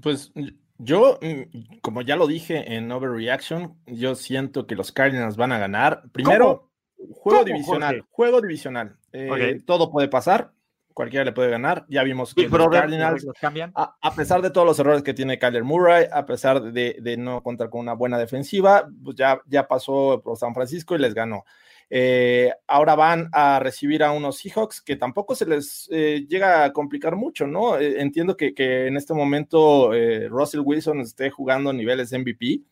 Pues 0.00 0.32
yo, 0.78 1.18
mm, 1.22 1.78
como 1.80 2.02
ya 2.02 2.16
lo 2.16 2.26
dije 2.26 2.74
en 2.74 2.90
Overreaction, 2.90 3.78
yo 3.86 4.14
siento 4.14 4.66
que 4.66 4.74
los 4.74 4.92
Cardinals 4.92 5.36
van 5.36 5.52
a 5.52 5.58
ganar. 5.58 6.02
Primero, 6.12 6.70
juego 7.12 7.44
divisional, 7.44 8.04
juego 8.10 8.40
divisional. 8.40 8.96
Eh, 9.12 9.60
todo 9.64 9.90
puede 9.90 10.08
pasar 10.08 10.52
cualquiera 10.94 11.24
le 11.24 11.32
puede 11.32 11.50
ganar. 11.50 11.84
Ya 11.88 12.02
vimos 12.02 12.34
que 12.34 12.48
los 12.48 12.68
Cardinals, 12.70 13.26
a, 13.74 14.14
pesar 14.14 14.40
de 14.40 14.50
todos 14.50 14.66
los 14.66 14.78
errores 14.78 15.02
que 15.02 15.12
tiene 15.12 15.38
Kyler 15.38 15.64
Murray, 15.64 16.06
a 16.10 16.24
pesar 16.24 16.62
de, 16.62 17.16
no 17.18 17.42
contar 17.42 17.68
con 17.68 17.80
una 17.80 17.92
buena 17.92 18.16
defensiva, 18.16 18.88
pues 19.02 19.16
ya, 19.16 19.40
ya 19.46 19.66
pasó 19.68 20.22
por 20.24 20.38
San 20.38 20.54
Francisco 20.54 20.94
y 20.94 20.98
les 20.98 21.12
ganó. 21.12 21.44
Eh, 21.90 22.50
ahora 22.66 22.94
van 22.94 23.28
a 23.32 23.60
recibir 23.60 24.02
a 24.02 24.12
unos 24.12 24.38
Seahawks 24.38 24.80
que 24.80 24.96
tampoco 24.96 25.34
se 25.34 25.46
les 25.46 25.88
eh, 25.92 26.24
llega 26.26 26.64
a 26.64 26.72
complicar 26.72 27.14
mucho, 27.14 27.46
¿no? 27.46 27.78
Eh, 27.78 28.00
entiendo 28.00 28.36
que, 28.36 28.54
que, 28.54 28.86
en 28.86 28.96
este 28.96 29.12
momento 29.12 29.92
Russell 30.28 30.62
Wilson 30.64 31.00
esté 31.00 31.30
jugando 31.30 31.70
a 31.70 31.74
niveles 31.74 32.12
MVP, 32.12 32.62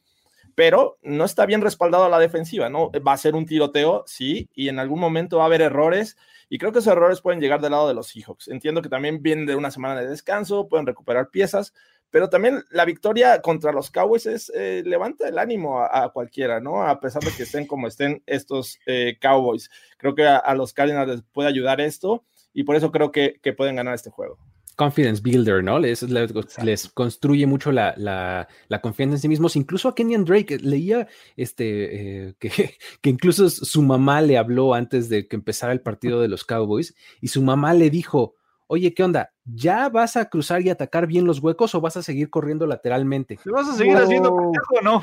pero 0.55 0.99
no 1.03 1.25
está 1.25 1.47
bien 1.47 1.61
respaldado 1.61 2.05
a 2.05 2.09
la 2.09 2.19
defensiva, 2.19 2.69
¿no? 2.69 2.91
Va 3.07 3.13
a 3.13 3.19
ser 3.19 3.35
un 3.35 3.47
tiroteo, 3.47 4.05
sí, 4.07 4.49
y 4.55 4.69
en 4.69 4.79
algún 4.79 5.01
momento 5.01 5.39
va 5.39 5.45
a 5.45 5.47
haber 5.47 5.63
errores 5.63 6.17
y 6.49 6.59
creo 6.59 6.73
que 6.73 6.81
esos 6.81 6.93
errores 6.93 7.21
pueden 7.21 7.41
llegar 7.41 7.61
del 7.61 7.73
lado 7.73 7.89
de 7.89 7.95
los 7.95 8.09
Seahawks. 8.09 8.49
Entiendo 8.49 8.83
que 8.83 8.89
también 8.89 9.23
vienen 9.23 9.47
de 9.47 9.57
una 9.57 9.71
semana 9.71 10.01
de 10.01 10.07
descanso, 10.07 10.69
pueden 10.69 10.87
recuperar 10.87 11.31
piezas, 11.31 11.73
pero 12.11 12.29
también 12.29 12.63
la 12.71 12.85
victoria 12.85 13.41
contra 13.41 13.73
los 13.73 13.91
Cowboys 13.91 14.27
es, 14.27 14.53
eh, 14.55 14.83
levanta 14.85 15.27
el 15.27 15.39
ánimo 15.39 15.81
a, 15.81 16.13
cualquiera, 16.13 16.61
¿no? 16.61 16.83
A 16.83 17.01
pesar 17.01 17.23
de 17.23 17.31
que 17.31 17.45
estén 17.45 17.67
como 17.67 17.87
estén 17.87 18.23
estos 18.27 18.79
eh, 18.87 19.17
Cowboys. 19.21 19.71
Creo 19.97 20.15
que 20.15 20.27
a, 20.27 20.55
los 20.55 20.75
Cardinals 20.75 21.09
les 21.09 21.23
puede 21.23 21.49
ayudar 21.49 21.81
esto 21.81 22.25
y 22.53 22.65
por 22.65 22.77
eso 22.77 22.93
creo 22.93 23.11
que 23.13 23.55
pueden 23.57 23.77
ganar 23.77 23.95
este 23.95 24.11
juego 24.11 24.39
confidence 24.77 25.23
builder, 25.23 25.63
¿no? 25.63 25.79
Les, 25.79 26.03
les, 26.03 26.89
construye 26.89 27.47
mucho 27.47 27.73
la, 27.73 27.95
la, 27.97 28.81
confianza 28.81 29.17
en 29.17 29.21
sí 29.21 29.29
mismos. 29.29 29.57
Incluso 29.57 29.89
a 29.89 29.95
Kenyan 29.95 30.25
Drake 30.25 30.59
leía 30.59 31.09
este, 31.37 32.27
eh, 32.29 32.35
que, 32.39 32.51
que, 33.01 33.11
incluso 33.11 33.49
su 33.51 33.83
mamá 33.83 34.21
le 34.21 34.39
habló 34.39 34.75
antes 34.75 35.09
de 35.09 35.27
que 35.29 35.37
empezara 35.37 35.73
el 35.73 35.81
partido 35.81 36.21
de 36.21 36.29
los 36.29 36.45
Cowboys 36.45 36.95
y 37.21 37.29
su 37.29 37.43
mamá 37.43 37.75
le 37.75 37.91
dijo, 37.91 38.35
oye, 38.73 38.95
¿qué 38.95 39.05
onda? 39.05 39.33
¿Ya 39.45 39.91
vas 39.91 40.17
a 40.17 40.31
cruzar 40.31 40.63
y 40.63 40.71
atacar 40.71 41.07
bien 41.07 41.27
los 41.27 41.41
huecos 41.41 41.75
o 41.75 41.81
vas 41.83 41.99
a 41.99 42.03
seguir 42.03 42.31
corriendo 42.31 42.67
lateralmente? 42.67 43.39
¿Te 43.43 43.51
vas 43.51 43.69
a 43.69 43.75
seguir 43.75 43.97
haciendo 43.97 44.35
pendejo 44.35 44.75
o 44.79 44.83
no? 44.83 45.01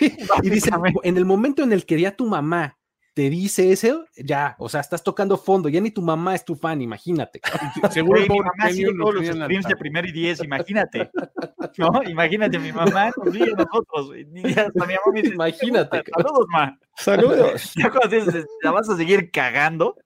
Y 0.42 0.48
dice, 0.48 0.70
en 1.02 1.18
el 1.18 1.26
momento 1.26 1.62
en 1.62 1.74
el 1.74 1.84
que 1.84 2.00
ya 2.00 2.16
tu 2.16 2.26
mamá 2.26 2.78
te 3.12 3.28
dice 3.28 3.72
eso, 3.72 4.06
ya, 4.16 4.54
o 4.58 4.68
sea, 4.68 4.80
estás 4.80 5.02
tocando 5.02 5.36
fondo, 5.36 5.68
ya 5.68 5.80
ni 5.80 5.90
tu 5.90 6.00
mamá 6.00 6.34
es 6.34 6.44
tu 6.44 6.54
fan, 6.54 6.80
imagínate. 6.80 7.40
Seguro 7.90 8.20
mi 8.20 8.28
mamá 8.28 8.70
sigue 8.70 8.92
todos 8.98 9.14
los 9.14 9.26
streams 9.26 9.66
de 9.66 9.76
primer 9.76 10.06
y 10.06 10.12
diez, 10.12 10.40
imagínate. 10.44 11.10
¿No? 11.76 12.02
Imagínate, 12.04 12.58
mi 12.58 12.72
mamá 12.72 13.10
nos 13.16 13.32
sigue 13.32 13.52
a 13.52 13.64
nosotros. 13.64 14.16
Y 14.16 14.48
hasta 14.48 14.86
mi 14.86 14.94
mamá 14.94 15.12
me 15.12 15.22
dice, 15.22 15.34
Imagínate. 15.34 16.02
Saludos, 16.14 16.46
ma. 16.48 16.78
Saludos. 16.96 17.72
Ya 17.74 17.90
cuando 17.90 18.16
dices, 18.16 18.46
la 18.62 18.70
vas 18.70 18.88
a 18.88 18.96
seguir 18.96 19.30
cagando. 19.30 19.96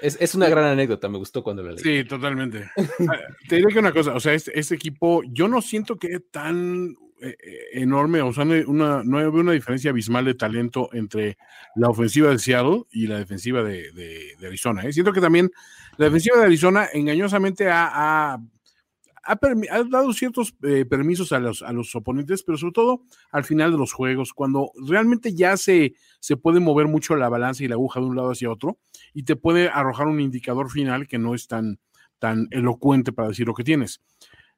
Es, 0.00 0.18
es 0.20 0.34
una 0.34 0.48
gran 0.48 0.64
anécdota, 0.64 1.08
me 1.08 1.18
gustó 1.18 1.42
cuando 1.42 1.62
la 1.62 1.72
leí. 1.72 1.82
Sí, 1.82 2.04
totalmente. 2.04 2.70
Ah, 3.08 3.18
Te 3.48 3.56
diré 3.56 3.72
que 3.72 3.78
una 3.78 3.92
cosa, 3.92 4.14
o 4.14 4.20
sea, 4.20 4.34
este, 4.34 4.58
este 4.58 4.74
equipo, 4.74 5.22
yo 5.24 5.48
no 5.48 5.62
siento 5.62 5.96
que 5.96 6.20
tan 6.20 6.94
enorme, 7.72 8.20
o 8.22 8.32
sea, 8.32 8.44
una, 8.66 9.02
no 9.04 9.18
hay 9.18 9.24
una 9.26 9.52
diferencia 9.52 9.90
abismal 9.90 10.24
de 10.24 10.34
talento 10.34 10.88
entre 10.92 11.36
la 11.76 11.88
ofensiva 11.88 12.30
de 12.30 12.38
Seattle 12.38 12.82
y 12.90 13.06
la 13.06 13.18
defensiva 13.18 13.62
de, 13.62 13.92
de- 13.92 14.32
de 14.38 14.46
Arizona. 14.46 14.82
¿eh? 14.82 14.92
Siento 14.92 15.12
que 15.12 15.20
también 15.20 15.50
la 15.96 16.06
defensiva 16.06 16.38
de 16.38 16.44
Arizona 16.44 16.88
engañosamente 16.92 17.68
ha, 17.70 17.88
ha- 18.34 18.38
ha 19.26 19.38
dado 19.90 20.12
ciertos 20.12 20.54
eh, 20.62 20.84
permisos 20.84 21.32
a 21.32 21.38
los, 21.40 21.62
a 21.62 21.72
los 21.72 21.94
oponentes, 21.94 22.42
pero 22.42 22.58
sobre 22.58 22.72
todo 22.74 23.02
al 23.32 23.44
final 23.44 23.72
de 23.72 23.78
los 23.78 23.92
juegos, 23.92 24.32
cuando 24.34 24.70
realmente 24.86 25.34
ya 25.34 25.56
se, 25.56 25.94
se 26.20 26.36
puede 26.36 26.60
mover 26.60 26.88
mucho 26.88 27.16
la 27.16 27.28
balanza 27.30 27.64
y 27.64 27.68
la 27.68 27.74
aguja 27.76 28.00
de 28.00 28.06
un 28.06 28.16
lado 28.16 28.32
hacia 28.32 28.50
otro 28.50 28.78
y 29.14 29.22
te 29.22 29.36
puede 29.36 29.68
arrojar 29.68 30.08
un 30.08 30.20
indicador 30.20 30.70
final 30.70 31.06
que 31.06 31.18
no 31.18 31.34
es 31.34 31.46
tan, 31.46 31.78
tan 32.18 32.48
elocuente 32.50 33.12
para 33.12 33.28
decir 33.28 33.46
lo 33.46 33.54
que 33.54 33.64
tienes. 33.64 34.02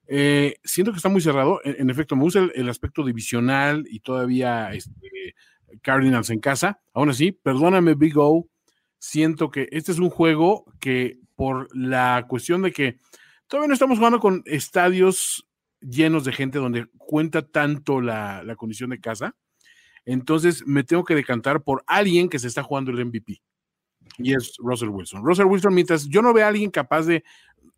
Eh, 0.09 0.57
siento 0.65 0.93
que 0.93 0.99
está 0.99 1.09
muy 1.09 1.21
cerrado. 1.21 1.61
En, 1.65 1.77
en 1.81 1.91
efecto, 1.91 2.17
me 2.17 2.23
gusta 2.23 2.41
el, 2.41 2.53
el 2.55 2.69
aspecto 2.69 3.05
divisional 3.05 3.87
y 3.89 4.01
todavía 4.01 4.73
este, 4.73 5.35
Cardinals 5.83 6.31
en 6.31 6.41
casa. 6.41 6.81
Aún 6.93 7.11
así, 7.11 7.33
perdóname, 7.33 7.95
Big 7.95 8.17
O. 8.19 8.49
Siento 8.99 9.51
que 9.51 9.69
este 9.73 9.93
es 9.93 9.99
un 9.99 10.11
juego 10.11 10.65
que, 10.81 11.19
por 11.35 11.69
la 11.77 12.27
cuestión 12.29 12.63
de 12.63 12.73
que 12.73 12.99
todavía 13.47 13.69
no 13.69 13.75
estamos 13.75 13.99
jugando 13.99 14.21
con 14.21 14.43
estadios 14.47 15.47
llenos 15.81 16.25
de 16.25 16.33
gente 16.33 16.59
donde 16.59 16.87
cuenta 16.97 17.43
tanto 17.43 18.01
la, 18.01 18.43
la 18.43 18.57
condición 18.57 18.91
de 18.91 19.01
casa, 19.01 19.37
entonces 20.05 20.67
me 20.67 20.83
tengo 20.83 21.05
que 21.05 21.15
decantar 21.15 21.63
por 21.63 21.85
alguien 21.87 22.29
que 22.29 22.39
se 22.39 22.49
está 22.49 22.63
jugando 22.63 22.91
el 22.91 23.05
MVP. 23.05 23.41
Y 24.19 24.35
es 24.35 24.55
Russell 24.59 24.89
Wilson. 24.89 25.25
Russell 25.25 25.47
Wilson, 25.47 25.75
mientras 25.75 26.07
yo 26.09 26.23
no 26.23 26.33
vea 26.33 26.47
a 26.47 26.49
alguien 26.49 26.71
capaz 26.71 27.03
de 27.03 27.23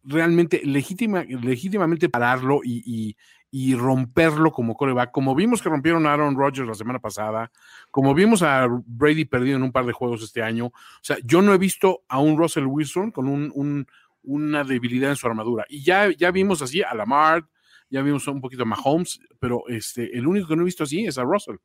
realmente 0.08 0.60
legítima, 0.64 1.22
legítimamente 1.24 2.08
pararlo 2.08 2.60
y, 2.64 2.82
y- 2.84 3.16
y 3.50 3.74
romperlo 3.74 4.52
como 4.52 4.76
coreback, 4.76 5.10
como 5.10 5.34
vimos 5.34 5.62
que 5.62 5.70
rompieron 5.70 6.06
a 6.06 6.12
Aaron 6.12 6.36
Rodgers 6.36 6.68
la 6.68 6.74
semana 6.74 6.98
pasada, 6.98 7.50
como 7.90 8.12
vimos 8.14 8.42
a 8.42 8.66
Brady 8.86 9.24
perdido 9.24 9.56
en 9.56 9.62
un 9.62 9.72
par 9.72 9.86
de 9.86 9.92
juegos 9.94 10.22
este 10.22 10.42
año. 10.42 10.66
O 10.66 10.72
sea, 11.00 11.16
yo 11.24 11.40
no 11.40 11.54
he 11.54 11.58
visto 11.58 12.02
a 12.08 12.18
un 12.20 12.36
Russell 12.36 12.66
Wilson 12.66 13.10
con 13.10 13.26
un- 13.26 13.50
un- 13.54 13.86
una 14.22 14.64
debilidad 14.64 15.08
en 15.10 15.16
su 15.16 15.26
armadura. 15.26 15.64
Y 15.70 15.82
ya, 15.82 16.10
ya 16.10 16.30
vimos 16.30 16.60
así 16.60 16.82
a 16.82 16.92
Lamar, 16.94 17.46
ya 17.88 18.02
vimos 18.02 18.26
un 18.28 18.42
poquito 18.42 18.64
a 18.64 18.66
Mahomes, 18.66 19.18
pero 19.40 19.62
este, 19.68 20.14
el 20.18 20.26
único 20.26 20.46
que 20.48 20.56
no 20.56 20.62
he 20.62 20.66
visto 20.66 20.84
así 20.84 21.06
es 21.06 21.16
a 21.16 21.22
Russell. 21.22 21.56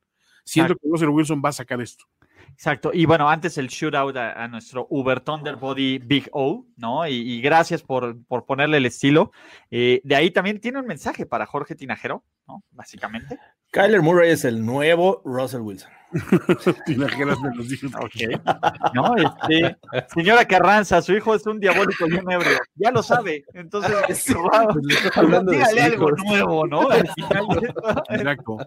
Siento 0.46 0.76
que 0.76 0.88
Russell 0.90 1.10
Wilson 1.10 1.42
va 1.44 1.50
a 1.50 1.54
sacar 1.54 1.82
esto. 1.82 2.06
Exacto. 2.54 2.92
Y 2.94 3.06
bueno, 3.06 3.30
antes 3.30 3.58
el 3.58 3.68
shootout 3.68 4.16
a, 4.16 4.44
a 4.44 4.48
nuestro 4.48 4.88
Uber 4.90 5.20
Thunder 5.20 5.56
Body 5.56 5.98
Big 5.98 6.30
O, 6.32 6.66
¿no? 6.78 7.06
Y, 7.08 7.14
y 7.14 7.42
gracias 7.42 7.82
por, 7.82 8.24
por 8.26 8.46
ponerle 8.46 8.78
el 8.78 8.86
estilo. 8.86 9.32
Eh, 9.72 10.02
de 10.04 10.16
ahí 10.16 10.32
también 10.32 10.60
tiene 10.60 10.80
un 10.80 10.86
mensaje 10.86 11.26
para 11.26 11.46
Jorge 11.46 11.76
Tinajero, 11.76 12.24
¿no? 12.48 12.64
Básicamente. 12.72 13.40
Kyler 13.74 14.02
Murray 14.02 14.30
es 14.32 14.46
el 14.46 14.64
nuevo 14.66 15.22
Russell 15.26 15.62
Wilson. 15.62 15.90
Tinajeras 16.86 17.40
me 17.42 17.56
los 17.56 17.68
dijo. 17.70 17.88
¿No? 18.94 19.16
Este, 19.16 19.76
señora 20.14 20.46
Carranza, 20.46 21.02
su 21.02 21.14
hijo 21.14 21.34
es 21.34 21.44
un 21.48 21.60
diabólico 21.60 22.08
y 22.08 22.14
un 22.14 22.32
ebrio. 22.32 22.60
Ya 22.76 22.92
lo 22.92 23.02
sabe. 23.02 23.44
Entonces, 23.56 23.92
wow, 24.36 24.68
Pues 24.74 25.18
hablando 25.18 25.52
de 25.52 25.58
dígale 25.58 25.82
algo 25.82 26.12
nuevo, 26.12 26.68
¿no? 26.68 26.88
Al 26.92 27.08
final 27.16 27.48
de 27.60 27.68
esto. 27.68 28.04
Exacto. 28.10 28.58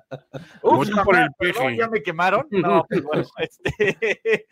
Por 1.05 1.17
el 1.17 1.29
peje. 1.39 1.77
ya 1.77 1.89
me 1.89 2.03
quemaron. 2.03 2.47
No, 2.51 2.85
pues 2.89 3.03
bueno, 3.05 3.25
este. 3.39 4.47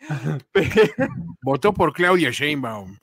Votó 1.41 1.73
por 1.73 1.91
Claudia 1.91 2.29
Sheinbaum. 2.31 2.97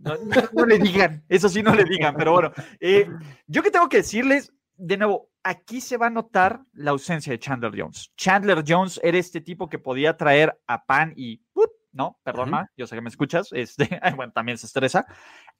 No, 0.00 0.14
no- 0.14 0.48
no 0.52 0.64
le 0.64 0.78
digan, 0.78 1.24
eso 1.28 1.48
sí 1.48 1.62
no 1.62 1.74
le 1.74 1.84
digan, 1.84 2.14
pero 2.16 2.32
bueno. 2.32 2.52
eh, 2.80 3.10
yo 3.48 3.62
que 3.64 3.70
tengo 3.72 3.88
que 3.88 3.96
decirles, 3.98 4.52
de 4.78 4.96
nuevo, 4.96 5.30
aquí 5.42 5.80
se 5.80 5.96
va 5.96 6.06
a 6.06 6.10
notar 6.10 6.62
la 6.72 6.92
ausencia 6.92 7.32
de 7.32 7.38
Chandler 7.38 7.72
Jones. 7.76 8.12
Chandler 8.16 8.64
Jones 8.66 9.00
era 9.02 9.18
este 9.18 9.40
tipo 9.40 9.68
que 9.68 9.78
podía 9.78 10.16
traer 10.16 10.58
a 10.66 10.86
Pan 10.86 11.12
y, 11.16 11.42
no, 11.92 12.18
perdón. 12.22 12.50
Ma, 12.50 12.70
yo 12.76 12.86
sé 12.86 12.94
que 12.94 13.02
me 13.02 13.08
escuchas, 13.08 13.48
este, 13.52 13.88
bueno, 14.16 14.32
también 14.32 14.56
se 14.56 14.66
estresa, 14.66 15.06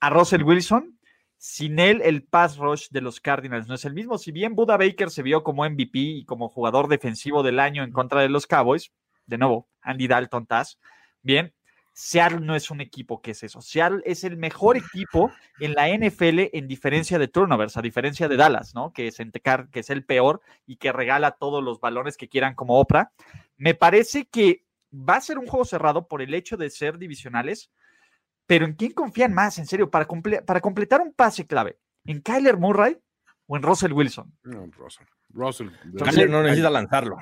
a 0.00 0.10
Russell 0.10 0.44
Wilson. 0.44 0.98
Sin 1.40 1.78
él, 1.78 2.00
el 2.02 2.24
pass 2.24 2.56
rush 2.56 2.88
de 2.90 3.00
los 3.00 3.20
Cardinals 3.20 3.68
no 3.68 3.74
es 3.74 3.84
el 3.84 3.94
mismo. 3.94 4.18
Si 4.18 4.32
bien 4.32 4.56
Buda 4.56 4.76
Baker 4.76 5.08
se 5.08 5.22
vio 5.22 5.44
como 5.44 5.68
MVP 5.68 5.98
y 5.98 6.24
como 6.24 6.48
jugador 6.48 6.88
defensivo 6.88 7.44
del 7.44 7.60
año 7.60 7.84
en 7.84 7.92
contra 7.92 8.22
de 8.22 8.28
los 8.28 8.48
Cowboys, 8.48 8.92
de 9.26 9.38
nuevo, 9.38 9.68
Andy 9.80 10.08
Dalton 10.08 10.46
Taz, 10.46 10.80
bien, 11.22 11.54
Seattle 12.00 12.38
no 12.46 12.54
es 12.54 12.70
un 12.70 12.80
equipo 12.80 13.20
que 13.20 13.32
es 13.32 13.42
eso. 13.42 13.60
Seattle 13.60 14.02
es 14.04 14.22
el 14.22 14.36
mejor 14.36 14.76
equipo 14.76 15.32
en 15.58 15.74
la 15.74 15.88
NFL 15.88 16.50
en 16.56 16.68
diferencia 16.68 17.18
de 17.18 17.26
turnovers, 17.26 17.76
a 17.76 17.82
diferencia 17.82 18.28
de 18.28 18.36
Dallas, 18.36 18.72
¿no? 18.72 18.92
Que 18.92 19.08
es, 19.08 19.18
entecar- 19.18 19.68
que 19.70 19.80
es 19.80 19.90
el 19.90 20.04
peor 20.04 20.40
y 20.64 20.76
que 20.76 20.92
regala 20.92 21.32
todos 21.32 21.60
los 21.62 21.80
balones 21.80 22.16
que 22.16 22.28
quieran 22.28 22.54
como 22.54 22.78
Oprah. 22.78 23.10
Me 23.56 23.74
parece 23.74 24.26
que 24.26 24.64
va 24.92 25.16
a 25.16 25.20
ser 25.20 25.38
un 25.38 25.48
juego 25.48 25.64
cerrado 25.64 26.06
por 26.06 26.22
el 26.22 26.34
hecho 26.34 26.56
de 26.56 26.70
ser 26.70 26.98
divisionales, 26.98 27.72
pero 28.46 28.64
¿en 28.64 28.74
quién 28.74 28.92
confían 28.92 29.34
más? 29.34 29.58
En 29.58 29.66
serio, 29.66 29.90
para, 29.90 30.06
comple- 30.06 30.44
para 30.44 30.60
completar 30.60 31.00
un 31.00 31.12
pase 31.12 31.48
clave, 31.48 31.78
¿en 32.04 32.20
Kyler 32.20 32.58
Murray 32.58 32.96
o 33.48 33.56
en 33.56 33.62
Russell 33.64 33.92
Wilson? 33.92 34.32
No, 34.44 34.66
Russell. 34.76 35.04
Russell. 35.30 35.68
Kyler 35.98 36.30
no 36.30 36.42
necesita 36.44 36.70
lanzarlo. 36.70 37.16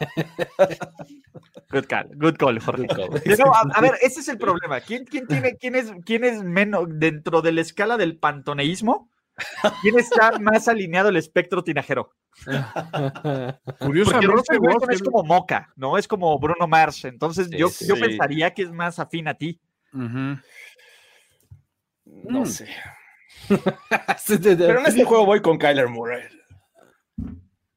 Good 1.70 1.86
call, 1.88 2.08
good 2.16 2.36
call, 2.36 2.58
Jorge. 2.60 2.86
Good 2.86 3.36
call. 3.36 3.52
A, 3.52 3.78
a 3.78 3.80
ver, 3.80 3.94
ese 4.02 4.20
es 4.20 4.28
el 4.28 4.38
problema. 4.38 4.80
¿Quién, 4.80 5.04
quién 5.04 5.26
tiene, 5.26 5.56
quién 5.56 5.74
es, 5.74 5.92
quién 6.04 6.22
es 6.24 6.42
menos 6.44 6.86
dentro 6.88 7.42
de 7.42 7.50
la 7.52 7.62
escala 7.62 7.96
del 7.96 8.16
pantoneísmo? 8.18 9.10
¿Quién 9.82 9.98
está 9.98 10.38
más 10.38 10.68
alineado 10.68 11.08
al 11.08 11.16
espectro 11.16 11.64
tinajero? 11.64 12.14
Porque 12.44 13.74
Curiosamente, 13.80 14.26
Russell 14.28 14.58
Wilson 14.60 14.92
es 14.92 15.02
como 15.02 15.24
Moca, 15.24 15.72
¿no? 15.74 15.98
Es 15.98 16.06
como 16.06 16.38
Bruno 16.38 16.68
Mars. 16.68 17.04
Entonces 17.04 17.50
yo, 17.50 17.68
Sí, 17.68 17.86
yo 17.88 17.98
pensaría 17.98 18.54
que 18.54 18.62
es 18.62 18.70
más 18.70 19.00
afín 19.00 19.26
a 19.26 19.34
ti. 19.34 19.60
No 19.92 20.40
Mm. 22.04 22.46
sé. 22.46 22.68
Pero 24.28 24.56
Pero 24.56 24.80
en 24.80 24.86
este 24.86 25.04
juego 25.04 25.26
voy 25.26 25.40
con 25.42 25.58
Kyler 25.58 25.88
Murray. 25.88 26.22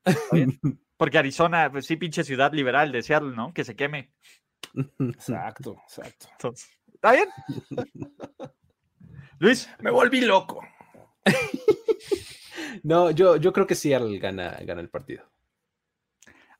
Porque 0.97 1.17
Arizona, 1.19 1.71
pues 1.71 1.85
sí, 1.85 1.95
pinche 1.95 2.23
ciudad 2.23 2.51
liberal 2.53 2.91
de 2.91 3.03
Seattle, 3.03 3.35
¿no? 3.35 3.53
Que 3.53 3.63
se 3.63 3.75
queme. 3.75 4.11
Exacto, 4.99 5.77
exacto. 5.83 6.27
Entonces, 6.31 6.69
¿está 6.93 7.11
bien? 7.11 7.29
Luis, 9.39 9.69
Me 9.79 9.91
volví 9.91 10.21
loco. 10.21 10.61
No, 12.83 13.11
yo, 13.11 13.37
yo 13.37 13.51
creo 13.53 13.65
que 13.65 13.75
Seattle 13.75 14.17
gana, 14.19 14.57
gana 14.61 14.81
el 14.81 14.89
partido. 14.89 15.23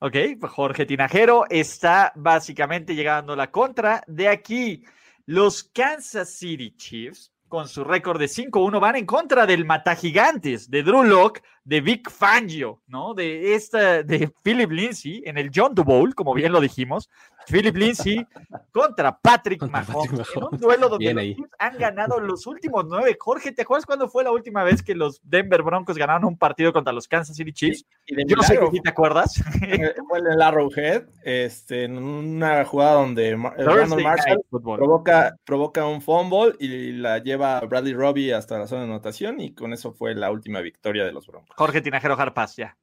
ok, 0.00 0.16
Jorge 0.48 0.84
Tinajero 0.84 1.44
está 1.48 2.12
básicamente 2.16 2.94
llegando 2.94 3.34
a 3.34 3.36
la 3.36 3.50
contra. 3.50 4.02
De 4.06 4.28
aquí, 4.28 4.84
los 5.26 5.62
Kansas 5.64 6.30
City 6.34 6.74
Chiefs, 6.76 7.32
con 7.48 7.68
su 7.68 7.84
récord 7.84 8.18
de 8.18 8.26
5-1, 8.26 8.80
van 8.80 8.96
en 8.96 9.06
contra 9.06 9.46
del 9.46 9.64
Matagigantes, 9.64 10.70
de 10.70 10.82
Drew 10.82 11.02
Locke, 11.02 11.42
de 11.64 11.80
Vic 11.80 12.10
Fangio, 12.10 12.80
¿no? 12.86 13.14
De 13.14 13.54
esta, 13.54 14.02
de 14.02 14.32
Philip 14.42 14.70
Lindsay 14.70 15.22
en 15.24 15.38
el 15.38 15.50
John 15.54 15.74
Bowl, 15.74 16.14
como 16.14 16.34
bien 16.34 16.52
lo 16.52 16.60
dijimos. 16.60 17.10
Philip 17.50 17.76
Lindsay 17.76 18.26
contra 18.72 19.18
Patrick 19.18 19.60
Contra 19.60 19.82
Mahomes, 19.82 20.10
Patrick 20.10 20.36
en 20.36 20.44
un 20.44 20.58
duelo 20.58 20.88
donde 20.88 21.04
Bien 21.04 21.16
los 21.16 21.22
ahí. 21.22 21.34
Chiefs 21.34 21.50
han 21.58 21.78
ganado 21.78 22.20
los 22.20 22.46
últimos 22.46 22.84
nueve. 22.86 23.16
Jorge, 23.18 23.52
¿te 23.52 23.62
acuerdas 23.62 23.86
cuándo 23.86 24.08
fue 24.08 24.24
la 24.24 24.30
última 24.30 24.62
vez 24.62 24.82
que 24.82 24.94
los 24.94 25.20
Denver 25.22 25.62
Broncos 25.62 25.96
ganaron 25.96 26.24
un 26.24 26.38
partido 26.38 26.72
contra 26.72 26.92
los 26.92 27.08
Kansas 27.08 27.36
City 27.36 27.52
Chiefs? 27.52 27.86
Y 28.06 28.14
de 28.14 28.24
Yo 28.26 28.36
no 28.36 28.42
sé 28.42 28.54
milagro, 28.54 28.72
si 28.72 28.80
te 28.80 28.88
acuerdas. 28.88 29.42
fue 30.08 30.18
en 30.18 30.26
el 30.26 30.42
Arrowhead, 30.42 31.04
este, 31.22 31.84
en 31.84 31.98
una 31.98 32.64
jugada 32.64 32.94
donde 32.94 33.30
eh, 33.30 33.36
Brandon 33.36 34.02
Marshall 34.02 34.44
provoca, 34.50 35.36
provoca 35.44 35.86
un 35.86 36.02
fumble 36.02 36.54
y 36.58 36.92
la 36.92 37.18
lleva 37.18 37.60
Bradley 37.60 37.94
Robbie 37.94 38.34
hasta 38.34 38.58
la 38.58 38.66
zona 38.66 38.82
de 38.82 38.88
anotación 38.88 39.40
y 39.40 39.54
con 39.54 39.72
eso 39.72 39.92
fue 39.92 40.14
la 40.14 40.30
última 40.30 40.60
victoria 40.60 41.04
de 41.04 41.12
los 41.12 41.26
Broncos. 41.26 41.56
Jorge 41.56 41.80
Tinajero 41.80 42.18
Harpas, 42.18 42.56
ya. 42.56 42.76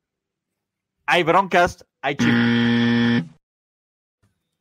Hay 1.08 1.24
broncas, 1.24 1.86
hay 2.02 2.16
Chiefs. 2.16 2.85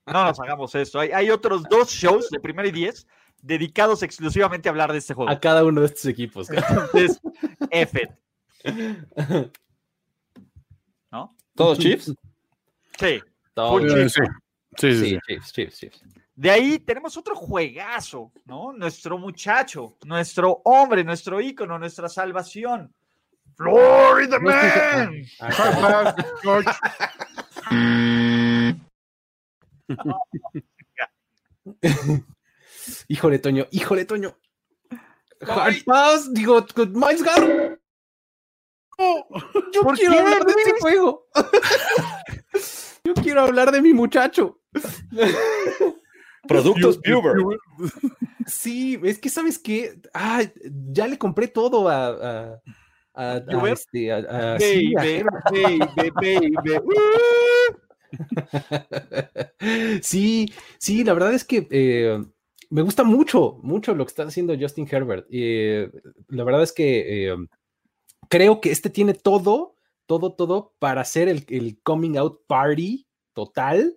No 0.06 0.24
nos 0.24 0.39
hagamos 0.40 0.74
esto. 0.74 1.01
Hay, 1.01 1.12
hay 1.12 1.31
otros 1.31 1.62
dos 1.70 1.89
shows 1.90 2.28
de 2.31 2.39
primero 2.40 2.68
y 2.68 2.72
diez 2.72 3.06
dedicados 3.43 4.02
exclusivamente 4.02 4.68
a 4.68 4.72
hablar 4.72 4.93
de 4.93 4.98
este 4.98 5.14
juego. 5.14 5.31
A 5.31 5.39
cada 5.40 5.64
uno 5.64 5.81
de 5.81 5.86
estos 5.86 6.05
equipos. 6.06 6.51
Entonces, 6.51 7.20
F. 7.70 8.09
¿No? 11.10 11.35
¿Todos 11.55 11.78
Chiefs? 11.78 12.12
Sí. 12.98 13.22
Todo- 13.55 13.70
Full 13.78 13.89
Sí, 13.89 13.94
Chiefs. 13.94 14.14
sí, 14.14 14.22
sí, 14.76 14.76
sí, 14.76 14.98
Sí, 14.98 15.10
sí. 15.10 15.18
Chiefs, 15.26 15.52
Chiefs, 15.52 15.78
Chiefs. 15.78 16.02
De 16.36 16.51
ahí 16.51 16.78
tenemos 16.81 17.16
otro 17.16 17.36
juegazo, 17.36 18.32
¿no? 18.44 18.72
Nuestro 18.72 19.16
muchacho, 19.18 19.97
nuestro 20.05 20.62
hombre, 20.64 21.05
nuestro 21.05 21.40
ícono, 21.40 21.78
nuestra 21.78 22.09
salvación. 22.09 22.93
Florida 23.56 24.40
Man. 24.40 25.22
Ah. 29.89 30.19
Híjole, 33.09 33.39
Toño, 33.39 33.66
híjole, 33.70 34.05
Toño. 34.05 34.36
Hard 35.40 35.85
pass, 35.85 36.32
digo, 36.32 36.65
Miles 36.93 37.23
Garrett. 37.23 37.81
Yo 39.73 39.82
¿Por 39.82 39.97
quiero 39.97 40.19
hablar 40.20 40.44
de 40.44 40.52
este 40.52 40.70
Luis? 40.70 40.81
juego. 40.82 41.27
Yo 43.05 43.15
quiero 43.15 43.40
hablar 43.43 43.73
de 43.73 43.82
mi 43.82 43.93
muchacho. 43.93 44.61
Productos 46.47 46.98
Puber. 46.98 47.35
Sí, 48.47 49.01
es 49.02 49.19
que 49.19 49.28
sabes 49.31 49.59
que 49.59 50.01
ya 50.93 51.06
le 51.09 51.19
compré 51.19 51.48
todo 51.48 51.89
a, 51.89 52.06
a, 52.09 52.61
a, 53.15 53.32
a 53.36 53.44
¿Puber? 53.47 53.73
este, 53.73 54.12
a- 54.12 54.55
a- 54.55 54.61
sí, 54.61 54.94
a 54.97 55.01
Baby, 55.01 55.78
baby, 56.20 56.52
baby. 56.65 56.81
sí, 60.02 60.52
sí, 60.78 61.04
la 61.04 61.14
verdad 61.14 61.34
es 61.34 61.44
que 61.44 61.66
eh, 61.70 62.24
me 62.70 62.82
gusta 62.82 63.04
mucho, 63.04 63.58
mucho 63.62 63.94
lo 63.94 64.04
que 64.04 64.10
está 64.10 64.24
haciendo 64.24 64.56
Justin 64.58 64.88
Herbert. 64.90 65.26
Eh, 65.30 65.90
la 66.28 66.44
verdad 66.44 66.62
es 66.62 66.72
que 66.72 67.28
eh, 67.28 67.36
creo 68.28 68.60
que 68.60 68.70
este 68.70 68.90
tiene 68.90 69.14
todo, 69.14 69.76
todo, 70.06 70.34
todo 70.34 70.74
para 70.78 71.02
hacer 71.02 71.28
el, 71.28 71.44
el 71.48 71.80
coming 71.82 72.16
out 72.16 72.40
party 72.46 73.06
total 73.32 73.94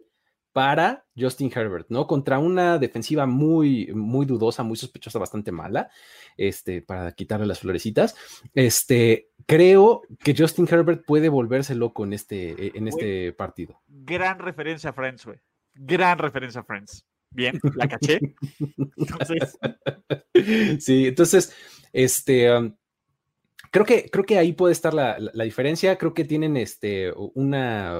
para 0.57 1.05
Justin 1.15 1.51
Herbert, 1.53 1.85
¿no? 1.89 2.07
Contra 2.07 2.39
una 2.39 2.79
defensiva 2.79 3.27
muy, 3.27 3.91
muy 3.93 4.25
dudosa, 4.25 4.63
muy 4.63 4.75
sospechosa, 4.75 5.19
bastante 5.19 5.51
mala, 5.51 5.91
este, 6.35 6.81
para 6.81 7.11
quitarle 7.11 7.45
las 7.45 7.59
florecitas. 7.59 8.15
Este, 8.55 9.29
creo 9.45 10.01
que 10.23 10.33
Justin 10.35 10.67
Herbert 10.67 11.05
puede 11.05 11.29
volverse 11.29 11.75
loco 11.75 12.05
en 12.05 12.13
este, 12.13 12.75
en 12.75 12.87
este 12.87 13.33
partido. 13.33 13.83
Gran 13.87 14.39
referencia 14.39 14.89
a 14.89 14.93
Friends, 14.93 15.25
güey. 15.25 15.37
Gran 15.75 16.17
referencia 16.17 16.61
a 16.61 16.63
Friends. 16.63 17.05
Bien, 17.29 17.59
la 17.75 17.87
caché. 17.87 18.19
Entonces, 18.97 19.59
Sí, 20.79 21.05
entonces, 21.05 21.53
este, 21.93 22.51
um, 22.57 22.75
creo 23.69 23.85
que, 23.85 24.09
creo 24.09 24.25
que 24.25 24.39
ahí 24.39 24.53
puede 24.53 24.71
estar 24.71 24.91
la, 24.95 25.19
la- 25.19 25.29
la 25.35 25.43
diferencia. 25.43 25.99
Creo 25.99 26.15
que 26.15 26.25
tienen 26.25 26.57
este, 26.57 27.13
una, 27.35 27.93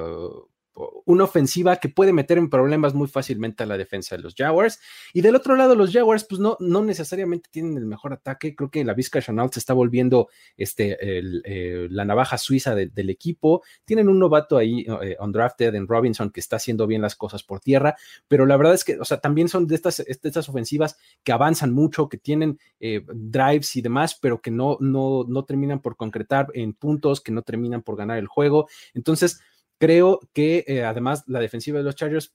una 1.06 1.24
ofensiva 1.24 1.78
que 1.78 1.90
puede 1.90 2.14
meter 2.14 2.38
en 2.38 2.50
problemas 2.50 2.94
muy 2.94 3.08
fácilmente 3.08 3.64
a 3.64 3.66
la 3.66 3.78
defensa 3.78 4.16
de 4.16 4.22
los 4.22 4.36
Jaguars. 4.36 4.80
Y 5.14 5.22
del 5.22 5.36
otro 5.36 5.56
lado, 5.56 5.76
los 5.76 5.92
Jaguars, 5.92 6.26
pues 6.26 6.40
no, 6.40 6.56
no 6.60 6.84
necesariamente 6.84 7.50
tienen 7.52 7.78
el 7.78 7.86
mejor 7.86 8.14
ataque. 8.14 8.56
Creo 8.56 8.70
que 8.70 8.84
la 8.86 8.94
Vizca 8.94 9.22
Chanel 9.22 9.50
se 9.52 9.60
está 9.60 9.74
volviendo 9.74 10.30
este, 10.56 10.98
eh, 11.02 11.88
la 11.90 12.06
navaja 12.06 12.38
suiza 12.38 12.76
de- 12.76 12.88
del 12.88 13.10
equipo. 13.10 13.64
Tienen 13.86 14.08
un 14.08 14.20
novato 14.20 14.58
ahí, 14.58 14.86
eh, 15.02 15.18
undrafted 15.20 15.74
en 15.74 15.88
Robinson, 15.88 16.30
que 16.30 16.40
está 16.40 16.58
haciendo 16.58 16.86
bien 16.86 17.02
las 17.02 17.16
cosas 17.16 17.42
por 17.44 17.60
tierra. 17.60 17.96
Pero 18.28 18.46
la 18.46 18.58
verdad 18.58 18.76
es 18.76 18.84
que, 18.84 19.00
o 19.00 19.06
sea, 19.06 19.20
también 19.20 19.50
son 19.50 19.66
de 19.68 19.76
estas, 19.76 19.98
de 19.98 20.06
estas 20.22 20.48
ofensivas 20.50 20.98
que 21.24 21.32
avanzan 21.32 21.74
mucho, 21.74 22.08
que 22.10 22.18
tienen 22.18 22.60
eh, 22.80 23.02
drives 23.14 23.76
y 23.76 23.82
demás, 23.82 24.18
pero 24.22 24.42
que 24.42 24.52
no, 24.52 24.78
no, 24.80 25.26
no 25.28 25.44
terminan 25.46 25.82
por 25.82 25.96
concretar 25.96 26.48
en 26.54 26.74
puntos, 26.74 27.22
que 27.22 27.32
no 27.32 27.42
terminan 27.42 27.82
por 27.82 27.96
ganar 27.98 28.18
el 28.20 28.28
juego. 28.28 28.68
Entonces, 28.94 29.40
creo 29.78 30.20
que 30.34 30.64
eh, 30.68 30.84
además 30.84 31.24
la 31.28 31.40
defensiva 31.40 31.78
de 31.80 31.84
los 31.86 31.96
Chargers, 31.96 32.34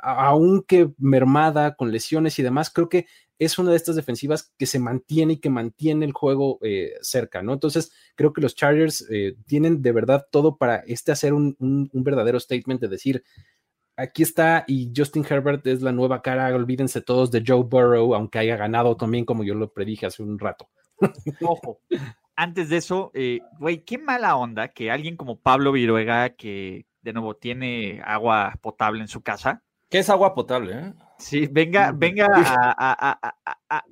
aunque 0.00 0.90
mermada 0.98 1.74
con 1.74 1.90
lesiones 1.92 2.38
y 2.38 2.42
demás, 2.42 2.70
creo 2.70 2.88
que 2.88 3.06
es 3.38 3.58
una 3.58 3.70
de 3.70 3.76
estas 3.76 3.96
defensivas 3.96 4.52
que 4.58 4.66
se 4.66 4.78
mantiene 4.78 5.34
y 5.34 5.36
que 5.38 5.48
mantiene 5.48 6.04
el 6.04 6.12
juego 6.12 6.58
eh, 6.62 6.92
cerca, 7.00 7.42
¿no? 7.42 7.54
Entonces, 7.54 7.90
creo 8.14 8.32
que 8.34 8.42
los 8.42 8.54
Chargers 8.54 9.06
eh, 9.10 9.36
tienen 9.46 9.80
de 9.80 9.92
verdad 9.92 10.26
todo 10.30 10.56
para 10.58 10.76
este 10.86 11.12
hacer 11.12 11.32
un, 11.32 11.56
un- 11.58 11.88
un 11.92 12.04
verdadero 12.04 12.38
statement 12.38 12.80
de 12.82 12.88
decir, 12.88 13.24
aquí 13.96 14.22
está 14.22 14.64
y 14.66 14.92
Justin 14.94 15.24
Herbert 15.28 15.66
es 15.66 15.80
la 15.82 15.92
nueva 15.92 16.20
cara, 16.22 16.54
olvídense 16.54 17.00
todos 17.00 17.30
de 17.30 17.42
Joe 17.46 17.62
Burrow, 17.64 18.14
aunque 18.14 18.38
haya 18.40 18.56
ganado 18.56 18.96
también 18.96 19.24
como 19.24 19.42
yo 19.44 19.54
lo 19.54 19.72
predije 19.72 20.06
hace 20.06 20.22
un 20.22 20.38
rato. 20.38 20.68
ojo. 21.42 21.80
Antes 22.40 22.70
de 22.70 22.78
eso, 22.78 23.10
eh, 23.12 23.40
güey, 23.58 23.84
qué 23.84 23.98
mala 23.98 24.34
onda 24.34 24.68
que 24.68 24.90
alguien 24.90 25.14
como 25.18 25.38
Pablo 25.38 25.72
Viruega, 25.72 26.30
que 26.30 26.86
de 27.02 27.12
nuevo 27.12 27.36
tiene 27.36 28.00
agua 28.02 28.54
potable 28.62 29.02
en 29.02 29.08
su 29.08 29.20
casa, 29.20 29.62
¿Qué 29.90 29.98
es 29.98 30.08
agua 30.08 30.34
potable? 30.34 30.72
eh? 30.72 30.94
sí, 31.18 31.48
venga, 31.52 31.92
venga 31.92 32.28
a, 32.32 33.84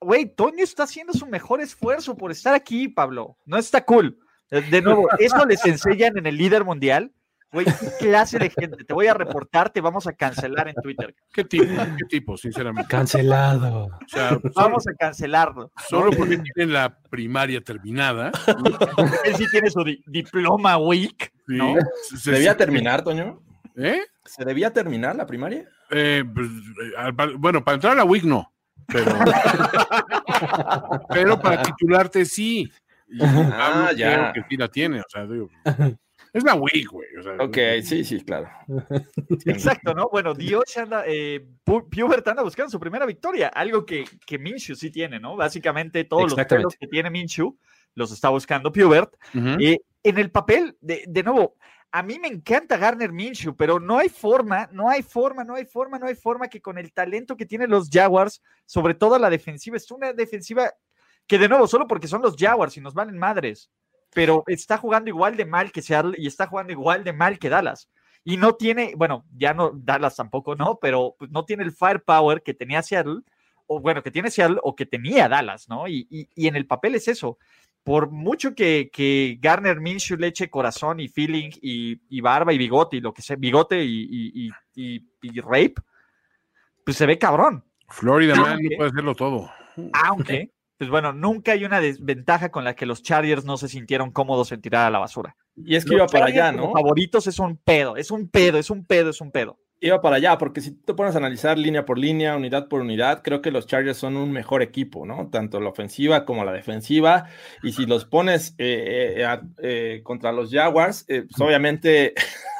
Güey, 0.00 0.34
Toño 0.34 0.64
está 0.64 0.82
haciendo 0.82 1.12
su 1.12 1.28
mejor 1.28 1.60
esfuerzo 1.60 2.16
por 2.16 2.32
estar 2.32 2.54
aquí, 2.54 2.88
Pablo. 2.88 3.36
No 3.46 3.56
está 3.56 3.84
cool. 3.84 4.18
De 4.50 4.62
de 4.62 4.82
nuevo, 4.82 5.06
eso 5.20 5.46
les 5.46 5.64
enseñan 5.64 6.18
en 6.18 6.26
el 6.26 6.36
líder 6.36 6.64
mundial. 6.64 7.12
Güey, 7.52 7.66
qué 7.66 7.90
clase 8.06 8.38
de 8.38 8.48
gente. 8.50 8.82
Te 8.84 8.94
voy 8.94 9.06
a 9.08 9.14
reportar, 9.14 9.68
te 9.70 9.80
vamos 9.82 10.06
a 10.06 10.12
cancelar 10.14 10.68
en 10.68 10.74
Twitter. 10.76 11.14
¿Qué 11.32 11.44
tipo? 11.44 11.66
¿Qué 11.98 12.04
tipo, 12.08 12.36
sinceramente? 12.38 12.88
Cancelado. 12.88 13.84
O 13.86 13.98
sea, 14.08 14.30
solo, 14.30 14.40
Vamos 14.54 14.86
a 14.88 14.94
cancelarlo. 14.94 15.70
solo 15.88 16.12
porque 16.12 16.38
tienen 16.38 16.72
la 16.72 16.96
primaria 17.10 17.60
terminada. 17.60 18.30
Él 19.24 19.36
sí 19.36 19.44
tiene 19.50 19.70
su 19.70 19.84
di- 19.84 20.02
diploma 20.06 20.78
week, 20.78 21.30
sí, 21.46 21.56
¿no? 21.56 21.74
se- 22.08 22.16
¿Se 22.16 22.22
se- 22.22 22.30
debía 22.32 22.56
terminar, 22.56 23.02
Toño? 23.04 23.42
¿Eh? 23.76 24.00
¿Se 24.24 24.44
debía 24.44 24.72
terminar 24.72 25.14
la 25.16 25.26
primaria? 25.26 25.68
Eh, 25.90 26.24
pues, 26.34 26.48
eh, 26.48 27.12
bueno, 27.36 27.62
para 27.62 27.74
entrar 27.74 27.92
a 27.92 27.96
la 27.96 28.04
WIC 28.04 28.24
no, 28.24 28.50
pero, 28.86 29.04
pero 31.10 31.40
para 31.40 31.62
titularte 31.62 32.24
sí. 32.24 32.70
Y 33.08 33.18
Ah, 33.22 33.90
ya. 33.94 34.32
creo 34.32 34.34
que 34.44 34.48
sí 34.48 34.56
la 34.56 34.68
tiene, 34.68 35.00
o 35.00 35.04
sea, 35.06 35.26
digo, 35.26 35.50
es 36.32 36.44
la 36.44 36.54
WIC, 36.54 36.88
güey. 36.90 37.08
O 37.18 37.22
sea, 37.22 37.32
Ok, 37.40 37.56
sí, 37.82 38.04
sí, 38.04 38.22
claro. 38.24 38.48
Exacto, 39.46 39.94
¿no? 39.94 40.08
Bueno, 40.10 40.34
Dios 40.34 40.76
anda, 40.76 41.04
eh, 41.06 41.46
Pu- 41.64 41.88
Pubert 41.90 42.26
anda 42.28 42.42
buscando 42.42 42.70
su 42.70 42.80
primera 42.80 43.06
victoria, 43.06 43.48
algo 43.48 43.84
que, 43.84 44.04
que 44.26 44.38
Minshew 44.38 44.76
sí 44.76 44.90
tiene, 44.90 45.18
¿no? 45.20 45.36
Básicamente 45.36 46.04
todos 46.04 46.22
los 46.24 46.34
pelos 46.58 46.76
que 46.78 46.86
tiene 46.88 47.10
Minshew 47.10 47.56
los 47.94 48.12
está 48.12 48.28
buscando 48.30 48.72
Pubert. 48.72 49.14
Eh, 49.60 49.78
en 50.02 50.18
el 50.18 50.30
papel, 50.30 50.76
de, 50.80 51.04
de 51.06 51.22
nuevo, 51.22 51.56
a 51.90 52.02
mí 52.02 52.18
me 52.18 52.28
encanta 52.28 52.78
Garner 52.78 53.12
Minshew, 53.12 53.54
pero 53.54 53.78
no 53.78 53.98
hay 53.98 54.08
forma, 54.08 54.68
no 54.72 54.88
hay 54.88 55.02
forma, 55.02 55.44
no 55.44 55.54
hay 55.56 55.66
forma, 55.66 55.98
no 55.98 56.06
hay 56.06 56.14
forma 56.14 56.48
que 56.48 56.62
con 56.62 56.78
el 56.78 56.92
talento 56.92 57.36
que 57.36 57.44
tienen 57.44 57.68
los 57.70 57.90
Jaguars, 57.90 58.42
sobre 58.64 58.94
todo 58.94 59.18
la 59.18 59.28
defensiva, 59.28 59.76
es 59.76 59.90
una 59.90 60.12
defensiva 60.14 60.72
que 61.26 61.38
de 61.38 61.48
nuevo, 61.48 61.66
solo 61.66 61.86
porque 61.86 62.08
son 62.08 62.22
los 62.22 62.34
Jaguars 62.36 62.76
y 62.78 62.80
nos 62.80 62.94
valen 62.94 63.18
madres, 63.18 63.70
pero 64.14 64.44
está 64.46 64.78
jugando 64.78 65.08
igual 65.08 65.36
de 65.36 65.44
mal 65.46 65.72
que 65.72 65.82
Seattle 65.82 66.14
y 66.18 66.26
está 66.26 66.46
jugando 66.46 66.72
igual 66.72 67.04
de 67.04 67.12
mal 67.12 67.38
que 67.38 67.48
Dallas. 67.48 67.88
Y 68.24 68.36
no 68.36 68.54
tiene, 68.54 68.94
bueno, 68.96 69.24
ya 69.36 69.52
no, 69.52 69.72
Dallas 69.74 70.14
tampoco, 70.16 70.54
¿no? 70.54 70.78
Pero 70.80 71.16
pues, 71.18 71.30
no 71.30 71.44
tiene 71.44 71.64
el 71.64 71.72
firepower 71.72 72.42
que 72.42 72.54
tenía 72.54 72.82
Seattle, 72.82 73.20
o 73.66 73.80
bueno, 73.80 74.02
que 74.02 74.10
tiene 74.10 74.30
Seattle 74.30 74.58
o 74.62 74.76
que 74.76 74.86
tenía 74.86 75.28
Dallas, 75.28 75.68
¿no? 75.68 75.88
Y, 75.88 76.06
y- 76.10 76.28
y 76.34 76.46
en 76.46 76.56
el 76.56 76.66
papel 76.66 76.94
es 76.94 77.08
eso. 77.08 77.38
Por 77.82 78.10
mucho 78.10 78.54
que, 78.54 78.90
que 78.92 79.38
Garner 79.40 79.80
Minshew 79.80 80.16
le 80.16 80.28
eche 80.28 80.48
corazón 80.50 81.00
y 81.00 81.08
feeling 81.08 81.50
y, 81.60 82.00
y 82.08 82.20
barba 82.20 82.52
y 82.52 82.58
bigote 82.58 82.98
y 82.98 83.00
lo 83.00 83.12
que 83.12 83.22
sea, 83.22 83.34
bigote 83.34 83.82
y, 83.82 84.50
rape, 85.40 85.74
pues 86.84 86.96
se 86.96 87.06
ve 87.06 87.18
cabrón. 87.18 87.64
Florida 87.88 88.36
Man 88.36 88.60
puede 88.76 88.90
hacerlo 88.90 89.14
todo. 89.16 89.50
Aunque, 89.94 90.52
pues 90.82 90.90
bueno, 90.90 91.12
nunca 91.12 91.52
hay 91.52 91.64
una 91.64 91.80
desventaja 91.80 92.50
con 92.50 92.64
la 92.64 92.74
que 92.74 92.86
los 92.86 93.04
Chargers 93.04 93.44
no 93.44 93.56
se 93.56 93.68
sintieron 93.68 94.10
cómodos 94.10 94.50
en 94.50 94.60
tirar 94.60 94.84
a 94.84 94.90
la 94.90 94.98
basura. 94.98 95.36
Y 95.54 95.76
es 95.76 95.84
que 95.84 95.90
Los 95.90 95.98
iba 95.98 96.06
para 96.08 96.26
Chargers 96.26 96.44
allá, 96.48 96.56
como 96.58 96.66
¿no? 96.66 96.72
Favoritos 96.72 97.28
es 97.28 97.38
un 97.38 97.56
pedo, 97.56 97.96
es 97.96 98.10
un 98.10 98.28
pedo, 98.28 98.58
es 98.58 98.68
un 98.68 98.84
pedo, 98.84 99.10
es 99.10 99.20
un 99.20 99.30
pedo. 99.30 99.60
Iba 99.78 100.00
para 100.00 100.16
allá, 100.16 100.38
porque 100.38 100.60
si 100.60 100.72
te 100.72 100.92
pones 100.92 101.14
a 101.14 101.18
analizar 101.18 101.56
línea 101.56 101.84
por 101.84 101.98
línea, 101.98 102.34
unidad 102.34 102.66
por 102.66 102.80
unidad, 102.80 103.22
creo 103.22 103.40
que 103.42 103.52
los 103.52 103.68
Chargers 103.68 103.96
son 103.96 104.16
un 104.16 104.32
mejor 104.32 104.60
equipo, 104.60 105.06
¿no? 105.06 105.28
Tanto 105.30 105.60
la 105.60 105.68
ofensiva 105.70 106.24
como 106.24 106.44
la 106.44 106.50
defensiva. 106.52 107.26
Y 107.62 107.74
si 107.74 107.86
los 107.86 108.04
pones 108.04 108.56
eh, 108.58 109.14
eh, 109.18 109.24
a- 109.24 109.42
eh, 109.62 110.00
contra 110.02 110.32
los 110.32 110.50
Jaguars, 110.50 111.04
eh, 111.06 111.26
pues 111.30 111.40
obviamente 111.40 112.12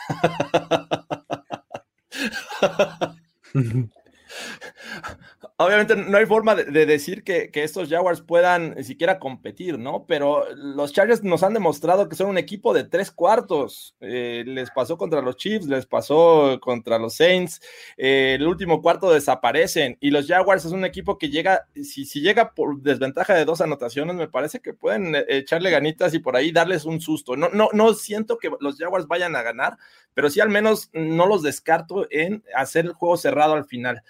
Obviamente 5.59 5.95
no 5.95 6.17
hay 6.17 6.27
forma 6.27 6.55
de, 6.55 6.87
decir 6.87 7.23
que, 7.23 7.51
estos 7.55 7.89
Jaguars 7.89 8.23
puedan 8.23 8.83
siquiera 8.83 9.19
competir, 9.19 9.79
¿no? 9.79 10.07
Pero 10.07 10.45
los 10.55 10.93
Chargers 10.93 11.23
nos 11.23 11.43
han 11.43 11.55
demostrado 11.55 12.09
que 12.09 12.17
son 12.17 12.31
un 12.31 12.39
equipo 12.39 12.73
de 12.73 12.85
tres 12.85 13.11
cuartos. 13.11 13.95
Eh, 14.01 14.45
les 14.47 14.71
pasó 14.71 14.97
contra 14.97 15.21
los 15.21 15.37
Chiefs, 15.37 15.67
les 15.67 15.87
pasó 15.87 16.59
contra 16.61 16.99
los 16.99 17.15
Saints. 17.15 17.61
Eh, 17.97 18.37
el 18.41 18.47
último 18.49 18.83
cuarto 18.83 19.13
desaparecen 19.13 19.99
y 20.01 20.11
los 20.11 20.27
Jaguars 20.27 20.65
es 20.65 20.73
un 20.73 20.85
equipo 20.85 21.19
que 21.19 21.29
llega, 21.29 21.69
si, 21.75 22.07
si 22.07 22.21
llega 22.21 22.55
por 22.55 22.81
desventaja 22.81 23.35
de 23.35 23.45
dos 23.45 23.61
anotaciones, 23.61 24.17
me 24.17 24.29
parece 24.29 24.61
que 24.61 24.75
pueden 24.75 25.15
eh, 25.15 25.25
echarle 25.29 25.71
ganitas 25.71 26.15
y 26.15 26.19
por 26.19 26.35
ahí 26.35 26.51
darles 26.51 26.87
un 26.87 27.01
susto. 27.01 27.37
No, 27.37 27.51
no, 27.51 27.69
no 27.73 27.95
siento 27.95 28.39
que 28.39 28.51
los 28.61 28.79
Jaguars 28.79 29.07
vayan 29.07 29.37
a 29.37 29.43
ganar, 29.43 29.77
pero 30.15 30.31
sí 30.31 30.41
al 30.41 30.51
menos 30.51 30.91
no 30.93 31.27
los 31.27 31.43
descarto 31.43 32.07
en 32.11 32.43
hacer 32.57 32.87
el 32.87 32.93
juego 32.95 33.17
cerrado 33.17 33.55
al 33.55 33.65
final 33.65 34.03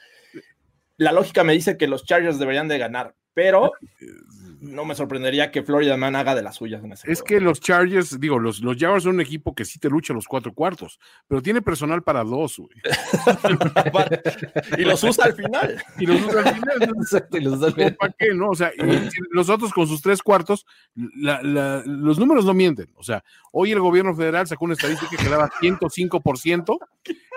la 1.03 1.13
lógica 1.13 1.45
me 1.45 1.53
dice 1.53 1.77
que 1.77 1.89
los 1.89 2.05
Chargers 2.05 2.39
deberían 2.39 2.69
de 2.69 2.79
ganar, 2.79 3.15
pero 3.35 3.73
no 4.61 4.85
me 4.85 4.95
sorprendería 4.95 5.51
que 5.51 5.65
Florida 5.65 5.97
Man 5.97 6.15
haga 6.15 6.37
de 6.37 6.43
las 6.43 6.57
suyas 6.57 6.85
en 6.85 6.93
ese 6.93 7.11
Es 7.11 7.23
que 7.23 7.41
los 7.41 7.61
Chargers, 7.61 8.21
digo, 8.21 8.39
los, 8.39 8.61
los 8.61 8.77
Jaguars 8.77 9.03
son 9.03 9.17
un 9.17 9.21
equipo 9.21 9.55
que 9.55 9.65
sí 9.65 9.81
te 9.81 9.91
lucha 9.91 10.15
los 10.15 10.29
cuatro 10.29 10.55
cuartos, 10.55 11.01
pero 11.27 11.43
tiene 11.43 11.61
personal 11.63 12.03
para 12.03 12.23
dos, 12.23 12.59
güey. 12.59 12.71
y 14.79 14.83
los 14.83 15.03
usa 15.03 15.27
al 15.27 15.35
final. 15.35 15.83
Y 15.99 16.07
los 16.07 16.25
usa 16.25 16.43
al 16.43 16.55
final. 16.55 16.83
Exacto, 17.03 17.37
y 17.37 17.41
los 17.41 17.55
usa 17.55 17.67
al 17.67 17.75
final. 17.75 17.97
¿Para 17.97 18.15
qué, 18.17 18.35
no? 18.35 18.51
O 18.51 18.55
sea, 18.55 18.71
los 19.31 19.49
otros 19.49 19.73
con 19.73 19.89
sus 19.89 20.01
tres 20.01 20.23
cuartos, 20.23 20.65
los 20.95 22.19
números 22.19 22.45
no 22.45 22.55
mienten. 22.55 22.89
O 22.95 23.03
sea, 23.03 23.25
hoy 23.51 23.73
el 23.73 23.81
gobierno 23.81 24.15
federal 24.15 24.47
sacó 24.47 24.65
una 24.65 24.75
estadística 24.75 25.17
que 25.17 25.29
daba 25.29 25.51
105%, 25.61 26.79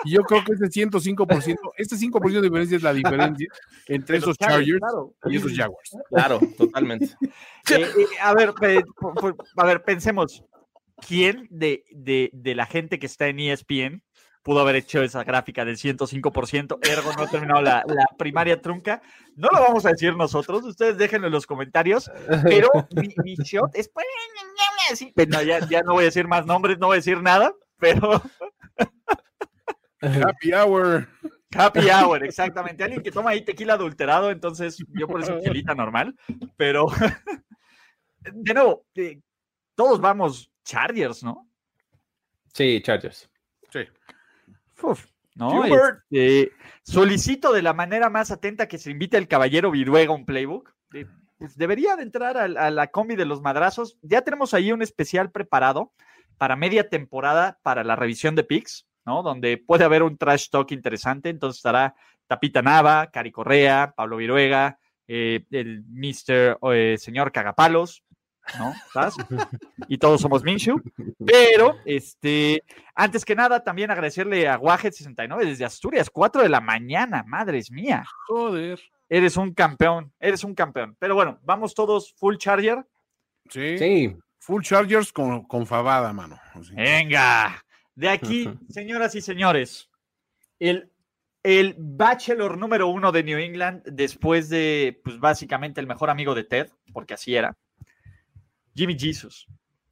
y 0.06 0.12
yo 0.12 0.22
creo 0.24 0.44
que 0.44 0.54
ese 0.54 0.66
105%, 0.66 1.58
este 1.78 1.96
5% 1.96 2.32
de 2.34 2.42
diferencia 2.42 2.78
es 2.78 2.84
la 2.84 2.94
diferencia 2.94 3.48
entre 3.88 4.18
esos 4.18 4.38
Chargers 4.38 4.82
y 5.26 5.38
esos 5.38 5.54
Jaguars. 5.54 5.98
Claro, 6.10 6.40
totalmente. 6.58 7.10
Eh, 7.72 7.82
eh, 7.82 8.06
a 8.22 8.32
ver, 8.36 8.54
a 9.58 9.66
ver, 9.66 9.84
pensemos, 9.84 10.44
¿quién 11.08 11.48
de, 11.50 11.84
de, 11.92 12.54
la 12.54 12.68
gente 12.68 13.00
que 13.00 13.08
está 13.08 13.26
en 13.28 13.40
ESPN 13.40 14.04
pudo 14.46 14.60
haber 14.60 14.76
hecho 14.76 15.02
esa 15.02 15.24
gráfica 15.24 15.66
del 15.66 15.78
105%, 15.78 16.78
ergo 16.88 17.12
no 17.18 17.24
ha 17.24 17.28
terminado 17.28 17.64
la, 17.64 17.84
primaria 18.20 18.62
trunca. 18.62 19.02
No 19.36 19.48
lo 19.52 19.60
vamos 19.60 19.88
a 19.88 19.90
decir 19.90 20.16
nosotros, 20.16 20.64
ustedes 20.64 21.00
déjenlo 21.00 21.26
en 21.26 21.34
los 21.34 21.48
comentarios, 21.48 22.12
pero 22.44 22.70
mi, 23.24 23.36
shot 23.38 23.76
es... 23.76 23.90
ya, 25.48 25.68
ya 25.68 25.82
no 25.82 25.94
voy 25.94 26.04
a 26.04 26.06
decir 26.06 26.28
más 26.28 26.46
nombres, 26.46 26.78
no 26.78 26.86
voy 26.86 26.98
a 26.98 26.98
decir 26.98 27.24
nada, 27.24 27.56
pero... 27.80 28.22
Happy 30.06 30.54
Hour. 30.54 31.08
Happy 31.58 31.90
hour, 31.90 32.24
exactamente. 32.24 32.84
Alguien 32.84 33.02
que 33.02 33.12
toma 33.12 33.32
ahí 33.32 33.42
tequila 33.42 33.74
adulterado, 33.74 34.30
entonces 34.30 34.78
yo 34.90 35.08
por 35.08 35.22
eso 35.22 35.38
tequilita 35.40 35.74
normal, 35.74 36.16
pero 36.58 36.88
de 38.20 38.54
nuevo, 38.54 38.86
eh, 38.96 39.22
todos 39.74 40.02
vamos 40.02 40.52
Chargers, 40.64 41.24
¿no? 41.24 41.50
Sí, 42.54 42.82
Chargers. 42.82 43.30
Sí. 43.72 43.82
¿no? 45.36 45.64
Este, 45.66 46.52
solicito 46.84 47.54
de 47.54 47.62
la 47.62 47.74
manera 47.74 48.10
más 48.10 48.32
atenta 48.32 48.68
que 48.68 48.78
se 48.78 48.92
invite 48.92 49.18
al 49.18 49.28
caballero 49.28 49.72
Viruega 49.72 50.14
un 50.14 50.26
playbook. 50.26 50.74
Pues 51.38 51.58
debería 51.58 51.96
de 51.96 52.04
entrar 52.04 52.38
a, 52.38 52.44
a, 52.44 52.72
la 52.72 52.88
combi 52.88 53.16
de 53.16 53.26
los 53.26 53.42
madrazos. 53.42 53.98
Ya 54.02 54.22
tenemos 54.22 54.54
ahí 54.54 54.72
un 54.72 54.82
especial 54.82 55.32
preparado 55.32 55.92
para 56.38 56.56
media 56.56 56.90
temporada 56.90 57.60
para 57.62 57.84
la 57.84 57.96
revisión 57.96 58.36
de 58.36 58.46
picks. 58.46 58.88
¿No? 59.06 59.24
Donde 59.24 59.58
puede 59.58 59.84
haber 59.86 60.04
un 60.04 60.18
trash 60.18 60.50
talk 60.50 60.72
interesante. 60.72 61.30
Entonces 61.30 61.58
estará 61.58 61.96
Tapita 62.28 62.62
Nava, 62.62 63.08
Cari 63.12 63.32
Correa, 63.32 63.94
Pablo 63.96 64.18
Viruega, 64.18 64.80
eh, 65.08 65.46
el 65.52 65.84
Mr. 65.88 66.58
Eh, 66.74 66.98
señor 66.98 67.32
Cagapalos, 67.32 68.04
¿no? 68.58 68.74
¿Estás? 68.88 69.16
Y 69.88 69.98
todos 69.98 70.22
somos 70.22 70.44
Minshu. 70.44 70.82
Pero, 71.26 71.78
este, 71.86 72.64
antes 72.96 73.24
que 73.24 73.36
nada, 73.36 73.64
también 73.64 73.92
agradecerle 73.92 74.48
a 74.48 74.60
Wahed69 74.60 75.46
desde 75.46 75.66
Asturias, 75.66 76.10
4 76.10 76.42
de 76.42 76.50
la 76.50 76.62
mañana, 76.62 77.24
madres 77.28 77.70
mía. 77.70 78.04
Joder. 78.28 78.80
Eres 79.08 79.38
un 79.38 79.54
campeón, 79.54 80.12
eres 80.20 80.44
un 80.44 80.56
campeón. 80.56 80.96
Pero 80.98 81.14
bueno, 81.14 81.40
vamos 81.44 81.76
todos 81.76 82.14
full 82.16 82.38
charger. 82.38 82.84
Sí. 83.50 83.78
Sí. 83.78 84.16
Full 84.40 84.64
chargers 84.64 85.14
con, 85.14 85.44
con 85.44 85.68
fabada, 85.68 86.12
mano. 86.14 86.40
Venga. 86.72 87.64
De 87.96 88.10
aquí, 88.10 88.50
señoras 88.70 89.16
y 89.16 89.22
señores, 89.22 89.90
el, 90.60 90.92
el 91.44 91.76
bachelor 91.78 92.58
número 92.58 92.88
uno 92.88 93.12
de 93.12 93.24
New 93.24 93.40
England, 93.40 93.84
después 93.86 94.50
de, 94.50 95.00
pues 95.04 95.20
básicamente 95.20 95.80
el 95.80 95.88
mejor 95.88 96.10
amigo 96.10 96.36
de 96.36 96.44
Ted, 96.44 96.70
porque 96.92 97.14
así 97.14 97.36
era, 97.36 97.56
Jimmy 98.76 98.98
Jesus. 99.00 99.48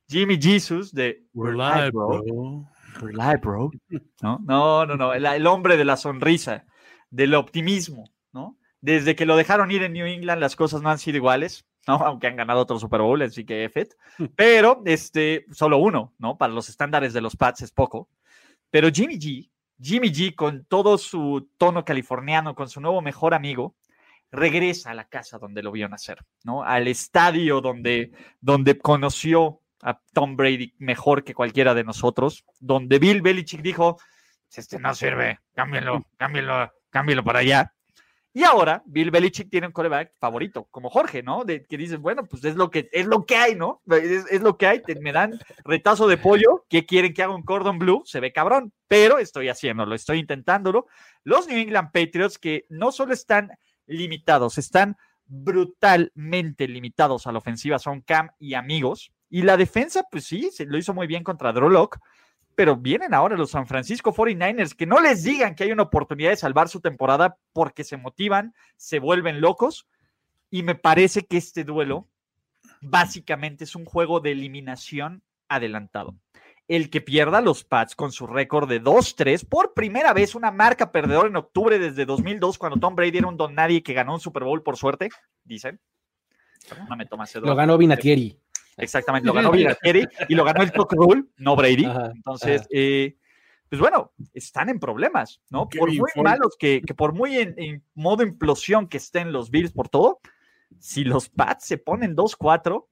Jimmy 0.10 0.38
Jesus 0.40 0.94
de 0.94 1.26
We're 1.34 1.56
live, 1.56 1.92
bro. 1.92 2.24
We're 3.02 3.14
live, 3.14 3.38
bro. 3.38 3.72
No, 4.22 4.40
no, 4.44 4.86
no, 4.86 4.96
no. 4.98 5.14
El, 5.14 5.48
hombre 5.48 5.78
de 5.78 5.86
la 5.86 5.98
sonrisa, 5.98 6.66
del 7.10 7.34
optimismo, 7.36 8.12
¿no? 8.32 8.58
Desde 8.82 9.16
que 9.16 9.26
lo 9.26 9.38
dejaron 9.38 9.72
ir 9.72 9.82
en 9.84 9.94
New 9.94 10.06
England, 10.06 10.42
las 10.42 10.56
cosas 10.56 10.82
no 10.82 10.90
han 10.90 11.00
sido 11.00 11.18
iguales. 11.18 11.66
¿no? 11.88 11.96
Aunque 11.96 12.28
han 12.28 12.36
ganado 12.36 12.62
otro 12.62 12.80
Super 12.80 13.02
Bowl, 13.02 13.22
así 13.22 13.46
que 13.46 13.66
F 13.66 13.88
Pero 14.36 14.82
este, 14.86 15.46
solo 15.52 15.78
uno, 15.78 16.14
¿no? 16.18 16.38
Para 16.38 16.54
los 16.54 16.70
estándares 16.70 17.14
de 17.14 17.22
los 17.22 17.36
Pats 17.36 17.62
es 17.62 17.72
poco. 17.72 18.10
Pero 18.70 18.90
Jimmy 18.90 19.20
G, 19.20 19.50
Jimmy 19.80 20.10
G, 20.10 20.36
con 20.36 20.66
todo 20.66 20.98
su 20.98 21.50
tono 21.58 21.84
californiano, 21.86 22.56
con 22.56 22.70
su 22.70 22.82
nuevo 22.82 23.02
mejor 23.02 23.34
amigo, 23.34 23.76
regresa 24.32 24.92
a 24.92 24.94
la 24.96 25.06
casa 25.06 25.38
donde 25.38 25.62
lo 25.62 25.72
vio 25.72 25.88
nacer, 25.88 26.20
¿no? 26.44 26.64
Al 26.64 26.88
estadio 26.88 27.62
donde, 27.62 28.12
donde 28.42 28.78
conoció 28.80 29.62
a 29.82 30.00
Tom 30.14 30.36
Brady 30.36 30.74
mejor 30.80 31.24
que 31.24 31.36
cualquiera 31.36 31.74
de 31.74 31.84
nosotros, 31.84 32.46
donde 32.60 32.98
Bill 32.98 33.22
Belichick 33.22 33.62
dijo, 33.62 34.00
este 34.56 34.80
no 34.80 34.96
sirve, 34.96 35.40
cámbialo, 35.54 36.06
cámbialo, 36.18 36.72
cámbialo 36.90 37.24
para 37.24 37.40
allá. 37.40 37.73
Y 38.36 38.44
ahora 38.44 38.82
Bill 38.88 39.12
Belichick 39.12 39.52
tiene 39.52 39.68
un 39.68 39.74
coreback 39.74 40.14
favorito, 40.20 40.68
como 40.72 40.90
Jorge, 40.90 41.22
¿no? 41.22 41.46
De, 41.46 41.66
que 41.66 41.78
dices, 41.78 42.00
bueno, 42.00 42.26
pues 42.26 42.44
es 42.44 42.56
lo 42.56 42.72
que, 42.72 42.90
es 42.92 43.06
lo 43.06 43.28
que 43.28 43.36
hay, 43.36 43.54
¿no? 43.54 43.82
Es, 43.92 44.42
lo 44.42 44.58
que 44.58 44.66
hay, 44.66 44.82
me 45.02 45.12
dan 45.12 45.40
retazo 45.64 46.08
de 46.08 46.18
pollo, 46.18 46.66
¿qué 46.68 46.88
quieren 46.88 47.14
que 47.14 47.22
haga 47.22 47.36
un 47.36 47.44
cordon 47.44 47.78
blue? 47.78 48.02
Se 48.06 48.20
ve 48.20 48.34
cabrón, 48.34 48.74
pero 48.88 49.20
estoy 49.20 49.50
haciéndolo, 49.50 49.94
estoy 49.94 50.18
intentándolo. 50.18 50.88
Los 51.24 51.48
New 51.48 51.60
England 51.60 51.92
Patriots 51.92 52.40
que 52.40 52.66
no 52.70 52.92
solo 52.92 53.14
están 53.14 53.52
limitados, 53.86 54.58
están 54.58 54.98
brutalmente 55.26 56.68
limitados 56.68 57.28
a 57.28 57.32
la 57.32 57.38
ofensiva, 57.38 57.78
son 57.78 58.02
Cam 58.02 58.32
y 58.40 58.56
amigos. 58.56 59.12
Y 59.30 59.44
la 59.44 59.58
defensa, 59.58 60.06
pues 60.10 60.26
sí, 60.26 60.50
se 60.52 60.66
lo 60.66 60.78
hizo 60.78 60.96
muy 60.96 61.06
bien 61.06 61.24
contra 61.24 61.54
Drew 61.54 61.70
Locke, 61.70 62.00
pero 62.56 62.76
vienen 62.76 63.14
ahora 63.14 63.36
los 63.36 63.52
San 63.52 63.68
Francisco 63.68 64.14
49ers, 64.14 64.76
que 64.76 64.86
no 64.86 65.00
les 65.00 65.24
digan 65.24 65.56
que 65.56 65.64
hay 65.64 65.72
una 65.72 65.84
oportunidad 65.84 66.30
de 66.30 66.38
salvar 66.38 66.70
su 66.70 66.82
temporada 66.82 67.38
porque 67.54 67.84
se 67.84 67.98
motivan, 67.98 68.54
se 68.78 69.00
vuelven 69.00 69.42
locos, 69.42 69.88
y 70.50 70.64
me 70.64 70.76
parece 70.76 71.26
que 71.26 71.38
este 71.38 71.64
duelo 71.64 72.08
básicamente 72.82 73.64
es 73.64 73.76
un 73.76 73.86
juego 73.86 74.20
de 74.20 74.32
eliminación 74.32 75.24
adelantado. 75.48 76.16
El 76.68 76.90
que 76.90 77.02
pierda 77.02 77.42
los 77.42 77.64
Pats 77.64 77.96
con 77.96 78.12
su 78.12 78.28
récord 78.28 78.70
de 78.70 78.82
2-3, 78.82 79.48
por 79.48 79.74
primera 79.74 80.14
vez 80.14 80.36
una 80.36 80.52
marca 80.52 80.92
perdedora 80.92 81.28
en 81.28 81.36
octubre 81.36 81.78
desde 81.80 82.06
2002, 82.06 82.58
cuando 82.58 82.80
Tom 82.80 82.96
Brady 82.96 83.18
era 83.18 83.28
un 83.28 83.38
don 83.38 83.54
nadie 83.54 83.84
que 83.84 83.94
ganó 83.94 84.14
un 84.14 84.20
Super 84.20 84.44
Bowl 84.44 84.64
por 84.64 84.78
suerte, 84.78 85.10
dicen. 85.44 85.80
Lo 87.48 87.56
ganó 87.56 87.78
Vinatieri. 87.78 88.40
Exactamente, 88.78 89.28
lo 89.28 89.34
ganó 89.34 89.52
Vinatieri 89.52 90.08
y 90.28 90.36
lo 90.36 90.44
ganó 90.44 90.64
el 90.64 90.72
Tuck 90.72 90.94
Rule, 90.94 91.26
no 91.38 91.56
Brady. 91.56 91.86
Entonces, 92.16 92.68
eh, 92.72 93.16
pues 93.70 93.80
bueno, 93.80 94.14
están 94.34 94.70
en 94.70 94.80
problemas, 94.80 95.42
¿no? 95.50 95.68
por 95.68 95.90
muy 95.90 96.10
malos 96.24 96.56
que, 96.60 96.82
que, 96.86 96.94
por 96.94 97.14
muy 97.14 97.38
en, 97.38 97.84
modo 97.96 98.24
implosión 98.24 98.88
que 98.88 98.98
estén 98.98 99.32
los 99.32 99.50
Bills 99.50 99.72
por 99.72 99.90
todo, 99.90 100.20
si 100.80 101.04
los 101.04 101.30
Pats 101.30 101.66
se 101.66 101.78
ponen 101.78 102.16
2-4, 102.16 102.86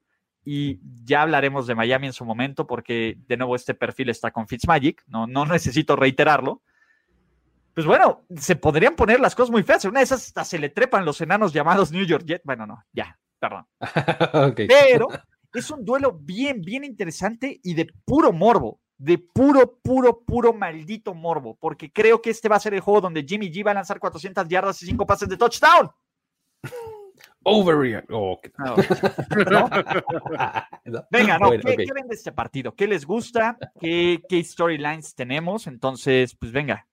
y 0.44 0.80
ya 1.04 1.22
hablaremos 1.22 1.66
de 1.66 1.74
Miami 1.74 2.08
en 2.08 2.12
su 2.12 2.24
momento, 2.24 2.66
porque 2.66 3.16
de 3.28 3.36
nuevo 3.36 3.54
este 3.54 3.74
perfil 3.74 4.08
está 4.08 4.32
con 4.32 4.48
Fitzmagic, 4.48 5.04
no, 5.06 5.26
no 5.26 5.46
necesito 5.46 5.94
reiterarlo. 5.94 6.62
Pues 7.74 7.86
bueno, 7.86 8.24
se 8.36 8.56
podrían 8.56 8.96
poner 8.96 9.20
las 9.20 9.34
cosas 9.34 9.50
muy 9.50 9.62
feas. 9.62 9.84
Una 9.84 10.00
de 10.00 10.04
esas 10.04 10.26
hasta 10.26 10.44
se 10.44 10.58
le 10.58 10.68
trepan 10.68 11.04
los 11.04 11.20
enanos 11.20 11.52
llamados 11.52 11.90
New 11.90 12.04
York 12.04 12.24
Jet. 12.26 12.42
Bueno, 12.44 12.66
no, 12.66 12.84
ya, 12.92 13.18
perdón. 13.38 13.66
Pero 14.68 15.08
es 15.58 15.70
un 15.70 15.84
duelo 15.84 16.12
bien, 16.12 16.62
bien 16.62 16.84
interesante 16.84 17.60
y 17.62 17.74
de 17.74 17.86
puro 18.04 18.32
morbo, 18.32 18.80
de 18.98 19.18
puro, 19.18 19.78
puro, 19.82 20.24
puro 20.24 20.52
maldito 20.52 21.14
morbo, 21.14 21.56
porque 21.60 21.92
creo 21.92 22.22
que 22.22 22.30
este 22.30 22.48
va 22.48 22.56
a 22.56 22.60
ser 22.60 22.74
el 22.74 22.80
juego 22.80 23.00
donde 23.00 23.24
Jimmy 23.24 23.50
G 23.50 23.64
va 23.64 23.72
a 23.72 23.74
lanzar 23.74 23.98
400 23.98 24.48
yardas 24.48 24.82
y 24.82 24.86
5 24.86 25.06
pases 25.06 25.28
de 25.28 25.36
touchdown. 25.36 25.90
Overreact. 27.44 28.08
Oh, 28.12 28.40
Venga, 31.10 31.38
no, 31.38 31.50
¿qué, 31.50 31.86
ven 31.92 32.08
de 32.08 32.14
este 32.14 32.32
partido? 32.32 32.74
¿Qué 32.74 32.86
les 32.86 33.04
gusta? 33.04 33.58
¿Qué, 33.80 34.22
qué 34.28 34.42
storylines 34.44 35.14
tenemos? 35.14 35.66
Entonces, 35.66 36.36
pues 36.36 36.52
venga. 36.52 36.86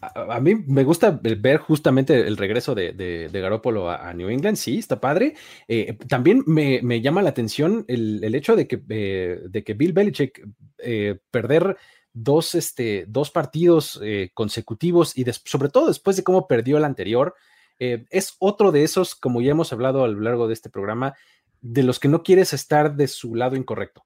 A, 0.00 0.40
mí 0.40 0.54
me 0.54 0.84
gusta 0.84 1.20
ver 1.22 1.58
justamente 1.58 2.26
el 2.26 2.36
regreso 2.36 2.74
de, 2.74 2.92
de, 2.92 3.40
Garópolo 3.40 3.90
a, 3.90 4.12
New 4.14 4.30
England, 4.30 4.56
sí, 4.56 4.78
está 4.78 5.00
padre. 5.00 5.34
Eh, 5.68 5.98
también 6.08 6.42
me, 6.46 7.00
llama 7.00 7.22
la 7.22 7.30
atención 7.30 7.84
el, 7.86 8.34
hecho 8.34 8.56
de 8.56 8.66
que, 8.66 8.82
eh, 8.88 9.40
de 9.48 9.64
que 9.64 9.74
Bill 9.74 9.92
Belichick 9.92 10.46
eh, 10.78 11.18
perder 11.30 11.76
dos, 12.12 12.54
este, 12.54 13.04
dos 13.08 13.30
partidos 13.30 14.00
consecutivos 14.34 15.16
y 15.16 15.24
sobre 15.44 15.68
todo 15.68 15.88
después 15.88 16.16
de 16.16 16.24
cómo 16.24 16.48
perdió 16.48 16.78
el 16.78 16.84
anterior, 16.84 17.34
es 17.78 18.36
otro 18.40 18.72
de 18.72 18.84
esos, 18.84 19.14
como 19.14 19.40
ya 19.40 19.52
hemos 19.52 19.72
hablado 19.72 20.04
a 20.04 20.08
lo 20.08 20.20
largo 20.20 20.48
de 20.48 20.54
este 20.54 20.68
programa, 20.68 21.14
de 21.62 21.82
los 21.82 21.98
que 21.98 22.08
no 22.08 22.22
quieres 22.22 22.52
estar 22.52 22.94
de 22.94 23.06
su 23.06 23.34
lado 23.34 23.56
incorrecto, 23.56 24.04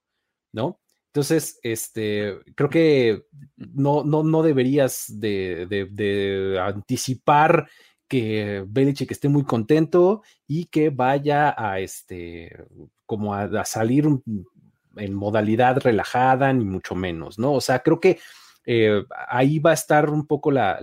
¿no? 0.53 0.79
Entonces, 1.15 1.61
este, 1.63 2.39
creo 2.55 2.69
que 2.69 3.23
no, 3.55 4.03
no, 4.03 4.21
no 4.21 4.43
deberías 4.43 5.05
de, 5.07 6.59
anticipar 6.61 7.69
que 8.09 8.65
Belichick 8.67 9.11
esté 9.11 9.29
muy 9.29 9.45
contento 9.45 10.23
y 10.45 10.65
que 10.65 10.89
vaya 10.89 11.55
a 11.57 11.79
este, 11.79 12.53
como 13.05 13.33
a, 13.33 13.63
salir 13.63 14.09
en 14.97 15.13
modalidad 15.13 15.79
relajada, 15.79 16.51
ni 16.51 16.65
mucho 16.65 16.95
menos, 16.95 17.39
¿no? 17.39 17.53
O 17.53 17.61
sea, 17.61 17.79
creo 17.79 18.01
que 18.01 18.19
eh, 18.65 19.01
ahí 19.29 19.59
va 19.59 19.71
a 19.71 19.75
estar 19.75 20.09
un 20.09 20.27
poco 20.27 20.51
la, 20.51 20.81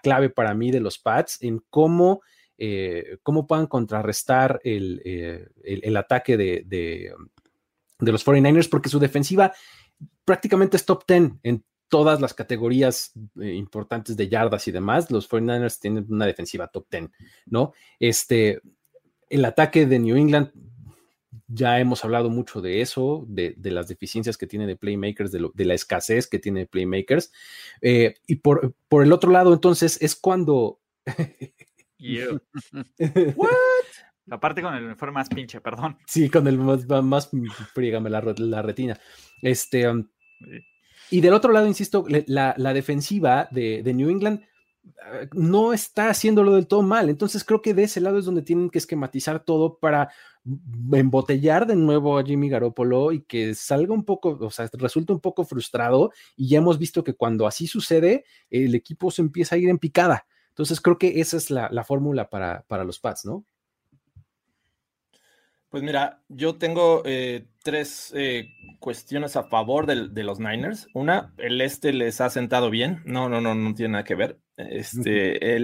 clave 0.00 0.30
para 0.30 0.54
mí 0.54 0.70
de 0.70 0.78
los 0.78 1.00
Pats 1.00 1.42
en 1.42 1.60
cómo, 1.70 2.20
eh, 2.56 3.18
cómo 3.24 3.48
puedan 3.48 3.66
contrarrestar 3.66 4.60
el, 4.62 5.02
eh, 5.04 5.96
ataque 5.96 6.36
de, 6.36 6.62
de 6.66 7.12
los 8.00 8.26
49ers 8.26 8.68
porque 8.68 8.88
su 8.88 8.98
defensiva 8.98 9.52
prácticamente 10.24 10.76
es 10.76 10.84
top 10.84 11.04
10 11.06 11.32
en 11.42 11.64
todas 11.88 12.20
las 12.20 12.32
categorías 12.32 13.12
eh, 13.40 13.54
importantes 13.54 14.16
de 14.16 14.28
yardas 14.28 14.66
y 14.68 14.72
demás. 14.72 15.10
Los 15.10 15.28
49ers 15.28 15.78
tienen 15.78 16.06
una 16.08 16.24
defensiva 16.24 16.68
top 16.68 16.86
10, 16.90 17.10
¿no? 17.46 17.72
Este, 17.98 18.62
el 19.28 19.44
ataque 19.44 19.86
de 19.86 19.98
New 19.98 20.16
England, 20.16 20.52
ya 21.48 21.80
hemos 21.80 22.04
hablado 22.04 22.30
mucho 22.30 22.60
de 22.60 22.80
eso, 22.80 23.24
de, 23.28 23.56
las 23.64 23.88
deficiencias 23.88 24.38
que 24.38 24.46
tiene 24.46 24.68
de 24.68 24.76
playmakers, 24.76 25.32
de, 25.32 25.64
la 25.64 25.74
escasez 25.74 26.28
que 26.28 26.38
tiene 26.38 26.60
de 26.60 26.66
playmakers. 26.66 27.32
Eh, 27.82 28.14
y 28.26 28.36
por, 28.36 28.74
por, 28.88 29.02
el 29.02 29.12
otro 29.12 29.30
lado, 29.30 29.52
entonces, 29.52 30.00
es 30.00 30.14
cuando... 30.14 30.78
Aparte 34.30 34.62
con 34.62 34.74
el 34.74 34.84
uniforme 34.84 35.14
más 35.14 35.28
pinche, 35.28 35.60
perdón. 35.60 35.98
Sí, 36.06 36.30
con 36.30 36.46
el 36.46 36.58
más, 36.58 36.86
más 36.86 37.30
frígame 37.74 38.10
la, 38.10 38.22
la, 38.36 38.62
retina. 38.62 38.98
Este, 39.42 39.88
um, 39.88 40.06
y 41.10 41.20
del 41.20 41.34
otro 41.34 41.52
lado, 41.52 41.66
insisto, 41.66 42.04
la, 42.08 42.72
defensiva 42.72 43.48
de, 43.50 43.82
New 43.92 44.08
England 44.08 44.42
ah, 45.02 45.26
no 45.32 45.72
está 45.72 46.08
haciéndolo 46.08 46.54
del 46.54 46.68
todo 46.68 46.82
mal. 46.82 47.10
Entonces 47.10 47.44
creo 47.44 47.60
que 47.60 47.74
de 47.74 47.84
ese 47.84 48.00
lado 48.00 48.18
es 48.18 48.24
donde 48.24 48.42
tienen 48.42 48.70
que 48.70 48.78
esquematizar 48.78 49.44
todo 49.44 49.78
para 49.78 50.10
embotellar 50.92 51.66
de 51.66 51.76
nuevo 51.76 52.16
a 52.16 52.24
Jimmy 52.24 52.48
Garoppolo 52.48 53.12
y 53.12 53.22
que 53.22 53.54
salga 53.54 53.92
un 53.92 54.04
poco, 54.04 54.38
o 54.40 54.50
sea, 54.50 54.70
resulta 54.74 55.12
un 55.12 55.20
poco 55.20 55.44
frustrado. 55.44 56.12
Y 56.36 56.48
ya 56.48 56.58
hemos 56.58 56.78
visto 56.78 57.02
que 57.02 57.14
cuando 57.14 57.46
así 57.46 57.66
sucede, 57.66 58.24
el 58.48 58.74
equipo 58.76 59.10
se 59.10 59.22
empieza 59.22 59.56
a 59.56 59.58
ir 59.58 59.68
en 59.68 59.78
picada. 59.78 60.26
Entonces 60.50 60.80
creo 60.80 60.96
que 60.96 61.20
esa 61.20 61.36
es 61.36 61.50
la, 61.50 61.68
la 61.72 61.82
fórmula 61.82 62.30
para, 62.30 62.64
para 62.68 62.84
los 62.84 63.00
Pats, 63.00 63.24
¿no? 63.24 63.44
Pues 65.70 65.84
mira, 65.84 66.20
yo 66.28 66.56
tengo 66.56 67.02
eh, 67.04 67.46
tres 67.62 68.12
eh, 68.16 68.48
cuestiones 68.80 69.36
a 69.36 69.44
favor 69.44 69.86
de, 69.86 70.24
los 70.24 70.40
Niners. 70.40 70.88
Una, 70.94 71.32
el 71.38 71.60
este 71.60 71.92
les 71.92 72.20
ha 72.20 72.28
sentado 72.28 72.70
bien. 72.70 73.02
No, 73.04 73.28
no, 73.28 73.40
no, 73.40 73.54
no 73.54 73.72
tiene 73.74 73.92
nada 73.92 74.04
que 74.04 74.16
ver. 74.16 74.40
Este, 74.56 75.56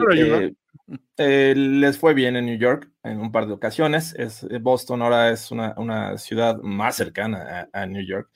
eh, 1.19 1.55
les 1.57 1.99
fue 1.99 2.15
bien 2.15 2.37
en 2.37 2.47
New 2.47 2.57
York 2.57 2.89
en 3.03 3.19
un 3.19 3.33
par 3.33 3.49
de 3.49 3.55
ocasiones. 3.55 4.15
Es, 4.17 4.47
Boston 4.61 5.03
ahora 5.03 5.31
es 5.31 5.51
una, 5.51 6.17
ciudad 6.19 6.59
más 6.59 6.95
cercana 6.95 7.69
a, 7.73 7.87
New 7.87 8.07
York. 8.07 8.31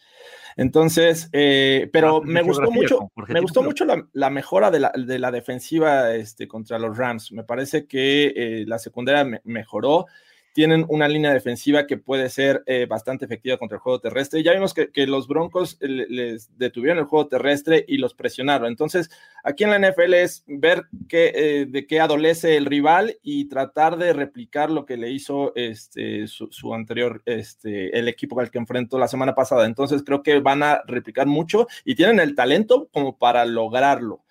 Entonces, 0.56 1.30
pero 1.30 2.16
ah, 2.16 2.20
me 2.24 2.42
gustó 2.42 2.68
mucho, 2.72 3.12
me 3.28 3.40
gustó 3.40 3.62
mucho 3.62 3.84
la, 4.12 4.30
mejora 4.30 4.72
de 4.72 4.80
la, 4.80 4.92
de 4.96 5.20
la, 5.20 5.30
defensiva 5.30 6.16
este, 6.16 6.48
contra 6.48 6.80
los 6.80 6.98
Rams. 6.98 7.30
Me 7.30 7.44
parece 7.44 7.86
que 7.86 8.64
la 8.66 8.80
secundaria 8.80 9.40
mejoró 9.44 10.06
tienen 10.52 10.84
una 10.88 11.08
línea 11.08 11.32
defensiva 11.32 11.86
que 11.86 11.96
puede 11.96 12.28
ser 12.28 12.62
eh, 12.66 12.86
bastante 12.86 13.24
efectiva 13.24 13.56
contra 13.56 13.76
el 13.76 13.80
juego 13.80 14.00
terrestre. 14.00 14.42
Ya 14.42 14.52
vimos 14.52 14.74
que, 14.74 14.90
los 15.06 15.28
Broncos 15.28 15.78
les 15.80 16.56
detuvieron 16.58 16.98
el 16.98 17.04
juego 17.04 17.26
terrestre 17.28 17.84
y 17.88 17.96
los 17.96 18.14
presionaron. 18.14 18.68
Entonces, 18.68 19.10
aquí 19.42 19.64
en 19.64 19.70
la 19.70 19.78
NFL 19.78 20.14
es 20.14 20.44
ver 20.46 20.84
qué, 21.08 21.32
eh, 21.34 21.66
de 21.66 21.86
qué 21.86 22.00
adolece 22.00 22.56
el 22.56 22.66
rival 22.66 23.18
y 23.22 23.48
tratar 23.48 23.96
de 23.96 24.12
replicar 24.12 24.70
lo 24.70 24.86
que 24.86 24.96
le 24.96 25.10
hizo 25.10 25.52
este, 25.56 26.26
su, 26.26 26.74
anterior, 26.74 27.22
este, 27.24 27.98
el 27.98 28.08
equipo 28.08 28.38
al 28.40 28.50
que 28.50 28.58
enfrentó 28.58 28.98
la 28.98 29.08
semana 29.08 29.34
pasada. 29.34 29.66
Entonces, 29.66 30.02
creo 30.04 30.22
que 30.22 30.38
van 30.40 30.62
a 30.62 30.82
replicar 30.86 31.26
mucho 31.26 31.66
y 31.84 31.94
tienen 31.94 32.20
el 32.20 32.34
talento 32.34 32.88
como 32.92 33.16
para 33.18 33.44
lograrlo. 33.44 34.22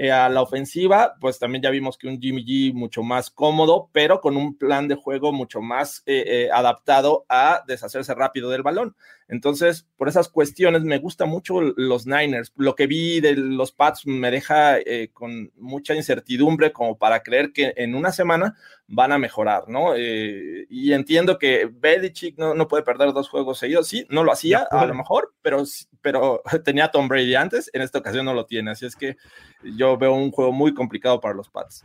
Eh, 0.00 0.12
a 0.12 0.28
la 0.28 0.42
ofensiva, 0.42 1.16
pues 1.20 1.40
también 1.40 1.60
ya 1.60 1.70
vimos 1.70 1.98
que 1.98 2.06
un 2.06 2.20
Jimmy 2.20 2.44
G 2.44 2.72
mucho 2.72 3.02
más 3.02 3.30
cómodo, 3.30 3.90
pero 3.92 4.20
con 4.20 4.36
un 4.36 4.56
plan 4.56 4.86
de 4.86 4.94
juego 4.94 5.32
mucho 5.32 5.60
más 5.60 6.04
eh, 6.06 6.22
eh, 6.24 6.50
adaptado 6.52 7.26
a 7.28 7.64
deshacerse 7.66 8.14
rápido 8.14 8.48
del 8.48 8.62
balón. 8.62 8.94
Entonces, 9.26 9.88
por 9.96 10.08
esas 10.08 10.28
cuestiones 10.28 10.82
me 10.82 10.98
gusta 10.98 11.26
mucho 11.26 11.60
los 11.60 12.06
Niners. 12.06 12.52
Lo 12.56 12.76
que 12.76 12.86
vi 12.86 13.20
de 13.20 13.34
los 13.34 13.72
Pats 13.72 14.06
me 14.06 14.30
deja 14.30 14.78
eh, 14.78 15.10
con 15.12 15.50
mucha 15.56 15.96
incertidumbre 15.96 16.70
como 16.72 16.96
para 16.96 17.24
creer 17.24 17.52
que 17.52 17.74
en 17.76 17.96
una 17.96 18.12
semana 18.12 18.56
van 18.88 19.12
a 19.12 19.18
mejorar, 19.18 19.68
¿no? 19.68 19.94
Eh, 19.94 20.66
y 20.70 20.92
entiendo 20.92 21.38
que 21.38 21.70
Belichick 21.70 22.38
no, 22.38 22.54
no 22.54 22.66
puede 22.66 22.82
perder 22.82 23.12
dos 23.12 23.28
juegos 23.28 23.58
seguidos. 23.58 23.86
Sí, 23.86 24.06
no 24.08 24.24
lo 24.24 24.32
hacía 24.32 24.66
a 24.70 24.86
lo 24.86 24.94
mejor, 24.94 25.34
pero, 25.42 25.62
pero 26.00 26.42
tenía 26.64 26.90
Tom 26.90 27.06
Brady 27.06 27.34
antes. 27.34 27.70
En 27.72 27.82
esta 27.82 27.98
ocasión 27.98 28.24
no 28.24 28.34
lo 28.34 28.46
tiene. 28.46 28.70
Así 28.70 28.86
es 28.86 28.96
que 28.96 29.16
yo 29.62 29.96
veo 29.98 30.14
un 30.14 30.30
juego 30.30 30.52
muy 30.52 30.74
complicado 30.74 31.20
para 31.20 31.34
los 31.34 31.50
Pats 31.50 31.84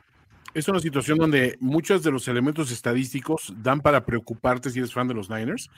es 0.53 0.67
una 0.67 0.79
situación 0.79 1.17
donde 1.17 1.57
muchos 1.59 2.03
de 2.03 2.11
los 2.11 2.27
elementos 2.27 2.71
estadísticos 2.71 3.53
dan 3.57 3.81
para 3.81 4.05
preocuparte 4.05 4.69
si 4.69 4.79
eres 4.79 4.93
fan 4.93 5.07
de 5.07 5.13
los 5.13 5.29
Niners. 5.29 5.69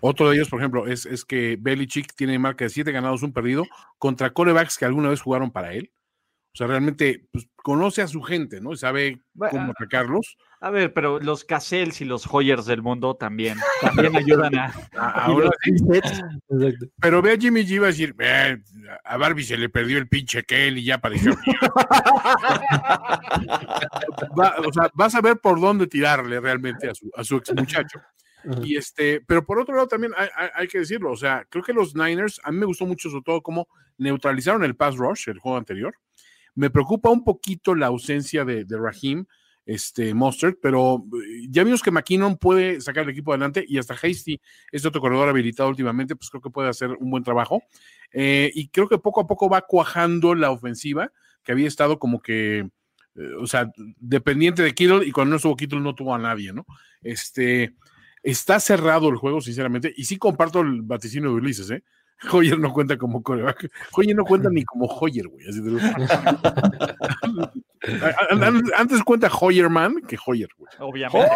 Otro 0.00 0.28
de 0.28 0.36
ellos, 0.36 0.48
por 0.48 0.60
ejemplo, 0.60 0.86
es, 0.86 1.06
es 1.06 1.24
que 1.24 1.56
Belichick 1.58 2.14
tiene 2.14 2.38
marca 2.38 2.64
de 2.64 2.70
siete 2.70 2.92
ganados, 2.92 3.22
un 3.22 3.32
perdido, 3.32 3.64
contra 3.98 4.30
corebacks 4.30 4.76
que 4.76 4.84
alguna 4.84 5.08
vez 5.08 5.20
jugaron 5.20 5.50
para 5.50 5.72
él. 5.72 5.90
O 6.54 6.56
sea, 6.56 6.68
realmente 6.68 7.26
pues, 7.32 7.48
conoce 7.56 8.00
a 8.00 8.06
su 8.06 8.22
gente, 8.22 8.60
¿no? 8.60 8.72
Y 8.72 8.76
sabe 8.76 9.20
cómo 9.36 9.72
atacarlos. 9.72 10.36
A 10.60 10.70
ver, 10.70 10.94
pero 10.94 11.18
los 11.18 11.44
Casells 11.44 12.00
y 12.00 12.04
los 12.04 12.32
Hoyers 12.32 12.64
del 12.64 12.80
mundo 12.80 13.16
también, 13.16 13.58
también 13.80 14.14
ayudan 14.16 14.56
a. 14.56 14.72
Ahora 14.96 15.50
Pero 17.00 17.22
ve 17.22 17.32
a 17.32 17.36
Jimmy 17.36 17.66
G 17.66 17.80
va 17.80 17.86
a 17.86 17.88
decir, 17.88 18.14
a 19.04 19.16
Barbie 19.16 19.42
se 19.42 19.56
le 19.56 19.68
perdió 19.68 19.98
el 19.98 20.06
pinche 20.06 20.44
Kel 20.44 20.78
y 20.78 20.84
ya 20.84 20.94
apareció. 20.94 21.32
o 24.36 24.72
sea, 24.72 24.90
vas 24.94 25.16
a 25.16 25.20
ver 25.20 25.38
por 25.38 25.60
dónde 25.60 25.88
tirarle 25.88 26.38
realmente 26.38 26.88
a 26.88 26.94
su, 26.94 27.10
a 27.16 27.24
su 27.24 27.34
ex 27.36 27.52
muchacho. 27.52 28.00
Y 28.62 28.76
este, 28.76 29.22
pero 29.22 29.44
por 29.44 29.58
otro 29.58 29.74
lado 29.74 29.88
también 29.88 30.12
hay, 30.54 30.68
que 30.68 30.78
decirlo, 30.78 31.10
o 31.10 31.16
sea, 31.16 31.46
creo 31.48 31.64
que 31.64 31.72
los 31.72 31.96
Niners, 31.96 32.40
a 32.44 32.52
mí 32.52 32.58
me 32.58 32.66
gustó 32.66 32.86
mucho 32.86 33.10
sobre 33.10 33.24
todo 33.24 33.42
cómo 33.42 33.66
neutralizaron 33.98 34.62
el 34.64 34.76
pass 34.76 34.96
rush, 34.96 35.28
el 35.28 35.38
juego 35.38 35.58
anterior. 35.58 35.94
Me 36.54 36.70
preocupa 36.70 37.10
un 37.10 37.24
poquito 37.24 37.74
la 37.74 37.86
ausencia 37.86 38.44
de, 38.44 38.64
de 38.64 38.78
Raheem, 38.78 39.26
este 39.66 40.12
Mustard, 40.12 40.56
pero 40.60 41.04
eh, 41.14 41.46
ya 41.48 41.64
vimos 41.64 41.82
que 41.82 41.90
McKinnon 41.90 42.36
puede 42.36 42.80
sacar 42.80 43.04
el 43.04 43.10
equipo 43.10 43.32
adelante 43.32 43.64
y 43.66 43.78
hasta 43.78 43.94
Hasty, 43.94 44.40
este 44.70 44.88
otro 44.88 45.00
corredor 45.00 45.28
habilitado 45.28 45.68
últimamente, 45.68 46.16
pues 46.16 46.30
creo 46.30 46.42
que 46.42 46.50
puede 46.50 46.68
hacer 46.68 46.90
un 46.90 47.10
buen 47.10 47.24
trabajo. 47.24 47.62
Eh, 48.12 48.50
y 48.54 48.68
creo 48.68 48.88
que 48.88 48.98
poco 48.98 49.22
a 49.22 49.26
poco 49.26 49.48
va 49.48 49.62
cuajando 49.62 50.34
la 50.34 50.50
ofensiva, 50.50 51.12
que 51.42 51.52
había 51.52 51.68
estado 51.68 51.98
como 51.98 52.20
que, 52.20 52.58
eh, 52.58 53.34
o 53.40 53.46
sea, 53.46 53.70
dependiente 53.98 54.62
de 54.62 54.74
Kittle 54.74 55.06
y 55.06 55.12
cuando 55.12 55.30
no 55.30 55.36
estuvo 55.36 55.56
Kittle 55.56 55.80
no 55.80 55.94
tuvo 55.94 56.14
a 56.14 56.18
nadie, 56.18 56.52
¿no? 56.52 56.66
Este, 57.02 57.74
está 58.22 58.60
cerrado 58.60 59.08
el 59.08 59.16
juego, 59.16 59.40
sinceramente, 59.40 59.92
y 59.96 60.04
sí 60.04 60.18
comparto 60.18 60.60
el 60.60 60.82
vaticinio 60.82 61.30
de 61.30 61.36
Ulises, 61.36 61.70
¿eh? 61.70 61.84
Hoyer 62.32 62.58
no 62.58 62.72
cuenta 62.72 62.96
como 62.96 63.22
coreback. 63.22 63.70
Hoyer 63.92 64.16
no 64.16 64.24
cuenta 64.24 64.48
ni 64.50 64.64
como 64.64 64.86
Hoyer, 64.86 65.28
güey. 65.28 65.44
Antes 68.76 69.02
cuenta 69.04 69.28
Hoyerman 69.28 70.00
que 70.08 70.16
Hoyer, 70.24 70.48
güey. 70.56 70.72
Obviamente. 70.78 71.30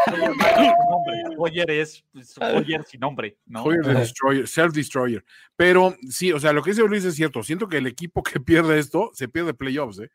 Hoyer 1.36 1.70
es 1.70 2.04
Hoyer 2.40 2.84
sin 2.84 3.00
nombre, 3.00 3.38
¿no? 3.46 3.62
Hoyer 3.62 3.84
Destroyer, 3.84 4.46
Self-Destroyer. 4.46 5.24
Pero 5.56 5.94
sí, 6.08 6.32
o 6.32 6.40
sea, 6.40 6.52
lo 6.52 6.62
que 6.62 6.70
dice 6.70 6.82
Luis 6.82 7.04
es 7.04 7.14
cierto. 7.14 7.42
Siento 7.42 7.68
que 7.68 7.78
el 7.78 7.86
equipo 7.86 8.22
que 8.22 8.40
pierde 8.40 8.78
esto 8.78 9.10
se 9.12 9.28
pierde 9.28 9.54
playoffs, 9.54 10.00
¿eh? 10.00 10.10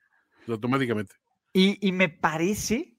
Automáticamente. 0.48 1.16
Y, 1.54 1.78
y 1.88 1.92
me 1.92 2.10
parece 2.10 2.96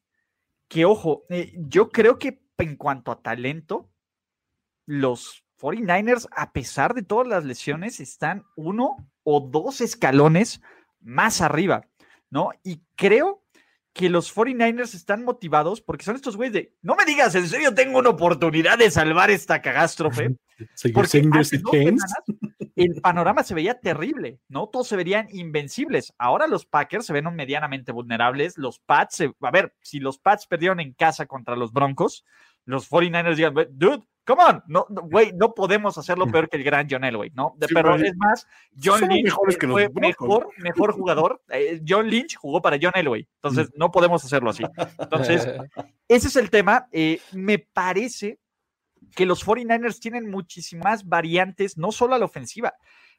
que, 0.69 0.85
ojo, 0.85 1.25
eh, 1.29 1.53
yo 1.57 1.91
creo 1.91 2.19
que 2.19 2.41
en 2.59 2.77
cuanto 2.77 3.11
a 3.11 3.21
talento, 3.21 3.91
los 4.87 5.44
49ers, 5.61 6.29
a 6.37 6.53
pesar 6.53 6.95
de 6.95 7.03
todas 7.03 7.27
las 7.27 7.45
lesiones, 7.45 8.01
están 8.01 8.45
uno 8.57 8.97
o 9.23 9.41
dos 9.41 9.81
escalones 9.81 10.61
más 11.01 11.41
arriba. 11.41 11.87
¿no? 12.35 12.51
Y 12.65 12.83
creo 12.97 13.45
que 13.93 14.11
los 14.11 14.35
49ers 14.35 14.95
están 14.95 15.25
motivados 15.25 15.81
porque 15.81 16.05
son 16.05 16.17
estos 16.17 16.37
güeyes 16.37 16.53
de, 16.53 16.75
no 16.83 16.97
me 16.97 17.05
digas, 17.05 17.33
en 17.37 17.47
serio 17.49 17.73
tengo 17.73 18.01
una 18.01 18.11
oportunidad 18.11 18.77
de 18.77 18.91
salvar 18.91 19.31
esta 19.31 19.63
cagástrofe. 19.63 20.35
Porque 20.93 21.23
hace 21.33 21.59
dos 21.59 21.71
semanas 21.71 22.15
el 22.75 23.01
panorama 23.01 23.45
se 23.45 23.55
veía 23.55 23.79
terrible, 23.79 24.41
¿no? 24.49 24.67
Todos 24.67 24.89
se 24.89 24.97
verían 24.97 25.29
invencibles. 25.31 26.13
Ahora 26.19 26.49
los 26.49 26.67
Packers 26.67 27.07
se 27.07 27.13
ven 27.13 27.33
medianamente 27.37 27.93
vulnerables. 27.93 28.59
Los 28.59 28.81
Pats, 28.81 29.21
a 29.21 29.51
ver, 29.53 29.73
si 29.81 30.01
los 30.01 30.19
Pats 30.19 30.49
perdieron 30.49 30.81
en 30.81 30.93
casa 30.93 31.27
contra 31.27 31.55
los 31.55 31.73
Broncos, 31.73 32.25
los 32.65 32.91
49ers 32.91 33.37
digan, 33.37 33.55
dude, 33.71 34.03
come 34.25 34.43
on, 34.43 34.63
no, 34.67 34.87
güey, 34.89 35.33
no, 35.33 35.55
podemos 35.55 35.97
hacerlo 35.99 36.27
peor 36.27 36.49
que 36.49 36.57
el 36.57 36.65
gran 36.65 36.87
John 36.91 37.05
Elway, 37.05 37.31
¿no? 37.35 37.57
pero 37.73 37.95
es 37.97 38.17
más, 38.17 38.47
John 38.83 39.01
Lynch 39.09 39.31
fue 39.31 39.91
mejor, 39.95 40.49
mejor 40.59 40.93
jugador. 40.93 41.43
Eh, 41.51 41.81
John 41.87 42.09
Lynch 42.09 42.37
jugó 42.37 42.63
para 42.63 42.79
John 42.81 42.93
Elway, 42.95 43.29
entonces 43.37 43.71
no 43.77 43.91
podemos 43.91 44.25
hacerlo 44.25 44.51
así. 44.51 44.65
Entonces, 44.99 45.47
ese 46.09 46.29
es 46.29 46.37
el 46.37 46.51
tema. 46.51 46.89
Eh, 46.93 47.21
me 47.33 47.59
parece 47.59 48.39
que 49.15 49.27
los 49.27 49.47
49ers 49.47 50.01
tienen 50.01 50.31
muchísimas 50.31 51.07
variantes, 51.07 51.77
no 51.77 51.93
solo 51.93 52.15
a 52.15 52.19
la 52.19 52.25
ofensiva. 52.25 52.75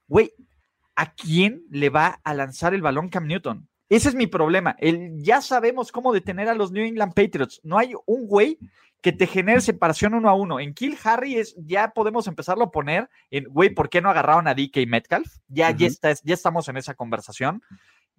Güey, 0.08 0.34
¿a 0.96 1.14
quién 1.14 1.64
le 1.70 1.90
va 1.90 2.20
a 2.24 2.34
lanzar 2.34 2.74
el 2.74 2.82
balón 2.82 3.10
Cam 3.10 3.28
Newton? 3.28 3.68
Ese 3.88 4.10
es 4.10 4.16
mi 4.16 4.26
problema. 4.26 4.76
El, 4.80 5.22
ya 5.22 5.42
sabemos 5.42 5.92
cómo 5.92 6.12
detener 6.12 6.50
a 6.50 6.56
los 6.56 6.72
New 6.72 6.84
England 6.84 7.14
Patriots. 7.14 7.62
No 7.64 7.78
hay 7.78 7.94
un 8.08 8.26
güey 8.26 8.58
que 9.06 9.12
te 9.12 9.28
genere 9.28 9.62
separación 9.62 10.16
uno 10.16 10.30
a 10.30 10.34
uno. 10.34 10.60
En 10.60 10.74
Kill 10.74 10.98
Harry 11.04 11.36
es, 11.36 11.56
ya 11.60 11.92
podemos 11.92 12.26
empezarlo 12.26 12.64
a 12.64 12.72
poner 12.72 13.08
en, 13.30 13.44
güey, 13.44 13.70
¿por 13.70 13.88
qué 13.88 14.02
no 14.02 14.10
agarraron 14.10 14.48
a 14.48 14.56
DK 14.56 14.88
Metcalf? 14.88 15.32
Ya, 15.48 15.70
ya, 15.70 15.86
está, 15.86 16.12
ya 16.24 16.34
estamos 16.34 16.68
en 16.70 16.78
esa 16.78 16.96
conversación. 16.96 17.62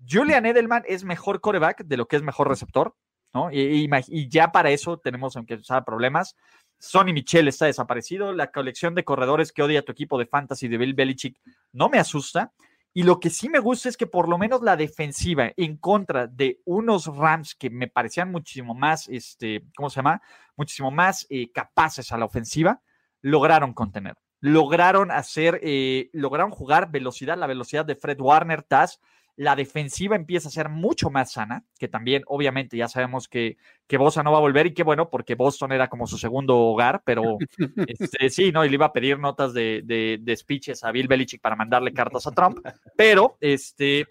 Julian 0.08 0.46
Edelman 0.46 0.84
es 0.86 1.02
mejor 1.02 1.40
coreback 1.40 1.82
de 1.86 1.96
lo 1.96 2.06
que 2.06 2.14
es 2.14 2.22
mejor 2.22 2.48
receptor, 2.48 2.94
¿no? 3.34 3.50
Y, 3.50 3.90
y 3.90 4.28
ya 4.28 4.52
para 4.52 4.70
eso 4.70 4.98
tenemos 4.98 5.34
que 5.34 5.54
empezar 5.54 5.84
problemas. 5.84 6.36
Sonny 6.78 7.12
Michel 7.12 7.48
está 7.48 7.66
desaparecido. 7.66 8.32
La 8.32 8.52
colección 8.52 8.94
de 8.94 9.02
corredores 9.02 9.50
que 9.50 9.64
odia 9.64 9.84
tu 9.84 9.90
equipo 9.90 10.20
de 10.20 10.26
fantasy 10.26 10.68
de 10.68 10.78
Bill 10.78 10.94
Belichick 10.94 11.36
no 11.72 11.88
me 11.88 11.98
asusta. 11.98 12.52
Y 12.96 13.02
lo 13.02 13.20
que 13.20 13.28
sí 13.28 13.50
me 13.50 13.58
gusta 13.58 13.90
es 13.90 13.96
que 13.98 14.06
por 14.06 14.26
lo 14.26 14.38
menos 14.38 14.62
la 14.62 14.74
defensiva 14.74 15.52
en 15.58 15.76
contra 15.76 16.26
de 16.26 16.62
unos 16.64 17.14
Rams 17.14 17.54
que 17.54 17.68
me 17.68 17.88
parecían 17.88 18.30
muchísimo 18.32 18.74
más, 18.74 19.06
este, 19.08 19.66
¿cómo 19.76 19.90
se 19.90 19.96
llama? 19.96 20.22
Muchísimo 20.56 20.90
más 20.90 21.26
eh, 21.28 21.52
capaces 21.52 22.10
a 22.10 22.16
la 22.16 22.24
ofensiva, 22.24 22.80
lograron 23.20 23.74
contener. 23.74 24.14
Lograron 24.40 25.10
hacer, 25.10 25.60
eh, 25.62 26.08
lograron 26.14 26.50
jugar 26.50 26.90
velocidad, 26.90 27.36
la 27.36 27.46
velocidad 27.46 27.84
de 27.84 27.96
Fred 27.96 28.18
Warner, 28.18 28.62
Taz, 28.62 28.98
la 29.36 29.54
defensiva 29.54 30.16
empieza 30.16 30.48
a 30.48 30.52
ser 30.52 30.70
mucho 30.70 31.10
más 31.10 31.32
sana, 31.32 31.64
que 31.78 31.88
también 31.88 32.22
obviamente 32.26 32.76
ya 32.76 32.88
sabemos 32.88 33.28
que, 33.28 33.58
que 33.86 33.98
Bosa 33.98 34.22
no 34.22 34.32
va 34.32 34.38
a 34.38 34.40
volver 34.40 34.66
y 34.66 34.74
qué 34.74 34.82
bueno, 34.82 35.10
porque 35.10 35.34
Boston 35.34 35.72
era 35.72 35.88
como 35.88 36.06
su 36.06 36.16
segundo 36.16 36.58
hogar, 36.58 37.02
pero 37.04 37.36
este, 37.86 38.30
sí, 38.30 38.50
¿no? 38.50 38.64
Y 38.64 38.70
le 38.70 38.74
iba 38.74 38.86
a 38.86 38.92
pedir 38.92 39.18
notas 39.18 39.52
de, 39.52 39.82
de, 39.84 40.36
speeches 40.36 40.82
a 40.84 40.90
Bill 40.90 41.06
Belichick 41.06 41.42
para 41.42 41.54
mandarle 41.54 41.92
cartas 41.92 42.26
a 42.26 42.32
Trump, 42.32 42.58
pero 42.96 43.36
este, 43.40 44.06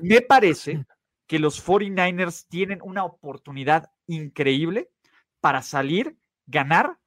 me 0.00 0.20
parece 0.20 0.84
que 1.26 1.38
los 1.38 1.66
49ers 1.66 2.46
tienen 2.46 2.80
una 2.82 3.04
oportunidad 3.04 3.90
increíble 4.06 4.90
para 5.40 5.62
salir, 5.62 6.16
ganar 6.46 6.98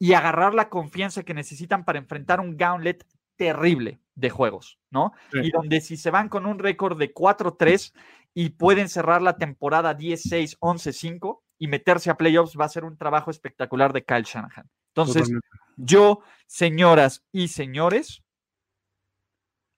y 0.00 0.14
agarrar 0.14 0.52
la 0.52 0.68
confianza 0.68 1.22
que 1.22 1.34
necesitan 1.34 1.84
para 1.84 2.00
enfrentar 2.00 2.40
un 2.40 2.56
gauntlet 2.56 3.06
terrible 3.36 4.00
de 4.18 4.30
juegos, 4.30 4.78
¿no? 4.90 5.12
Y 5.32 5.50
donde 5.50 5.80
si 5.80 5.96
se 5.96 6.10
van 6.10 6.28
con 6.28 6.44
un 6.44 6.58
récord 6.58 6.98
de 6.98 7.14
4-3 7.14 7.94
y 8.34 8.50
pueden 8.50 8.88
cerrar 8.88 9.22
la 9.22 9.36
temporada 9.36 9.96
10-6, 9.96 10.58
11-5 10.58 11.40
y 11.58 11.68
meterse 11.68 12.10
a 12.10 12.16
playoffs, 12.16 12.58
va 12.58 12.64
a 12.64 12.68
ser 12.68 12.84
un 12.84 12.96
trabajo 12.96 13.30
espectacular 13.30 13.92
de 13.92 14.04
Kyle 14.04 14.24
Shanahan. 14.24 14.68
Entonces, 14.88 15.30
yo, 15.76 16.20
señoras 16.48 17.24
y 17.30 17.46
señores, 17.48 18.24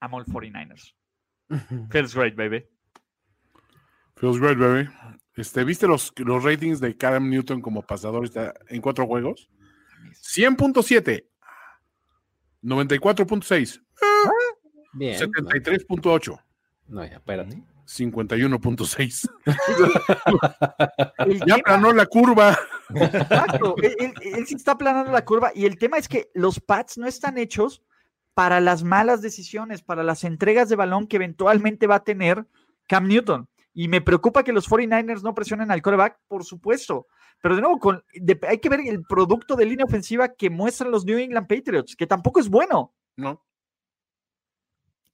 amo 0.00 0.18
el 0.18 0.24
49ers. 0.24 0.94
Feels 1.90 2.14
great, 2.14 2.34
baby. 2.34 2.64
Feels 4.16 4.40
great, 4.40 4.58
baby. 4.58 4.88
Este, 5.34 5.64
¿Viste 5.64 5.86
los, 5.86 6.12
los 6.16 6.42
ratings 6.42 6.80
de 6.80 6.96
Cam 6.96 7.28
Newton 7.28 7.60
como 7.60 7.82
pasador 7.82 8.30
en 8.68 8.80
cuatro 8.80 9.06
juegos? 9.06 9.50
100.7 10.34 11.30
94.6. 12.62 13.82
Bien. 14.92 15.18
73.8. 15.18 16.40
No, 16.88 17.04
ya, 17.04 17.16
espérate. 17.16 17.62
51.6. 17.86 19.28
ya 21.46 21.58
planó 21.58 21.92
la 21.92 22.06
curva. 22.06 22.56
Exacto, 22.94 23.74
él, 23.82 24.46
sí 24.46 24.54
está 24.54 24.78
planando 24.78 25.10
la 25.10 25.24
curva 25.24 25.50
y 25.54 25.64
el 25.64 25.76
tema 25.78 25.98
es 25.98 26.06
que 26.08 26.30
los 26.34 26.60
pads 26.60 26.98
no 26.98 27.06
están 27.06 27.38
hechos 27.38 27.82
para 28.34 28.60
las 28.60 28.84
malas 28.84 29.22
decisiones, 29.22 29.82
para 29.82 30.04
las 30.04 30.22
entregas 30.24 30.68
de 30.68 30.76
balón 30.76 31.08
que 31.08 31.16
eventualmente 31.16 31.88
va 31.88 31.96
a 31.96 32.04
tener 32.04 32.46
Cam 32.86 33.08
Newton. 33.08 33.48
Y 33.72 33.88
me 33.88 34.00
preocupa 34.00 34.42
que 34.42 34.52
los 34.52 34.68
49ers 34.68 35.22
no 35.22 35.32
presionen 35.34 35.70
al 35.70 35.82
coreback, 35.82 36.18
por 36.28 36.44
supuesto. 36.44 37.06
Pero 37.42 37.54
de 37.54 37.60
nuevo, 37.60 37.78
con, 37.78 38.02
hay 38.48 38.58
que 38.58 38.68
ver 38.68 38.80
el 38.80 39.02
producto 39.02 39.56
de 39.56 39.66
línea 39.66 39.84
ofensiva 39.84 40.28
que 40.28 40.50
muestran 40.50 40.90
los 40.90 41.04
New 41.04 41.18
England 41.18 41.48
Patriots, 41.48 41.96
que 41.96 42.06
tampoco 42.06 42.40
es 42.40 42.48
bueno. 42.48 42.92
No. 43.16 43.42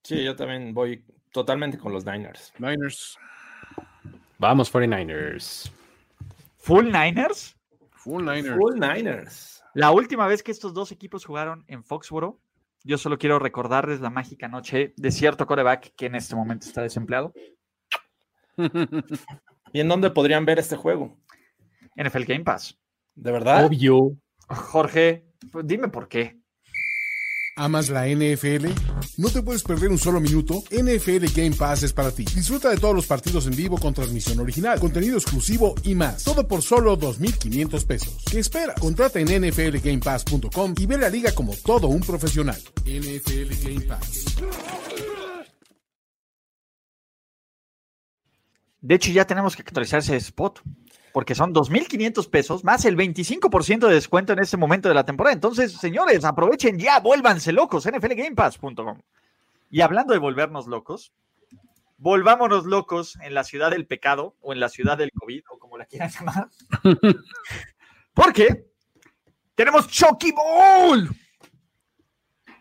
Sí, 0.03 0.23
yo 0.23 0.35
también 0.35 0.73
voy 0.73 1.03
totalmente 1.31 1.77
con 1.77 1.93
los 1.93 2.05
Niners. 2.05 2.53
Niners. 2.59 3.17
Vamos, 4.39 4.71
49ers. 4.73 5.71
¿Full 6.57 6.85
Niners? 6.85 7.55
Full 7.91 8.23
Niners. 8.23 8.55
Full 8.55 8.79
Niners. 8.79 9.63
La 9.73 9.91
última 9.91 10.27
vez 10.27 10.43
que 10.43 10.51
estos 10.51 10.73
dos 10.73 10.91
equipos 10.91 11.25
jugaron 11.25 11.63
en 11.67 11.83
Foxboro, 11.83 12.39
yo 12.83 12.97
solo 12.97 13.17
quiero 13.17 13.39
recordarles 13.39 13.99
la 13.99 14.09
mágica 14.09 14.47
noche 14.47 14.93
de 14.97 15.11
cierto 15.11 15.45
coreback 15.45 15.93
que 15.95 16.05
en 16.05 16.15
este 16.15 16.35
momento 16.35 16.67
está 16.67 16.81
desempleado. 16.81 17.33
¿Y 19.73 19.79
en 19.79 19.87
dónde 19.87 20.09
podrían 20.09 20.45
ver 20.45 20.59
este 20.59 20.75
juego? 20.75 21.17
NFL 21.95 22.23
Game 22.23 22.43
Pass. 22.43 22.79
¿De 23.15 23.31
verdad? 23.31 23.65
Obvio. 23.65 24.15
Jorge, 24.47 25.25
dime 25.63 25.89
por 25.89 26.07
qué. 26.07 26.39
¿Amas 27.59 27.89
la 27.89 28.07
NFL? 28.07 28.67
¿No 29.17 29.29
te 29.29 29.41
puedes 29.41 29.63
perder 29.63 29.89
un 29.89 29.97
solo 29.97 30.19
minuto? 30.19 30.63
NFL 30.69 31.25
Game 31.35 31.55
Pass 31.55 31.81
es 31.81 31.91
para 31.91 32.11
ti. 32.11 32.23
Disfruta 32.23 32.69
de 32.69 32.77
todos 32.77 32.93
los 32.93 33.07
partidos 33.07 33.47
en 33.47 33.55
vivo 33.55 33.79
con 33.79 33.95
transmisión 33.95 34.39
original, 34.39 34.79
contenido 34.79 35.17
exclusivo 35.17 35.73
y 35.83 35.95
más. 35.95 36.23
Todo 36.23 36.47
por 36.47 36.61
solo 36.61 36.95
2.500 36.99 37.85
pesos. 37.87 38.23
¿Qué 38.29 38.39
espera? 38.39 38.75
Contrata 38.75 39.19
en 39.19 39.41
nflgamepass.com 39.41 40.75
y 40.77 40.85
ve 40.85 40.97
la 40.99 41.09
liga 41.09 41.31
como 41.33 41.55
todo 41.55 41.87
un 41.87 42.01
profesional. 42.01 42.61
NFL 42.85 43.51
Game 43.63 43.81
Pass. 43.81 44.35
De 48.79 48.95
hecho, 48.95 49.11
ya 49.11 49.25
tenemos 49.25 49.55
que 49.55 49.63
actualizar 49.63 49.99
ese 49.99 50.15
spot 50.17 50.61
porque 51.13 51.35
son 51.35 51.53
2.500 51.53 52.29
pesos 52.29 52.63
más 52.63 52.85
el 52.85 52.95
25% 52.95 53.87
de 53.87 53.93
descuento 53.93 54.33
en 54.33 54.39
este 54.39 54.57
momento 54.57 54.87
de 54.89 54.95
la 54.95 55.05
temporada. 55.05 55.33
Entonces, 55.33 55.73
señores, 55.73 56.23
aprovechen 56.25 56.77
ya, 56.77 56.99
vuélvanse 56.99 57.51
locos, 57.51 57.85
nflgamepass.com. 57.85 59.01
Y 59.69 59.81
hablando 59.81 60.13
de 60.13 60.19
volvernos 60.19 60.67
locos, 60.67 61.13
volvámonos 61.97 62.65
locos 62.65 63.17
en 63.21 63.33
la 63.33 63.43
ciudad 63.43 63.71
del 63.71 63.87
pecado 63.87 64.35
o 64.41 64.53
en 64.53 64.59
la 64.59 64.69
ciudad 64.69 64.97
del 64.97 65.11
COVID 65.11 65.43
o 65.49 65.59
como 65.59 65.77
la 65.77 65.85
quieran 65.85 66.09
llamar. 66.09 66.49
Porque 68.13 68.67
tenemos 69.55 69.87
Chucky 69.87 70.31
Bowl. 70.31 71.09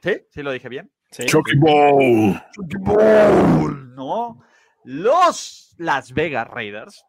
¿Sí? 0.02 0.12
¿Sí 0.30 0.42
lo 0.42 0.50
dije 0.50 0.68
bien? 0.68 0.90
Sí. 1.10 1.26
Chucky 1.26 1.56
Bowl. 1.56 2.42
Chucky 2.52 2.76
Bowl, 2.78 3.94
¿no? 3.94 4.40
Los 4.84 5.74
Las 5.78 6.12
Vegas 6.12 6.48
Raiders 6.48 7.04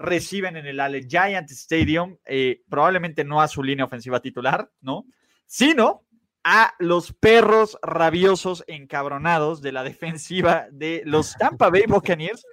reciben 0.00 0.56
en 0.56 0.66
el 0.66 0.80
Ale 0.80 1.06
Giant 1.06 1.50
Stadium, 1.50 2.16
eh, 2.24 2.62
probablemente 2.68 3.22
no 3.22 3.40
a 3.40 3.48
su 3.48 3.62
línea 3.62 3.84
ofensiva 3.84 4.20
titular, 4.20 4.70
¿no? 4.80 5.04
Sino 5.46 6.06
a 6.42 6.72
los 6.78 7.12
perros 7.12 7.78
rabiosos 7.82 8.64
encabronados 8.66 9.60
de 9.60 9.72
la 9.72 9.84
defensiva 9.84 10.66
de 10.72 11.02
los 11.04 11.34
Tampa 11.38 11.68
Bay 11.68 11.84
Buccaneers 11.86 12.46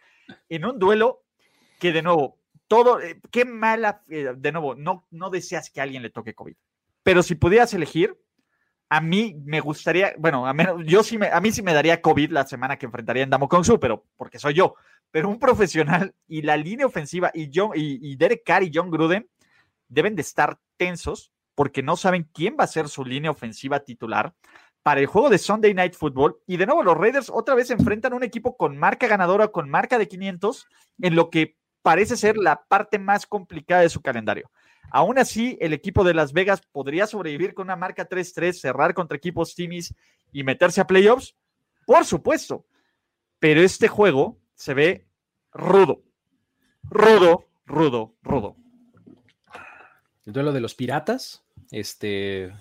en 0.50 0.66
un 0.66 0.78
duelo 0.78 1.24
que 1.80 1.94
de 1.94 2.02
nuevo, 2.02 2.38
todo, 2.68 3.00
eh, 3.00 3.22
qué 3.32 3.46
mala, 3.46 4.04
eh, 4.10 4.34
de 4.36 4.52
nuevo, 4.52 4.76
no, 4.76 5.08
no 5.10 5.30
deseas 5.30 5.70
que 5.70 5.80
a 5.80 5.84
alguien 5.84 6.04
le 6.04 6.10
toque 6.10 6.36
COVID, 6.36 6.56
pero 7.02 7.24
si 7.24 7.36
pudieras 7.36 7.74
elegir, 7.74 8.20
a 8.90 9.02
mí 9.02 9.36
me 9.46 9.60
gustaría, 9.60 10.14
bueno, 10.18 10.48
a, 10.48 10.54
menos, 10.54 10.82
yo 10.86 11.04
sí 11.04 11.18
me, 11.18 11.28
a 11.28 11.42
mí 11.42 11.52
sí 11.52 11.62
me 11.62 11.74
daría 11.74 12.02
COVID 12.02 12.32
la 12.32 12.48
semana 12.48 12.78
que 12.78 12.86
enfrentaría 12.86 13.24
en 13.24 13.30
Damo 13.30 13.50
Su, 13.64 13.80
pero 13.80 14.06
porque 14.16 14.40
soy 14.40 14.54
yo, 14.54 14.76
pero 15.12 15.30
un 15.30 15.40
profesional 15.40 16.14
y 16.28 16.42
la 16.42 16.58
línea 16.58 16.86
ofensiva 16.86 17.32
y, 17.34 17.50
John, 17.54 17.72
y, 17.76 18.16
Derek 18.16 18.44
Carr 18.46 18.64
y 18.64 18.72
John 18.74 18.90
Gruden 18.90 19.30
deben 19.90 20.16
de 20.16 20.22
estar 20.22 20.60
tensos 20.78 21.32
porque 21.56 21.84
no 21.84 21.98
saben 21.98 22.30
quién 22.34 22.56
va 22.60 22.64
a 22.64 22.68
ser 22.68 22.88
su 22.88 23.04
línea 23.04 23.32
ofensiva 23.32 23.80
titular 23.82 24.34
para 24.84 25.02
el 25.02 25.08
juego 25.08 25.30
de 25.30 25.38
Sunday 25.38 25.74
Night 25.74 25.96
Football. 25.96 26.38
Y 26.46 26.58
de 26.58 26.66
nuevo, 26.66 26.84
los 26.84 26.96
Raiders 26.96 27.30
otra 27.30 27.56
vez 27.56 27.72
enfrentan 27.72 28.14
un 28.14 28.24
equipo 28.24 28.56
con 28.56 28.78
marca 28.78 29.08
ganadora, 29.08 29.50
con 29.50 29.70
marca 29.70 29.98
de 29.98 30.08
500, 30.08 30.68
en 31.02 31.16
lo 31.16 31.30
que 31.30 31.58
parece 31.88 32.18
ser 32.18 32.36
la 32.36 32.66
parte 32.68 33.00
más 33.00 33.26
complicada 33.26 33.84
de 33.84 33.88
su 33.88 34.02
calendario. 34.02 34.52
Aún 34.92 35.18
así, 35.20 35.58
el 35.62 35.72
equipo 35.72 36.04
de 36.04 36.14
Las 36.14 36.34
Vegas 36.34 36.62
podría 36.74 37.08
sobrevivir 37.08 37.54
con 37.54 37.68
una 37.68 37.78
marca 37.78 38.10
3-3, 38.10 38.60
cerrar 38.60 38.94
contra 38.94 39.16
equipos 39.16 39.56
Timis 39.56 39.96
y 40.34 40.44
meterse 40.44 40.82
a 40.82 40.86
playoffs. 40.86 41.38
Por 41.86 42.04
supuesto. 42.04 42.66
Pero 43.40 43.62
este 43.62 43.88
juego 43.88 44.38
se 44.54 44.74
ve 44.74 45.08
rudo. 45.54 46.04
Rudo, 46.84 47.46
rudo, 47.66 48.16
rudo. 48.22 48.58
El 50.26 50.34
duelo 50.34 50.52
de 50.52 50.60
los 50.60 50.76
piratas. 50.76 51.46
Este. 51.72 52.52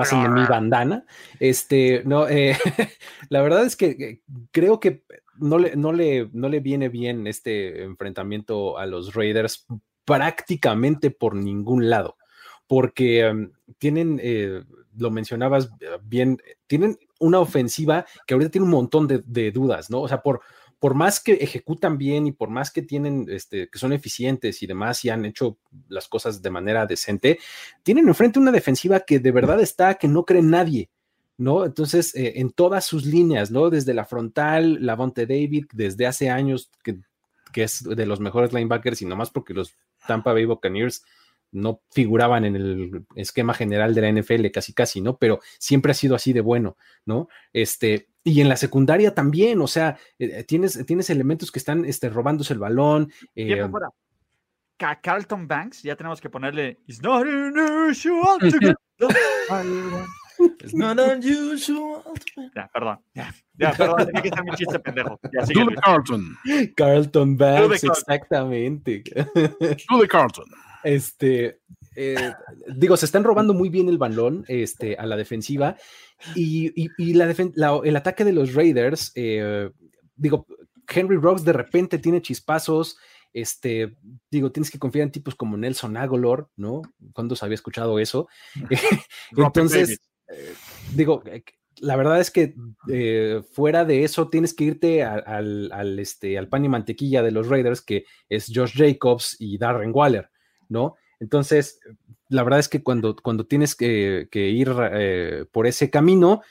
Este, 0.00 0.16
mi 0.28 0.44
bandana. 0.46 1.04
Este, 1.38 2.02
no, 2.04 2.28
eh, 2.28 2.56
la 3.28 3.42
verdad 3.42 3.64
es 3.64 3.76
que 3.76 3.86
eh, 3.90 4.20
creo 4.50 4.80
que 4.80 5.04
no 5.36 5.58
le, 5.58 5.76
no, 5.76 5.92
le, 5.92 6.30
no 6.32 6.48
le 6.48 6.60
viene 6.60 6.88
bien 6.88 7.26
este 7.26 7.82
enfrentamiento 7.82 8.78
a 8.78 8.86
los 8.86 9.14
Raiders 9.14 9.66
prácticamente 10.04 11.10
por 11.10 11.34
ningún 11.34 11.90
lado, 11.90 12.16
porque 12.66 13.20
em, 13.20 13.52
tienen, 13.78 14.20
eh, 14.22 14.62
lo 14.96 15.10
mencionabas 15.10 15.70
bien, 16.02 16.38
tienen 16.66 16.98
una 17.20 17.40
ofensiva 17.40 18.06
que 18.26 18.34
ahorita 18.34 18.50
tiene 18.50 18.66
un 18.66 18.70
montón 18.70 19.06
de, 19.08 19.22
de 19.26 19.50
dudas, 19.50 19.90
¿no? 19.90 20.02
O 20.02 20.08
sea, 20.08 20.22
por, 20.22 20.40
por 20.84 20.94
más 20.94 21.18
que 21.18 21.32
ejecutan 21.32 21.96
bien 21.96 22.26
y 22.26 22.32
por 22.32 22.50
más 22.50 22.70
que 22.70 22.82
tienen, 22.82 23.24
este, 23.30 23.70
que 23.70 23.78
son 23.78 23.94
eficientes 23.94 24.62
y 24.62 24.66
demás 24.66 25.02
y 25.02 25.08
han 25.08 25.24
hecho 25.24 25.56
las 25.88 26.08
cosas 26.08 26.42
de 26.42 26.50
manera 26.50 26.84
decente, 26.84 27.38
tienen 27.82 28.06
enfrente 28.06 28.38
una 28.38 28.52
defensiva 28.52 29.00
que 29.00 29.18
de 29.18 29.32
verdad 29.32 29.62
está, 29.62 29.94
que 29.94 30.08
no 30.08 30.26
cree 30.26 30.42
nadie. 30.42 30.90
¿no? 31.38 31.64
Entonces, 31.64 32.14
eh, 32.14 32.34
en 32.36 32.50
todas 32.50 32.84
sus 32.84 33.06
líneas, 33.06 33.50
¿no? 33.50 33.70
Desde 33.70 33.94
la 33.94 34.04
frontal, 34.04 34.84
la 34.84 34.94
Bonte 34.94 35.24
David, 35.24 35.64
desde 35.72 36.06
hace 36.06 36.28
años, 36.28 36.70
que, 36.82 36.98
que, 37.50 37.62
es 37.62 37.82
de 37.82 38.04
los 38.04 38.20
mejores 38.20 38.52
linebackers, 38.52 39.00
y 39.00 39.06
nomás 39.06 39.30
porque 39.30 39.54
los 39.54 39.72
Tampa 40.06 40.34
Bay 40.34 40.44
Buccaneers 40.44 41.02
no 41.54 41.80
figuraban 41.90 42.44
en 42.44 42.56
el 42.56 43.06
esquema 43.14 43.54
general 43.54 43.94
de 43.94 44.00
la 44.02 44.20
NFL, 44.20 44.46
casi 44.52 44.72
casi, 44.74 45.00
¿no? 45.00 45.16
Pero 45.16 45.40
siempre 45.58 45.92
ha 45.92 45.94
sido 45.94 46.14
así 46.14 46.32
de 46.32 46.40
bueno, 46.40 46.76
¿no? 47.06 47.28
Este, 47.52 48.08
y 48.22 48.40
en 48.40 48.48
la 48.48 48.56
secundaria 48.56 49.14
también, 49.14 49.60
o 49.60 49.66
sea, 49.66 49.96
eh, 50.18 50.44
tienes, 50.44 50.84
tienes 50.86 51.10
elementos 51.10 51.52
que 51.52 51.58
están 51.58 51.84
este, 51.84 52.08
robándose 52.08 52.52
el 52.52 52.58
balón. 52.58 53.12
Eh, 53.34 53.66
Carlton 55.02 55.46
Banks, 55.46 55.82
ya 55.82 55.96
tenemos 55.96 56.20
que 56.20 56.28
ponerle. 56.28 56.80
It's 56.86 57.00
not 57.00 57.26
unusual 57.26 58.38
to 58.40 58.58
get 58.58 58.76
It's 60.60 60.74
not 60.74 60.98
unusual. 60.98 62.02
Ya, 62.54 62.68
perdón. 62.72 62.98
Ya, 63.14 63.32
ya 63.54 63.72
perdón. 63.72 64.06
Tenía 64.06 64.22
que 64.22 64.28
ser 64.30 64.44
mi 64.44 64.50
chiste 64.56 64.78
pendejo. 64.80 65.20
Ya, 65.32 65.80
Carlton. 65.82 66.36
Carlton 66.76 67.36
Banks, 67.36 67.84
exactamente. 67.84 69.04
Julie 69.88 70.08
Carlton. 70.08 70.46
Este, 70.84 71.60
eh, 71.96 72.32
digo, 72.76 72.96
se 72.96 73.06
están 73.06 73.24
robando 73.24 73.54
muy 73.54 73.68
bien 73.68 73.88
el 73.88 73.98
balón 73.98 74.44
este, 74.48 74.96
a 74.96 75.06
la 75.06 75.16
defensiva 75.16 75.76
y, 76.34 76.72
el 76.98 77.96
ataque 77.96 78.24
de 78.24 78.32
los 78.32 78.54
Raiders, 78.54 79.12
eh, 79.14 79.70
digo, 80.14 80.46
Henry 80.88 81.16
Rocks 81.16 81.44
de 81.44 81.52
repente 81.52 81.98
tiene 81.98 82.22
chispazos, 82.22 82.98
este, 83.32 83.96
digo, 84.30 84.52
tienes 84.52 84.70
que 84.70 84.78
confiar 84.78 85.04
en 85.04 85.12
tipos 85.12 85.34
como 85.34 85.56
Nelson 85.56 85.96
Agolor, 85.96 86.50
¿no? 86.56 86.82
¿Cuándo 87.12 87.34
se 87.34 87.44
había 87.44 87.56
escuchado 87.56 87.98
eso? 87.98 88.28
Entonces, 89.36 90.00
eh, 90.28 90.54
digo, 90.94 91.22
la 91.78 91.96
verdad 91.96 92.20
es 92.20 92.30
que 92.30 92.54
fuera 93.52 93.84
de 93.84 94.04
eso 94.04 94.28
tienes 94.28 94.54
que 94.54 94.64
irte 94.64 95.02
al, 95.02 95.98
este, 95.98 96.38
al 96.38 96.48
pan 96.48 96.64
y 96.64 96.68
mantequilla 96.68 97.22
de 97.22 97.32
los 97.32 97.48
Raiders, 97.48 97.80
que 97.80 98.04
es 98.28 98.50
Josh 98.54 98.74
Jacobs 98.76 99.36
y 99.38 99.58
Darren 99.58 99.90
Waller, 99.92 100.30
¿no? 100.74 100.96
Entonces, 101.20 101.80
la 102.28 102.42
verdad 102.42 102.60
es 102.60 102.68
que 102.68 102.82
cuando, 102.82 103.16
cuando 103.16 103.46
tienes 103.46 103.74
que, 103.74 104.28
ir 104.32 104.74
eh, 104.92 105.46
por 105.50 105.66
ese 105.66 105.88
camino, 105.88 106.42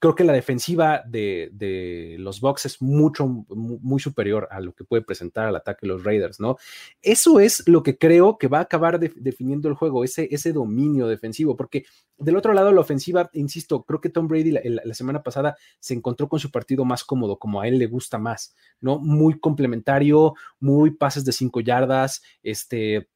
creo 0.00 0.14
que 0.14 0.24
la 0.24 0.32
defensiva 0.32 1.02
de, 1.06 2.16
los 2.18 2.40
Bucks 2.40 2.66
es 2.66 2.82
mucho, 2.82 3.26
muy 3.26 4.00
superior 4.00 4.48
a 4.50 4.60
lo 4.60 4.74
que 4.74 4.84
puede 4.84 5.02
presentar 5.02 5.46
al 5.46 5.56
ataque 5.56 5.80
de 5.82 5.88
los 5.88 6.04
Raiders, 6.04 6.40
¿no? 6.40 6.56
Eso 7.02 7.40
es 7.40 7.66
lo 7.66 7.82
que 7.82 7.96
creo 7.96 8.38
que 8.38 8.48
va 8.48 8.58
a 8.58 8.62
acabar 8.62 8.98
definiendo 8.98 9.68
el 9.68 9.74
juego, 9.74 10.04
ese, 10.04 10.28
ese 10.30 10.52
dominio 10.52 11.06
defensivo, 11.06 11.56
porque 11.56 11.84
del 12.18 12.36
otro 12.36 12.52
lado, 12.52 12.72
la 12.72 12.80
ofensiva, 12.80 13.30
insisto, 13.32 13.84
creo 13.84 14.00
que 14.00 14.10
Tom 14.10 14.28
Brady 14.28 14.52
la, 14.52 14.94
semana 14.94 15.22
pasada 15.22 15.56
se 15.80 15.94
encontró 15.94 16.28
con 16.28 16.40
su 16.40 16.50
partido 16.50 16.84
más 16.84 17.04
cómodo, 17.04 17.38
como 17.38 17.60
a 17.60 17.68
él 17.68 17.78
le 17.78 17.86
gusta 17.86 18.18
más, 18.18 18.54
¿no? 18.80 18.98
Muy 18.98 19.38
complementario, 19.38 20.34
muy 20.60 20.90
pases 20.92 21.24
de 21.24 21.32
cinco 21.32 21.60
yardas, 21.60 22.22
este 22.42 23.08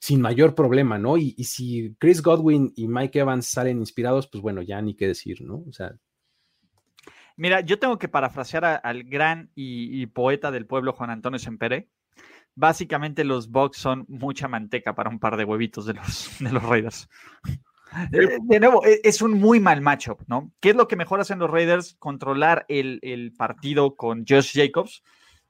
sin 0.00 0.20
mayor 0.20 0.54
problema, 0.54 0.98
¿no? 0.98 1.16
Y, 1.16 1.32
si 1.44 1.94
Chris 1.98 2.22
Godwin 2.22 2.72
y 2.76 2.88
Mike 2.88 3.20
Evans 3.20 3.46
salen 3.46 3.78
inspirados, 3.78 4.28
pues 4.28 4.42
bueno, 4.42 4.62
ya 4.62 4.80
ni 4.82 4.94
qué 4.94 5.06
decir, 5.06 5.42
¿no? 5.42 5.64
O 5.68 5.72
sea. 5.72 5.94
Mira, 7.36 7.60
yo 7.60 7.78
tengo 7.78 7.98
que 7.98 8.08
parafrasear 8.08 8.80
al 8.82 9.04
gran 9.04 9.50
y, 9.54 10.06
poeta 10.06 10.50
del 10.50 10.66
pueblo, 10.66 10.92
Juan 10.92 11.10
Antonio 11.10 11.38
Sempere. 11.38 11.88
Básicamente 12.54 13.24
los 13.24 13.50
Bucks 13.50 13.76
son 13.76 14.06
mucha 14.08 14.48
manteca 14.48 14.94
para 14.94 15.10
un 15.10 15.18
par 15.18 15.36
de 15.36 15.44
huevitos 15.44 15.84
de 15.84 15.94
los, 15.94 16.36
de 16.40 16.52
los 16.52 16.62
Raiders. 16.62 17.08
Eh, 18.12 18.38
de 18.42 18.60
nuevo, 18.60 18.84
e, 18.84 19.00
es 19.04 19.22
un 19.22 19.32
muy 19.38 19.60
mal 19.60 19.80
matchup, 19.80 20.20
¿no? 20.26 20.52
¿Qué 20.60 20.70
es 20.70 20.76
lo 20.76 20.88
que 20.88 20.96
mejor 20.96 21.20
hacen 21.20 21.38
los 21.38 21.48
Raiders? 21.48 21.94
Controlar 21.98 22.66
el, 22.68 22.98
el 23.00 23.32
partido 23.32 23.94
con 23.94 24.26
Josh 24.26 24.52
Jacobs. 24.52 25.02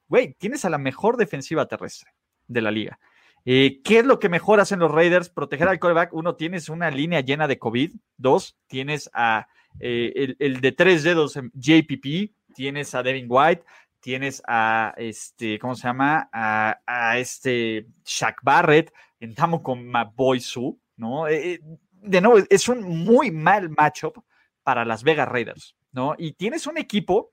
Güey, 0.06 0.34
tienes 0.34 0.64
a 0.64 0.70
la 0.70 0.78
mejor 0.78 1.16
defensiva 1.16 1.66
terrestre 1.66 2.12
de 2.46 2.60
la 2.60 2.70
liga. 2.70 3.00
Eh, 3.48 3.80
¿Qué 3.84 4.00
es 4.00 4.04
lo 4.04 4.18
que 4.18 4.28
mejor 4.28 4.58
hacen 4.58 4.80
los 4.80 4.90
Raiders? 4.90 5.30
Proteger 5.30 5.68
al 5.68 5.78
quarterback. 5.78 6.12
Uno, 6.12 6.34
tienes 6.34 6.68
una 6.68 6.90
línea 6.90 7.20
llena 7.20 7.46
de 7.46 7.60
COVID. 7.60 7.94
Dos, 8.16 8.58
tienes 8.66 9.08
a 9.14 9.46
eh, 9.78 10.34
el, 10.40 10.60
de 10.60 10.72
tres 10.72 11.04
dedos 11.04 11.38
JPP. 11.54 12.34
Tienes 12.54 12.94
a 12.96 13.04
Devin 13.04 13.26
White. 13.28 13.64
Tienes 14.00 14.42
a 14.48 14.94
este, 14.96 15.60
¿cómo 15.60 15.76
se 15.76 15.86
llama? 15.86 16.28
A, 16.32 17.18
este 17.18 17.86
Shaq 18.04 18.40
Barrett. 18.42 18.92
Entramos 19.20 19.60
con 19.62 19.92
Boy 20.16 20.40
Su, 20.40 20.80
¿no? 20.96 21.28
Eh, 21.28 21.60
de 21.92 22.20
nuevo, 22.20 22.44
es 22.50 22.68
un 22.68 22.82
muy 22.82 23.30
mal 23.30 23.70
matchup 23.70 24.18
para 24.64 24.84
las 24.84 25.04
Vegas 25.04 25.28
Raiders, 25.28 25.76
¿no? 25.92 26.16
Y 26.18 26.32
tienes 26.32 26.66
un 26.66 26.78
equipo 26.78 27.32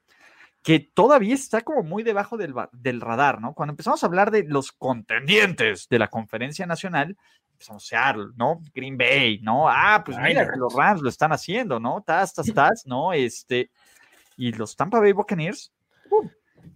que 0.64 0.80
todavía 0.80 1.36
está 1.36 1.62
como 1.62 1.84
muy 1.84 2.04
debajo 2.04 2.38
del, 2.38 3.02
radar, 3.02 3.42
¿no? 3.42 3.54
Cuando 3.54 3.74
empezamos 3.74 4.02
a 4.02 4.08
hablar 4.08 4.32
de 4.32 4.46
los 4.46 4.72
contendientes 4.72 5.90
de 5.90 6.00
la 6.00 6.08
conferencia 6.08 6.66
nacional, 6.66 7.18
empezamos 7.52 7.84
a 7.84 7.88
Seattle, 7.88 8.28
¿no? 8.38 8.62
Green 8.74 8.98
Bay, 8.98 9.40
¿no? 9.42 9.68
Ah, 9.68 10.02
pues 10.06 10.18
mira, 10.18 10.50
los 10.56 10.74
Rams 10.74 11.02
lo 11.02 11.10
están 11.10 11.34
haciendo, 11.34 11.82
¿no? 11.82 12.02
Tas, 12.02 12.34
tas, 12.34 12.52
tas, 12.54 12.84
¿no? 12.86 13.12
Este, 13.12 13.72
y 14.38 14.54
los 14.54 14.78
Tampa 14.78 15.02
Bay 15.02 15.12
Buccaneers. 15.12 15.74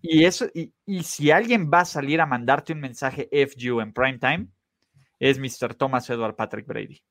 y 0.01 0.25
eso, 0.25 0.47
y, 0.53 0.73
y, 0.85 1.03
si 1.03 1.31
alguien 1.31 1.71
va 1.73 1.79
a 1.81 1.85
salir 1.85 2.19
a 2.19 2.25
mandarte 2.25 2.73
un 2.73 2.81
mensaje 2.81 3.29
FU 3.31 3.79
en 3.79 3.93
prime 3.93 4.19
time, 4.19 4.47
es 5.17 5.39
Mr. 5.39 5.75
Thomas 5.75 6.09
Edward 6.09 6.35
Patrick 6.35 6.67
Brady. 6.67 7.01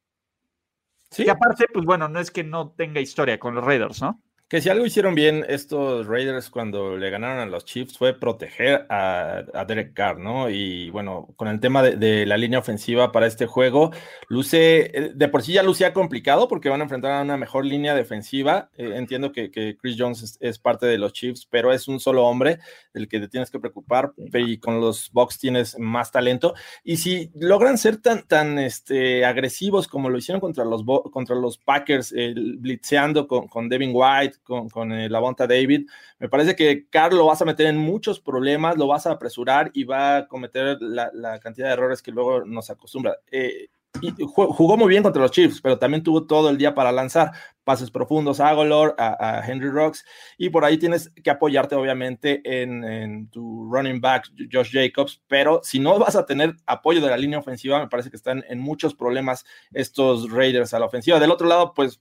Sí. 1.11 1.25
Y 1.25 1.31
aparte, 1.31 1.67
pues 1.73 1.87
bueno, 1.87 2.07
no 2.09 2.21
es 2.21 2.31
que 2.31 2.45
no 2.45 2.73
tenga 2.73 3.01
historia 3.01 3.39
con 3.39 3.55
los 3.55 3.65
Raiders, 3.65 4.03
¿no? 4.03 4.21
Que 4.49 4.61
si 4.61 4.69
algo 4.69 4.87
hicieron 4.87 5.17
bien 5.17 5.45
estos 5.49 6.07
Raiders 6.07 6.51
cuando 6.51 6.97
le 6.97 7.11
ganaron 7.11 7.41
a 7.41 7.47
los 7.47 7.65
Chiefs 7.65 7.99
fue 7.99 8.17
proteger 8.17 8.87
a, 8.89 9.43
Derek 9.67 9.93
Carr, 9.93 10.21
¿no? 10.21 10.49
Y 10.49 10.89
bueno, 10.91 11.35
con 11.35 11.49
el 11.49 11.59
tema 11.59 11.83
de, 11.83 12.25
la 12.27 12.37
línea 12.37 12.61
ofensiva 12.61 13.11
para 13.11 13.27
este 13.27 13.47
juego, 13.47 13.91
luce, 14.29 14.97
eh, 14.97 15.13
de 15.13 15.27
por 15.27 15.43
sí 15.43 15.55
ya 15.55 15.65
lucía 15.65 15.93
complicado 15.93 16.47
porque 16.47 16.69
van 16.69 16.81
a 16.81 16.85
enfrentar 16.85 17.11
a 17.11 17.23
una 17.23 17.37
mejor 17.37 17.65
línea 17.65 17.97
defensiva. 17.97 18.71
Eh, 18.77 18.93
entiendo 18.95 19.33
que, 19.33 19.51
Chris 19.51 19.97
Jones 19.99 20.39
es, 20.41 20.59
parte 20.61 20.87
de 20.87 20.99
los 20.99 21.13
Chiefs, 21.13 21.49
pero 21.51 21.73
es 21.73 21.89
un 21.89 21.99
solo 21.99 22.25
hombre 22.25 22.61
del 22.95 23.09
que 23.09 23.19
te 23.19 23.27
tienes 23.27 23.51
que 23.51 23.59
preocupar 23.59 24.13
y 24.33 24.59
con 24.59 24.81
los 24.81 25.11
Bucks 25.11 25.41
tienes 25.41 25.77
más 25.77 26.13
talento. 26.13 26.55
Y 26.85 26.99
si 26.99 27.33
logran 27.35 27.79
ser 27.79 27.97
tan, 27.97 28.23
tan 28.29 28.61
este, 28.61 29.25
agresivos 29.25 29.89
como 29.89 30.09
lo 30.09 30.19
hicieron 30.19 30.41
contra 30.41 30.65
los, 30.65 30.85
contra 31.11 31.35
los 31.35 31.59
Packers, 31.59 32.15
blitzeando 32.61 33.27
con, 33.27 33.49
con 33.49 33.69
Devin 33.69 33.91
White, 33.93 34.36
con, 34.43 34.69
con 34.69 34.93
eh, 34.93 35.09
la 35.09 35.21
Bonta 35.21 35.47
David. 35.47 35.89
Me 36.19 36.29
parece 36.29 36.57
que 36.57 36.87
Carl 36.89 37.17
lo 37.17 37.27
vas 37.27 37.43
a 37.43 37.45
meter 37.45 37.67
en 37.67 37.79
muchos 37.79 38.21
problemas, 38.21 38.77
lo 38.77 38.87
vas 38.87 39.07
a 39.07 39.13
apresurar 39.13 39.71
y 39.75 39.85
va 39.85 40.17
a 40.17 40.29
cometer 40.29 40.79
la, 40.81 41.39
cantidad 41.41 41.69
de 41.69 41.75
errores 41.75 42.03
que 42.03 42.13
luego 42.13 42.45
nos 42.45 42.71
acostumbra. 42.71 43.17
Eh, 43.31 43.69
y 44.01 44.13
jugó 44.25 44.77
muy 44.77 44.89
bien 44.89 45.03
contra 45.03 45.23
los 45.23 45.31
Chiefs, 45.31 45.61
pero 45.61 45.79
también 45.79 46.03
tuvo 46.03 46.27
todo 46.27 46.51
el 46.51 46.59
día 46.59 46.75
para 46.75 46.93
lanzar 46.93 47.33
pases 47.65 47.91
profundos 47.91 48.41
a 48.41 48.51
Agolor, 48.51 48.95
a, 48.99 49.43
Henry 49.47 49.71
Rocks, 49.71 50.05
y 50.39 50.51
por 50.51 50.65
ahí 50.65 50.79
tienes 50.79 51.11
que 51.23 51.31
apoyarte 51.31 51.75
obviamente 51.75 52.41
en, 52.45 53.29
tu 53.31 53.69
running 53.71 54.01
back, 54.01 54.31
Josh 54.53 54.71
Jacobs, 54.73 55.23
pero 55.27 55.61
si 55.65 55.79
no 55.79 55.99
vas 55.99 56.17
a 56.17 56.27
tener 56.27 56.55
apoyo 56.67 57.01
de 57.01 57.11
la 57.11 57.17
línea 57.17 57.39
ofensiva, 57.39 57.79
me 57.79 57.89
parece 57.89 58.11
que 58.11 58.17
están 58.17 58.45
en 58.49 58.61
muchos 58.61 58.95
problemas 58.95 59.45
estos 59.73 60.31
Raiders 60.31 60.75
a 60.75 60.79
la 60.79 60.87
ofensiva. 60.87 61.19
Del 61.19 61.31
otro 61.31 61.49
lado, 61.49 61.75
pues 61.75 62.01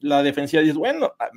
la 0.00 0.22
defensiva 0.22 0.62
dice, 0.62 0.78
bueno, 0.78 1.12
ah, 1.18 1.30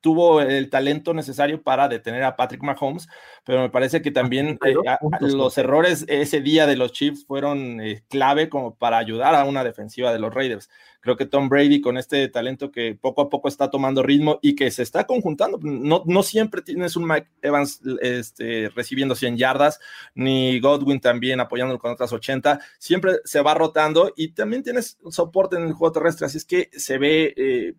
tuvo 0.00 0.40
el 0.40 0.70
talento 0.70 1.14
necesario 1.14 1.62
para 1.62 1.88
detener 1.88 2.22
a 2.22 2.36
Patrick 2.36 2.62
Mahomes, 2.62 3.08
pero 3.44 3.60
me 3.60 3.70
parece 3.70 4.02
que 4.02 4.10
también 4.10 4.58
eh, 4.64 4.74
los 5.20 5.58
errores 5.58 6.04
ese 6.08 6.40
día 6.40 6.66
de 6.66 6.76
los 6.76 6.92
Chiefs 6.92 7.24
fueron 7.26 7.80
eh, 7.80 8.04
clave 8.08 8.48
como 8.48 8.76
para 8.76 8.98
ayudar 8.98 9.34
a 9.34 9.44
una 9.44 9.64
defensiva 9.64 10.12
de 10.12 10.18
los 10.18 10.32
Raiders. 10.32 10.68
Creo 11.00 11.16
que 11.16 11.26
Tom 11.26 11.48
Brady 11.48 11.80
con 11.80 11.98
este 11.98 12.28
talento 12.28 12.72
que 12.72 12.98
poco 13.00 13.22
a 13.22 13.28
poco 13.28 13.48
está 13.48 13.70
tomando 13.70 14.02
ritmo 14.02 14.38
y 14.42 14.56
que 14.56 14.70
se 14.70 14.82
está 14.82 15.04
conjuntando, 15.04 15.58
no, 15.62 16.02
no 16.04 16.22
siempre 16.22 16.62
tienes 16.62 16.96
un 16.96 17.06
Mike 17.06 17.28
Evans 17.42 17.80
este, 18.00 18.70
recibiendo 18.70 19.14
100 19.14 19.36
yardas, 19.36 19.78
ni 20.14 20.58
Godwin 20.58 21.00
también 21.00 21.38
apoyándolo 21.40 21.78
con 21.78 21.92
otras 21.92 22.12
80, 22.12 22.60
siempre 22.78 23.12
se 23.24 23.40
va 23.40 23.54
rotando 23.54 24.12
y 24.16 24.32
también 24.32 24.62
tienes 24.62 24.98
soporte 25.10 25.56
en 25.56 25.62
el 25.62 25.72
juego 25.74 25.92
terrestre, 25.92 26.26
así 26.26 26.38
es 26.38 26.44
que 26.44 26.70
se 26.72 26.98
ve... 26.98 27.34
Eh, 27.36 27.74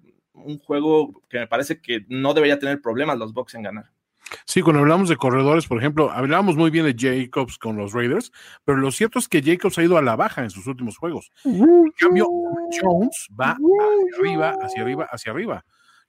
un 0.45 0.59
juego 0.59 1.21
que 1.29 1.39
me 1.39 1.47
parece 1.47 1.81
que 1.81 2.05
no 2.07 2.33
debería 2.33 2.59
tener 2.59 2.81
problemas 2.81 3.17
los 3.17 3.33
Bucks 3.33 3.55
en 3.55 3.63
ganar. 3.63 3.91
Sí, 4.45 4.61
cuando 4.61 4.81
hablamos 4.81 5.09
de 5.09 5.15
corredores, 5.15 5.67
por 5.67 5.77
ejemplo, 5.77 6.11
hablábamos 6.11 6.55
muy 6.55 6.69
bien 6.69 6.85
de 6.85 6.95
Jacobs 6.97 7.57
con 7.57 7.77
los 7.77 7.93
Raiders, 7.93 8.31
pero 8.65 8.77
lo 8.77 8.91
cierto 8.91 9.19
es 9.19 9.27
que 9.27 9.41
Jacobs 9.41 9.77
ha 9.77 9.83
ido 9.83 9.97
a 9.97 10.01
la 10.01 10.15
baja 10.15 10.43
en 10.43 10.49
sus 10.49 10.67
últimos 10.67 10.97
juegos. 10.97 11.31
En 11.45 11.91
cambio, 11.97 12.27
Jones 12.81 13.27
va 13.39 13.51
hacia 13.51 14.19
arriba, 14.19 14.55
hacia 14.61 14.81
arriba, 14.81 15.07
hacia 15.09 15.31
arriba. 15.31 15.65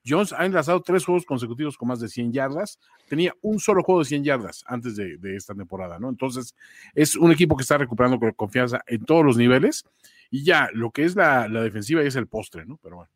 Jones 0.07 0.33
ha 0.33 0.47
enlazado 0.47 0.81
tres 0.81 1.05
juegos 1.05 1.27
consecutivos 1.27 1.77
con 1.77 1.89
más 1.89 2.01
de 2.01 2.09
100 2.09 2.33
yardas. 2.33 2.79
Tenía 3.09 3.35
un 3.43 3.59
solo 3.59 3.83
juego 3.83 4.01
de 4.01 4.07
100 4.07 4.25
yardas 4.25 4.65
antes 4.67 4.97
de, 4.97 5.19
esta 5.37 5.55
temporada, 5.55 5.99
¿no? 5.99 6.09
Entonces, 6.09 6.55
es 6.95 7.15
un 7.17 7.31
equipo 7.31 7.57
que 7.57 7.63
está 7.63 7.77
recuperando 7.77 8.19
confianza 8.35 8.81
en 8.87 9.05
todos 9.05 9.25
los 9.25 9.37
niveles. 9.37 9.85
Y 10.31 10.45
ya, 10.45 10.71
lo 10.73 10.91
que 10.93 11.05
es 11.05 11.15
la, 11.15 11.49
la 11.49 11.63
defensiva 11.63 12.03
es 12.03 12.17
el 12.17 12.27
postre, 12.27 12.65
¿no? 12.65 12.79
Pero 12.83 12.97
bueno. 12.97 13.11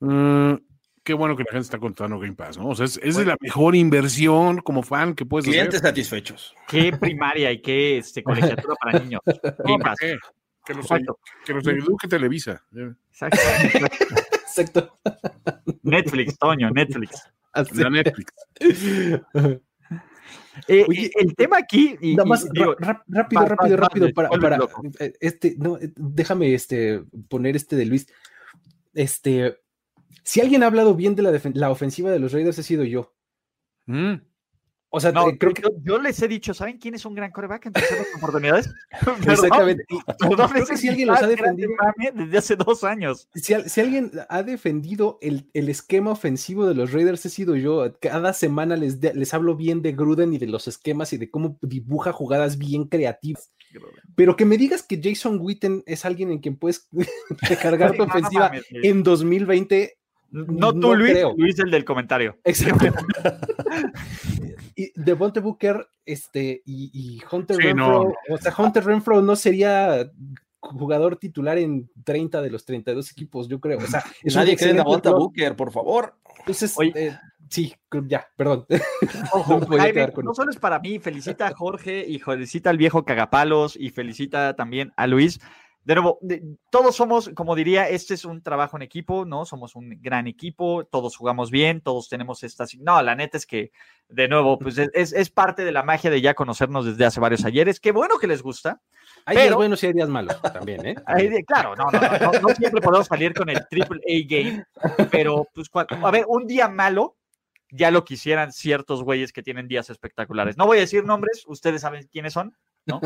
Mm, 0.00 0.54
qué 1.02 1.14
bueno 1.14 1.36
que 1.36 1.44
la 1.44 1.52
gente 1.52 1.64
está 1.64 1.78
contando 1.78 2.18
Game 2.18 2.34
Pass, 2.34 2.58
¿no? 2.58 2.68
O 2.68 2.74
sea, 2.74 2.86
es, 2.86 3.16
la 3.26 3.36
mejor 3.40 3.74
inversión 3.74 4.58
como 4.60 4.82
fan 4.82 5.14
que 5.14 5.24
puedes 5.24 5.46
Clientes 5.46 5.80
satisfechos. 5.80 6.54
Qué 6.68 6.92
primaria 6.92 7.52
y 7.52 7.60
qué 7.60 7.98
este, 7.98 8.22
colegiatura 8.22 8.74
para 8.80 8.98
niños. 8.98 9.20
Que 10.66 10.72
los, 10.72 10.88
que 11.44 11.52
los 11.52 11.66
eduque 11.66 12.08
Televisa. 12.08 12.64
Exacto. 13.10 13.38
Exacto. 14.32 14.98
Netflix, 15.82 16.38
Toño, 16.38 16.70
Netflix. 16.70 17.22
La 17.74 17.90
Netflix. 17.90 18.32
Eh, 20.68 20.84
Oye, 20.88 21.10
el 21.16 21.34
tema 21.34 21.58
aquí. 21.58 21.96
Y, 22.00 22.14
nada 22.14 22.28
más, 22.28 22.46
rápido, 22.46 23.44
rápido, 23.44 23.76
rápido, 23.76 24.08
para, 24.14 24.28
para 24.30 24.58
eh, 25.00 25.12
este, 25.20 25.56
no, 25.58 25.76
eh, 25.78 25.92
déjame 25.96 26.54
este, 26.54 27.02
poner 27.28 27.56
este 27.56 27.76
de 27.76 27.86
Luis. 27.86 28.06
Este, 28.94 29.58
si 30.22 30.40
alguien 30.40 30.62
ha 30.62 30.66
hablado 30.66 30.94
bien 30.94 31.14
de 31.14 31.22
la, 31.22 31.40
la 31.54 31.70
ofensiva 31.70 32.10
de 32.10 32.18
los 32.18 32.32
Raiders, 32.32 32.58
he 32.58 32.62
sido 32.62 32.84
yo. 32.84 33.14
Mm. 33.86 34.14
O 34.96 35.00
sea, 35.00 35.12
creo 35.12 35.52
que 35.52 35.62
yo, 35.82 35.98
les 35.98 36.22
he 36.22 36.28
dicho, 36.28 36.54
¿saben 36.54 36.78
quién 36.78 36.94
es 36.94 37.04
un 37.04 37.16
gran 37.16 37.32
coreback 37.32 37.66
en 37.66 37.72
terceras 37.72 38.06
oportunidades? 38.16 38.70
Exactamente. 39.26 39.84
creo 40.52 40.66
que 40.66 40.76
si 40.76 40.88
alguien 40.88 41.08
los 41.08 41.20
ha 41.20 41.26
defendido 41.26 41.72
desde 42.14 42.38
hace 42.38 42.54
dos 42.54 42.84
años. 42.84 43.28
Si, 43.34 43.54
si 43.66 43.80
alguien 43.80 44.12
ha 44.28 44.44
defendido 44.44 45.18
el, 45.20 45.50
el, 45.52 45.68
esquema 45.68 46.12
ofensivo 46.12 46.64
de 46.64 46.76
los 46.76 46.92
Raiders, 46.92 47.26
he 47.26 47.30
sido 47.30 47.56
yo. 47.56 47.92
Cada 48.00 48.32
semana 48.32 48.76
les, 48.76 49.02
les 49.02 49.34
hablo 49.34 49.56
bien 49.56 49.82
de 49.82 49.94
Gruden 49.94 50.32
y 50.32 50.38
de 50.38 50.46
los 50.46 50.68
esquemas 50.68 51.12
y 51.12 51.16
de 51.18 51.28
cómo 51.28 51.58
dibuja 51.60 52.12
jugadas 52.12 52.56
bien 52.56 52.84
creativas. 52.84 53.52
Pero 54.14 54.36
que 54.36 54.44
me 54.44 54.58
digas 54.58 54.84
que 54.84 55.00
Jason 55.02 55.40
Witten 55.40 55.82
es 55.86 56.04
alguien 56.04 56.30
en 56.30 56.38
quien 56.38 56.56
puedes 56.56 56.88
recargar 57.48 57.96
tu 57.96 58.04
ofensiva 58.04 58.52
en 58.70 59.02
2020 59.02 59.98
no 60.34 60.72
tú, 60.72 60.94
Luis, 60.94 61.16
Luis 61.36 61.58
el 61.60 61.70
del 61.70 61.84
comentario. 61.84 62.36
Exacto. 62.42 62.86
y 64.76 64.92
Devonte 65.00 65.40
Booker 65.40 65.86
este, 66.04 66.62
y, 66.66 67.22
Hunter 67.30 67.56
Renfro, 67.56 68.12
o 68.28 68.38
sea, 68.38 68.52
Hunter 68.56 68.84
Renfro 68.84 69.22
no 69.22 69.36
sería 69.36 70.10
jugador 70.60 71.16
titular 71.16 71.58
en 71.58 71.88
30 72.04 72.42
de 72.42 72.50
los 72.50 72.64
32 72.64 73.12
equipos, 73.12 73.48
yo 73.48 73.60
creo. 73.60 73.78
O 73.78 73.86
sea, 73.86 74.02
es 74.22 74.34
Nadie 74.34 74.56
cree 74.56 74.70
en 74.70 74.78
Devonte 74.78 75.10
Booker, 75.10 75.54
por 75.54 75.70
favor. 75.70 76.16
Entonces, 76.40 76.76
eh, 76.94 77.16
sí, 77.48 77.74
ya, 78.06 78.26
perdón. 78.36 78.66
no, 78.68 80.34
solo 80.34 80.50
es 80.50 80.58
para 80.58 80.80
mí, 80.80 80.98
felicita 80.98 81.46
a 81.46 81.54
Jorge 81.54 82.04
y 82.06 82.18
felicita 82.18 82.70
al 82.70 82.76
viejo 82.76 83.04
Cagapalos 83.04 83.76
y 83.76 83.90
felicita 83.90 84.56
también 84.56 84.92
a 84.96 85.06
Luis 85.06 85.40
de 85.84 85.94
nuevo, 85.94 86.18
todos 86.70 86.96
somos, 86.96 87.30
como 87.34 87.54
diría, 87.54 87.88
este 87.90 88.14
es 88.14 88.24
un 88.24 88.42
trabajo 88.42 88.76
en 88.76 88.82
equipo, 88.82 89.26
¿no? 89.26 89.44
Somos 89.44 89.76
un 89.76 89.98
gran 90.00 90.26
equipo, 90.26 90.84
todos 90.86 91.14
jugamos 91.14 91.50
bien, 91.50 91.82
todos 91.82 92.08
tenemos 92.08 92.42
estas... 92.42 92.74
No, 92.76 93.02
la 93.02 93.14
neta 93.14 93.36
es 93.36 93.44
que, 93.44 93.70
de 94.08 94.26
nuevo, 94.26 94.58
pues 94.58 94.78
es, 94.78 95.30
parte 95.30 95.62
de 95.62 95.72
la 95.72 95.82
magia 95.82 96.10
de 96.10 96.22
ya 96.22 96.32
conocernos 96.32 96.86
desde 96.86 97.04
hace 97.04 97.20
varios 97.20 97.44
ayeres. 97.44 97.80
Qué 97.80 97.92
bueno 97.92 98.18
que 98.18 98.26
les 98.26 98.42
gusta. 98.42 98.80
Hay 99.26 99.36
días 99.36 99.54
buenos 99.54 99.82
y 99.82 99.88
hay 99.88 99.92
días 99.92 100.08
malos 100.08 100.40
también, 100.40 100.86
¿eh? 100.86 100.94
claro, 101.46 101.74
no, 101.76 101.90
no, 101.90 102.00
no, 102.00 102.40
no, 102.40 102.48
siempre 102.54 102.80
podemos 102.80 103.06
salir 103.06 103.34
con 103.34 103.50
el 103.50 103.66
triple 103.68 104.00
A 104.08 104.26
game, 104.26 104.64
pero 105.10 105.46
pues, 105.54 105.70
a 105.74 106.10
ver, 106.10 106.24
un 106.28 106.46
día 106.46 106.68
malo 106.68 107.16
ya 107.70 107.90
lo 107.90 108.04
quisieran 108.04 108.52
ciertos 108.52 109.02
güeyes 109.02 109.32
que 109.32 109.42
tienen 109.42 109.68
días 109.68 109.90
espectaculares. 109.90 110.56
No 110.56 110.64
voy 110.64 110.78
a 110.78 110.80
decir 110.80 111.04
nombres, 111.04 111.44
ustedes 111.46 111.82
saben 111.82 112.08
quiénes 112.10 112.32
son, 112.32 112.56
¿no? 112.86 113.00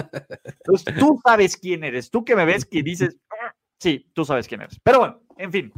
Entonces, 0.45 0.95
tú 0.99 1.21
sabes 1.25 1.57
quién 1.57 1.85
eres, 1.85 2.11
tú 2.11 2.25
que 2.25 2.37
me 2.37 2.45
ves 2.45 2.65
que 2.65 2.83
dices, 2.83 3.17
ah", 3.31 3.55
sí, 3.79 4.11
tú 4.13 4.25
sabes 4.25 4.49
quién 4.49 4.63
eres. 4.63 4.81
Pero 4.83 4.99
bueno, 5.01 5.21
en 5.37 5.53
fin. 5.53 5.73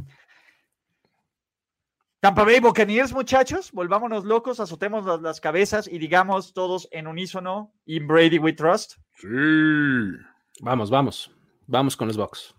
Tampa 2.19 2.43
Bay 2.43 2.59
Buccaneers, 2.59 3.13
muchachos, 3.13 3.71
volvámonos 3.71 4.25
locos, 4.25 4.59
azotemos 4.59 5.21
las, 5.21 5.41
cabezas 5.41 5.87
y 5.87 5.97
digamos 5.97 6.53
todos 6.53 6.87
en 6.91 7.07
unísono, 7.07 7.73
in 7.85 8.07
Brady 8.07 8.37
we 8.37 8.53
trust. 8.53 8.93
Sí. 9.15 9.27
Vamos, 10.59 10.91
vamos. 10.91 11.31
Vamos 11.65 11.97
con 11.97 12.07
los 12.07 12.17
Bucks. 12.17 12.53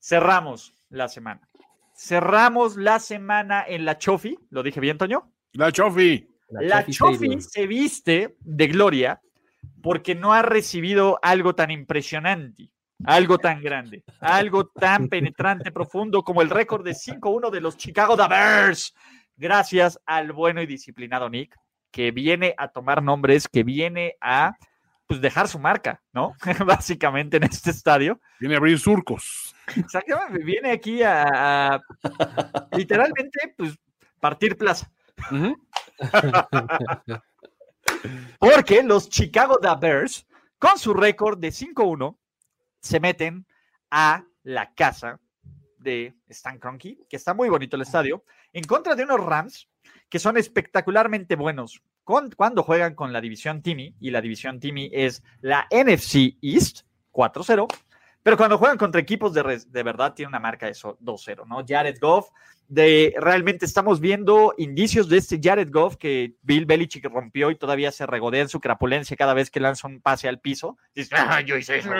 Cerramos 0.00 0.74
la 0.88 1.08
semana. 1.08 1.40
Cerramos 1.94 2.76
la 2.76 2.98
semana 2.98 3.64
en 3.64 3.84
la 3.84 3.98
Chofi, 3.98 4.36
¿lo 4.50 4.62
dije 4.62 4.80
bien, 4.80 4.98
Toño? 4.98 5.30
La 5.52 5.70
Chofi. 5.70 6.26
La, 6.48 6.84
Chofi 6.84 7.40
se 7.40 7.68
viste 7.68 8.36
de 8.40 8.66
gloria 8.66 9.20
porque 9.82 10.14
no 10.14 10.32
ha 10.32 10.42
recibido 10.42 11.18
algo 11.22 11.54
tan 11.54 11.70
impresionante, 11.70 12.70
algo 13.04 13.38
tan 13.38 13.62
grande, 13.62 14.04
algo 14.20 14.66
tan 14.66 15.08
penetrante, 15.08 15.72
profundo 15.72 16.22
como 16.22 16.42
el 16.42 16.50
récord 16.50 16.84
de 16.84 16.92
5-1 16.92 17.50
de 17.50 17.60
los 17.60 17.76
Chicago 17.76 18.16
Bears. 18.16 18.94
Gracias 19.36 19.98
al 20.04 20.32
bueno 20.32 20.60
y 20.60 20.66
disciplinado 20.66 21.30
Nick, 21.30 21.56
que 21.90 22.10
viene 22.10 22.54
a 22.58 22.68
tomar 22.68 23.02
nombres, 23.02 23.48
que 23.48 23.62
viene 23.62 24.16
a 24.20 24.54
pues 25.06 25.20
dejar 25.20 25.48
su 25.48 25.58
marca, 25.58 26.00
¿no? 26.12 26.34
Básicamente 26.64 27.38
en 27.38 27.42
este 27.42 27.70
estadio. 27.70 28.20
Viene 28.38 28.54
a 28.54 28.58
abrir 28.58 28.78
surcos. 28.78 29.56
Exactamente, 29.74 30.44
viene 30.44 30.70
aquí 30.70 31.02
a, 31.02 31.80
literalmente, 32.70 33.54
pues, 33.56 33.76
partir 34.20 34.56
plaza. 34.56 34.88
Porque 38.38 38.82
los 38.82 39.08
Chicago 39.08 39.58
Bears, 39.80 40.26
con 40.58 40.78
su 40.78 40.94
récord 40.94 41.38
de 41.38 41.48
5-1, 41.48 42.16
se 42.80 43.00
meten 43.00 43.46
a 43.90 44.24
la 44.42 44.72
casa 44.74 45.20
de 45.78 46.14
Stan 46.28 46.58
Kroenke, 46.58 46.98
que 47.08 47.16
está 47.16 47.34
muy 47.34 47.48
bonito 47.48 47.76
el 47.76 47.82
estadio, 47.82 48.24
en 48.52 48.64
contra 48.64 48.94
de 48.94 49.04
unos 49.04 49.20
Rams 49.20 49.68
que 50.08 50.18
son 50.18 50.36
espectacularmente 50.36 51.36
buenos 51.36 51.82
cuando 52.04 52.62
juegan 52.64 52.94
con 52.94 53.12
la 53.12 53.20
división 53.20 53.62
Timmy, 53.62 53.94
y 54.00 54.10
la 54.10 54.20
división 54.20 54.58
Timmy 54.58 54.90
es 54.92 55.22
la 55.40 55.68
NFC 55.70 56.36
East 56.42 56.80
4-0, 57.12 57.68
pero 58.22 58.36
cuando 58.36 58.58
juegan 58.58 58.76
contra 58.76 59.00
equipos 59.00 59.32
de, 59.32 59.62
de 59.66 59.82
verdad 59.82 60.14
tiene 60.14 60.28
una 60.28 60.40
marca 60.40 60.66
de 60.66 60.72
2-0, 60.72 61.46
¿no? 61.46 61.64
Jared 61.66 61.98
Goff, 62.00 62.28
de 62.70 63.14
realmente 63.18 63.66
estamos 63.66 63.98
viendo 63.98 64.54
indicios 64.56 65.08
de 65.08 65.18
este 65.18 65.40
Jared 65.42 65.70
Goff 65.72 65.96
que 65.96 66.34
Bill 66.42 66.66
Belichick 66.66 67.04
rompió 67.06 67.50
y 67.50 67.56
todavía 67.56 67.90
se 67.90 68.06
regodea 68.06 68.42
en 68.42 68.48
su 68.48 68.60
crapulencia 68.60 69.16
cada 69.16 69.34
vez 69.34 69.50
que 69.50 69.58
lanza 69.58 69.88
un 69.88 70.00
pase 70.00 70.28
al 70.28 70.38
piso. 70.38 70.78
Dice, 70.94 71.16
ah, 71.18 71.40
yo 71.40 71.56
hice 71.56 71.78
eso. 71.78 71.90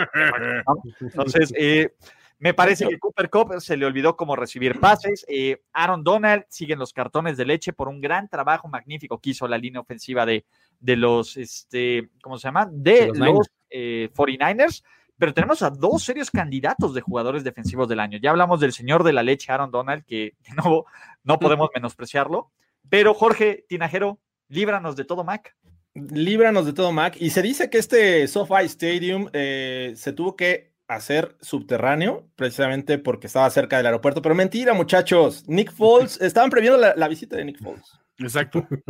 Entonces, 1.00 1.52
eh, 1.58 1.92
me 2.38 2.54
parece 2.54 2.86
que 2.86 3.00
Cooper 3.00 3.28
Cup 3.30 3.60
se 3.60 3.76
le 3.76 3.84
olvidó 3.84 4.16
cómo 4.16 4.36
recibir 4.36 4.78
pases. 4.78 5.26
Eh, 5.28 5.60
Aaron 5.72 6.04
Donald 6.04 6.44
siguen 6.48 6.78
los 6.78 6.92
cartones 6.92 7.36
de 7.36 7.46
leche 7.46 7.72
por 7.72 7.88
un 7.88 8.00
gran 8.00 8.28
trabajo 8.28 8.68
magnífico 8.68 9.18
que 9.18 9.30
hizo 9.30 9.48
la 9.48 9.58
línea 9.58 9.80
ofensiva 9.80 10.24
de, 10.24 10.44
de 10.78 10.96
los, 10.96 11.36
este, 11.36 12.10
¿cómo 12.22 12.38
se 12.38 12.46
llama? 12.46 12.68
De, 12.70 13.08
los, 13.12 13.50
49ers 13.70 14.82
pero 15.20 15.34
tenemos 15.34 15.60
a 15.62 15.68
dos 15.68 16.02
serios 16.02 16.30
candidatos 16.30 16.94
de 16.94 17.02
jugadores 17.02 17.44
defensivos 17.44 17.86
del 17.88 18.00
año. 18.00 18.18
Ya 18.20 18.30
hablamos 18.30 18.58
del 18.58 18.72
señor 18.72 19.04
de 19.04 19.12
la 19.12 19.22
leche, 19.22 19.52
Aaron 19.52 19.70
Donald, 19.70 20.02
que 20.06 20.34
de 20.48 20.54
nuevo 20.56 20.86
no 21.22 21.38
podemos 21.38 21.68
menospreciarlo. 21.74 22.50
Pero 22.88 23.12
Jorge 23.12 23.66
Tinajero, 23.68 24.18
líbranos 24.48 24.96
de 24.96 25.04
todo 25.04 25.22
Mac. 25.22 25.54
Líbranos 25.94 26.64
de 26.64 26.72
todo 26.72 26.90
Mac. 26.90 27.16
Y 27.20 27.30
se 27.30 27.42
dice 27.42 27.68
que 27.68 27.76
este 27.76 28.26
SoFi 28.26 28.64
Stadium 28.64 29.28
eh, 29.34 29.92
se 29.94 30.14
tuvo 30.14 30.36
que 30.36 30.72
hacer 30.88 31.36
subterráneo, 31.42 32.26
precisamente 32.34 32.98
porque 32.98 33.26
estaba 33.26 33.50
cerca 33.50 33.76
del 33.76 33.86
aeropuerto. 33.86 34.22
Pero 34.22 34.34
mentira, 34.34 34.72
muchachos. 34.72 35.44
Nick 35.46 35.70
Foles, 35.70 36.18
estaban 36.22 36.48
previendo 36.48 36.78
la, 36.78 36.94
la 36.96 37.08
visita 37.08 37.36
de 37.36 37.44
Nick 37.44 37.62
Foles. 37.62 38.00
Exacto. 38.20 38.66
es 38.70 38.84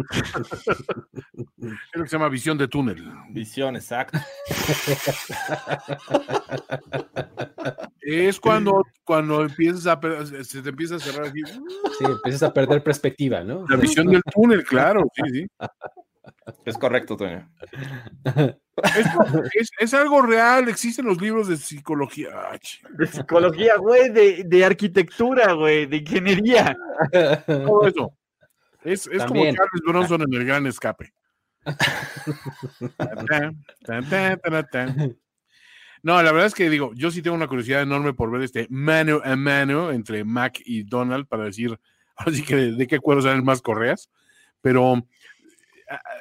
lo 1.95 2.03
que 2.03 2.09
se 2.09 2.17
llama 2.17 2.29
visión 2.29 2.59
de 2.59 2.69
túnel. 2.69 3.11
Visión, 3.31 3.77
exacto. 3.77 4.19
es 8.01 8.41
cuando, 8.41 8.85
cuando 9.05 9.43
empiezas 9.43 9.87
a 9.87 10.01
se 10.45 10.63
te 10.63 10.71
empieza 10.71 10.97
a 10.97 10.99
cerrar 10.99 11.29
aquí. 11.29 11.43
Sí, 11.45 12.05
empiezas 12.05 12.43
a 12.43 12.53
perder 12.53 12.83
perspectiva, 12.83 13.45
¿no? 13.45 13.65
La 13.69 13.77
visión 13.77 14.09
del 14.09 14.23
túnel, 14.23 14.65
claro, 14.65 15.05
sí, 15.15 15.23
sí. 15.31 15.47
Es 16.65 16.77
correcto, 16.77 17.17
Toño. 17.17 17.49
Es, 19.55 19.71
es, 19.79 19.95
algo 19.95 20.23
real, 20.23 20.69
existen 20.69 21.05
los 21.05 21.21
libros 21.21 21.47
de 21.49 21.57
psicología. 21.57 22.31
de 22.91 23.07
psicología, 23.07 23.77
güey, 23.77 24.11
de, 24.11 24.43
de 24.45 24.65
arquitectura, 24.65 25.53
güey, 25.53 25.87
de 25.87 25.99
ingeniería. 25.99 26.77
Todo 27.47 27.87
eso. 27.87 28.13
Es, 28.85 29.07
es 29.07 29.25
como 29.25 29.43
Charles 29.45 29.83
Bronson 29.87 30.23
en 30.23 30.35
el 30.35 30.45
gran 30.45 30.67
escape. 30.67 31.13
no, 36.03 36.23
la 36.23 36.33
verdad 36.33 36.47
es 36.47 36.55
que 36.55 36.71
digo, 36.71 36.93
yo 36.95 37.11
sí 37.11 37.21
tengo 37.21 37.37
una 37.37 37.49
curiosidad 37.49 37.83
enorme 37.83 38.15
por 38.15 38.31
ver 38.31 38.41
este 38.43 38.67
mano 38.71 39.21
a 39.23 39.37
mano 39.37 39.91
entre 39.91 40.25
Mac 40.25 40.59
y 40.65 40.85
Donald 40.85 41.27
para 41.27 41.45
decir, 41.45 41.79
así 42.17 42.43
que 42.43 42.57
de, 42.57 42.87
qué 42.87 42.99
cuero 42.99 43.21
salen 43.23 43.45
más 43.45 43.61
correas. 43.63 44.11
Pero 44.63 45.07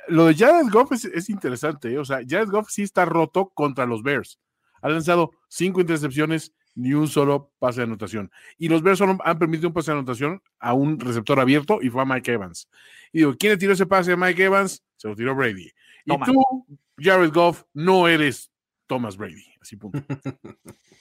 lo 0.07 0.25
de 0.25 0.35
Jared 0.35 0.71
Goff 0.71 0.91
es, 0.93 1.29
interesante, 1.29 1.93
¿eh? 1.93 1.97
o 1.97 2.05
sea, 2.05 2.21
Jared 2.27 2.49
Goff 2.49 2.69
sí 2.69 2.83
está 2.83 3.05
roto 3.05 3.49
contra 3.49 3.85
los 3.85 4.01
Bears. 4.01 4.39
Ha 4.81 4.89
lanzado 4.89 5.31
cinco 5.47 5.81
intercepciones, 5.81 6.53
ni 6.75 6.93
un 6.93 7.07
solo 7.07 7.51
pase 7.59 7.81
de 7.81 7.85
anotación. 7.85 8.31
Y 8.57 8.69
los 8.69 8.81
Bears 8.81 8.99
solo 8.99 9.17
han 9.23 9.39
permitido 9.39 9.69
un 9.69 9.73
pase 9.73 9.91
de 9.91 9.97
anotación 9.97 10.41
a 10.59 10.73
un 10.73 10.99
receptor 10.99 11.39
abierto 11.39 11.79
y 11.81 11.89
fue 11.89 12.01
a 12.01 12.05
Mike 12.05 12.33
Evans. 12.33 12.69
Y 13.11 13.19
digo, 13.19 13.35
¿quién 13.37 13.53
le 13.53 13.57
tiró 13.57 13.73
ese 13.73 13.85
pase 13.85 14.13
a 14.13 14.17
Mike 14.17 14.43
Evans? 14.43 14.83
Se 14.95 15.07
lo 15.07 15.15
tiró 15.15 15.35
Brady. 15.35 15.71
Y 16.05 16.17
tú, 16.25 16.65
Jared 16.97 17.31
Goff, 17.31 17.63
no 17.73 18.07
eres 18.07 18.51
Thomas 18.87 19.17
Brady. 19.17 19.45
Así 19.61 19.75
punto. 19.75 19.99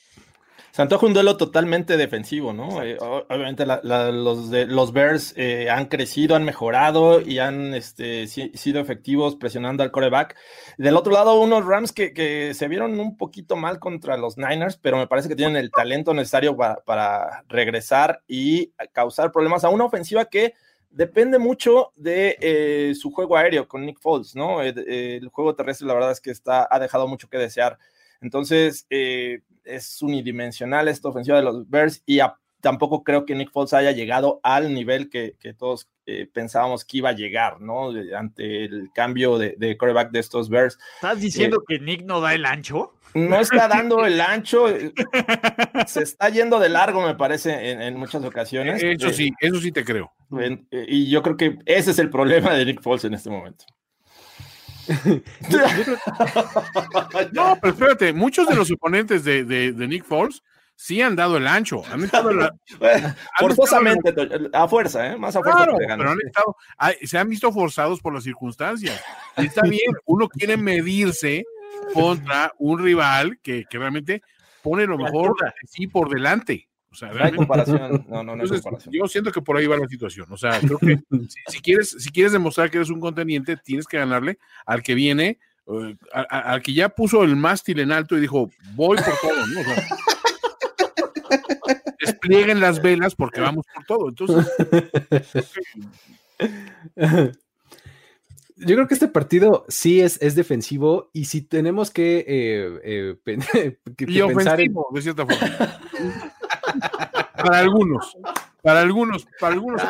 Se 0.70 0.82
antoja 0.82 1.06
un 1.06 1.14
duelo 1.14 1.36
totalmente 1.36 1.96
defensivo, 1.96 2.52
¿no? 2.52 2.82
Eh, 2.82 2.98
obviamente 3.00 3.64
los, 3.66 4.50
de, 4.50 4.66
los 4.66 4.92
Bears 4.92 5.34
eh, 5.36 5.70
han 5.70 5.86
crecido, 5.86 6.36
han 6.36 6.44
mejorado 6.44 7.20
y 7.20 7.38
han 7.38 7.74
este, 7.74 8.26
sido 8.26 8.80
efectivos 8.80 9.36
presionando 9.36 9.82
al 9.82 9.90
coreback. 9.90 10.36
Del 10.76 10.96
otro 10.96 11.12
lado, 11.12 11.40
unos 11.40 11.64
Rams 11.64 11.92
que, 11.92 12.52
se 12.54 12.68
vieron 12.68 13.00
un 13.00 13.16
poquito 13.16 13.56
mal 13.56 13.78
contra 13.78 14.16
los 14.16 14.36
Niners, 14.36 14.76
pero 14.76 14.98
me 14.98 15.06
parece 15.06 15.28
que 15.28 15.36
tienen 15.36 15.56
el 15.56 15.70
talento 15.70 16.14
necesario 16.14 16.56
para, 16.56 17.44
regresar 17.48 18.22
y 18.28 18.72
causar 18.92 19.32
problemas 19.32 19.64
a 19.64 19.70
una 19.70 19.84
ofensiva 19.84 20.26
que 20.26 20.54
depende 20.90 21.38
mucho 21.38 21.92
de 21.96 22.36
eh, 22.40 22.94
su 22.94 23.10
juego 23.10 23.36
aéreo 23.36 23.66
con 23.66 23.84
Nick 23.84 24.00
Foles, 24.00 24.34
¿no? 24.34 24.62
El, 24.62 25.28
juego 25.30 25.54
terrestre, 25.54 25.86
la 25.86 25.94
verdad 25.94 26.12
es 26.12 26.20
que 26.20 26.30
está, 26.30 26.68
ha 26.70 26.78
dejado 26.78 27.08
mucho 27.08 27.28
que 27.28 27.38
desear. 27.38 27.78
Entonces, 28.20 28.86
eh, 28.90 29.40
es 29.68 30.02
unidimensional 30.02 30.88
esta 30.88 31.08
ofensiva 31.08 31.36
de 31.38 31.44
los 31.44 31.68
Bears 31.68 32.02
y 32.06 32.20
tampoco 32.60 33.04
creo 33.04 33.24
que 33.24 33.34
Nick 33.34 33.52
Foles 33.52 33.72
haya 33.72 33.92
llegado 33.92 34.40
al 34.42 34.72
nivel 34.74 35.08
que, 35.10 35.36
todos 35.56 35.88
eh, 36.06 36.28
pensábamos 36.32 36.84
que 36.84 36.98
iba 36.98 37.10
a 37.10 37.14
llegar, 37.14 37.60
¿no? 37.60 37.90
Ante 38.16 38.64
el 38.64 38.90
cambio 38.94 39.38
de, 39.38 39.54
de 39.58 39.76
coreback 39.76 40.10
de 40.10 40.20
estos 40.20 40.48
Bears. 40.48 40.78
¿Estás 40.96 41.20
diciendo 41.20 41.58
eh, 41.58 41.64
que 41.68 41.78
Nick 41.78 42.04
no 42.04 42.20
da 42.20 42.34
el 42.34 42.44
ancho? 42.44 42.94
No 43.14 43.40
está 43.40 43.68
dando 43.68 44.04
el 44.04 44.20
ancho, 44.20 44.66
se 45.86 46.02
está 46.02 46.28
yendo 46.28 46.58
de 46.58 46.68
largo, 46.68 47.06
me 47.06 47.14
parece, 47.14 47.70
en, 47.70 47.96
muchas 47.96 48.22
ocasiones. 48.22 48.82
Eso 48.82 49.10
sí, 49.10 49.32
eso 49.40 49.58
sí 49.60 49.72
te 49.72 49.84
creo. 49.84 50.12
y 50.70 51.08
yo 51.08 51.22
creo 51.22 51.36
que 51.36 51.58
ese 51.64 51.92
es 51.92 51.98
el 51.98 52.10
problema 52.10 52.52
de 52.52 52.66
Nick 52.66 52.82
Foles 52.82 53.04
en 53.04 53.14
este 53.14 53.30
momento. 53.30 53.64
no, 57.32 57.58
pero 57.60 57.72
espérate, 57.72 58.12
muchos 58.12 58.48
de 58.48 58.56
los 58.56 58.70
oponentes 58.70 59.24
de, 59.24 59.44
de, 59.44 59.88
Nick 59.88 60.04
Foles 60.04 60.42
sí 60.74 61.02
han 61.02 61.16
dado 61.16 61.36
el 61.36 61.46
ancho. 61.46 61.82
Han 61.90 62.04
estado 62.04 62.30
Forzosamente, 63.38 64.14
a 64.52 64.68
fuerza, 64.68 65.12
¿eh? 65.12 65.16
más 65.16 65.36
a 65.36 65.42
fuerza. 65.42 65.66
pero 65.66 66.10
han 66.10 66.18
estado, 66.24 66.56
se 67.02 67.18
han 67.18 67.28
visto 67.28 67.52
forzados 67.52 68.00
por 68.00 68.14
las 68.14 68.24
circunstancias. 68.24 69.00
Y 69.36 69.46
está 69.46 69.62
bien, 69.62 69.92
uno 70.06 70.28
quiere 70.28 70.56
medirse 70.56 71.44
contra 71.92 72.52
un 72.58 72.82
rival 72.82 73.38
que, 73.42 73.64
que 73.68 73.78
realmente 73.78 74.22
pone 74.62 74.86
lo 74.86 74.98
mejor 74.98 75.34
sí 75.66 75.86
por 75.86 76.10
delante. 76.10 76.67
O 76.90 76.94
sea, 76.94 77.12
no 77.12 77.22
hay 77.22 77.32
comparación. 77.32 77.78
No, 78.08 78.22
no, 78.22 78.36
no 78.36 78.42
hay 78.42 78.48
comparación. 78.48 78.94
Yo 78.94 79.06
siento 79.06 79.30
que 79.32 79.42
por 79.42 79.56
ahí 79.56 79.66
va 79.66 79.76
la 79.76 79.88
situación. 79.88 80.26
O 80.30 80.36
sea, 80.36 80.58
creo 80.60 80.78
que 80.78 80.98
si, 81.48 81.60
quieres, 81.60 81.96
si 81.98 82.10
quieres 82.10 82.32
demostrar 82.32 82.70
que 82.70 82.78
eres 82.78 82.90
un 82.90 83.00
conteniente, 83.00 83.56
tienes 83.56 83.86
que 83.86 83.98
ganarle 83.98 84.38
al 84.66 84.82
que 84.82 84.94
viene, 84.94 85.38
eh, 85.66 85.96
al 86.12 86.62
que 86.62 86.72
ya 86.72 86.88
puso 86.88 87.22
el 87.24 87.36
mástil 87.36 87.80
en 87.80 87.92
alto 87.92 88.16
y 88.16 88.20
dijo, 88.20 88.50
voy 88.74 88.96
por 88.96 89.14
todo, 89.20 89.46
¿no? 89.46 89.60
O 89.60 89.64
sea, 89.64 89.88
desplieguen 92.00 92.60
las 92.60 92.80
velas 92.80 93.14
porque 93.14 93.40
vamos 93.40 93.66
por 93.74 93.84
todo. 93.84 94.08
Entonces, 94.08 94.46
yo 98.60 98.74
creo 98.74 98.88
que 98.88 98.94
este 98.94 99.08
partido 99.08 99.64
sí 99.68 100.00
es, 100.00 100.20
es 100.20 100.34
defensivo 100.34 101.10
y 101.12 101.26
si 101.26 101.42
tenemos 101.42 101.90
que, 101.90 102.24
eh, 102.26 103.16
eh, 103.54 103.78
y 103.98 104.20
ofensivo, 104.20 104.88
de 104.92 105.02
cierta 105.02 105.26
forma. 105.26 105.80
Para 107.36 107.58
algunos, 107.58 108.16
para 108.62 108.80
algunos, 108.80 109.26
para 109.40 109.54
algunos. 109.54 109.82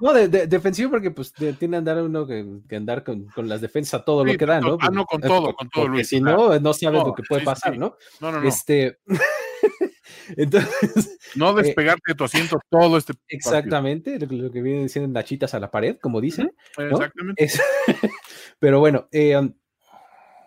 No, 0.00 0.12
de, 0.12 0.28
defensivo 0.46 0.90
porque 0.90 1.10
pues 1.10 1.32
tiene 1.32 1.56
que 1.56 1.66
andar 1.76 2.02
uno 2.02 2.26
que, 2.26 2.76
andar 2.76 3.04
con, 3.04 3.28
las 3.36 3.60
defensas 3.60 4.04
todo 4.04 4.24
lo 4.24 4.36
que 4.36 4.46
da, 4.46 4.60
¿no? 4.60 4.76
Ah, 4.80 4.90
no, 4.90 5.04
con 5.04 5.20
todo, 5.20 5.54
con 5.54 5.68
todo, 5.68 5.88
Luis. 5.88 6.08
Si 6.08 6.20
no, 6.20 6.58
no 6.58 6.72
sabes 6.72 7.02
lo 7.02 7.14
que 7.14 7.22
puede 7.28 7.42
pasar, 7.42 7.76
¿no? 7.78 7.96
No, 8.20 8.32
no, 8.32 8.40
no. 8.40 8.48
Este. 8.48 8.98
Entonces. 10.36 11.18
No 11.34 11.58
eh, 11.58 11.62
despegarte 11.62 12.02
de 12.08 12.14
tu 12.14 12.24
asiento 12.24 12.60
todo 12.70 12.98
este. 12.98 13.14
Exactamente, 13.28 14.18
lo, 14.18 14.50
que 14.50 14.62
viene 14.62 14.82
diciendo 14.82 15.10
nachitas 15.10 15.54
a 15.54 15.60
la 15.60 15.70
pared, 15.70 15.96
como 16.00 16.20
dicen. 16.20 16.52
Exactamente. 16.76 17.48
pero 18.58 18.80
bueno, 18.80 19.08
eh, 19.12 19.50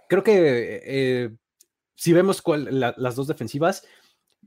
creo 0.08 0.24
que 0.24 0.82
eh, 0.86 1.30
si 1.96 2.14
vemos 2.14 2.44
las 2.46 3.16
dos 3.16 3.28
defensivas, 3.28 3.86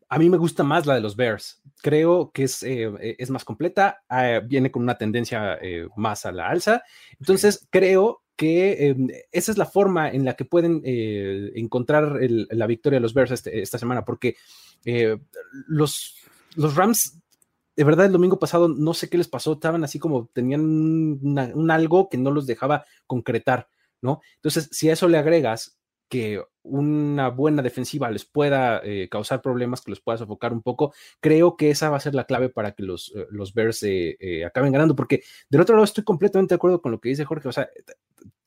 a 0.08 0.18
mí 0.18 0.30
me 0.30 0.38
gusta 0.38 0.62
más 0.62 0.86
la 0.86 0.94
de 0.94 1.00
los 1.00 1.16
Bears. 1.16 1.62
Creo 1.82 2.30
que 2.32 2.44
es, 2.44 2.62
es 2.62 3.30
más 3.30 3.44
completa, 3.44 4.02
viene 4.44 4.70
con 4.70 4.82
una 4.82 4.96
tendencia 4.98 5.58
más 5.96 6.24
a 6.26 6.32
la 6.32 6.48
alza. 6.48 6.82
Entonces, 7.20 7.66
creo 7.70 8.22
que 8.36 8.88
em, 8.88 9.08
esa 9.32 9.52
es 9.52 9.58
la 9.58 9.66
forma 9.66 10.10
en 10.10 10.24
la 10.24 10.34
que 10.34 10.44
pueden 10.44 10.82
encontrar 10.84 12.18
la 12.20 12.66
victoria 12.66 12.98
de 12.98 13.02
los 13.02 13.12
Bears 13.12 13.32
este, 13.32 13.60
esta 13.60 13.78
semana, 13.78 14.04
porque 14.04 14.36
eh, 14.84 15.18
los, 15.66 16.16
los 16.54 16.74
Rams, 16.76 17.18
de 17.76 17.84
verdad, 17.84 18.06
el 18.06 18.12
domingo 18.12 18.38
pasado, 18.38 18.68
no 18.68 18.94
sé 18.94 19.08
qué 19.08 19.18
les 19.18 19.28
pasó, 19.28 19.54
estaban 19.54 19.84
así 19.84 19.98
como 19.98 20.28
tenían 20.32 20.60
un 20.62 21.70
algo 21.70 22.08
que 22.08 22.18
no 22.18 22.30
los 22.30 22.46
dejaba 22.46 22.84
concretar, 23.06 23.68
¿no? 24.00 24.20
Entonces, 24.36 24.68
si 24.72 24.88
a 24.88 24.92
eso 24.92 25.08
le 25.08 25.18
agregas 25.18 25.77
que 26.08 26.42
una 26.62 27.28
buena 27.28 27.62
defensiva 27.62 28.10
les 28.10 28.24
pueda 28.24 28.80
eh, 28.84 29.08
causar 29.10 29.40
problemas, 29.40 29.80
que 29.80 29.90
los 29.90 30.00
pueda 30.00 30.18
sofocar 30.18 30.52
un 30.52 30.62
poco, 30.62 30.92
creo 31.20 31.56
que 31.56 31.70
esa 31.70 31.90
va 31.90 31.96
a 31.96 32.00
ser 32.00 32.14
la 32.14 32.24
clave 32.24 32.48
para 32.48 32.72
que 32.72 32.82
los, 32.82 33.12
eh, 33.16 33.26
los 33.30 33.54
Bears 33.54 33.84
acaben 34.46 34.72
ganando, 34.72 34.94
porque 34.94 35.22
del 35.48 35.60
otro 35.60 35.76
lado 35.76 35.84
estoy 35.84 36.04
completamente 36.04 36.54
de 36.54 36.56
acuerdo 36.56 36.82
con 36.82 36.92
lo 36.92 37.00
que 37.00 37.08
dice 37.10 37.24
Jorge, 37.24 37.48
o 37.48 37.52
sea, 37.52 37.68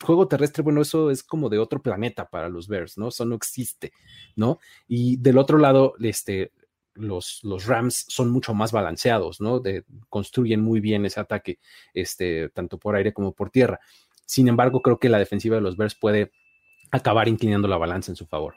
juego 0.01 0.27
terrestre, 0.27 0.63
bueno, 0.63 0.81
eso 0.81 1.11
es 1.11 1.23
como 1.23 1.49
de 1.49 1.59
otro 1.59 1.81
planeta 1.81 2.29
para 2.29 2.49
los 2.49 2.67
Bears, 2.67 2.97
¿no? 2.97 3.09
Eso 3.09 3.25
no 3.25 3.35
existe, 3.35 3.93
¿no? 4.35 4.59
Y 4.87 5.17
del 5.17 5.37
otro 5.37 5.57
lado, 5.57 5.93
este, 5.99 6.51
los, 6.93 7.39
los 7.43 7.65
Rams 7.65 8.05
son 8.07 8.29
mucho 8.31 8.53
más 8.53 8.71
balanceados, 8.71 9.41
¿no? 9.41 9.61
Construyen 10.09 10.61
muy 10.61 10.79
bien 10.79 11.05
ese 11.05 11.19
ataque, 11.19 11.59
este, 11.93 12.49
tanto 12.49 12.77
por 12.77 12.95
aire 12.95 13.13
como 13.13 13.33
por 13.33 13.49
tierra. 13.49 13.79
Sin 14.25 14.47
embargo, 14.47 14.81
creo 14.81 14.99
que 14.99 15.09
la 15.09 15.19
defensiva 15.19 15.55
de 15.55 15.61
los 15.61 15.77
Bears 15.77 15.95
puede 15.95 16.31
acabar 16.91 17.27
inclinando 17.27 17.67
la 17.67 17.77
balanza 17.77 18.11
en 18.11 18.15
su 18.15 18.25
favor. 18.25 18.55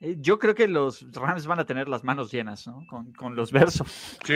Eh, 0.00 0.16
yo 0.20 0.38
creo 0.38 0.54
que 0.54 0.68
los 0.68 1.06
Rams 1.12 1.46
van 1.46 1.60
a 1.60 1.64
tener 1.64 1.88
las 1.88 2.04
manos 2.04 2.30
llenas, 2.30 2.66
¿no? 2.66 2.84
Con, 3.16 3.36
los 3.36 3.52
versos. 3.52 4.18
Sí. 4.24 4.34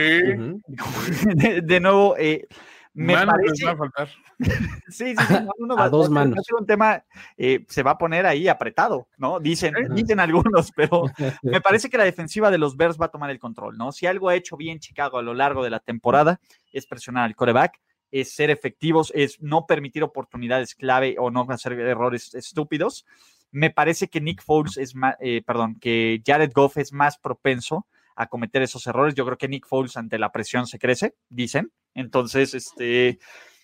de, 1.63 1.79
nuevo, 1.81 2.15
eh, 2.17 2.47
Me 2.93 3.13
Manos 3.13 3.35
les 3.41 3.45
parece, 3.45 3.65
va 3.65 3.71
a 3.71 3.77
faltar. 3.77 4.09
sí, 4.87 5.15
sí, 5.15 5.25
sí, 5.27 5.33
no, 5.33 5.51
no, 5.67 5.73
A 5.75 5.77
va- 5.77 5.89
dos 5.89 6.09
va- 6.09 6.15
va 6.15 6.21
a 6.21 6.25
manos. 6.25 6.45
ser 6.45 6.55
un 6.55 6.65
tema, 6.65 7.03
eh, 7.37 7.65
se 7.67 7.83
va 7.83 7.91
a 7.91 7.97
poner 7.97 8.25
ahí 8.25 8.47
apretado, 8.47 9.09
¿no? 9.17 9.39
Dicen, 9.39 9.73
dicen 9.91 10.19
algunos, 10.21 10.71
pero 10.71 11.03
me 11.43 11.59
parece 11.61 11.89
que 11.89 11.97
la 11.97 12.05
defensiva 12.05 12.49
de 12.49 12.57
los 12.57 12.77
Bears 12.77 12.97
va 12.99 13.07
a 13.07 13.11
tomar 13.11 13.29
el 13.29 13.37
control, 13.39 13.77
¿no? 13.77 13.91
Si 13.91 14.07
algo 14.07 14.29
ha 14.29 14.35
hecho 14.35 14.55
bien 14.55 14.79
Chicago 14.79 15.17
a 15.17 15.21
lo 15.21 15.33
largo 15.33 15.63
de 15.63 15.69
la 15.69 15.79
temporada 15.81 16.39
es 16.71 16.87
presionar 16.87 17.25
al 17.25 17.35
coreback, 17.35 17.79
es 18.11 18.33
ser 18.33 18.49
efectivos, 18.49 19.11
es 19.15 19.41
no 19.41 19.65
permitir 19.65 20.03
oportunidades 20.03 20.75
clave 20.75 21.15
o 21.19 21.31
no 21.31 21.45
hacer 21.49 21.73
errores 21.73 22.33
estúpidos. 22.35 23.05
Me 23.51 23.69
parece 23.69 24.07
que 24.07 24.21
Nick 24.21 24.43
Foles 24.43 24.77
es 24.77 24.95
más, 24.95 25.15
perdón, 25.45 25.75
que 25.79 26.21
Jared 26.25 26.51
Goff 26.53 26.77
es 26.77 26.93
más 26.93 27.17
propenso 27.17 27.87
a 28.15 28.27
cometer 28.27 28.61
esos 28.61 28.85
errores. 28.85 29.15
Yo 29.15 29.25
creo 29.25 29.37
que 29.37 29.47
Nick 29.47 29.65
Foles 29.65 29.97
ante 29.97 30.19
la 30.19 30.31
presión 30.31 30.67
se 30.67 30.77
crece, 30.77 31.15
dicen. 31.29 31.71
Entonces, 31.93 32.53
este, 32.53 33.19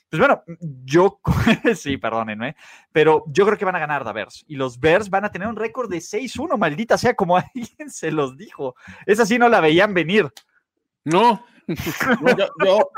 pues 0.10 0.20
bueno, 0.20 0.44
yo, 0.86 1.20
sí, 1.76 1.98
perdónenme, 1.98 2.56
pero 2.92 3.26
yo 3.28 3.46
creo 3.46 3.58
que 3.58 3.66
van 3.66 3.76
a 3.76 3.80
ganar 3.80 4.06
the 4.06 4.14
Bears 4.14 4.46
y 4.48 4.56
los 4.56 4.80
Bears 4.80 5.10
van 5.10 5.26
a 5.26 5.32
tener 5.32 5.48
un 5.48 5.58
récord 5.58 5.90
de 5.90 5.98
6-1, 5.98 6.58
maldita 6.58 6.98
sea, 6.98 7.16
como 7.16 7.38
alguien 7.54 7.90
se 7.90 8.12
los 8.12 8.38
dijo. 8.38 8.76
Esa 9.06 9.26
sí 9.26 9.38
no 9.38 9.50
la 9.50 9.60
veían 9.60 9.94
venir. 9.94 10.32
No, 11.04 11.46
No, 12.22 12.38
yo, 12.38 12.48
yo, 12.64 12.90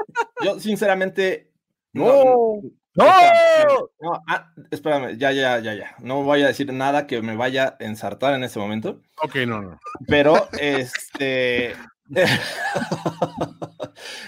yo, 0.44 0.60
sinceramente. 0.60 1.52
¡No! 1.94 2.61
¡No! 2.95 3.06
Espérame, 3.06 3.85
no, 4.02 4.23
ah, 4.27 4.52
espérame, 4.72 5.18
ya, 5.18 5.31
ya, 5.31 5.60
ya, 5.60 5.73
ya. 5.76 5.95
No 5.99 6.23
voy 6.23 6.41
a 6.44 6.48
decir 6.48 6.72
nada 6.73 7.06
que 7.07 7.22
me 7.22 7.35
vaya 7.35 7.77
a 7.80 7.84
ensartar 7.84 8.34
en 8.34 8.44
este 8.44 8.60
momento. 8.60 9.02
ok, 9.22 9.35
no, 9.48 9.61
no. 9.61 9.80
Pero, 10.07 10.48
este. 10.60 11.76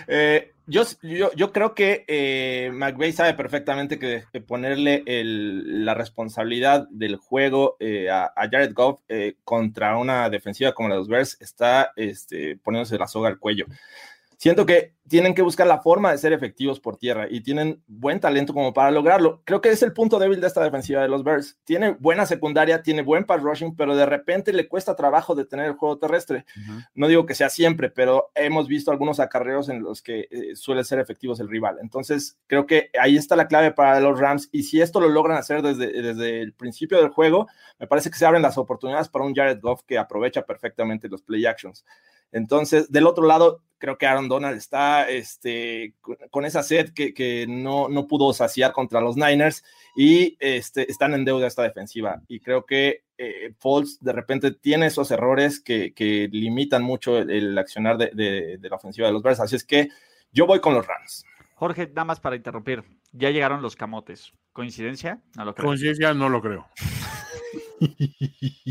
eh, 0.07 0.51
yo, 0.67 0.83
yo, 1.01 1.31
yo 1.33 1.51
creo 1.51 1.73
que 1.73 2.05
eh, 2.07 2.69
McVay 2.73 3.11
sabe 3.11 3.33
perfectamente 3.33 3.97
que, 3.99 4.23
que 4.31 4.41
ponerle 4.41 5.03
el- 5.05 5.85
la 5.85 5.93
responsabilidad 5.95 6.87
del 6.91 7.15
juego 7.15 7.75
eh, 7.79 8.09
a, 8.09 8.25
a 8.35 8.49
Jared 8.49 8.73
Goff 8.73 9.01
eh, 9.09 9.35
contra 9.43 9.97
una 9.97 10.29
defensiva 10.29 10.73
como 10.73 10.89
la 10.89 10.95
de 10.95 10.99
los 10.99 11.07
Bears 11.07 11.37
está 11.41 11.91
este, 11.95 12.57
poniéndose 12.57 12.97
la 12.97 13.07
soga 13.07 13.29
al 13.29 13.39
cuello. 13.39 13.65
Siento 14.39 14.65
que 14.65 14.95
tienen 15.09 15.35
que 15.35 15.41
buscar 15.41 15.67
la 15.67 15.81
forma 15.81 16.11
de 16.11 16.17
ser 16.17 16.31
efectivos 16.31 16.79
por 16.79 16.95
tierra 16.95 17.27
y 17.29 17.41
tienen 17.41 17.83
buen 17.87 18.21
talento 18.21 18.53
como 18.53 18.73
para 18.73 18.89
lograrlo. 18.89 19.41
Creo 19.43 19.59
que 19.59 19.67
es 19.67 19.83
el 19.83 19.91
punto 19.91 20.17
débil 20.17 20.39
de 20.39 20.47
esta 20.47 20.63
defensiva 20.63 21.01
de 21.01 21.09
los 21.09 21.25
Bears. 21.25 21.59
Tiene 21.65 21.91
buena 21.99 22.25
secundaria, 22.25 22.81
tiene 22.81 23.01
buen 23.01 23.25
pass 23.25 23.43
rushing, 23.43 23.75
pero 23.75 23.97
de 23.97 24.05
repente 24.05 24.53
le 24.53 24.69
cuesta 24.69 24.95
trabajo 24.95 25.35
detener 25.35 25.65
el 25.65 25.73
juego 25.73 25.97
terrestre. 25.97 26.45
No 26.95 27.09
digo 27.09 27.25
que 27.25 27.35
sea 27.35 27.49
siempre, 27.49 27.89
pero 27.89 28.31
hemos 28.33 28.69
visto 28.69 28.91
algunos 28.91 29.19
acarreos 29.19 29.67
en 29.67 29.83
los 29.83 30.01
que 30.01 30.29
eh, 30.31 30.55
suele 30.55 30.85
ser 30.85 30.99
efectivos 30.99 31.41
el 31.41 31.49
rival. 31.49 31.79
Entonces, 31.81 32.39
creo 32.47 32.65
que 32.65 32.91
ahí 32.97 33.17
está 33.17 33.35
la 33.35 33.49
clave 33.49 33.73
para 33.73 33.99
los 33.99 34.17
Rams. 34.17 34.47
Y 34.53 34.63
si 34.63 34.79
esto 34.79 35.01
lo 35.01 35.09
logran 35.09 35.37
hacer 35.37 35.61
desde, 35.61 36.01
desde 36.01 36.41
el 36.41 36.53
principio 36.53 36.97
del 36.99 37.09
juego, 37.09 37.47
me 37.77 37.87
parece 37.87 38.09
que 38.09 38.17
se 38.17 38.25
abren 38.25 38.41
las 38.41 38.57
oportunidades 38.57 39.09
para 39.09 39.25
un 39.25 39.35
Jared 39.35 39.59
Goff 39.59 39.81
que 39.85 39.97
aprovecha 39.97 40.45
perfectamente 40.45 41.09
los 41.09 41.21
play 41.23 41.45
actions. 41.45 41.83
Entonces, 42.31 42.91
del 42.91 43.07
otro 43.07 43.25
lado, 43.25 43.63
creo 43.79 43.97
que 43.97 44.05
Aaron 44.05 44.27
Donald 44.27 44.57
está 44.57 45.09
este, 45.09 45.95
con, 46.29 46.45
esa 46.45 46.61
sed 46.61 46.93
que, 46.93 47.13
que 47.13 47.47
no, 47.47 47.89
no, 47.89 48.07
pudo 48.07 48.33
saciar 48.33 48.73
contra 48.73 49.01
los 49.01 49.15
Niners 49.15 49.63
y 49.95 50.37
este, 50.39 50.91
están 50.91 51.13
en 51.13 51.25
deuda 51.25 51.47
esta 51.47 51.63
defensiva. 51.63 52.21
Y 52.27 52.41
creo 52.41 52.65
que 52.65 53.03
eh, 53.17 53.53
Foles 53.57 53.99
de 54.01 54.11
repente 54.11 54.51
tiene 54.51 54.87
esos 54.87 55.09
errores 55.11 55.59
que, 55.59 55.93
que 55.93 56.29
limitan 56.31 56.83
mucho 56.83 57.17
el, 57.17 57.31
el 57.31 57.57
accionar 57.57 57.97
de, 57.97 58.11
de, 58.13 58.57
de, 58.59 58.69
la 58.69 58.75
ofensiva 58.75 59.07
de 59.07 59.13
los 59.13 59.23
Bears. 59.23 59.39
Así 59.39 59.55
es 59.55 59.63
que 59.63 59.89
yo 60.31 60.45
voy 60.45 60.59
con 60.59 60.73
los 60.73 60.85
Rams. 60.85 61.25
Jorge, 61.55 61.87
nada 61.87 62.05
más 62.05 62.19
para 62.19 62.35
interrumpir. 62.35 62.83
Ya 63.11 63.31
llegaron 63.31 63.61
los 63.61 63.75
camotes. 63.75 64.31
¿Coincidencia? 64.53 65.21
No 65.35 65.45
lo 65.45 65.55
creo. 65.55 65.67
Coincidencia, 65.67 66.13
no 66.13 66.29
lo 66.29 66.41
creo. 66.41 66.67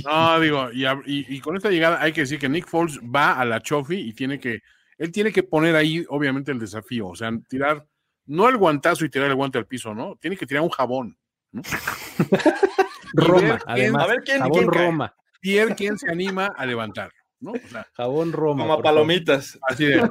No, 0.05 0.40
digo, 0.40 0.70
y, 0.72 0.86
y, 0.86 1.36
y, 1.36 1.40
con 1.40 1.56
esta 1.56 1.70
llegada 1.70 2.01
hay 2.01 2.12
que 2.12 2.22
decir 2.22 2.39
que 2.39 2.48
Nick 2.48 2.66
Foles 2.66 2.98
va 3.01 3.39
a 3.39 3.44
la 3.44 3.60
Chofi 3.60 3.97
y 3.97 4.12
tiene 4.12 4.39
que, 4.39 4.62
él 4.97 5.12
tiene 5.12 5.32
que 5.32 5.43
poner 5.43 5.76
ahí, 5.76 6.05
obviamente, 6.09 6.52
el 6.52 6.59
desafío, 6.59 7.09
o 7.09 7.16
sea, 7.16 7.30
tirar, 7.48 7.86
no 8.26 8.48
el 8.48 8.56
guantazo 8.56 9.05
y 9.05 9.09
tirar 9.10 9.28
el 9.28 9.36
guante 9.36 9.59
al 9.59 9.66
piso, 9.66 9.94
¿no? 9.94 10.16
Tiene 10.16 10.36
que 10.36 10.47
tirar 10.47 10.62
un 10.62 10.70
jabón. 10.70 11.16
¿no? 11.52 11.62
Roma, 13.14 13.59
además. 13.66 14.05
a 14.05 14.06
ver 14.06 14.22
quién, 14.24 14.39
jabón 14.39 14.59
quién 14.59 14.70
Roma. 14.70 15.14
Pierre, 15.40 15.74
¿quién 15.74 15.98
se 15.98 16.10
anima 16.10 16.47
a 16.47 16.66
levantar? 16.66 17.10
¿no? 17.40 17.52
O 17.52 17.68
sea, 17.68 17.86
jabón 17.94 18.32
Roma. 18.32 18.62
Como 18.62 18.74
a 18.74 18.82
palomitas. 18.82 19.52
Favor. 19.52 19.66
Así 19.70 19.85
de. 19.85 20.10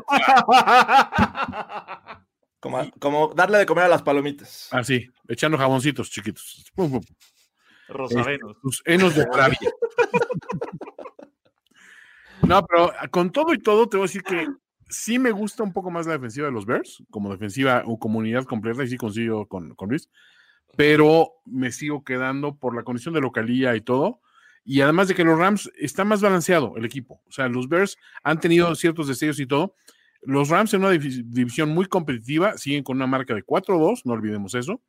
como, 2.59 2.91
como, 2.99 3.33
darle 3.35 3.59
de 3.59 3.65
comer 3.65 3.85
a 3.85 3.89
las 3.89 4.01
palomitas. 4.01 4.69
Así, 4.71 5.09
echando 5.27 5.57
jaboncitos 5.57 6.09
chiquitos. 6.09 6.65
Pum, 6.75 6.91
pum. 6.91 7.01
Rosavenos. 7.89 8.57
Sus 8.61 8.81
enos 8.85 9.15
de 9.15 9.25
rabia. 9.25 9.57
no, 12.47 12.65
pero 12.65 12.91
con 13.11 13.31
todo 13.31 13.53
y 13.53 13.59
todo, 13.59 13.87
te 13.87 13.97
voy 13.97 14.05
a 14.05 14.07
decir 14.07 14.23
que 14.23 14.47
sí 14.89 15.19
me 15.19 15.31
gusta 15.31 15.63
un 15.63 15.73
poco 15.73 15.91
más 15.91 16.05
la 16.05 16.13
defensiva 16.13 16.47
de 16.47 16.53
los 16.53 16.65
Bears, 16.65 17.03
como 17.09 17.31
defensiva 17.31 17.83
o 17.85 17.99
comunidad 17.99 18.45
completa, 18.45 18.83
y 18.83 18.87
sí 18.87 18.97
consigo 18.97 19.47
con, 19.47 19.75
con 19.75 19.89
Luis, 19.89 20.09
pero 20.75 21.33
me 21.45 21.71
sigo 21.71 22.03
quedando 22.03 22.55
por 22.55 22.75
la 22.75 22.83
condición 22.83 23.13
de 23.13 23.21
localía 23.21 23.75
y 23.75 23.81
todo. 23.81 24.21
Y 24.63 24.81
además 24.81 25.07
de 25.07 25.15
que 25.15 25.23
los 25.23 25.39
Rams 25.39 25.71
está 25.77 26.03
más 26.03 26.21
balanceado 26.21 26.75
el 26.75 26.83
equipo. 26.83 27.21
O 27.25 27.31
sea, 27.31 27.47
los 27.47 27.69
Bears 27.69 27.97
han 28.21 28.39
tenido 28.41 28.75
ciertos 28.75 29.07
deseos 29.07 29.39
y 29.39 29.47
todo. 29.47 29.75
Los 30.21 30.49
Rams 30.49 30.73
en 30.73 30.81
una 30.81 30.91
división 30.91 31.69
muy 31.69 31.85
competitiva 31.85 32.57
siguen 32.57 32.83
con 32.83 32.97
una 32.97 33.07
marca 33.07 33.33
de 33.33 33.45
4-2, 33.45 34.01
no 34.03 34.13
olvidemos 34.13 34.55
eso. 34.55 34.81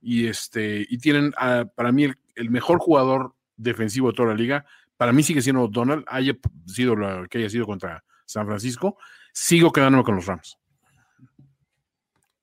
Y, 0.00 0.26
este, 0.26 0.86
y 0.88 0.98
tienen 0.98 1.28
uh, 1.28 1.66
para 1.74 1.92
mí 1.92 2.04
el, 2.04 2.16
el, 2.34 2.50
mejor 2.50 2.78
jugador 2.78 3.34
defensivo 3.56 4.08
de 4.08 4.14
toda 4.14 4.30
la 4.30 4.34
liga. 4.34 4.64
Para 4.96 5.12
mí 5.12 5.22
sigue 5.22 5.42
siendo 5.42 5.68
Donald, 5.68 6.04
haya 6.08 6.34
sido 6.66 6.94
lo 6.94 7.26
que 7.28 7.38
haya 7.38 7.50
sido 7.50 7.66
contra 7.66 8.04
San 8.26 8.46
Francisco. 8.46 8.96
Sigo 9.32 9.72
quedándome 9.72 10.04
con 10.04 10.16
los 10.16 10.26
Rams. 10.26 10.58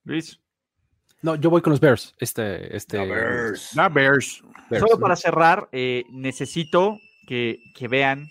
Luis. 0.04 0.40
No, 1.20 1.34
yo 1.34 1.50
voy 1.50 1.60
con 1.62 1.72
los 1.72 1.80
Bears. 1.80 2.14
Este, 2.18 2.74
este. 2.76 2.98
La 2.98 3.04
Bears. 3.04 3.74
La 3.74 3.88
Bears. 3.88 4.42
Bears. 4.70 4.84
Solo 4.84 5.00
para 5.00 5.16
cerrar, 5.16 5.68
eh, 5.72 6.04
necesito 6.10 6.98
que, 7.26 7.58
que, 7.74 7.88
vean 7.88 8.28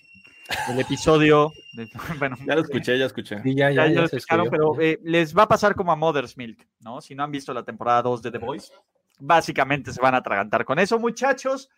el 0.70 0.80
episodio. 0.80 1.52
De, 1.74 1.90
bueno, 2.20 2.38
ya 2.46 2.56
lo 2.56 2.62
escuché, 2.62 2.98
ya 2.98 3.06
escuché. 3.06 3.42
Sí, 3.44 3.56
ya, 3.56 3.70
ya, 3.70 3.88
ya, 3.88 3.94
ya 3.94 4.00
lo 4.02 4.06
escucharon, 4.06 4.50
pero 4.50 4.80
eh, 4.80 5.00
les 5.04 5.38
va 5.38 5.44
a 5.44 5.48
pasar 5.48 5.76
como 5.76 5.92
a 5.92 5.96
Mother's 5.96 6.38
Milk, 6.38 6.66
¿no? 6.80 7.02
Si 7.02 7.14
no 7.14 7.24
han 7.24 7.32
visto 7.32 7.54
la 7.54 7.64
temporada 7.64 8.02
2 8.04 8.22
de 8.22 8.32
The 8.32 8.38
Voice, 8.38 8.72
básicamente 9.20 9.92
se 9.92 10.02
van 10.02 10.16
a 10.16 10.18
atragantar 10.18 10.66
con 10.66 10.80
eso, 10.80 11.00
muchachos. 11.00 11.70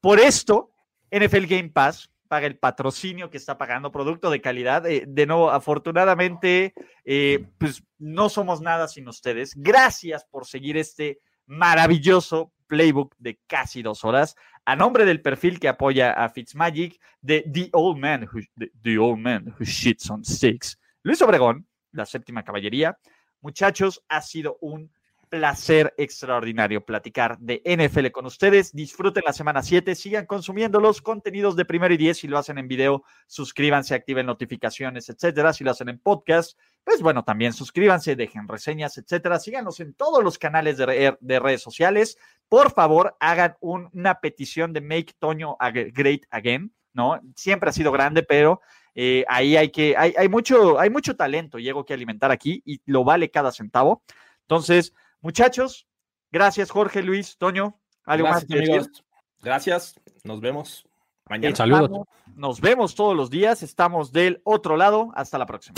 Por 0.00 0.20
esto, 0.20 0.70
NFL 1.10 1.46
Game 1.46 1.70
Pass 1.70 2.10
paga 2.28 2.46
el 2.46 2.58
patrocinio 2.58 3.30
que 3.30 3.38
está 3.38 3.58
pagando, 3.58 3.90
producto 3.90 4.30
de 4.30 4.40
calidad. 4.40 4.86
Eh, 4.86 5.04
de 5.08 5.26
nuevo, 5.26 5.50
afortunadamente, 5.50 6.74
eh, 7.04 7.46
pues 7.58 7.82
no 7.98 8.28
somos 8.28 8.60
nada 8.60 8.86
sin 8.86 9.08
ustedes. 9.08 9.54
Gracias 9.56 10.24
por 10.24 10.46
seguir 10.46 10.76
este 10.76 11.20
maravilloso 11.46 12.52
playbook 12.66 13.14
de 13.18 13.40
casi 13.46 13.82
dos 13.82 14.04
horas. 14.04 14.36
A 14.66 14.76
nombre 14.76 15.06
del 15.06 15.22
perfil 15.22 15.58
que 15.58 15.68
apoya 15.68 16.12
a 16.12 16.28
Fitzmagic, 16.28 17.00
de 17.22 17.42
The 17.52 17.70
Old 17.72 17.98
Man 17.98 18.28
Who, 18.30 18.40
the, 18.56 18.70
the 18.82 18.98
Old 18.98 19.18
Man 19.18 19.54
Who 19.58 19.64
Shits 19.64 20.10
on 20.10 20.24
Sticks, 20.24 20.78
Luis 21.02 21.22
Obregón, 21.22 21.66
la 21.92 22.04
séptima 22.04 22.44
caballería. 22.44 22.98
Muchachos, 23.40 24.04
ha 24.08 24.20
sido 24.20 24.58
un 24.60 24.92
placer 25.28 25.94
extraordinario 25.96 26.84
platicar 26.84 27.38
de 27.38 27.62
NFL 27.64 28.10
con 28.10 28.26
ustedes. 28.26 28.72
Disfruten 28.72 29.22
la 29.24 29.32
semana 29.32 29.62
7, 29.62 29.94
sigan 29.94 30.26
consumiendo 30.26 30.80
los 30.80 31.00
contenidos 31.00 31.56
de 31.56 31.64
primero 31.64 31.94
y 31.94 31.96
10. 31.96 32.18
Si 32.18 32.28
lo 32.28 32.38
hacen 32.38 32.58
en 32.58 32.68
video, 32.68 33.04
suscríbanse, 33.26 33.94
activen 33.94 34.26
notificaciones, 34.26 35.08
etcétera. 35.08 35.52
Si 35.52 35.64
lo 35.64 35.70
hacen 35.70 35.88
en 35.88 35.98
podcast, 35.98 36.58
pues 36.84 37.02
bueno, 37.02 37.24
también 37.24 37.52
suscríbanse, 37.52 38.16
dejen 38.16 38.48
reseñas, 38.48 38.98
etcétera. 38.98 39.38
Síganos 39.38 39.80
en 39.80 39.94
todos 39.94 40.24
los 40.24 40.38
canales 40.38 40.76
de, 40.78 40.86
re 40.86 41.18
de 41.20 41.38
redes 41.38 41.62
sociales. 41.62 42.18
Por 42.48 42.72
favor, 42.72 43.16
hagan 43.20 43.56
un, 43.60 43.90
una 43.92 44.20
petición 44.20 44.72
de 44.72 44.80
Make 44.80 45.14
Toño 45.18 45.56
Great 45.92 46.22
Again, 46.30 46.72
¿no? 46.92 47.20
Siempre 47.36 47.70
ha 47.70 47.72
sido 47.72 47.92
grande, 47.92 48.22
pero 48.22 48.60
eh, 48.94 49.24
ahí 49.28 49.56
hay 49.56 49.70
que, 49.70 49.96
hay, 49.96 50.12
hay, 50.16 50.28
mucho, 50.28 50.80
hay 50.80 50.90
mucho 50.90 51.14
talento, 51.14 51.58
llego 51.58 51.84
que 51.84 51.94
alimentar 51.94 52.32
aquí 52.32 52.62
y 52.64 52.80
lo 52.86 53.04
vale 53.04 53.30
cada 53.30 53.52
centavo. 53.52 54.02
Entonces, 54.40 54.92
Muchachos, 55.20 55.86
gracias 56.30 56.70
Jorge, 56.70 57.02
Luis, 57.02 57.36
Toño. 57.38 57.80
¿Algo 58.04 58.26
gracias, 58.26 58.50
más 58.50 58.58
amigos. 58.58 59.04
Gracias, 59.42 60.00
nos 60.24 60.40
vemos 60.40 60.88
mañana. 61.28 61.54
Saludos. 61.54 62.06
Nos 62.34 62.60
vemos 62.60 62.94
todos 62.94 63.16
los 63.16 63.30
días, 63.30 63.62
estamos 63.62 64.12
del 64.12 64.40
otro 64.44 64.76
lado. 64.76 65.10
Hasta 65.14 65.38
la 65.38 65.46
próxima. 65.46 65.74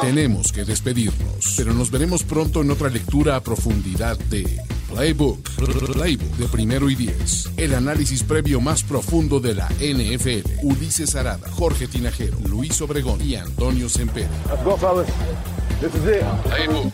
Tenemos 0.00 0.52
que 0.52 0.64
despedirnos, 0.64 1.54
pero 1.56 1.72
nos 1.72 1.90
veremos 1.90 2.24
pronto 2.24 2.60
en 2.60 2.70
otra 2.70 2.88
lectura 2.88 3.36
a 3.36 3.40
profundidad 3.40 4.18
de 4.18 4.60
Playbook. 4.92 5.48
Playbook 5.94 6.36
de 6.36 6.48
primero 6.48 6.90
y 6.90 6.94
diez. 6.94 7.50
El 7.56 7.74
análisis 7.74 8.22
previo 8.22 8.60
más 8.60 8.82
profundo 8.82 9.40
de 9.40 9.54
la 9.54 9.68
NFL. 9.80 10.50
Ulises 10.62 11.16
Arada, 11.16 11.48
Jorge 11.50 11.88
Tinajero, 11.88 12.36
Luis 12.48 12.80
Obregón 12.82 13.20
y 13.22 13.36
Antonio 13.36 13.88
Sempere. 13.88 14.28
Let's 14.48 14.64
go, 14.64 14.76
fellas. 14.76 15.06
This 15.80 15.94
is 15.94 16.06
it. 16.06 16.24
Playbook. 16.44 16.92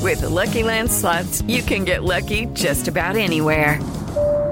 With 0.00 0.20
the 0.20 0.30
Lucky 0.30 0.62
Land 0.62 0.90
slots, 0.90 1.42
you 1.48 1.62
can 1.62 1.84
get 1.84 2.04
lucky 2.04 2.46
just 2.54 2.86
about 2.86 3.16
anywhere. 3.16 3.80